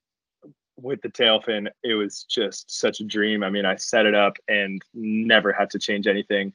with 0.77 1.01
the 1.01 1.09
tail 1.09 1.41
fin, 1.41 1.69
it 1.83 1.93
was 1.95 2.25
just 2.29 2.79
such 2.79 2.99
a 2.99 3.03
dream. 3.03 3.43
I 3.43 3.49
mean, 3.49 3.65
I 3.65 3.75
set 3.75 4.05
it 4.05 4.15
up 4.15 4.37
and 4.47 4.81
never 4.93 5.51
had 5.51 5.69
to 5.71 5.79
change 5.79 6.07
anything. 6.07 6.53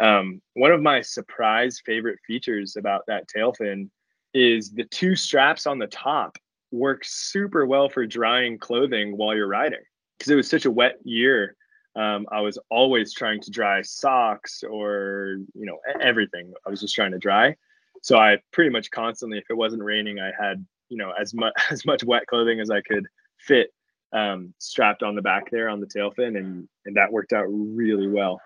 Um, 0.00 0.40
one 0.54 0.72
of 0.72 0.82
my 0.82 1.02
surprise 1.02 1.80
favorite 1.84 2.18
features 2.26 2.76
about 2.76 3.02
that 3.06 3.28
tail 3.28 3.52
fin 3.52 3.90
is 4.34 4.70
the 4.70 4.84
two 4.84 5.14
straps 5.14 5.66
on 5.66 5.78
the 5.78 5.86
top 5.88 6.38
work 6.72 7.02
super 7.04 7.64
well 7.66 7.88
for 7.88 8.06
drying 8.06 8.58
clothing 8.58 9.16
while 9.16 9.36
you're 9.36 9.46
riding 9.46 9.82
because 10.18 10.30
it 10.30 10.34
was 10.34 10.48
such 10.48 10.64
a 10.64 10.70
wet 10.70 10.96
year 11.04 11.56
um, 11.94 12.26
I 12.32 12.40
was 12.40 12.58
always 12.70 13.12
trying 13.12 13.40
to 13.42 13.50
dry 13.50 13.82
socks 13.82 14.62
or 14.62 15.36
you 15.54 15.66
know 15.66 15.78
everything. 16.00 16.52
I 16.66 16.70
was 16.70 16.80
just 16.80 16.94
trying 16.94 17.12
to 17.12 17.18
dry. 17.18 17.54
So 18.02 18.18
I 18.18 18.38
pretty 18.52 18.70
much 18.70 18.90
constantly, 18.90 19.38
if 19.38 19.44
it 19.50 19.56
wasn't 19.56 19.82
raining, 19.82 20.18
I 20.18 20.30
had 20.38 20.64
you 20.88 20.96
know 20.96 21.12
as 21.20 21.34
much 21.34 21.52
as 21.70 21.84
much 21.84 22.04
wet 22.04 22.26
clothing 22.26 22.60
as 22.60 22.70
I 22.70 22.80
could 22.80 23.06
fit 23.38 23.72
um, 24.12 24.54
strapped 24.58 25.02
on 25.02 25.14
the 25.14 25.22
back 25.22 25.50
there 25.50 25.68
on 25.68 25.80
the 25.80 25.86
tail 25.86 26.10
fin, 26.10 26.36
and 26.36 26.68
and 26.86 26.96
that 26.96 27.12
worked 27.12 27.32
out 27.32 27.46
really 27.48 28.08
well 28.08 28.40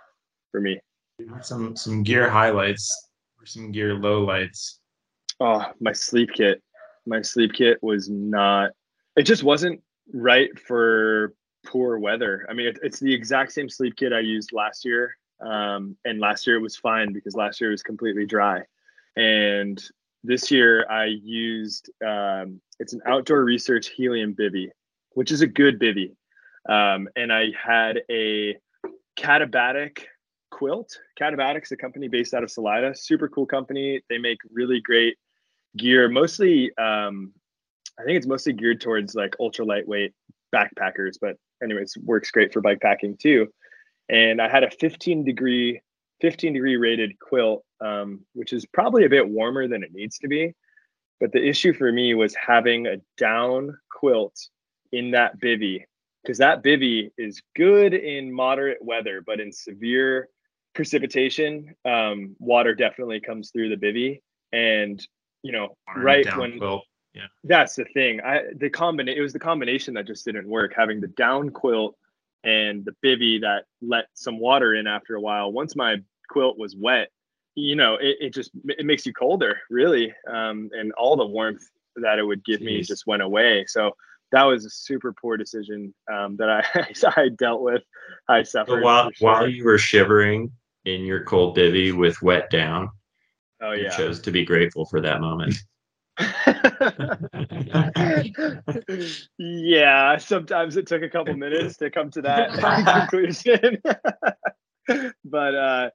for 0.51 0.61
me. 0.61 0.81
Some 1.41 1.77
some 1.77 2.03
gear 2.03 2.29
highlights 2.29 3.11
or 3.39 3.47
some 3.47 3.70
gear 3.70 3.95
lowlights. 3.95 4.79
Oh, 5.39 5.66
my 5.81 5.93
sleep 5.93 6.31
kit. 6.35 6.62
My 7.07 7.23
sleep 7.23 7.53
kit 7.53 7.79
was 7.83 8.09
not. 8.09 8.73
It 9.17 9.23
just 9.23 9.43
wasn't 9.43 9.81
right 10.13 10.51
for 10.59 11.35
poor 11.65 11.99
weather. 11.99 12.47
I 12.49 12.53
mean, 12.53 12.69
it, 12.69 12.79
it's 12.83 13.01
the 13.01 13.13
exact 13.13 13.53
same 13.53 13.69
sleep 13.69 13.97
kit 13.97 14.13
I 14.13 14.21
used 14.21 14.53
last 14.53 14.85
year, 14.85 15.17
um, 15.41 15.97
and 16.05 16.21
last 16.21 16.47
year 16.47 16.57
it 16.57 16.63
was 16.63 16.77
fine 16.77 17.13
because 17.13 17.35
last 17.35 17.61
year 17.61 17.71
it 17.71 17.75
was 17.75 17.83
completely 17.83 18.27
dry, 18.27 18.63
and 19.17 19.83
this 20.25 20.51
year 20.51 20.87
I 20.91 21.07
used. 21.07 21.91
Um, 22.05 22.61
it's 22.79 22.93
an 22.93 23.01
outdoor 23.07 23.45
research 23.45 23.89
helium 23.89 24.35
bivy, 24.35 24.69
which 25.15 25.31
is 25.31 25.41
a 25.41 25.47
good 25.47 25.79
bivy, 25.79 26.15
um, 26.69 27.09
and 27.17 27.33
I 27.33 27.53
had 27.61 28.03
a 28.11 28.57
Katabatic 29.17 30.01
quilt. 30.51 30.99
Katabatic's 31.21 31.73
a 31.73 31.77
company 31.77 32.09
based 32.09 32.35
out 32.35 32.43
of 32.43 32.51
Salida. 32.51 32.95
Super 32.95 33.29
cool 33.29 33.47
company. 33.47 34.03
They 34.09 34.19
make 34.19 34.39
really 34.51 34.81
great 34.81 35.17
gear, 35.77 36.09
mostly 36.09 36.70
um, 36.79 37.33
I 37.99 38.05
think 38.05 38.16
it's 38.16 38.27
mostly 38.27 38.53
geared 38.53 38.81
towards 38.81 39.14
like 39.14 39.37
ultra 39.41 39.64
lightweight 39.64 40.12
backpackers, 40.55 41.14
but 41.20 41.37
anyways, 41.62 41.97
works 42.03 42.31
great 42.31 42.53
for 42.53 42.61
bike 42.61 42.81
packing 42.81 43.16
too. 43.16 43.49
And 44.09 44.41
I 44.41 44.49
had 44.49 44.64
a 44.64 44.70
15 44.70 45.24
degree, 45.24 45.81
15 46.20 46.53
degree 46.53 46.77
rated 46.77 47.18
quilt, 47.18 47.64
um, 47.81 48.20
which 48.35 48.53
is 48.53 48.66
probably 48.66 49.05
a 49.05 49.11
bit 49.11 49.29
warmer 49.29 49.66
than 49.66 49.83
it 49.83 49.93
needs 49.93 50.18
to 50.18 50.29
be. 50.29 50.55
But 51.20 51.33
the 51.33 51.47
issue 51.47 51.72
for 51.72 51.91
me 51.91 52.14
was 52.14 52.35
having 52.35 52.87
a 52.87 52.99
down 53.16 53.77
quilt 53.91 54.37
in 54.93 55.12
that 55.12 55.41
bivy 55.41 55.85
because 56.22 56.39
that 56.39 56.62
bivy 56.62 57.11
is 57.16 57.41
good 57.55 57.95
in 57.95 58.33
moderate 58.33 58.85
weather, 58.85 59.22
but 59.24 59.41
in 59.41 59.53
severe 59.53 60.29
precipitation, 60.74 61.74
um, 61.85 62.37
water 62.39 62.74
definitely 62.74 63.20
comes 63.20 63.51
through 63.51 63.70
the 63.70 63.77
bivy. 63.77 64.20
And 64.53 65.05
you 65.47 65.53
know, 65.53 65.76
right 65.97 66.26
when 66.36 66.59
quilt. 66.59 66.82
that's 67.44 67.76
the 67.76 67.84
thing. 67.94 68.20
I 68.20 68.42
the 68.57 68.68
combina- 68.68 69.16
it 69.16 69.22
was 69.22 69.32
the 69.32 69.38
combination 69.38 69.94
that 69.94 70.07
just 70.07 70.24
didn't 70.24 70.49
work. 70.49 70.72
Having 70.76 71.01
the 71.01 71.09
down 71.09 71.51
quilt 71.51 71.97
and 72.44 72.84
the 72.84 72.94
bivy 73.05 73.40
that 73.40 73.64
let 73.80 74.07
some 74.14 74.40
water 74.40 74.74
in 74.74 74.86
after 74.86 75.14
a 75.14 75.20
while. 75.20 75.53
Once 75.53 75.76
my 75.76 75.97
quilt 76.28 76.59
was 76.59 76.74
wet, 76.76 77.09
you 77.55 77.76
know, 77.76 77.94
it, 77.94 78.16
it 78.20 78.34
just 78.34 78.51
it 78.64 78.84
makes 78.84 79.07
you 79.07 79.12
colder, 79.12 79.59
really. 79.70 80.12
Um, 80.28 80.70
and 80.72 80.92
all 80.92 81.16
the 81.16 81.26
warmth 81.26 81.62
that 81.97 82.18
it 82.18 82.24
would 82.24 82.44
give 82.44 82.61
me 82.61 82.82
just 82.82 83.07
went 83.07 83.22
away. 83.22 83.64
So 83.66 83.92
that 84.32 84.42
was 84.42 84.66
a 84.66 84.70
super 84.70 85.12
poor 85.12 85.36
decision 85.36 85.94
um, 86.12 86.36
that 86.38 86.51
I 86.51 86.62
I 87.20 87.28
dealt 87.28 87.62
with. 87.62 87.82
I 88.28 88.42
suffered. 88.42 88.76
But 88.76 88.82
while 88.82 89.11
sure. 89.12 89.30
while 89.30 89.49
you 89.49 89.64
were 89.64 89.78
shivering 89.78 90.51
in 90.84 91.03
your 91.03 91.24
cold 91.24 91.57
bivy 91.57 91.92
with 91.92 92.20
wet 92.22 92.51
down, 92.51 92.90
oh 93.63 93.73
yeah. 93.73 93.91
chose 93.91 94.21
to 94.21 94.31
be 94.31 94.45
grateful 94.45 94.85
for 94.85 95.01
that 95.01 95.21
moment. 95.21 95.57
yeah, 99.39 100.17
sometimes 100.17 100.77
it 100.77 100.87
took 100.87 101.03
a 101.03 101.11
couple 101.11 101.35
minutes 101.37 101.77
to 101.77 101.91
come 101.91 102.11
to 102.11 102.23
that 102.23 102.51
conclusion. 103.11 103.83
but 105.25 105.55
uh 105.55 105.91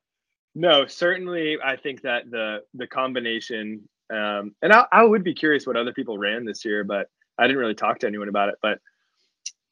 no, 0.54 0.86
certainly 0.86 1.58
I 1.64 1.78
think 1.78 2.02
that 2.02 2.30
the 2.30 2.60
the 2.74 2.88
combination 2.88 3.88
um 4.14 4.54
and 4.62 4.74
I, 4.74 4.86
I 4.92 5.04
would 5.04 5.24
be 5.24 5.34
curious 5.34 5.66
what 5.66 5.78
other 5.78 5.94
people 5.94 6.18
ran 6.18 6.46
this 6.46 6.66
year, 6.66 6.84
but 6.84 7.08
I 7.38 7.48
didn't 7.48 7.60
really 7.60 7.76
talk 7.76 8.00
to 8.00 8.08
anyone 8.08 8.30
about 8.30 8.50
it. 8.50 8.56
But 8.62 8.80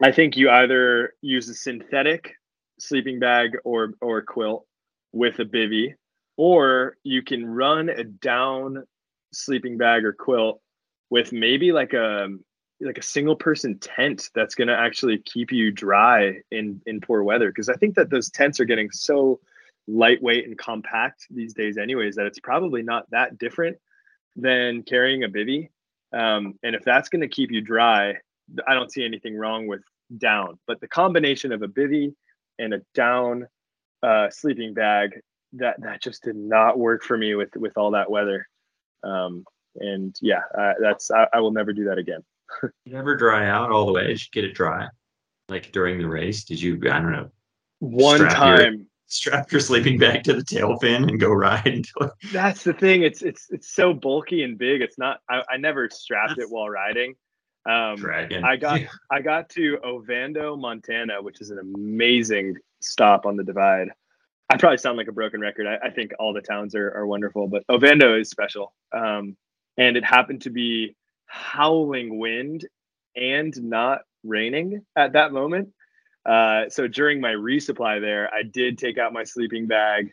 I 0.02 0.12
think 0.12 0.38
you 0.38 0.50
either 0.50 1.14
use 1.22 1.50
a 1.50 1.54
synthetic 1.54 2.34
sleeping 2.80 3.20
bag 3.20 3.58
or 3.64 3.94
or 4.02 4.22
quilt 4.22 4.66
with 5.12 5.40
a 5.40 5.46
bivy, 5.46 5.96
or 6.40 6.96
you 7.04 7.22
can 7.22 7.46
run 7.46 7.90
a 7.90 8.06
down 8.06 8.86
sleeping 9.34 9.78
bag 9.78 10.06
or 10.06 10.14
quilt 10.14 10.62
with 11.10 11.34
maybe 11.34 11.74
like 11.74 11.92
a 11.92 12.30
like 12.80 12.98
a 12.98 13.02
single 13.04 13.36
person 13.36 13.78
tent 13.78 14.30
that's 14.34 14.56
going 14.56 14.70
to 14.70 14.74
actually 14.74 15.18
keep 15.18 15.52
you 15.52 15.70
dry 15.70 16.40
in 16.50 16.82
in 16.86 17.02
poor 17.02 17.24
weather. 17.24 17.50
Because 17.50 17.68
i 17.68 17.74
think 17.74 17.96
that 17.96 18.10
those 18.10 18.30
tents 18.30 18.58
are 18.62 18.66
getting 18.66 18.90
so 18.90 19.42
lightweight 19.86 20.48
and 20.48 20.58
compact 20.58 21.28
these 21.30 21.54
days 21.54 21.78
anyways 21.78 22.16
that 22.16 22.26
it's 22.26 22.40
probably 22.40 22.84
not 22.84 23.10
that 23.12 23.38
different 23.38 23.76
than 24.38 24.82
carrying 24.84 25.26
a 25.26 25.28
bivy. 25.28 25.68
Um, 26.14 26.58
and 26.64 26.74
if 26.74 26.86
that's 26.86 27.10
going 27.10 27.22
to 27.22 27.28
keep 27.28 27.52
you 27.52 27.60
dry 27.60 28.16
i 28.66 28.74
don't 28.74 28.94
see 28.94 29.04
anything 29.04 29.36
wrong 29.38 29.68
with 29.68 29.82
down. 30.18 30.58
But 30.68 30.80
the 30.80 30.88
combination 30.88 31.52
of 31.52 31.64
a 31.64 31.68
bivy 31.68 32.14
and 32.58 32.74
a 32.74 32.82
down 32.96 33.46
uh, 34.02 34.30
sleeping 34.30 34.74
bag 34.74 35.20
that 35.54 35.82
that 35.82 36.02
just 36.02 36.24
did 36.24 36.36
not 36.36 36.78
work 36.78 37.04
for 37.04 37.18
me 37.18 37.36
with 37.36 37.56
with 37.56 37.78
all 37.78 37.92
that 37.92 38.10
weather 38.10 38.48
um, 39.04 39.44
and 39.76 40.16
yeah 40.22 40.42
uh, 40.58 40.74
that's 40.82 41.12
I, 41.12 41.28
I 41.34 41.40
will 41.40 41.52
never 41.52 41.74
do 41.74 41.86
that 41.86 41.98
again 41.98 42.24
You 42.86 42.94
never 42.94 43.16
dry 43.16 43.48
out 43.48 43.72
all 43.72 43.86
the 43.86 43.92
way. 43.94 44.10
You 44.12 44.18
get 44.32 44.44
it 44.44 44.56
dry? 44.56 44.88
Like 45.50 45.72
during 45.72 46.00
the 46.00 46.08
race? 46.08 46.44
Did 46.44 46.60
you, 46.60 46.76
I 46.92 47.00
don't 47.00 47.12
know, 47.12 47.30
one 47.80 48.18
Strap 48.18 48.32
your- 48.32 48.58
time 48.58 48.86
strap 49.12 49.52
your 49.52 49.60
sleeping 49.60 49.98
bag 49.98 50.24
to 50.24 50.34
the 50.34 50.44
tail 50.44 50.78
fin 50.78 51.10
and 51.10 51.20
go 51.20 51.32
ride 51.32 51.84
that's 52.32 52.64
the 52.64 52.74
thing 52.74 53.02
it's 53.02 53.24
it's 53.24 53.48
it's 53.50 53.74
so 53.74 53.92
bulky 53.92 54.44
and 54.44 54.60
big 54.60 54.82
it's 54.84 55.00
not 55.00 55.18
i, 55.28 55.42
I 55.50 55.58
never 55.58 55.90
strapped 55.90 56.38
it 56.38 56.46
while 56.48 56.70
riding 56.70 57.16
um 57.68 57.96
dragon? 57.96 58.44
I 58.44 58.56
got 58.56 58.82
I 59.12 59.22
got 59.22 59.50
to 59.50 59.80
Ovando, 59.84 60.56
Montana, 60.56 61.22
which 61.22 61.42
is 61.42 61.50
an 61.50 61.60
amazing 61.60 62.56
stop 62.82 63.26
on 63.26 63.36
the 63.36 63.44
divide. 63.44 63.90
I 64.50 64.58
probably 64.58 64.78
sound 64.78 64.98
like 64.98 65.08
a 65.08 65.12
broken 65.12 65.42
record. 65.42 65.68
I, 65.68 65.88
I 65.88 65.90
think 65.92 66.12
all 66.20 66.34
the 66.34 66.42
towns 66.42 66.74
are, 66.74 66.92
are 66.92 67.06
wonderful, 67.06 67.48
but 67.48 67.64
Ovando 67.70 68.20
is 68.20 68.30
special. 68.30 68.74
Um, 68.92 69.38
and 69.78 69.96
it 69.96 70.04
happened 70.04 70.42
to 70.42 70.50
be 70.50 70.96
howling 71.28 72.18
wind 72.18 72.68
and 73.16 73.56
not 73.64 74.02
raining 74.24 74.86
at 74.96 75.14
that 75.14 75.32
moment. 75.32 75.70
Uh, 76.26 76.68
so 76.70 76.88
during 76.88 77.22
my 77.22 77.32
resupply 77.32 78.02
there, 78.02 78.30
I 78.34 78.44
did 78.44 78.78
take 78.78 78.98
out 78.98 79.14
my 79.14 79.24
sleeping 79.24 79.68
bag 79.68 80.12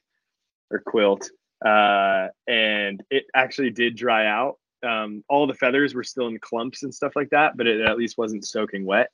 or 0.70 0.80
quilt, 0.80 1.28
uh, 1.64 2.28
and 2.46 3.02
it 3.10 3.24
actually 3.34 3.70
did 3.70 3.96
dry 3.96 4.26
out. 4.26 4.58
Um, 4.86 5.24
all 5.28 5.46
the 5.46 5.54
feathers 5.54 5.94
were 5.94 6.04
still 6.04 6.28
in 6.28 6.38
clumps 6.38 6.82
and 6.82 6.94
stuff 6.94 7.12
like 7.16 7.30
that, 7.30 7.56
but 7.56 7.66
it 7.66 7.80
at 7.80 7.96
least 7.96 8.18
wasn't 8.18 8.46
soaking 8.46 8.84
wet. 8.84 9.08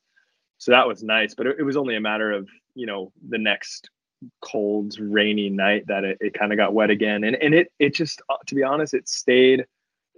So 0.58 0.72
that 0.72 0.86
was 0.86 1.02
nice. 1.02 1.34
But 1.34 1.46
it, 1.46 1.56
it 1.60 1.62
was 1.62 1.76
only 1.76 1.96
a 1.96 2.00
matter 2.00 2.30
of 2.32 2.48
you 2.74 2.86
know 2.86 3.12
the 3.28 3.38
next 3.38 3.88
cold, 4.40 4.96
rainy 4.98 5.50
night 5.50 5.84
that 5.88 6.04
it, 6.04 6.18
it 6.20 6.34
kind 6.34 6.52
of 6.52 6.58
got 6.58 6.74
wet 6.74 6.90
again, 6.90 7.24
and 7.24 7.36
and 7.36 7.54
it 7.54 7.72
it 7.78 7.94
just 7.94 8.22
uh, 8.28 8.36
to 8.46 8.54
be 8.54 8.62
honest, 8.62 8.94
it 8.94 9.08
stayed 9.08 9.64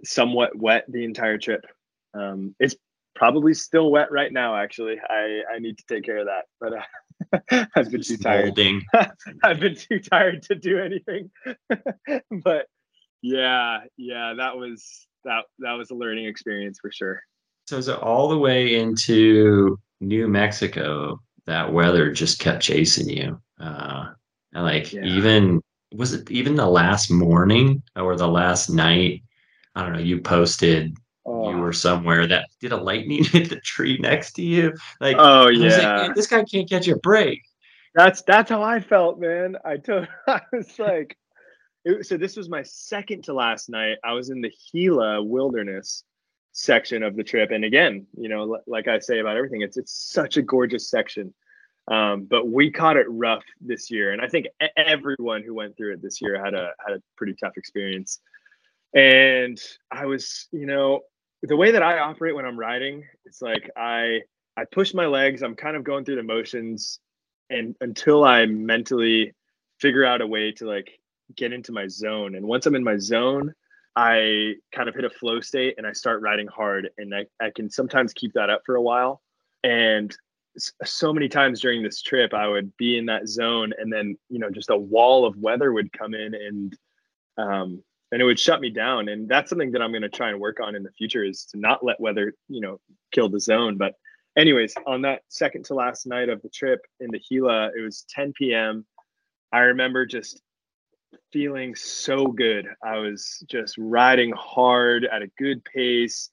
somewhat 0.03 0.55
wet 0.55 0.85
the 0.87 1.03
entire 1.03 1.37
trip. 1.37 1.65
Um, 2.13 2.55
it's 2.59 2.75
probably 3.15 3.53
still 3.53 3.91
wet 3.91 4.11
right 4.11 4.31
now. 4.31 4.55
Actually, 4.55 4.97
I 5.09 5.41
I 5.53 5.59
need 5.59 5.77
to 5.77 5.83
take 5.87 6.03
care 6.03 6.17
of 6.17 6.27
that, 6.27 6.45
but 6.59 6.73
uh, 6.73 7.65
I've 7.75 7.91
been 7.91 8.01
too 8.01 8.17
tired. 8.17 8.57
I've 9.43 9.59
been 9.59 9.75
too 9.75 9.99
tired 9.99 10.43
to 10.43 10.55
do 10.55 10.79
anything. 10.79 11.31
but 12.43 12.67
yeah, 13.21 13.79
yeah, 13.97 14.33
that 14.37 14.57
was 14.57 15.07
that 15.23 15.45
that 15.59 15.73
was 15.73 15.89
a 15.91 15.95
learning 15.95 16.25
experience 16.25 16.79
for 16.79 16.91
sure. 16.91 17.21
So 17.67 17.77
is 17.77 17.87
it 17.87 17.97
all 17.97 18.29
the 18.29 18.37
way 18.37 18.75
into 18.75 19.79
New 19.99 20.27
Mexico? 20.27 21.19
That 21.45 21.71
weather 21.71 22.11
just 22.11 22.39
kept 22.39 22.63
chasing 22.63 23.09
you. 23.09 23.39
Uh, 23.59 24.07
and 24.53 24.63
like 24.63 24.91
yeah. 24.91 25.03
even 25.03 25.61
was 25.93 26.13
it 26.13 26.29
even 26.31 26.55
the 26.55 26.67
last 26.67 27.11
morning 27.11 27.81
or 27.95 28.15
the 28.15 28.27
last 28.27 28.69
night? 28.69 29.21
I 29.75 29.83
don't 29.83 29.93
know. 29.93 29.99
You 29.99 30.21
posted 30.21 30.95
oh. 31.25 31.49
you 31.49 31.57
were 31.57 31.73
somewhere 31.73 32.27
that 32.27 32.47
did 32.59 32.71
a 32.71 32.77
lightning 32.77 33.23
hit 33.23 33.49
the 33.49 33.59
tree 33.59 33.97
next 33.99 34.33
to 34.33 34.41
you. 34.41 34.73
Like, 34.99 35.17
oh 35.19 35.49
yeah, 35.49 36.03
like, 36.03 36.15
this 36.15 36.27
guy 36.27 36.43
can't 36.43 36.69
catch 36.69 36.87
a 36.87 36.95
break. 36.97 37.41
That's 37.93 38.21
that's 38.23 38.49
how 38.49 38.61
I 38.61 38.79
felt, 38.79 39.19
man. 39.19 39.57
I 39.63 39.77
told 39.77 40.07
I 40.27 40.41
was 40.51 40.77
like, 40.79 41.17
it, 41.83 42.05
so 42.05 42.17
this 42.17 42.35
was 42.35 42.49
my 42.49 42.63
second 42.63 43.23
to 43.25 43.33
last 43.33 43.69
night. 43.69 43.97
I 44.03 44.13
was 44.13 44.29
in 44.29 44.41
the 44.41 44.51
Gila 44.71 45.23
Wilderness 45.23 46.03
section 46.57 47.03
of 47.03 47.17
the 47.17 47.23
trip, 47.23 47.51
and 47.51 47.65
again, 47.65 48.07
you 48.17 48.29
know, 48.29 48.57
like 48.65 48.87
I 48.87 48.99
say 48.99 49.19
about 49.19 49.35
everything, 49.35 49.61
it's 49.61 49.77
it's 49.77 49.91
such 49.93 50.37
a 50.37 50.41
gorgeous 50.41 50.89
section. 50.89 51.33
Um, 51.87 52.23
but 52.23 52.47
we 52.47 52.71
caught 52.71 52.97
it 52.97 53.05
rough 53.09 53.43
this 53.61 53.91
year, 53.91 54.13
and 54.13 54.21
I 54.21 54.27
think 54.27 54.47
everyone 54.75 55.43
who 55.43 55.53
went 55.53 55.75
through 55.77 55.93
it 55.93 56.01
this 56.01 56.21
year 56.21 56.43
had 56.43 56.53
a 56.53 56.71
had 56.85 56.95
a 56.95 57.03
pretty 57.17 57.35
tough 57.39 57.57
experience. 57.57 58.19
And 58.93 59.61
I 59.91 60.05
was, 60.05 60.47
you 60.51 60.65
know, 60.65 61.01
the 61.43 61.57
way 61.57 61.71
that 61.71 61.83
I 61.83 61.99
operate 61.99 62.33
when 62.33 62.45
I'm 62.45 62.57
riding, 62.57 63.03
it's 63.25 63.41
like 63.41 63.69
I 63.75 64.21
I 64.55 64.63
push 64.71 64.93
my 64.93 65.05
legs. 65.05 65.43
I'm 65.43 65.55
kind 65.55 65.75
of 65.75 65.83
going 65.83 66.05
through 66.05 66.15
the 66.15 66.23
motions, 66.23 66.99
and 67.49 67.75
until 67.81 68.23
I 68.23 68.45
mentally 68.45 69.33
figure 69.79 70.05
out 70.05 70.21
a 70.21 70.27
way 70.27 70.53
to 70.53 70.65
like 70.65 70.89
get 71.35 71.51
into 71.51 71.73
my 71.73 71.87
zone. 71.87 72.35
And 72.35 72.45
once 72.47 72.65
I'm 72.65 72.75
in 72.75 72.83
my 72.83 72.97
zone, 72.97 73.53
I 73.95 74.55
kind 74.73 74.89
of 74.89 74.95
hit 74.95 75.05
a 75.05 75.09
flow 75.09 75.39
state 75.39 75.75
and 75.77 75.87
I 75.87 75.93
start 75.93 76.21
riding 76.21 76.47
hard. 76.47 76.89
And 76.97 77.15
I, 77.15 77.25
I 77.41 77.51
can 77.55 77.69
sometimes 77.69 78.13
keep 78.13 78.33
that 78.33 78.49
up 78.49 78.61
for 78.65 78.75
a 78.75 78.81
while. 78.81 79.21
And 79.63 80.15
so 80.83 81.13
many 81.13 81.27
times 81.27 81.61
during 81.61 81.83
this 81.83 82.01
trip, 82.01 82.33
I 82.33 82.47
would 82.47 82.75
be 82.77 82.97
in 82.97 83.05
that 83.07 83.27
zone, 83.27 83.73
and 83.77 83.91
then 83.91 84.17
you 84.29 84.39
know 84.39 84.49
just 84.49 84.69
a 84.69 84.77
wall 84.77 85.25
of 85.25 85.35
weather 85.37 85.73
would 85.73 85.91
come 85.91 86.13
in, 86.13 86.33
and 86.33 86.77
um, 87.37 87.83
and 88.11 88.21
it 88.21 88.25
would 88.25 88.39
shut 88.39 88.61
me 88.61 88.69
down 88.69 89.09
and 89.09 89.27
that's 89.27 89.49
something 89.49 89.71
that 89.71 89.81
i'm 89.81 89.91
going 89.91 90.01
to 90.01 90.09
try 90.09 90.29
and 90.29 90.39
work 90.39 90.59
on 90.61 90.75
in 90.75 90.83
the 90.83 90.91
future 90.91 91.23
is 91.23 91.45
to 91.45 91.59
not 91.59 91.83
let 91.83 91.99
weather 91.99 92.33
you 92.47 92.61
know 92.61 92.79
kill 93.11 93.29
the 93.29 93.39
zone 93.39 93.77
but 93.77 93.93
anyways 94.37 94.73
on 94.85 95.01
that 95.01 95.21
second 95.29 95.65
to 95.65 95.73
last 95.73 96.05
night 96.05 96.29
of 96.29 96.41
the 96.41 96.49
trip 96.49 96.79
in 96.99 97.09
the 97.11 97.19
gila 97.19 97.71
it 97.77 97.81
was 97.81 98.05
10 98.09 98.33
p.m 98.33 98.85
i 99.51 99.59
remember 99.59 100.05
just 100.05 100.41
feeling 101.31 101.75
so 101.75 102.27
good 102.27 102.67
i 102.83 102.97
was 102.97 103.43
just 103.47 103.75
riding 103.77 104.31
hard 104.31 105.05
at 105.05 105.21
a 105.21 105.31
good 105.37 105.63
pace 105.65 106.29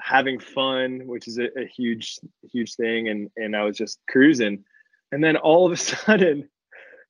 having 0.00 0.38
fun 0.38 1.00
which 1.06 1.26
is 1.26 1.38
a, 1.38 1.46
a 1.58 1.66
huge 1.66 2.18
huge 2.52 2.74
thing 2.74 3.08
and 3.08 3.28
and 3.36 3.56
i 3.56 3.62
was 3.62 3.76
just 3.76 3.98
cruising 4.08 4.62
and 5.12 5.22
then 5.22 5.36
all 5.36 5.66
of 5.66 5.72
a 5.72 5.76
sudden 5.76 6.48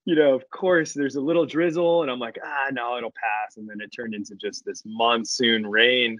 you 0.06 0.14
know, 0.14 0.34
of 0.34 0.48
course, 0.50 0.94
there's 0.94 1.16
a 1.16 1.20
little 1.20 1.46
drizzle, 1.46 2.02
and 2.02 2.10
I'm 2.10 2.18
like, 2.18 2.38
ah, 2.44 2.68
no, 2.72 2.96
it'll 2.96 3.12
pass. 3.12 3.56
And 3.56 3.68
then 3.68 3.80
it 3.80 3.90
turned 3.90 4.14
into 4.14 4.34
just 4.34 4.64
this 4.64 4.82
monsoon 4.84 5.66
rain, 5.66 6.18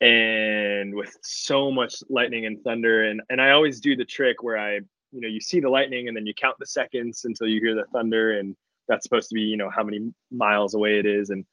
and 0.00 0.94
with 0.94 1.16
so 1.22 1.70
much 1.70 1.94
lightning 2.08 2.46
and 2.46 2.62
thunder. 2.62 3.04
And 3.04 3.22
and 3.30 3.40
I 3.40 3.50
always 3.50 3.80
do 3.80 3.96
the 3.96 4.04
trick 4.04 4.42
where 4.42 4.58
I, 4.58 4.74
you 5.12 5.20
know, 5.20 5.28
you 5.28 5.40
see 5.40 5.60
the 5.60 5.70
lightning, 5.70 6.08
and 6.08 6.16
then 6.16 6.26
you 6.26 6.34
count 6.34 6.56
the 6.58 6.66
seconds 6.66 7.24
until 7.24 7.46
you 7.46 7.60
hear 7.60 7.74
the 7.74 7.86
thunder, 7.92 8.38
and 8.38 8.56
that's 8.88 9.04
supposed 9.04 9.28
to 9.28 9.34
be, 9.34 9.42
you 9.42 9.56
know, 9.56 9.70
how 9.70 9.82
many 9.82 10.12
miles 10.30 10.74
away 10.74 10.98
it 10.98 11.06
is. 11.06 11.30
And 11.30 11.44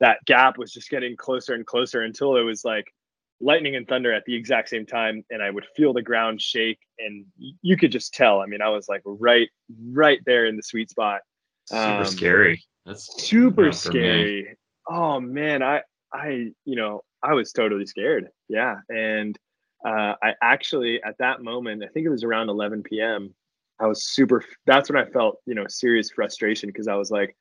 that 0.00 0.18
gap 0.26 0.58
was 0.58 0.72
just 0.72 0.90
getting 0.90 1.16
closer 1.16 1.54
and 1.54 1.64
closer 1.64 2.02
until 2.02 2.36
it 2.36 2.42
was 2.42 2.64
like 2.64 2.92
lightning 3.40 3.76
and 3.76 3.88
thunder 3.88 4.12
at 4.12 4.24
the 4.24 4.34
exact 4.34 4.68
same 4.68 4.86
time 4.86 5.24
and 5.30 5.42
i 5.42 5.50
would 5.50 5.66
feel 5.76 5.92
the 5.92 6.02
ground 6.02 6.40
shake 6.40 6.78
and 6.98 7.26
you 7.36 7.76
could 7.76 7.90
just 7.90 8.14
tell. 8.14 8.40
I 8.40 8.46
mean 8.46 8.62
i 8.62 8.68
was 8.68 8.88
like 8.88 9.02
right 9.04 9.48
right 9.90 10.20
there 10.24 10.46
in 10.46 10.56
the 10.56 10.62
sweet 10.62 10.90
spot. 10.90 11.20
Super 11.66 11.80
um, 11.80 12.04
scary. 12.04 12.62
That's 12.86 13.22
super 13.22 13.72
scary. 13.72 14.56
Oh 14.88 15.20
man 15.20 15.62
i 15.62 15.82
i 16.12 16.50
you 16.64 16.76
know 16.76 17.02
i 17.22 17.34
was 17.34 17.52
totally 17.52 17.86
scared. 17.86 18.28
Yeah. 18.48 18.76
And 18.88 19.36
uh, 19.84 20.14
i 20.22 20.34
actually 20.40 21.02
at 21.02 21.18
that 21.18 21.42
moment 21.42 21.82
i 21.82 21.88
think 21.88 22.06
it 22.06 22.10
was 22.10 22.22
around 22.22 22.48
11 22.48 22.84
p.m 22.84 23.34
i 23.82 23.86
was 23.86 24.10
super 24.10 24.42
that's 24.66 24.90
when 24.90 25.02
i 25.02 25.04
felt 25.10 25.36
you 25.46 25.54
know 25.54 25.66
serious 25.68 26.10
frustration 26.10 26.68
because 26.68 26.88
i 26.88 26.94
was 26.94 27.10
like 27.10 27.36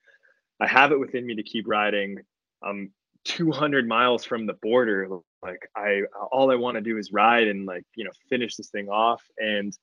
i 0.60 0.68
have 0.68 0.92
it 0.92 1.00
within 1.00 1.26
me 1.26 1.36
to 1.36 1.44
keep 1.44 1.66
riding 1.68 2.18
i'm 2.64 2.92
200 3.26 3.88
miles 3.88 4.24
from 4.26 4.46
the 4.46 4.54
border. 4.62 5.08
Like 5.42 5.70
i 5.76 6.02
all 6.32 6.52
i 6.52 6.56
want 6.56 6.76
to 6.76 6.82
do 6.82 6.98
is 6.98 7.12
ride 7.12 7.48
and 7.48 7.66
like 7.66 7.84
you 7.96 8.04
know 8.04 8.12
finish 8.30 8.56
this 8.56 8.70
thing 8.70 8.90
off. 8.90 9.24
And 9.38 9.76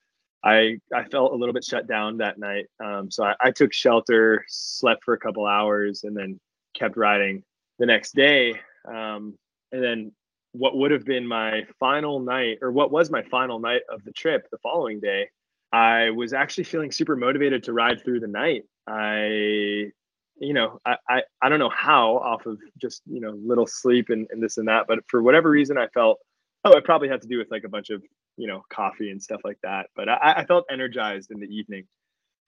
i 0.45 0.79
i 0.95 1.05
felt 1.05 1.33
a 1.33 1.37
little 1.37 1.53
bit 1.53 1.65
shut 1.65 1.87
down 1.87 2.19
that 2.19 2.39
night. 2.39 2.67
Um, 2.85 3.11
so 3.11 3.25
I, 3.25 3.35
I 3.41 3.51
took 3.51 3.73
shelter 3.73 4.45
slept 4.49 5.05
for 5.05 5.15
a 5.15 5.19
couple 5.19 5.47
hours 5.47 6.05
and 6.05 6.17
then 6.17 6.39
kept 6.75 6.97
riding 6.97 7.43
the 7.79 7.87
next 7.87 8.15
day. 8.15 8.55
Um, 8.87 9.37
and 9.73 9.83
then 9.83 10.13
what 10.53 10.77
would 10.77 10.91
have 10.91 11.05
been 11.05 11.27
my 11.27 11.65
final 11.79 12.21
night 12.21 12.59
or 12.63 12.73
what 12.73 12.91
was 12.91 13.11
my 13.11 13.23
final 13.25 13.59
night 13.59 13.83
of 13.91 14.03
the 14.05 14.13
trip 14.13 14.49
the 14.51 14.59
following 14.59 14.99
day 14.99 15.29
i 15.73 16.11
was 16.11 16.33
actually 16.33 16.64
feeling 16.64 16.91
super 16.91 17.16
motivated 17.16 17.62
to 17.62 17.73
ride 17.73 18.03
through 18.03 18.21
the 18.21 18.27
night 18.27 18.64
i 18.87 19.91
you 20.41 20.53
know, 20.53 20.81
I, 20.85 20.97
I, 21.09 21.23
I 21.43 21.49
don't 21.49 21.59
know 21.59 21.71
how 21.71 22.16
off 22.19 22.47
of 22.47 22.59
just, 22.81 23.03
you 23.07 23.21
know, 23.21 23.39
little 23.45 23.66
sleep 23.66 24.11
and, 24.11 24.27
and 24.31 24.43
this 24.43 24.59
and 24.59 24.69
that, 24.69 24.87
but 24.87 25.01
for 25.09 25.23
whatever 25.23 25.51
reason, 25.51 25.79
I 25.79 25.89
felt, 25.89 26.19
oh, 26.64 26.73
it 26.73 26.85
probably 26.85 27.09
had 27.09 27.23
to 27.23 27.29
do 27.29 27.39
with 27.39 27.51
like 27.51 27.64
a 27.64 27.69
bunch 27.69 27.91
of, 27.91 28.03
you 28.37 28.47
know, 28.47 28.62
coffee 28.73 29.11
and 29.11 29.23
stuff 29.23 29.41
like 29.45 29.59
that. 29.62 29.87
But 29.97 30.09
I, 30.09 30.35
I 30.39 30.45
felt 30.45 30.64
energized 30.71 31.31
in 31.31 31.41
the 31.41 31.47
evening. 31.47 31.87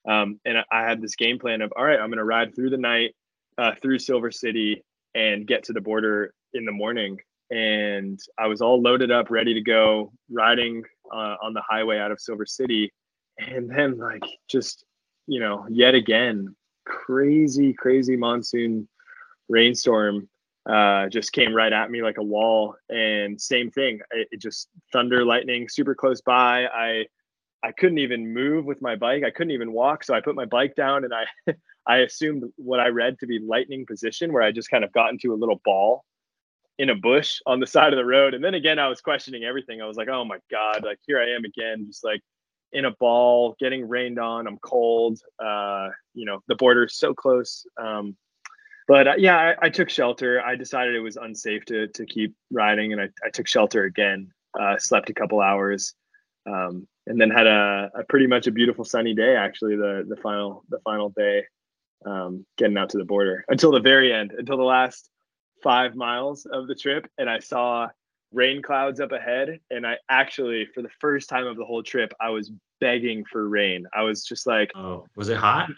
Um, 0.09 0.41
and 0.45 0.59
I 0.71 0.83
had 0.83 1.03
this 1.03 1.17
game 1.17 1.39
plan 1.39 1.63
of, 1.63 1.73
all 1.77 1.85
right, 1.85 1.99
I'm 1.99 2.09
going 2.09 2.19
to 2.19 2.25
ride 2.25 2.55
through 2.55 2.71
the 2.71 2.79
night, 2.79 3.15
uh, 3.59 3.73
through 3.83 3.99
Silver 3.99 4.31
City 4.31 4.85
and 5.15 5.47
get 5.47 5.65
to 5.65 5.73
the 5.73 5.81
border 5.81 6.33
in 6.55 6.65
the 6.65 6.73
morning. 6.73 7.19
And 7.51 8.19
I 8.39 8.47
was 8.47 8.63
all 8.63 8.81
loaded 8.81 9.11
up, 9.11 9.31
ready 9.31 9.55
to 9.55 9.61
go, 9.61 10.13
riding 10.31 10.85
uh, 11.13 11.37
on 11.43 11.53
the 11.53 11.63
highway 11.69 11.99
out 11.99 12.13
of 12.13 12.21
Silver 12.21 12.47
City. 12.47 12.93
And 13.39 13.71
then, 13.71 13.99
like, 13.99 14.25
just, 14.49 14.85
you 15.27 15.41
know, 15.41 15.67
yet 15.71 15.95
again, 15.95 16.55
crazy, 16.85 17.73
crazy 17.73 18.17
monsoon 18.17 18.89
rainstorm 19.49 20.29
uh, 20.69 21.09
just 21.09 21.33
came 21.33 21.55
right 21.55 21.73
at 21.73 21.91
me 21.91 22.03
like 22.03 22.19
a 22.19 22.23
wall. 22.23 22.77
And 22.89 23.41
same 23.41 23.71
thing, 23.71 24.01
it, 24.11 24.29
it, 24.31 24.41
just 24.41 24.69
thunder, 24.93 25.25
lightning, 25.25 25.69
super 25.69 25.95
close 25.95 26.21
by. 26.21 26.67
I 26.67 27.07
I 27.63 27.73
couldn't 27.73 27.99
even 27.99 28.33
move 28.33 28.65
with 28.65 28.81
my 28.81 28.97
bike. 28.97 29.23
I 29.23 29.31
couldn't 29.31 29.51
even 29.51 29.73
walk. 29.73 30.05
So 30.05 30.15
I 30.15 30.21
put 30.21 30.35
my 30.35 30.47
bike 30.47 30.75
down 30.75 31.05
and 31.05 31.13
I 31.15 31.27
I 31.87 31.99
assumed 31.99 32.45
what 32.57 32.81
I 32.81 32.89
read 32.89 33.19
to 33.21 33.27
be 33.27 33.39
lightning 33.39 33.87
position, 33.87 34.33
where 34.33 34.43
I 34.43 34.53
just 34.53 34.71
kind 34.71 34.85
of 34.85 34.93
got 34.93 35.11
into 35.11 35.33
a 35.33 35.37
little 35.37 35.61
ball 35.65 36.05
in 36.79 36.91
a 36.91 36.95
bush 36.95 37.41
on 37.47 37.61
the 37.61 37.67
side 37.67 37.93
of 37.93 37.99
the 37.99 38.05
road. 38.05 38.33
And 38.33 38.43
then 38.43 38.55
again, 38.55 38.79
I 38.79 38.89
was 38.89 39.01
questioning 39.01 39.45
everything. 39.45 39.83
I 39.83 39.87
was 39.87 39.97
like, 39.97 40.09
oh 40.09 40.25
my 40.25 40.39
God, 40.51 40.83
like 40.83 40.99
here 41.07 41.21
I 41.21 41.35
am 41.35 41.45
again, 41.45 41.85
just 41.87 42.05
like 42.05 42.23
in 42.73 42.85
a 42.85 42.91
ball, 42.93 43.57
getting 43.59 43.89
rained 43.89 44.19
on. 44.19 44.47
I'm 44.47 44.59
cold. 44.59 45.21
Uh, 45.39 45.89
you 46.15 46.25
know, 46.25 46.43
the 46.49 46.57
border 46.57 46.85
is 46.85 46.97
so 46.97 47.15
close. 47.15 47.67
Um, 47.81 48.17
but 48.91 49.07
uh, 49.07 49.15
yeah, 49.19 49.37
I, 49.37 49.67
I, 49.67 49.69
took 49.69 49.89
shelter. 49.89 50.43
I 50.43 50.57
decided 50.57 50.97
it 50.97 51.01
was 51.01 51.17
unsafe 51.17 51.65
to 51.67 51.87
to 51.89 52.05
keep 52.05 52.35
riding, 52.51 52.93
and 52.93 53.01
I, 53.01 53.09
I 53.25 53.31
took 53.31 53.47
shelter 53.47 53.85
again. 53.85 54.33
Uh, 54.59 54.79
slept 54.79 55.11
a 55.11 55.15
couple 55.15 55.41
hours, 55.41 55.95
um, 56.45 56.89
and 57.07 57.21
then 57.21 57.31
had 57.31 57.47
a, 57.47 57.89
a, 57.95 58.03
pretty 58.09 58.27
much 58.27 58.49
a 58.49 58.51
beautiful 58.51 58.85
sunny 58.85 59.15
day. 59.15 59.37
Actually, 59.37 59.77
the 59.77 60.05
the 60.09 60.17
final 60.17 60.65
the 60.71 60.81
final 60.81 61.11
day, 61.11 61.45
um, 62.05 62.45
getting 62.59 62.77
out 62.77 62.91
to 62.91 62.99
the 62.99 63.05
border 63.05 63.45
until 63.49 63.71
the 63.71 63.79
very 63.79 64.13
end, 64.13 64.33
until 64.37 64.57
the 64.57 64.65
last 64.65 65.09
five 65.63 65.95
miles 65.95 66.45
of 66.47 66.67
the 66.67 66.75
trip, 66.75 67.07
and 67.17 67.31
I 67.31 67.39
saw 67.39 67.87
rain 68.33 68.63
clouds 68.63 69.01
up 69.01 69.13
ahead. 69.13 69.61
And 69.71 69.87
I 69.87 69.97
actually, 70.09 70.67
for 70.75 70.83
the 70.83 70.91
first 71.01 71.29
time 71.29 71.47
of 71.47 71.57
the 71.57 71.65
whole 71.65 71.83
trip, 71.83 72.13
I 72.21 72.31
was 72.31 72.51
begging 72.81 73.25
for 73.25 73.49
rain. 73.49 73.87
I 73.95 74.03
was 74.03 74.25
just 74.25 74.47
like, 74.47 74.71
Oh, 74.75 75.07
was 75.17 75.29
it 75.29 75.37
hot? 75.37 75.71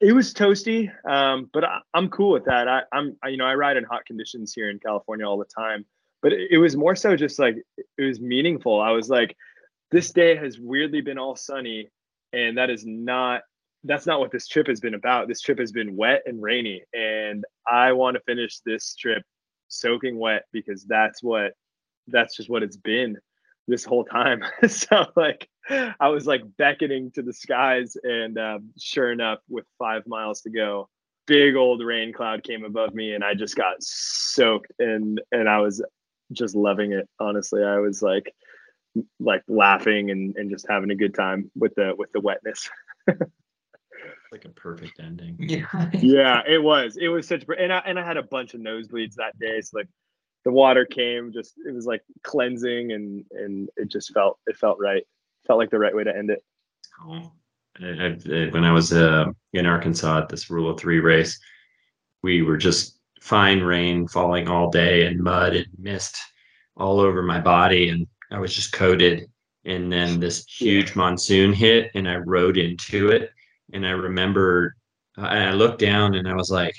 it 0.00 0.12
was 0.12 0.34
toasty, 0.34 0.90
um, 1.08 1.48
but 1.52 1.64
I, 1.64 1.78
I'm 1.94 2.08
cool 2.10 2.32
with 2.32 2.44
that. 2.44 2.68
I, 2.68 2.82
I'm, 2.92 3.16
I, 3.22 3.28
you 3.28 3.36
know, 3.38 3.46
I 3.46 3.54
ride 3.54 3.76
in 3.76 3.84
hot 3.84 4.04
conditions 4.04 4.52
here 4.52 4.68
in 4.68 4.78
California 4.78 5.26
all 5.26 5.38
the 5.38 5.46
time, 5.46 5.86
but 6.22 6.32
it, 6.32 6.48
it 6.52 6.58
was 6.58 6.76
more 6.76 6.94
so 6.94 7.16
just 7.16 7.38
like 7.38 7.56
it 7.96 8.02
was 8.02 8.20
meaningful. 8.20 8.80
I 8.80 8.90
was 8.90 9.08
like, 9.08 9.34
this 9.90 10.12
day 10.12 10.36
has 10.36 10.58
weirdly 10.58 11.00
been 11.00 11.18
all 11.18 11.34
sunny, 11.34 11.88
and 12.32 12.58
that 12.58 12.70
is 12.70 12.84
not 12.84 13.42
that's 13.84 14.06
not 14.06 14.18
what 14.20 14.32
this 14.32 14.48
trip 14.48 14.66
has 14.66 14.80
been 14.80 14.94
about. 14.94 15.28
This 15.28 15.40
trip 15.40 15.58
has 15.60 15.72
been 15.72 15.96
wet 15.96 16.22
and 16.26 16.42
rainy, 16.42 16.82
and 16.92 17.44
I 17.66 17.92
want 17.92 18.16
to 18.16 18.22
finish 18.26 18.58
this 18.66 18.94
trip 18.96 19.22
soaking 19.68 20.18
wet 20.18 20.44
because 20.52 20.84
that's 20.84 21.22
what 21.22 21.52
that's 22.08 22.36
just 22.36 22.50
what 22.50 22.62
it's 22.62 22.76
been 22.76 23.18
this 23.68 23.84
whole 23.84 24.04
time. 24.04 24.44
so 24.68 25.06
like 25.16 25.48
I 25.68 26.08
was 26.08 26.26
like 26.26 26.42
beckoning 26.56 27.10
to 27.12 27.22
the 27.22 27.32
skies, 27.32 27.96
and 28.02 28.38
um, 28.38 28.70
sure 28.78 29.12
enough, 29.12 29.40
with 29.48 29.64
five 29.78 30.06
miles 30.06 30.42
to 30.42 30.50
go, 30.50 30.88
big 31.26 31.56
old 31.56 31.84
rain 31.84 32.12
cloud 32.12 32.42
came 32.42 32.64
above 32.64 32.94
me, 32.94 33.14
and 33.14 33.24
I 33.24 33.34
just 33.34 33.56
got 33.56 33.76
soaked, 33.80 34.72
and 34.78 35.20
and 35.32 35.48
I 35.48 35.58
was 35.58 35.82
just 36.32 36.54
loving 36.54 36.92
it. 36.92 37.08
Honestly, 37.18 37.62
I 37.62 37.78
was 37.78 38.02
like 38.02 38.32
like 39.20 39.42
laughing 39.48 40.10
and, 40.10 40.34
and 40.36 40.50
just 40.50 40.66
having 40.68 40.90
a 40.90 40.94
good 40.94 41.14
time 41.14 41.50
with 41.54 41.74
the 41.74 41.94
with 41.96 42.12
the 42.12 42.20
wetness. 42.20 42.68
Like 44.32 44.44
a 44.44 44.48
perfect 44.48 44.98
ending. 45.00 45.36
Yeah. 45.38 45.88
yeah, 45.94 46.42
it 46.46 46.62
was. 46.62 46.96
It 47.00 47.08
was 47.08 47.28
such 47.28 47.44
and 47.58 47.72
I 47.72 47.78
and 47.86 47.98
I 47.98 48.04
had 48.04 48.16
a 48.16 48.24
bunch 48.24 48.54
of 48.54 48.60
nosebleeds 48.60 49.14
that 49.14 49.38
day. 49.38 49.60
So 49.60 49.78
like 49.78 49.88
the 50.46 50.52
water 50.52 50.86
came 50.86 51.32
just 51.32 51.54
it 51.66 51.74
was 51.74 51.86
like 51.86 52.02
cleansing 52.22 52.92
and 52.92 53.24
and 53.32 53.68
it 53.76 53.90
just 53.90 54.14
felt 54.14 54.38
it 54.46 54.56
felt 54.56 54.78
right. 54.80 55.02
Felt 55.44 55.58
like 55.58 55.70
the 55.70 55.78
right 55.78 55.94
way 55.94 56.04
to 56.04 56.16
end 56.16 56.30
it. 56.30 56.44
I, 57.80 57.84
I, 57.84 58.50
when 58.50 58.64
I 58.64 58.70
was 58.70 58.92
uh, 58.92 59.26
in 59.54 59.66
Arkansas 59.66 60.18
at 60.18 60.28
this 60.28 60.48
Rule 60.48 60.70
of 60.70 60.78
Three 60.78 61.00
race, 61.00 61.36
we 62.22 62.42
were 62.42 62.56
just 62.56 63.00
fine 63.20 63.60
rain 63.60 64.06
falling 64.06 64.46
all 64.46 64.70
day 64.70 65.06
and 65.06 65.20
mud 65.20 65.56
and 65.56 65.66
mist 65.78 66.16
all 66.76 67.00
over 67.00 67.22
my 67.22 67.40
body, 67.40 67.88
and 67.88 68.06
I 68.30 68.38
was 68.38 68.54
just 68.54 68.72
coated. 68.72 69.28
And 69.64 69.92
then 69.92 70.20
this 70.20 70.46
huge 70.46 70.94
monsoon 70.94 71.52
hit, 71.52 71.90
and 71.96 72.08
I 72.08 72.16
rode 72.18 72.56
into 72.56 73.08
it. 73.08 73.32
And 73.72 73.84
I 73.84 73.90
remember, 73.90 74.76
uh, 75.18 75.22
and 75.22 75.42
I 75.42 75.52
looked 75.54 75.80
down, 75.80 76.14
and 76.14 76.28
I 76.28 76.34
was 76.34 76.50
like, 76.50 76.76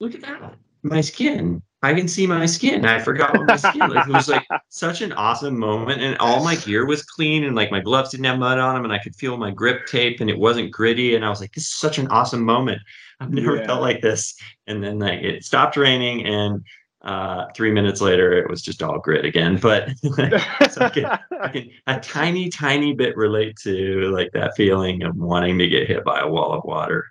"Look 0.00 0.16
at 0.16 0.22
that, 0.22 0.56
my 0.82 1.00
skin! 1.00 1.62
I 1.84 1.94
can 1.94 2.08
see 2.08 2.26
my 2.26 2.46
skin. 2.46 2.84
I 2.84 2.98
forgot 2.98 3.34
what 3.34 3.46
my 3.46 3.56
skin 3.56 3.88
like. 3.88 4.06
It 4.06 4.12
was 4.12 4.28
like 4.28 4.46
such 4.70 5.02
an 5.02 5.12
awesome 5.12 5.58
moment, 5.58 6.00
and 6.02 6.16
all 6.18 6.42
my 6.44 6.56
gear 6.56 6.86
was 6.86 7.02
clean, 7.04 7.44
and 7.44 7.54
like 7.54 7.70
my 7.70 7.80
gloves 7.80 8.10
didn't 8.10 8.24
have 8.26 8.38
mud 8.38 8.58
on 8.58 8.74
them, 8.74 8.84
and 8.84 8.92
I 8.92 8.98
could 8.98 9.16
feel 9.16 9.36
my 9.36 9.50
grip 9.50 9.86
tape, 9.86 10.20
and 10.20 10.30
it 10.30 10.38
wasn't 10.38 10.70
gritty. 10.72 11.14
And 11.14 11.24
I 11.24 11.28
was 11.28 11.40
like, 11.40 11.52
"This 11.52 11.64
is 11.64 11.74
such 11.76 11.98
an 11.98 12.08
awesome 12.08 12.42
moment. 12.44 12.80
I've 13.20 13.32
never 13.32 13.56
Yeah. 13.56 13.66
felt 13.66 13.82
like 13.82 14.00
this." 14.00 14.34
And 14.66 14.82
then 14.82 14.98
like 14.98 15.22
it 15.22 15.44
stopped 15.44 15.76
raining, 15.76 16.24
and 16.26 16.64
uh, 17.02 17.46
three 17.54 17.70
minutes 17.70 18.00
later, 18.00 18.32
it 18.32 18.48
was 18.48 18.62
just 18.62 18.82
all 18.82 18.98
grit 18.98 19.24
again. 19.24 19.58
But 19.60 19.90
So 20.70 20.84
I 20.84 20.88
can, 20.90 21.10
I 21.42 21.48
can 21.48 21.70
a 21.86 22.00
tiny, 22.00 22.48
tiny 22.48 22.94
bit 22.94 23.16
relate 23.16 23.56
to 23.62 24.10
like 24.10 24.30
that 24.32 24.56
feeling 24.56 25.02
of 25.02 25.16
wanting 25.16 25.58
to 25.58 25.68
get 25.68 25.86
hit 25.88 26.04
by 26.04 26.20
a 26.20 26.28
wall 26.28 26.52
of 26.52 26.64
water. 26.64 27.06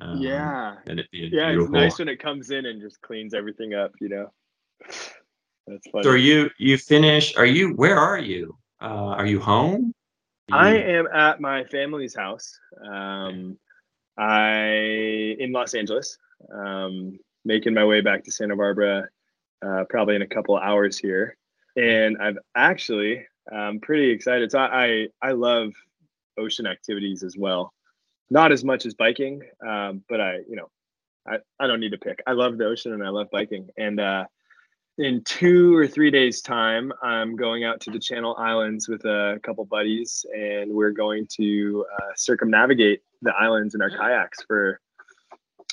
Um, 0.00 0.18
yeah. 0.20 0.76
and 0.86 1.00
it 1.00 1.10
being 1.10 1.32
Yeah, 1.32 1.50
it's 1.50 1.70
nice 1.70 1.98
when 1.98 2.08
it 2.08 2.20
comes 2.20 2.50
in 2.50 2.66
and 2.66 2.80
just 2.80 3.00
cleans 3.00 3.34
everything 3.34 3.74
up, 3.74 3.92
you 4.00 4.08
know. 4.08 4.32
That's 5.66 5.86
funny. 5.90 6.02
So 6.04 6.10
are 6.10 6.16
you 6.16 6.50
you 6.58 6.78
finish? 6.78 7.36
Are 7.36 7.44
you 7.46 7.74
where 7.74 7.98
are 7.98 8.18
you? 8.18 8.56
Uh, 8.80 9.14
are 9.18 9.26
you 9.26 9.40
home? 9.40 9.92
I 10.50 10.76
You- 10.76 10.98
am 11.00 11.06
at 11.08 11.40
my 11.40 11.64
family's 11.64 12.14
house. 12.16 12.58
Um, 12.82 13.58
I 14.16 14.66
in 15.38 15.52
Los 15.52 15.74
Angeles, 15.74 16.16
um, 16.52 17.18
making 17.44 17.74
my 17.74 17.84
way 17.84 18.00
back 18.00 18.24
to 18.24 18.30
Santa 18.32 18.56
Barbara, 18.56 19.08
uh, 19.64 19.84
probably 19.90 20.14
in 20.16 20.22
a 20.22 20.26
couple 20.26 20.56
of 20.56 20.62
hours 20.62 20.98
here. 20.98 21.36
And 21.76 22.16
I've 22.18 22.38
actually, 22.56 23.26
I'm 23.52 23.78
pretty 23.78 24.10
excited. 24.10 24.50
So 24.50 24.58
I, 24.58 24.84
I, 24.84 25.08
I 25.22 25.32
love 25.32 25.72
ocean 26.38 26.66
activities 26.66 27.22
as 27.22 27.36
well. 27.36 27.72
Not 28.30 28.52
as 28.52 28.64
much 28.64 28.84
as 28.86 28.94
biking, 28.94 29.42
um, 29.66 30.02
but 30.08 30.20
I, 30.20 30.38
you 30.48 30.56
know, 30.56 30.70
I, 31.26 31.38
I 31.58 31.66
don't 31.66 31.80
need 31.80 31.92
to 31.92 31.98
pick. 31.98 32.22
I 32.26 32.32
love 32.32 32.58
the 32.58 32.66
ocean 32.66 32.92
and 32.92 33.04
I 33.04 33.08
love 33.08 33.28
biking. 33.30 33.68
And 33.76 34.00
uh, 34.00 34.24
in 34.98 35.22
two 35.24 35.76
or 35.76 35.86
three 35.86 36.10
days 36.10 36.42
time 36.42 36.92
i'm 37.02 37.36
going 37.36 37.64
out 37.64 37.80
to 37.80 37.90
the 37.90 37.98
channel 37.98 38.36
islands 38.36 38.88
with 38.88 39.04
a 39.04 39.38
couple 39.44 39.64
buddies 39.64 40.26
and 40.36 40.70
we're 40.72 40.90
going 40.90 41.26
to 41.30 41.86
uh, 41.96 42.10
circumnavigate 42.16 43.00
the 43.22 43.32
islands 43.34 43.74
in 43.74 43.80
our 43.80 43.90
kayaks 43.90 44.42
for 44.42 44.80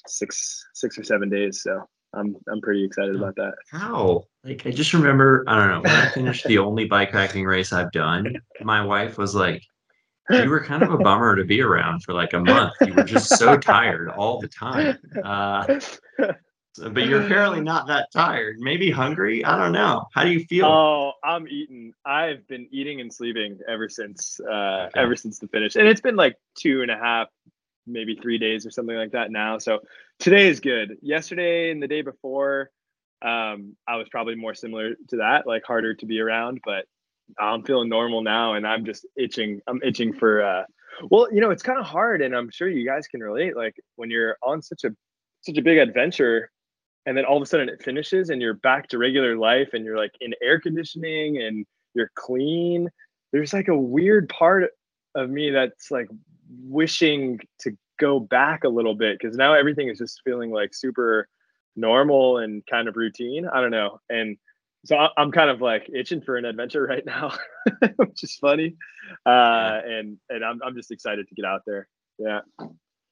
six 0.07 0.63
six 0.73 0.97
or 0.97 1.03
seven 1.03 1.27
days 1.27 1.63
so 1.63 1.83
i'm 2.13 2.35
i'm 2.51 2.61
pretty 2.61 2.83
excited 2.85 3.15
about 3.15 3.35
that 3.35 3.55
How? 3.71 4.25
Like 4.43 4.67
I 4.67 4.69
just 4.69 4.93
remember, 4.93 5.43
I 5.47 5.57
don't 5.57 5.69
know, 5.69 5.81
when 5.81 5.99
I 5.99 6.09
finished 6.09 6.45
the 6.45 6.57
only 6.59 6.85
bike 6.85 7.11
bikepacking 7.11 7.47
race 7.47 7.73
I've 7.73 7.91
done, 7.91 8.35
my 8.61 8.85
wife 8.85 9.17
was 9.17 9.33
like, 9.33 9.63
You 10.29 10.49
were 10.49 10.63
kind 10.63 10.83
of 10.83 10.91
a 10.91 10.97
bummer 10.97 11.35
to 11.35 11.43
be 11.43 11.61
around 11.61 12.03
for 12.03 12.13
like 12.13 12.33
a 12.33 12.39
month. 12.39 12.73
You 12.85 12.93
were 12.95 13.03
just 13.03 13.37
so 13.37 13.57
tired 13.57 14.09
all 14.09 14.39
the 14.39 14.47
time. 14.47 14.97
Uh, 15.23 15.79
so- 15.79 16.89
but 16.89 17.05
you're 17.05 17.21
apparently 17.21 17.61
not 17.61 17.87
that 17.87 18.11
tired. 18.11 18.57
Maybe 18.59 18.91
hungry? 18.91 19.45
I 19.45 19.55
don't 19.57 19.71
know. 19.71 20.07
How 20.13 20.23
do 20.23 20.29
you 20.31 20.43
feel? 20.45 20.65
oh 20.65 21.11
i'm 21.23 21.47
eating 21.47 21.93
i've 22.05 22.45
been 22.47 22.67
eating 22.71 22.99
and 23.01 23.13
sleeping 23.13 23.59
ever 23.67 23.87
since 23.87 24.39
uh 24.41 24.87
Okay. 24.87 24.99
ever 24.99 25.15
since 25.15 25.39
the 25.39 25.47
finish 25.47 25.75
and 25.75 25.87
it's 25.87 26.01
been 26.01 26.15
like 26.17 26.35
two 26.59 26.81
and 26.81 26.91
a 26.91 26.97
half 26.97 27.27
maybe 27.87 28.15
three 28.15 28.37
days 28.37 28.65
or 28.65 28.71
something 28.71 28.95
like 28.95 29.11
that 29.11 29.31
now 29.31 29.57
so 29.57 29.79
today 30.19 30.47
is 30.47 30.59
good 30.59 30.97
yesterday 31.01 31.71
and 31.71 31.81
the 31.81 31.87
day 31.87 32.01
before 32.01 32.71
um 33.21 33.75
i 33.87 33.95
was 33.95 34.09
probably 34.09 34.35
more 34.35 34.53
similar 34.53 34.95
to 35.07 35.17
that 35.17 35.47
like 35.47 35.63
harder 35.63 35.93
to 35.93 36.05
be 36.05 36.19
around 36.19 36.59
but 36.65 36.85
i'm 37.39 37.63
feeling 37.63 37.89
normal 37.89 38.21
now 38.21 38.53
and 38.53 38.67
i'm 38.67 38.85
just 38.85 39.05
itching 39.17 39.61
i'm 39.67 39.81
itching 39.83 40.13
for 40.13 40.43
uh 40.43 40.63
well 41.09 41.31
you 41.33 41.41
know 41.41 41.49
it's 41.49 41.63
kind 41.63 41.79
of 41.79 41.85
hard 41.85 42.21
and 42.21 42.35
i'm 42.35 42.49
sure 42.49 42.67
you 42.67 42.85
guys 42.85 43.07
can 43.07 43.21
relate 43.21 43.55
like 43.55 43.75
when 43.95 44.09
you're 44.09 44.37
on 44.43 44.61
such 44.61 44.83
a 44.83 44.91
such 45.41 45.57
a 45.57 45.61
big 45.61 45.77
adventure 45.77 46.49
and 47.05 47.15
then 47.15 47.25
all 47.25 47.37
of 47.37 47.43
a 47.43 47.45
sudden 47.45 47.69
it 47.69 47.81
finishes 47.83 48.29
and 48.29 48.41
you're 48.41 48.55
back 48.55 48.87
to 48.87 48.97
regular 48.97 49.37
life 49.37 49.69
and 49.73 49.85
you're 49.85 49.97
like 49.97 50.13
in 50.21 50.33
air 50.41 50.59
conditioning 50.59 51.41
and 51.41 51.65
you're 51.93 52.11
clean 52.15 52.89
there's 53.31 53.53
like 53.53 53.67
a 53.67 53.77
weird 53.77 54.29
part 54.29 54.71
of 55.15 55.29
me 55.29 55.49
that's 55.49 55.91
like 55.91 56.07
wishing 56.63 57.39
to 57.59 57.71
go 57.99 58.19
back 58.19 58.63
a 58.63 58.69
little 58.69 58.95
bit 58.95 59.17
because 59.19 59.37
now 59.37 59.53
everything 59.53 59.89
is 59.89 59.97
just 59.97 60.21
feeling 60.23 60.51
like 60.51 60.73
super 60.73 61.27
normal 61.75 62.37
and 62.37 62.65
kind 62.65 62.87
of 62.87 62.95
routine 62.95 63.47
i 63.47 63.61
don't 63.61 63.71
know 63.71 63.99
and 64.09 64.37
so 64.85 64.95
I- 64.95 65.09
i'm 65.17 65.31
kind 65.31 65.49
of 65.49 65.61
like 65.61 65.89
itching 65.93 66.21
for 66.21 66.37
an 66.37 66.45
adventure 66.45 66.83
right 66.85 67.05
now 67.05 67.33
which 67.97 68.23
is 68.23 68.35
funny 68.35 68.75
uh 69.25 69.81
and 69.85 70.17
and 70.29 70.43
I'm, 70.45 70.59
I'm 70.63 70.75
just 70.75 70.91
excited 70.91 71.27
to 71.27 71.35
get 71.35 71.45
out 71.45 71.61
there 71.65 71.87
yeah 72.17 72.39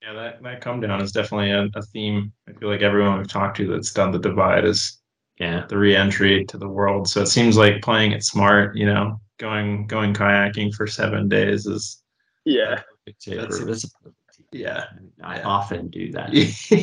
Yeah, 0.01 0.13
that, 0.13 0.43
that 0.43 0.61
come 0.61 0.81
down 0.81 1.01
is 1.01 1.11
definitely 1.13 1.51
a, 1.51 1.69
a 1.75 1.81
theme. 1.81 2.33
I 2.49 2.51
feel 2.53 2.69
like 2.69 2.81
everyone 2.81 3.17
we've 3.17 3.27
talked 3.27 3.55
to 3.57 3.67
that's 3.67 3.93
done 3.93 4.11
the 4.11 4.19
divide 4.19 4.65
is 4.65 4.99
yeah. 5.39 5.65
the 5.69 5.77
re-entry 5.77 6.43
to 6.45 6.57
the 6.57 6.67
world. 6.67 7.07
So 7.07 7.21
it 7.21 7.27
seems 7.27 7.55
like 7.57 7.81
playing 7.81 8.11
it 8.11 8.23
smart, 8.25 8.75
you 8.75 8.85
know, 8.85 9.21
going 9.39 9.87
going 9.87 10.13
kayaking 10.13 10.73
for 10.75 10.87
seven 10.87 11.29
days 11.29 11.65
is 11.67 12.03
yeah 12.45 12.81
It's 13.07 13.25
That's- 13.25 13.59
a- 13.61 13.71
it's 13.71 13.85
a- 13.85 14.09
yeah. 14.53 14.85
I 15.23 15.37
Yeah. 15.37 15.47
often 15.47 15.89
do 15.89 16.11
that. 16.11 16.33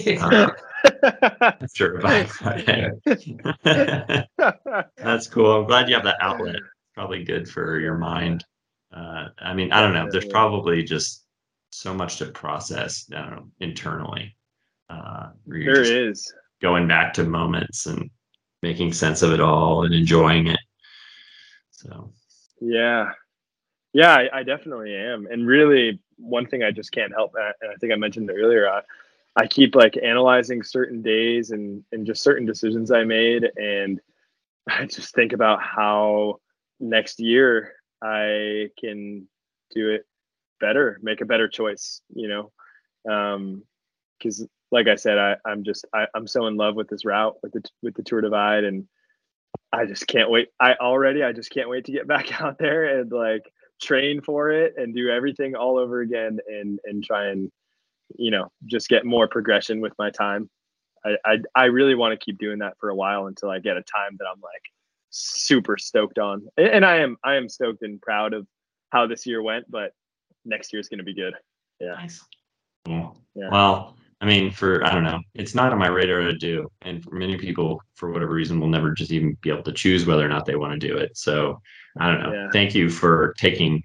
yeah. 0.07 0.51
After 1.63 1.97
a 1.97 2.01
bike. 2.01 2.31
That's 4.97 5.27
cool. 5.29 5.61
I'm 5.61 5.67
glad 5.67 5.89
you 5.89 5.95
have 5.95 6.05
that 6.05 6.19
outlet. 6.21 6.57
Probably 6.95 7.25
good 7.25 7.49
for 7.49 7.79
your 7.79 7.97
mind. 7.97 8.45
Uh, 8.95 9.29
I 9.39 9.55
mean, 9.55 9.73
I 9.73 9.81
don't 9.81 9.95
know. 9.95 10.09
There's 10.11 10.27
probably 10.27 10.83
just 10.83 11.25
so 11.71 11.95
much 11.95 12.17
to 12.19 12.27
process. 12.27 13.07
I 13.15 13.21
don't 13.23 13.31
know 13.31 13.47
internally. 13.61 14.37
Uh, 14.89 15.31
there 15.47 15.83
is 15.83 16.33
going 16.61 16.89
back 16.89 17.13
to 17.15 17.25
moments 17.25 17.87
and 17.87 18.11
making 18.63 18.93
sense 18.93 19.23
of 19.23 19.33
it 19.33 19.41
all 19.41 19.85
and 19.85 19.95
enjoying 19.95 20.49
it. 20.49 20.61
So 21.71 22.13
Yeah. 22.61 23.13
Yeah, 23.93 24.15
I, 24.15 24.41
I 24.41 24.43
definitely 24.43 24.95
am. 24.95 25.27
And 25.31 25.47
really, 25.47 26.01
one 26.21 26.47
thing 26.47 26.63
I 26.63 26.71
just 26.71 26.93
can't 26.93 27.13
help, 27.13 27.35
uh, 27.39 27.53
and 27.61 27.71
I 27.71 27.75
think 27.77 27.93
I 27.93 27.97
mentioned 27.97 28.31
earlier, 28.31 28.69
I, 28.69 28.83
I 29.37 29.47
keep 29.47 29.75
like 29.75 29.97
analyzing 30.03 30.63
certain 30.63 31.03
days 31.03 31.51
and, 31.51 31.85
and 31.93 32.07
just 32.07 32.23
certain 32.23 32.47
decisions 32.47 32.91
I 32.91 33.05
made. 33.05 33.51
And 33.57 34.01
I 34.69 34.87
just 34.87 35.15
think 35.15 35.33
about 35.33 35.63
how 35.63 36.41
next 36.79 37.21
year 37.21 37.75
I 38.03 38.69
can 38.79 39.29
do 39.75 39.91
it 39.91 40.07
better, 40.61 40.99
make 41.03 41.21
a 41.21 41.27
better 41.27 41.49
choice, 41.49 42.03
you 42.15 42.29
know? 42.29 42.53
Um, 43.11 43.63
cause 44.23 44.47
like 44.71 44.89
I 44.89 44.97
said, 44.97 45.19
I, 45.19 45.37
I'm 45.45 45.65
just, 45.65 45.87
I, 45.95 46.07
I'm 46.15 46.27
so 46.27 46.47
in 46.47 46.57
love 46.57 46.75
with 46.75 46.89
this 46.89 47.05
route 47.05 47.37
with 47.43 47.53
the, 47.53 47.63
with 47.83 47.95
the 47.95 48.03
Tour 48.03 48.21
Divide 48.21 48.65
and 48.65 48.87
I 49.73 49.87
just 49.87 50.07
can't 50.07 50.31
wait. 50.31 50.49
I 50.61 50.75
already, 50.75 51.23
I 51.23 51.33
just 51.33 51.51
can't 51.51 51.69
wait 51.69 51.87
to 51.87 51.93
get 51.93 52.07
back 52.07 52.41
out 52.41 52.59
there 52.59 53.01
and 53.01 53.11
like 53.11 53.53
train 53.81 54.21
for 54.21 54.51
it 54.51 54.75
and 54.77 54.95
do 54.95 55.09
everything 55.09 55.55
all 55.55 55.79
over 55.79 56.01
again 56.01 56.39
and 56.49 56.79
and 56.85 57.03
try 57.05 57.29
and 57.29 57.51
you 58.17 58.31
know 58.31 58.51
just 58.67 58.89
get 58.89 59.05
more 59.05 59.29
progression 59.29 59.81
with 59.81 59.93
my 59.99 60.11
time. 60.11 60.49
I 61.05 61.17
I, 61.25 61.37
I 61.55 61.65
really 61.65 61.95
want 61.95 62.19
to 62.19 62.25
keep 62.25 62.39
doing 62.39 62.59
that 62.59 62.75
for 62.79 62.91
a 62.91 62.95
while 62.95 63.27
until 63.27 63.51
I 63.51 63.59
get 63.59 63.77
a 63.77 63.83
time 63.83 64.17
that 64.19 64.27
I'm 64.33 64.41
like 64.41 64.63
super 65.11 65.77
stoked 65.77 66.19
on. 66.19 66.47
And, 66.57 66.69
and 66.69 66.85
I 66.85 66.97
am 66.97 67.17
I 67.25 67.35
am 67.37 67.49
stoked 67.49 67.83
and 67.83 68.01
proud 68.01 68.33
of 68.33 68.47
how 68.91 69.07
this 69.07 69.27
year 69.27 69.43
went, 69.43 69.71
but 69.71 69.93
next 70.45 70.73
year 70.73 70.81
is 70.81 70.89
going 70.89 70.99
to 70.99 71.05
be 71.05 71.15
good. 71.15 71.35
Yeah. 71.81 71.93
Nice. 71.93 72.25
Cool. 72.87 73.17
Yeah. 73.35 73.49
Well, 73.51 73.97
I 74.21 74.27
mean, 74.27 74.51
for 74.51 74.85
I 74.85 74.93
don't 74.93 75.05
know, 75.05 75.21
it's 75.35 75.55
not 75.55 75.73
on 75.73 75.79
my 75.79 75.89
radar 75.89 76.21
to 76.21 76.37
do, 76.37 76.71
and 76.83 77.03
for 77.03 77.15
many 77.15 77.39
people, 77.39 77.83
for 77.95 78.11
whatever 78.11 78.33
reason, 78.33 78.61
will 78.61 78.69
never 78.69 78.93
just 78.93 79.13
even 79.13 79.37
be 79.41 79.51
able 79.51 79.63
to 79.63 79.73
choose 79.73 80.07
whether 80.07 80.25
or 80.25 80.29
not 80.29 80.45
they 80.45 80.57
want 80.57 80.79
to 80.79 80.89
do 80.89 80.97
it. 80.97 81.17
So 81.17 81.61
I 81.99 82.11
don't 82.11 82.23
know. 82.23 82.33
Yeah. 82.33 82.49
Thank 82.53 82.75
you 82.75 82.91
for 82.91 83.35
taking 83.39 83.83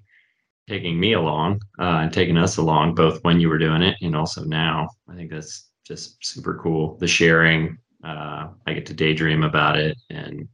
taking 0.68 0.98
me 0.98 1.12
along 1.14 1.60
uh, 1.78 2.00
and 2.02 2.12
taking 2.12 2.36
us 2.36 2.56
along, 2.56 2.94
both 2.94 3.22
when 3.22 3.40
you 3.40 3.48
were 3.48 3.58
doing 3.58 3.82
it 3.82 3.96
and 4.02 4.16
also 4.16 4.44
now. 4.44 4.88
I 5.08 5.14
think 5.14 5.30
that's 5.30 5.70
just 5.84 6.24
super 6.24 6.58
cool. 6.62 6.96
The 6.98 7.06
sharing, 7.06 7.78
uh, 8.04 8.48
I 8.66 8.72
get 8.72 8.84
to 8.86 8.94
daydream 8.94 9.44
about 9.44 9.78
it, 9.78 9.96
and 10.10 10.48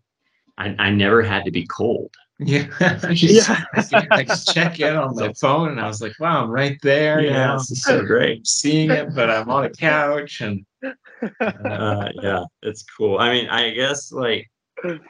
I, 0.59 0.75
I 0.79 0.91
never 0.91 1.23
had 1.23 1.45
to 1.45 1.51
be 1.51 1.67
cold. 1.67 2.15
Yeah. 2.47 2.67
I 2.81 3.15
just, 3.15 3.49
Yeah. 3.49 3.65
I 4.11 4.25
just 4.25 4.53
check 4.55 4.81
in 4.81 4.97
on 4.97 5.15
my 5.17 5.33
phone 5.35 5.71
and 5.71 5.81
I 5.81 5.87
was 5.87 6.01
like, 6.01 6.19
wow, 6.19 6.43
I'm 6.45 6.51
right 6.51 6.79
there. 6.83 7.21
you 7.21 7.31
know, 7.31 7.59
this 7.59 7.71
is 7.71 7.83
so 7.83 8.05
great. 8.05 8.39
I'm 8.39 8.45
seeing 8.45 8.91
it, 8.91 9.15
but 9.15 9.31
I'm 9.31 9.49
on 9.51 9.65
a 9.65 9.71
couch 9.71 10.41
and 10.41 10.65
uh, 10.85 12.09
yeah, 12.21 12.45
it's 12.63 12.85
cool. 12.85 13.19
I 13.19 13.33
mean, 13.33 13.49
I 13.49 13.71
guess 13.71 14.11
like, 14.13 14.51
you 14.85 15.01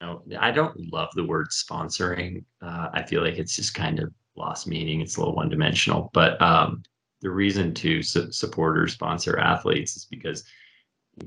know, 0.00 0.22
I 0.38 0.50
don't 0.50 0.92
love 0.92 1.08
the 1.14 1.24
word 1.24 1.48
sponsoring. 1.50 2.44
Uh, 2.62 2.88
I 2.92 3.02
feel 3.02 3.22
like 3.22 3.38
it's 3.38 3.56
just 3.56 3.74
kind 3.74 3.98
of 3.98 4.12
lost 4.36 4.66
meaning. 4.66 5.00
It's 5.00 5.16
a 5.16 5.20
little 5.20 5.34
one 5.34 5.48
dimensional. 5.48 6.10
But 6.14 6.40
um, 6.40 6.82
the 7.20 7.30
reason 7.30 7.74
to 7.74 8.02
su- 8.02 8.30
support 8.30 8.78
or 8.78 8.86
sponsor 8.86 9.38
athletes 9.38 9.96
is 9.96 10.04
because 10.04 10.44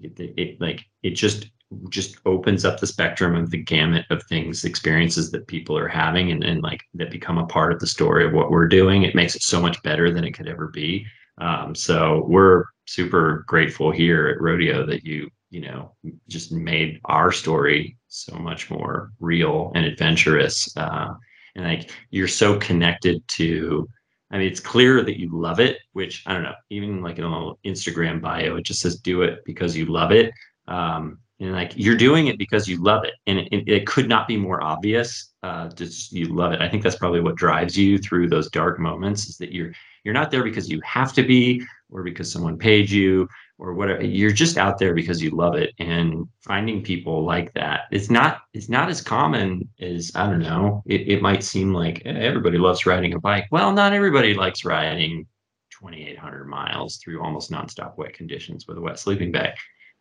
it, 0.01 0.13
it 0.17 0.61
like 0.61 0.85
it 1.03 1.11
just 1.11 1.47
just 1.89 2.17
opens 2.25 2.65
up 2.65 2.79
the 2.79 2.87
spectrum 2.87 3.35
of 3.35 3.49
the 3.49 3.57
gamut 3.57 4.05
of 4.09 4.23
things 4.23 4.65
experiences 4.65 5.31
that 5.31 5.47
people 5.47 5.77
are 5.77 5.87
having 5.87 6.31
and, 6.31 6.43
and 6.43 6.61
like 6.61 6.81
that 6.93 7.11
become 7.11 7.37
a 7.37 7.45
part 7.45 7.71
of 7.71 7.79
the 7.79 7.87
story 7.87 8.25
of 8.25 8.33
what 8.33 8.51
we're 8.51 8.67
doing. 8.67 9.03
It 9.03 9.15
makes 9.15 9.35
it 9.35 9.41
so 9.41 9.61
much 9.61 9.81
better 9.83 10.11
than 10.11 10.23
it 10.23 10.31
could 10.31 10.47
ever 10.47 10.67
be. 10.67 11.05
Um, 11.37 11.73
so 11.73 12.25
we're 12.27 12.65
super 12.87 13.45
grateful 13.47 13.91
here 13.91 14.27
at 14.27 14.41
rodeo 14.41 14.85
that 14.85 15.05
you 15.05 15.29
you 15.49 15.61
know 15.61 15.93
just 16.27 16.51
made 16.51 16.99
our 17.05 17.31
story 17.31 17.97
so 18.07 18.35
much 18.35 18.69
more 18.69 19.11
real 19.19 19.71
and 19.75 19.85
adventurous. 19.85 20.75
Uh, 20.75 21.13
and 21.55 21.65
like 21.65 21.91
you're 22.11 22.27
so 22.27 22.57
connected 22.59 23.21
to 23.27 23.87
i 24.31 24.37
mean 24.37 24.47
it's 24.47 24.61
clear 24.61 25.03
that 25.03 25.19
you 25.19 25.29
love 25.33 25.59
it 25.59 25.79
which 25.91 26.23
i 26.25 26.33
don't 26.33 26.43
know 26.43 26.53
even 26.69 27.01
like 27.01 27.17
in 27.17 27.25
a 27.25 27.29
little 27.29 27.59
instagram 27.65 28.21
bio 28.21 28.55
it 28.55 28.63
just 28.63 28.79
says 28.79 28.95
do 28.95 29.21
it 29.21 29.39
because 29.45 29.75
you 29.75 29.85
love 29.85 30.11
it. 30.11 30.31
Um, 30.67 31.19
and 31.41 31.51
like 31.51 31.73
you're 31.75 31.97
doing 31.97 32.27
it 32.27 32.37
because 32.37 32.67
you 32.67 32.81
love 32.81 33.03
it 33.03 33.15
and 33.27 33.39
it, 33.39 33.67
it, 33.67 33.87
could 33.87 34.07
not 34.07 34.27
be 34.27 34.37
more 34.37 34.63
obvious 34.63 35.31
uh, 35.43 35.67
just 35.69 36.11
you 36.11 36.25
love 36.25 36.53
it. 36.53 36.61
I 36.61 36.69
think 36.69 36.83
that's 36.83 36.95
probably 36.95 37.19
what 37.19 37.35
drives 37.35 37.75
you 37.75 37.97
through 37.97 38.29
those 38.29 38.49
dark 38.49 38.79
moments 38.79 39.27
is 39.27 39.37
that 39.37 39.51
you're 39.51 39.71
you're 40.03 40.13
not 40.13 40.29
there 40.29 40.43
because 40.43 40.69
you 40.69 40.79
have 40.83 41.13
to 41.13 41.23
be 41.23 41.63
or 41.89 42.03
because 42.03 42.31
someone 42.31 42.57
paid 42.57 42.89
you 42.89 43.27
or 43.57 43.73
whatever. 43.73 44.03
You're 44.03 44.31
just 44.31 44.57
out 44.57 44.77
there 44.77 44.93
because 44.93 45.21
you 45.21 45.31
love 45.31 45.55
it 45.55 45.73
and 45.79 46.27
finding 46.41 46.83
people 46.83 47.25
like 47.25 47.53
that 47.53 47.81
it's 47.91 48.11
not 48.11 48.41
it's 48.53 48.69
not 48.69 48.89
as 48.89 49.01
common 49.01 49.67
as 49.79 50.11
i 50.15 50.25
don't 50.27 50.39
know 50.39 50.83
it, 50.85 51.07
it 51.07 51.21
might 51.21 51.43
seem 51.43 51.73
like 51.73 52.03
eh, 52.05 52.11
everybody 52.11 52.59
loves 52.59 52.85
riding 52.85 53.13
a 53.13 53.19
bike. 53.19 53.47
Well 53.51 53.71
not 53.71 53.93
everybody 53.93 54.35
likes 54.35 54.63
riding 54.63 55.25
2800 55.71 56.45
miles 56.45 56.97
through 56.97 57.23
almost 57.23 57.49
nonstop 57.49 57.97
wet 57.97 58.13
conditions 58.13 58.67
with 58.67 58.77
a 58.77 58.81
wet 58.81 58.99
sleeping 58.99 59.31
bag 59.31 59.55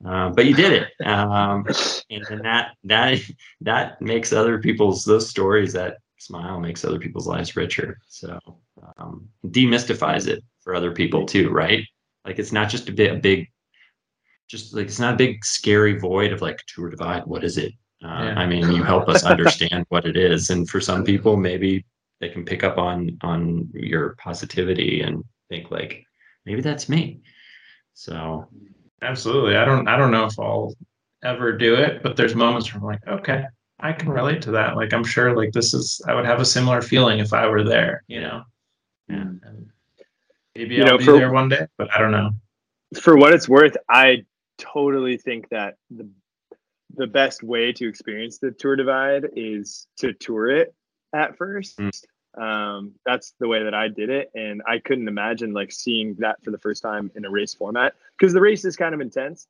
uh, 0.07 0.31
but 0.31 0.47
you 0.47 0.55
did 0.55 0.73
it. 0.73 1.07
Um, 1.07 1.67
and, 2.11 2.25
and 2.31 2.45
that 2.45 2.73
that 2.85 3.19
that 3.61 4.01
makes 4.01 4.33
other 4.33 4.59
people's 4.59 5.05
those 5.05 5.29
stories 5.29 5.73
that 5.75 5.99
smile 6.19 6.61
makes 6.61 6.85
other 6.85 6.99
people's 6.99 7.27
lives 7.27 7.57
richer. 7.57 7.99
So 8.09 8.39
um, 8.99 9.29
demystifies 9.47 10.27
it 10.27 10.43
for 10.61 10.75
other 10.75 10.93
people 10.93 11.27
too 11.27 11.51
right? 11.51 11.85
Like 12.25 12.39
it's 12.39 12.53
not 12.53 12.69
just 12.69 12.89
a 12.89 12.93
bit 12.93 13.15
a 13.15 13.19
big 13.19 13.49
just 14.49 14.75
like 14.75 14.87
it's 14.87 14.99
not 14.99 15.15
a 15.15 15.17
big 15.17 15.45
scary 15.45 15.99
void 15.99 16.33
of 16.33 16.43
like 16.43 16.59
tour 16.67 16.91
divide 16.91 17.25
what 17.27 17.45
is 17.45 17.57
it? 17.59 17.73
Uh, 18.03 18.09
Yeah. 18.09 18.35
i 18.39 18.47
mean 18.47 18.73
you 18.73 18.83
help 18.83 19.09
us 19.09 19.25
understand 19.25 19.85
what 19.91 20.07
it 20.07 20.17
is. 20.17 20.51
And 20.51 20.69
for 20.69 20.81
some 20.81 21.05
people 21.05 21.37
maybe 21.37 21.85
they 22.21 22.29
can 22.31 22.45
pick 22.45 22.65
up 22.65 22.79
on 22.79 23.17
on 23.23 23.69
your 23.75 24.15
positivity 24.17 25.03
and 25.03 25.23
think 25.49 25.71
like 25.71 26.05
maybe 26.47 26.61
that's 26.63 26.89
me. 26.89 27.21
So 27.95 28.49
absolutely. 29.03 29.57
I 29.57 29.65
don't 29.65 29.89
I 29.89 29.97
don't 29.97 30.11
know 30.11 30.27
if 30.27 30.39
I'll 30.39 30.75
ever 31.23 31.57
do 31.57 31.75
it, 31.75 32.03
but 32.03 32.17
there's 32.17 32.35
moments 32.35 32.73
where 32.73 32.81
I'm 32.81 32.87
like, 32.87 33.07
okay, 33.21 33.45
I 33.81 33.93
can 33.93 34.09
relate 34.11 34.43
to 34.43 34.51
that. 34.53 34.77
Like 34.77 34.93
I'm 34.93 35.05
sure 35.05 35.37
like 35.37 35.53
this 35.53 35.75
is 35.75 36.01
I 36.07 36.15
would 36.15 36.25
have 36.27 36.41
a 36.41 36.45
similar 36.45 36.81
feeling 36.83 37.19
if 37.19 37.33
I 37.33 37.47
were 37.47 37.65
there, 37.65 38.05
you 38.09 38.21
know. 38.21 38.43
Yeah. 39.09 39.17
And 39.17 39.71
maybe 40.55 40.77
You 40.77 40.83
I'll 40.85 40.91
know, 40.93 40.99
be 40.99 41.05
for- 41.05 41.13
there 41.13 41.33
one 41.33 41.49
day, 41.49 41.67
but 41.79 41.91
I 41.95 41.99
don't 41.99 42.13
know. 42.13 42.31
for 43.01 43.17
what 43.17 43.33
it's 43.33 43.49
worth, 43.49 43.77
I 43.89 44.25
totally 44.59 45.17
think 45.17 45.49
that 45.51 45.75
the 45.91 46.09
the 46.97 47.07
best 47.07 47.43
way 47.45 47.73
to 47.73 47.89
experience 47.89 48.39
the 48.39 48.51
tour 48.51 48.75
divide 48.77 49.29
is 49.37 49.87
to 49.99 50.13
tour 50.13 50.51
it 50.51 50.75
at 51.15 51.37
first. 51.37 51.79
Mm. 51.79 52.03
Um, 52.39 52.93
that's 53.05 53.35
the 53.41 53.49
way 53.49 53.65
that 53.65 53.75
I 53.75 53.89
did 53.89 54.09
it, 54.09 54.31
and 54.35 54.63
I 54.67 54.79
couldn't 54.79 55.09
imagine 55.09 55.53
like 55.53 55.73
seeing 55.73 56.15
that 56.21 56.43
for 56.45 56.51
the 56.51 56.59
first 56.59 56.83
time 56.83 57.11
in 57.17 57.25
a 57.25 57.31
race 57.31 57.55
format 57.55 57.95
because 58.19 58.33
the 58.33 58.41
race 58.41 58.65
is 58.65 58.77
kind 58.77 58.95
of 58.95 59.01
intense. 59.01 59.49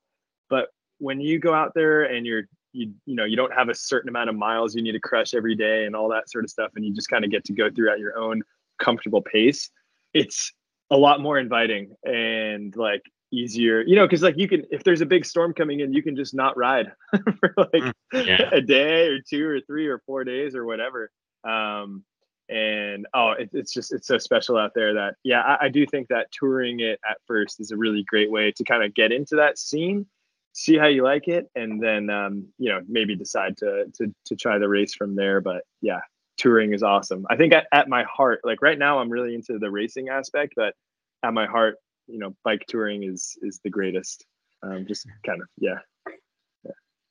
But 0.48 0.69
when 0.98 1.20
you 1.20 1.39
go 1.39 1.55
out 1.55 1.73
there 1.74 2.05
and 2.05 2.27
you're 2.27 2.44
you 2.73 2.93
you 3.05 3.16
know 3.16 3.24
you 3.24 3.36
don't 3.36 3.52
have 3.52 3.69
a 3.69 3.74
certain 3.74 4.09
amount 4.09 4.31
of 4.31 4.36
miles 4.36 4.74
you 4.74 4.82
need 4.82 4.93
to 4.93 5.01
crush 5.01 5.35
every 5.35 5.57
day 5.57 5.85
and 5.85 5.97
all 5.97 6.09
that 6.09 6.31
sort 6.31 6.44
of 6.44 6.51
stuff, 6.51 6.70
and 6.74 6.85
you 6.85 6.94
just 6.94 7.11
kind 7.11 7.24
of 7.24 7.31
get 7.31 7.44
to 7.44 7.52
go 7.52 7.70
through 7.70 7.90
at 7.90 7.98
your 7.98 8.16
own 8.19 8.43
comfortable 8.78 9.23
pace. 9.23 9.70
It's 10.15 10.52
a 10.90 10.97
lot 10.97 11.20
more 11.20 11.39
inviting 11.39 11.94
and 12.05 12.74
like 12.77 13.02
easier, 13.32 13.82
you 13.82 13.97
know, 13.97 14.07
because 14.07 14.23
like 14.23 14.36
you 14.36 14.48
can, 14.48 14.65
if 14.70 14.82
there's 14.82 15.01
a 15.01 15.07
big 15.07 15.24
storm 15.24 15.55
coming 15.55 15.81
in, 15.81 15.93
you 15.93 16.02
can 16.02 16.16
just 16.16 16.35
not 16.35 16.57
ride 16.57 16.93
for 17.39 17.55
like 17.57 17.94
yeah 18.12 18.48
a 18.52 18.61
day 18.61 19.07
or 19.09 19.20
two 19.20 19.47
or 19.47 19.61
three 19.61 19.86
or 19.86 20.01
four 20.07 20.24
days 20.24 20.55
or 20.55 20.65
whatever. 20.65 21.11
Um, 21.44 22.05
and 22.51 23.06
oh, 23.14 23.31
it, 23.31 23.51
it's 23.52 23.72
just 23.72 23.93
it's 23.93 24.09
so 24.09 24.18
special 24.18 24.59
out 24.59 24.72
there 24.74 24.93
that 24.94 25.14
yeah, 25.22 25.40
I, 25.40 25.66
I 25.66 25.68
do 25.68 25.86
think 25.86 26.09
that 26.09 26.31
touring 26.32 26.81
it 26.81 26.98
at 27.09 27.18
first 27.27 27.60
is 27.60 27.70
a 27.70 27.77
really 27.77 28.02
great 28.02 28.31
way 28.31 28.52
to 28.52 28.64
kind 28.64 28.82
of 28.82 28.93
get 28.94 29.12
into 29.12 29.36
that 29.36 29.59
scene, 29.59 30.06
see 30.52 30.77
how 30.77 30.89
you 30.89 31.05
like 31.05 31.28
it, 31.28 31.48
and 31.55 31.82
then 31.82 32.10
um, 32.10 32.48
you 32.59 32.68
know 32.68 32.81
maybe 32.89 33.14
decide 33.14 33.56
to 33.59 33.86
to 33.94 34.12
to 34.27 34.36
try 34.36 34.59
the 34.59 34.68
race 34.68 34.94
from 34.94 35.14
there. 35.14 35.40
But 35.40 35.62
yeah, 35.81 36.01
touring 36.39 36.74
is 36.74 36.82
awesome. 36.82 37.24
I 37.31 37.36
think 37.36 37.52
at, 37.52 37.66
at 37.72 37.89
my 37.89 38.02
heart, 38.05 38.40
like 38.43 38.62
right 38.62 38.78
now, 38.78 38.98
I'm 38.98 39.10
really 39.10 39.35
into 39.35 39.59
the 39.59 39.70
racing 39.70 40.09
aspect, 40.09 40.55
but 40.56 40.74
at 41.22 41.32
my 41.32 41.47
heart, 41.47 41.77
you 42.09 42.18
know, 42.18 42.35
bike 42.43 42.64
touring 42.66 43.05
is 43.05 43.39
is 43.43 43.60
the 43.62 43.70
greatest. 43.70 44.27
Um, 44.62 44.86
just 44.86 45.06
kind 45.24 45.40
of 45.40 45.48
yeah. 45.56 45.78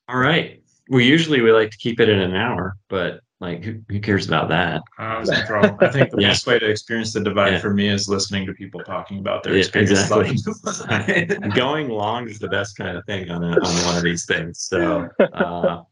all 0.07 0.18
right 0.20 0.61
well 0.90 1.02
usually 1.02 1.41
we 1.41 1.52
like 1.52 1.72
to 1.72 1.78
keep 1.78 1.99
it 1.99 2.10
in 2.10 2.20
an 2.20 2.36
hour 2.36 2.76
but 2.90 3.22
like 3.40 3.64
who, 3.64 3.80
who 3.88 3.99
cares 4.02 4.28
about 4.28 4.49
that 4.49 4.82
I 4.98 5.18
was 5.18 5.30
in 5.30 5.45
trouble. 5.45 5.78
I 5.80 5.88
think 5.88 6.11
the 6.11 6.18
Yeah. 6.22 6.30
best 6.30 6.45
way 6.45 6.60
to 6.60 6.70
experience 6.70 7.14
the 7.14 7.22
divide 7.22 7.53
Yeah. 7.53 7.60
for 7.60 7.74
me 7.74 7.88
is 7.88 8.10
listening 8.10 8.45
to 8.48 8.53
people 8.53 8.82
talking 8.84 9.20
about 9.20 9.44
their 9.44 9.53
Yeah, 9.53 9.60
experiences. 9.60 10.11
exactly. 10.11 11.48
going 11.56 11.88
long 11.88 12.28
is 12.28 12.38
the 12.40 12.49
best 12.49 12.76
kind 12.78 12.98
of 12.98 13.06
thing 13.06 13.30
on 13.32 13.41
a, 13.44 13.52
on 13.66 13.86
one 13.86 13.95
of 13.95 14.03
these 14.03 14.26
things. 14.26 14.60
So, 14.60 15.07
uh, 15.34 15.84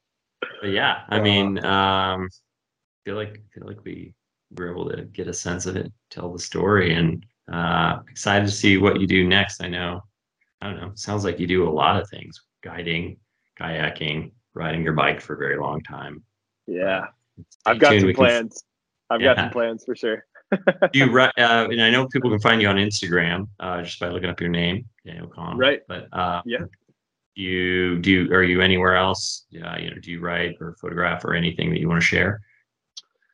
but 0.62 0.72
yeah, 0.72 1.04
I 1.08 1.22
mean, 1.22 1.64
um, 1.64 2.28
feel 3.06 3.16
like 3.16 3.42
feel 3.54 3.66
like 3.66 3.82
we 3.86 4.14
were 4.58 4.70
able 4.72 4.90
to 4.90 5.04
get 5.06 5.28
a 5.30 5.34
sense 5.34 5.66
of 5.66 5.78
it, 5.78 5.92
tell 6.10 6.34
the 6.34 6.40
story, 6.40 6.94
and 6.94 7.26
uh, 7.52 8.00
excited 8.10 8.46
to 8.46 8.52
see 8.52 8.76
what 8.78 9.00
you 9.00 9.08
do 9.08 9.26
next. 9.26 9.64
I 9.64 9.70
know, 9.70 10.02
I 10.62 10.70
don't 10.70 10.82
know. 10.82 10.92
Sounds 10.96 11.24
like 11.24 11.40
you 11.40 11.48
do 11.48 11.68
a 11.68 11.72
lot 11.72 12.02
of 12.02 12.10
things: 12.10 12.42
guiding, 12.62 13.18
kayaking, 13.60 14.32
riding 14.58 14.84
your 14.84 14.94
bike 14.94 15.22
for 15.22 15.36
a 15.36 15.38
very 15.38 15.58
long 15.58 15.82
time. 15.82 16.24
Yeah. 16.66 17.08
Stay 17.38 17.46
I've 17.72 17.80
got 17.80 17.90
tuned. 17.92 18.02
some 18.02 18.08
We 18.08 18.14
can- 18.14 18.24
plans. 18.26 18.64
I've 19.10 19.22
got 19.22 19.38
some 19.38 19.50
plans 19.52 19.86
for 19.86 19.96
sure. 19.96 20.26
you 20.94 21.10
ri- 21.12 21.32
uh, 21.38 21.68
and 21.70 21.82
I 21.82 21.90
know 21.90 22.08
people 22.08 22.30
can 22.30 22.40
find 22.40 22.62
you 22.62 22.68
on 22.68 22.76
Instagram 22.78 23.48
uh, 23.60 23.82
just 23.84 24.00
by 24.00 24.10
looking 24.10 24.30
up 24.30 24.40
your 24.42 24.50
name, 24.50 24.86
Daniel 25.06 25.28
Kahn. 25.28 25.58
Right. 25.58 25.82
But 25.88 26.08
uh, 26.12 26.42
Yeah. 26.46 26.66
you 27.36 28.00
do 28.00 28.12
you, 28.12 28.34
are 28.34 28.44
you 28.44 28.62
anywhere 28.62 28.96
else? 28.96 29.46
Yeah, 29.50 29.78
you 29.78 29.92
know, 29.92 29.98
do 30.02 30.12
you 30.12 30.20
write 30.20 30.58
or 30.60 30.76
photograph 30.82 31.24
or 31.24 31.34
anything 31.36 31.70
that 31.72 31.80
you 31.80 31.88
want 31.88 32.02
to 32.02 32.06
share? 32.06 32.42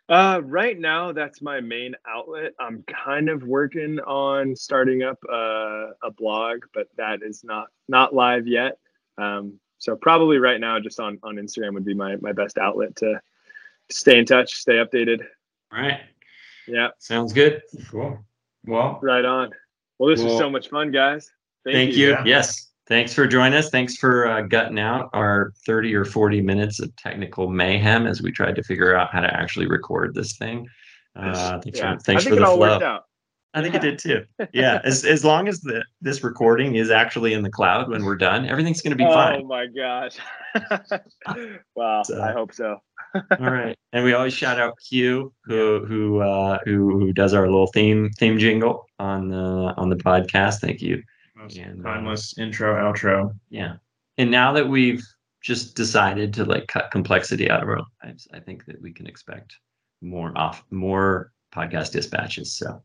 Uh, 0.10 0.41
right 0.44 0.78
now, 0.78 1.12
that's 1.14 1.41
my 1.41 1.62
main 1.62 1.95
outlet. 2.08 2.52
I'm 2.60 2.84
kind 2.84 3.30
of 3.30 3.41
working 3.44 4.00
on 4.02 4.56
starting 4.56 5.02
up 5.02 5.18
a, 5.32 5.91
a 6.04 6.12
blog, 6.12 6.60
but 6.74 6.88
that 6.98 7.22
is 7.24 7.44
not 7.44 7.68
not 7.88 8.14
live 8.14 8.45
yet. 8.48 8.78
Um, 9.18 9.60
so 9.84 9.97
probably 9.97 10.38
right 10.38 10.61
now, 10.61 10.80
just 10.80 10.97
on 11.01 11.19
on 11.23 11.35
Instagram 11.35 11.73
would 11.73 11.84
be 11.84 11.93
my 11.93 12.15
my 12.22 12.31
best 12.31 12.57
outlet 12.57 12.95
to 12.97 13.19
stay 13.91 14.18
in 14.18 14.26
touch, 14.26 14.53
stay 14.53 14.76
updated. 14.76 15.19
All 15.73 15.81
right. 15.81 15.99
Yeah, 16.68 16.89
Sounds 16.99 17.34
good. 17.34 17.61
Cool. 17.91 18.23
Well, 18.65 18.97
right 19.01 19.26
on. 19.26 19.51
Well, 19.99 20.10
this 20.10 20.23
was 20.23 20.38
so 20.38 20.49
much 20.49 20.69
fun, 20.69 20.91
guys. 20.91 21.30
Thank, 21.65 21.95
you. 21.95 22.11
Yeah. 22.11 22.23
Yes. 22.26 22.72
Thanks 22.88 23.14
for 23.14 23.27
joining 23.27 23.57
us. 23.60 23.69
Thanks 23.69 23.97
for 23.97 24.26
uh, 24.27 24.41
gutting 24.43 24.80
out 24.80 25.10
our 25.11 25.51
30 25.65 25.93
or 25.95 26.05
40 26.05 26.39
minutes 26.41 26.80
of 26.80 26.95
technical 26.95 27.49
mayhem 27.49 28.07
as 28.07 28.22
we 28.22 28.31
tried 28.31 28.55
to 28.55 28.64
figure 28.64 28.95
out 28.95 29.11
how 29.11 29.19
to 29.19 29.34
actually 29.34 29.68
record 29.68 30.14
this 30.15 30.38
thing. 30.38 30.65
Uh, 31.18 31.60
thanks 31.60 31.80
Yeah, 31.80 31.95
for, 31.95 31.99
thanks 31.99 32.26
I 32.26 32.30
for 32.30 32.35
think 32.35 32.41
it 32.41 32.45
the 32.45 32.47
all 32.47 32.55
flow. 32.57 32.72
worked 32.72 32.84
out. 32.84 33.03
I 33.55 33.61
think 33.61 33.75
it 33.75 33.81
did 33.81 33.99
too. 33.99 34.25
Yeah. 34.53 34.81
as, 34.84 35.05
as 35.05 35.23
long 35.23 35.47
as 35.47 35.61
the, 35.61 35.84
this 36.01 36.23
recording 36.23 36.75
is 36.75 36.89
actually 36.89 37.34
in 37.34 37.43
the 37.43 37.49
cloud 37.51 37.89
when 37.89 38.03
we're 38.03 38.15
done, 38.15 38.47
everything's 38.47 38.81
going 38.81 38.91
to 38.91 38.97
be 38.97 39.05
oh 39.05 39.13
fine. 39.13 39.41
Oh 39.43 39.47
my 39.47 39.67
gosh! 39.67 40.17
wow, 41.75 42.03
So- 42.03 42.21
I 42.21 42.31
hope 42.31 42.53
so. 42.53 42.77
All 43.15 43.51
right. 43.51 43.77
And 43.91 44.03
we 44.03 44.13
always 44.13 44.34
shout 44.34 44.59
out 44.59 44.73
Q 44.89 45.31
who 45.45 45.85
who 45.85 46.19
uh 46.21 46.57
who 46.65 46.99
who 46.99 47.13
does 47.13 47.34
our 47.35 47.45
little 47.45 47.67
theme 47.67 48.09
theme 48.17 48.39
jingle 48.39 48.88
on 48.97 49.30
the 49.30 49.38
on 49.77 49.89
the 49.89 49.95
podcast. 49.95 50.59
Thank 50.61 50.81
you. 50.81 51.03
most 51.35 51.57
And, 51.57 51.85
uh, 51.85 51.89
timeless 51.93 52.35
intro, 52.39 52.73
outro. 52.75 53.38
Yeah. 53.49 53.75
And 54.17 54.31
now 54.31 54.51
that 54.53 54.67
we've 54.67 55.03
just 55.43 55.75
decided 55.75 56.34
to 56.35 56.45
like 56.45 56.65
cut 56.67 56.89
complexity 56.89 57.51
out 57.51 57.61
of 57.61 57.69
our 57.69 57.81
lives, 58.03 58.27
I 58.34 58.39
think 58.39 58.65
that 58.65 58.81
we 58.81 58.91
can 58.91 59.05
expect 59.05 59.57
more 60.01 60.31
off 60.35 60.63
more 60.71 61.31
podcast 61.53 61.91
dispatches. 61.91 62.55
So 62.55 62.81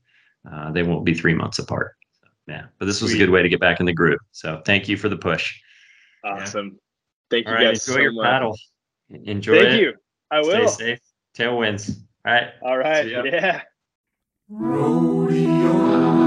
uh, 0.50 0.70
they 0.72 0.82
won't 0.82 1.04
be 1.04 1.14
three 1.14 1.34
months 1.34 1.58
apart. 1.58 1.94
So, 2.20 2.28
yeah. 2.46 2.66
But 2.78 2.86
this 2.86 3.00
was 3.00 3.12
Sweet. 3.12 3.22
a 3.22 3.26
good 3.26 3.32
way 3.32 3.42
to 3.42 3.48
get 3.48 3.60
back 3.60 3.80
in 3.80 3.86
the 3.86 3.92
groove. 3.92 4.20
So 4.32 4.60
thank 4.64 4.88
you 4.88 4.96
for 4.96 5.08
the 5.08 5.16
push. 5.16 5.58
Awesome. 6.24 6.78
Thank 7.30 7.46
you 7.46 7.52
All 7.52 7.58
right. 7.58 7.64
guys 7.68 7.86
Enjoy 7.86 7.98
so 7.98 8.02
your 8.02 8.12
much. 8.12 8.24
paddle. 8.24 8.58
Enjoy 9.10 9.54
Thank 9.54 9.74
it. 9.74 9.80
you. 9.80 9.94
I 10.30 10.42
Stay 10.42 10.58
will. 10.60 10.68
Stay 10.68 10.84
safe. 10.96 10.98
Tailwinds. 11.36 12.00
All 12.26 12.32
right. 12.32 12.48
All 12.62 12.78
right. 12.78 13.08
Yeah. 13.08 13.62
Rodeo. 14.48 16.17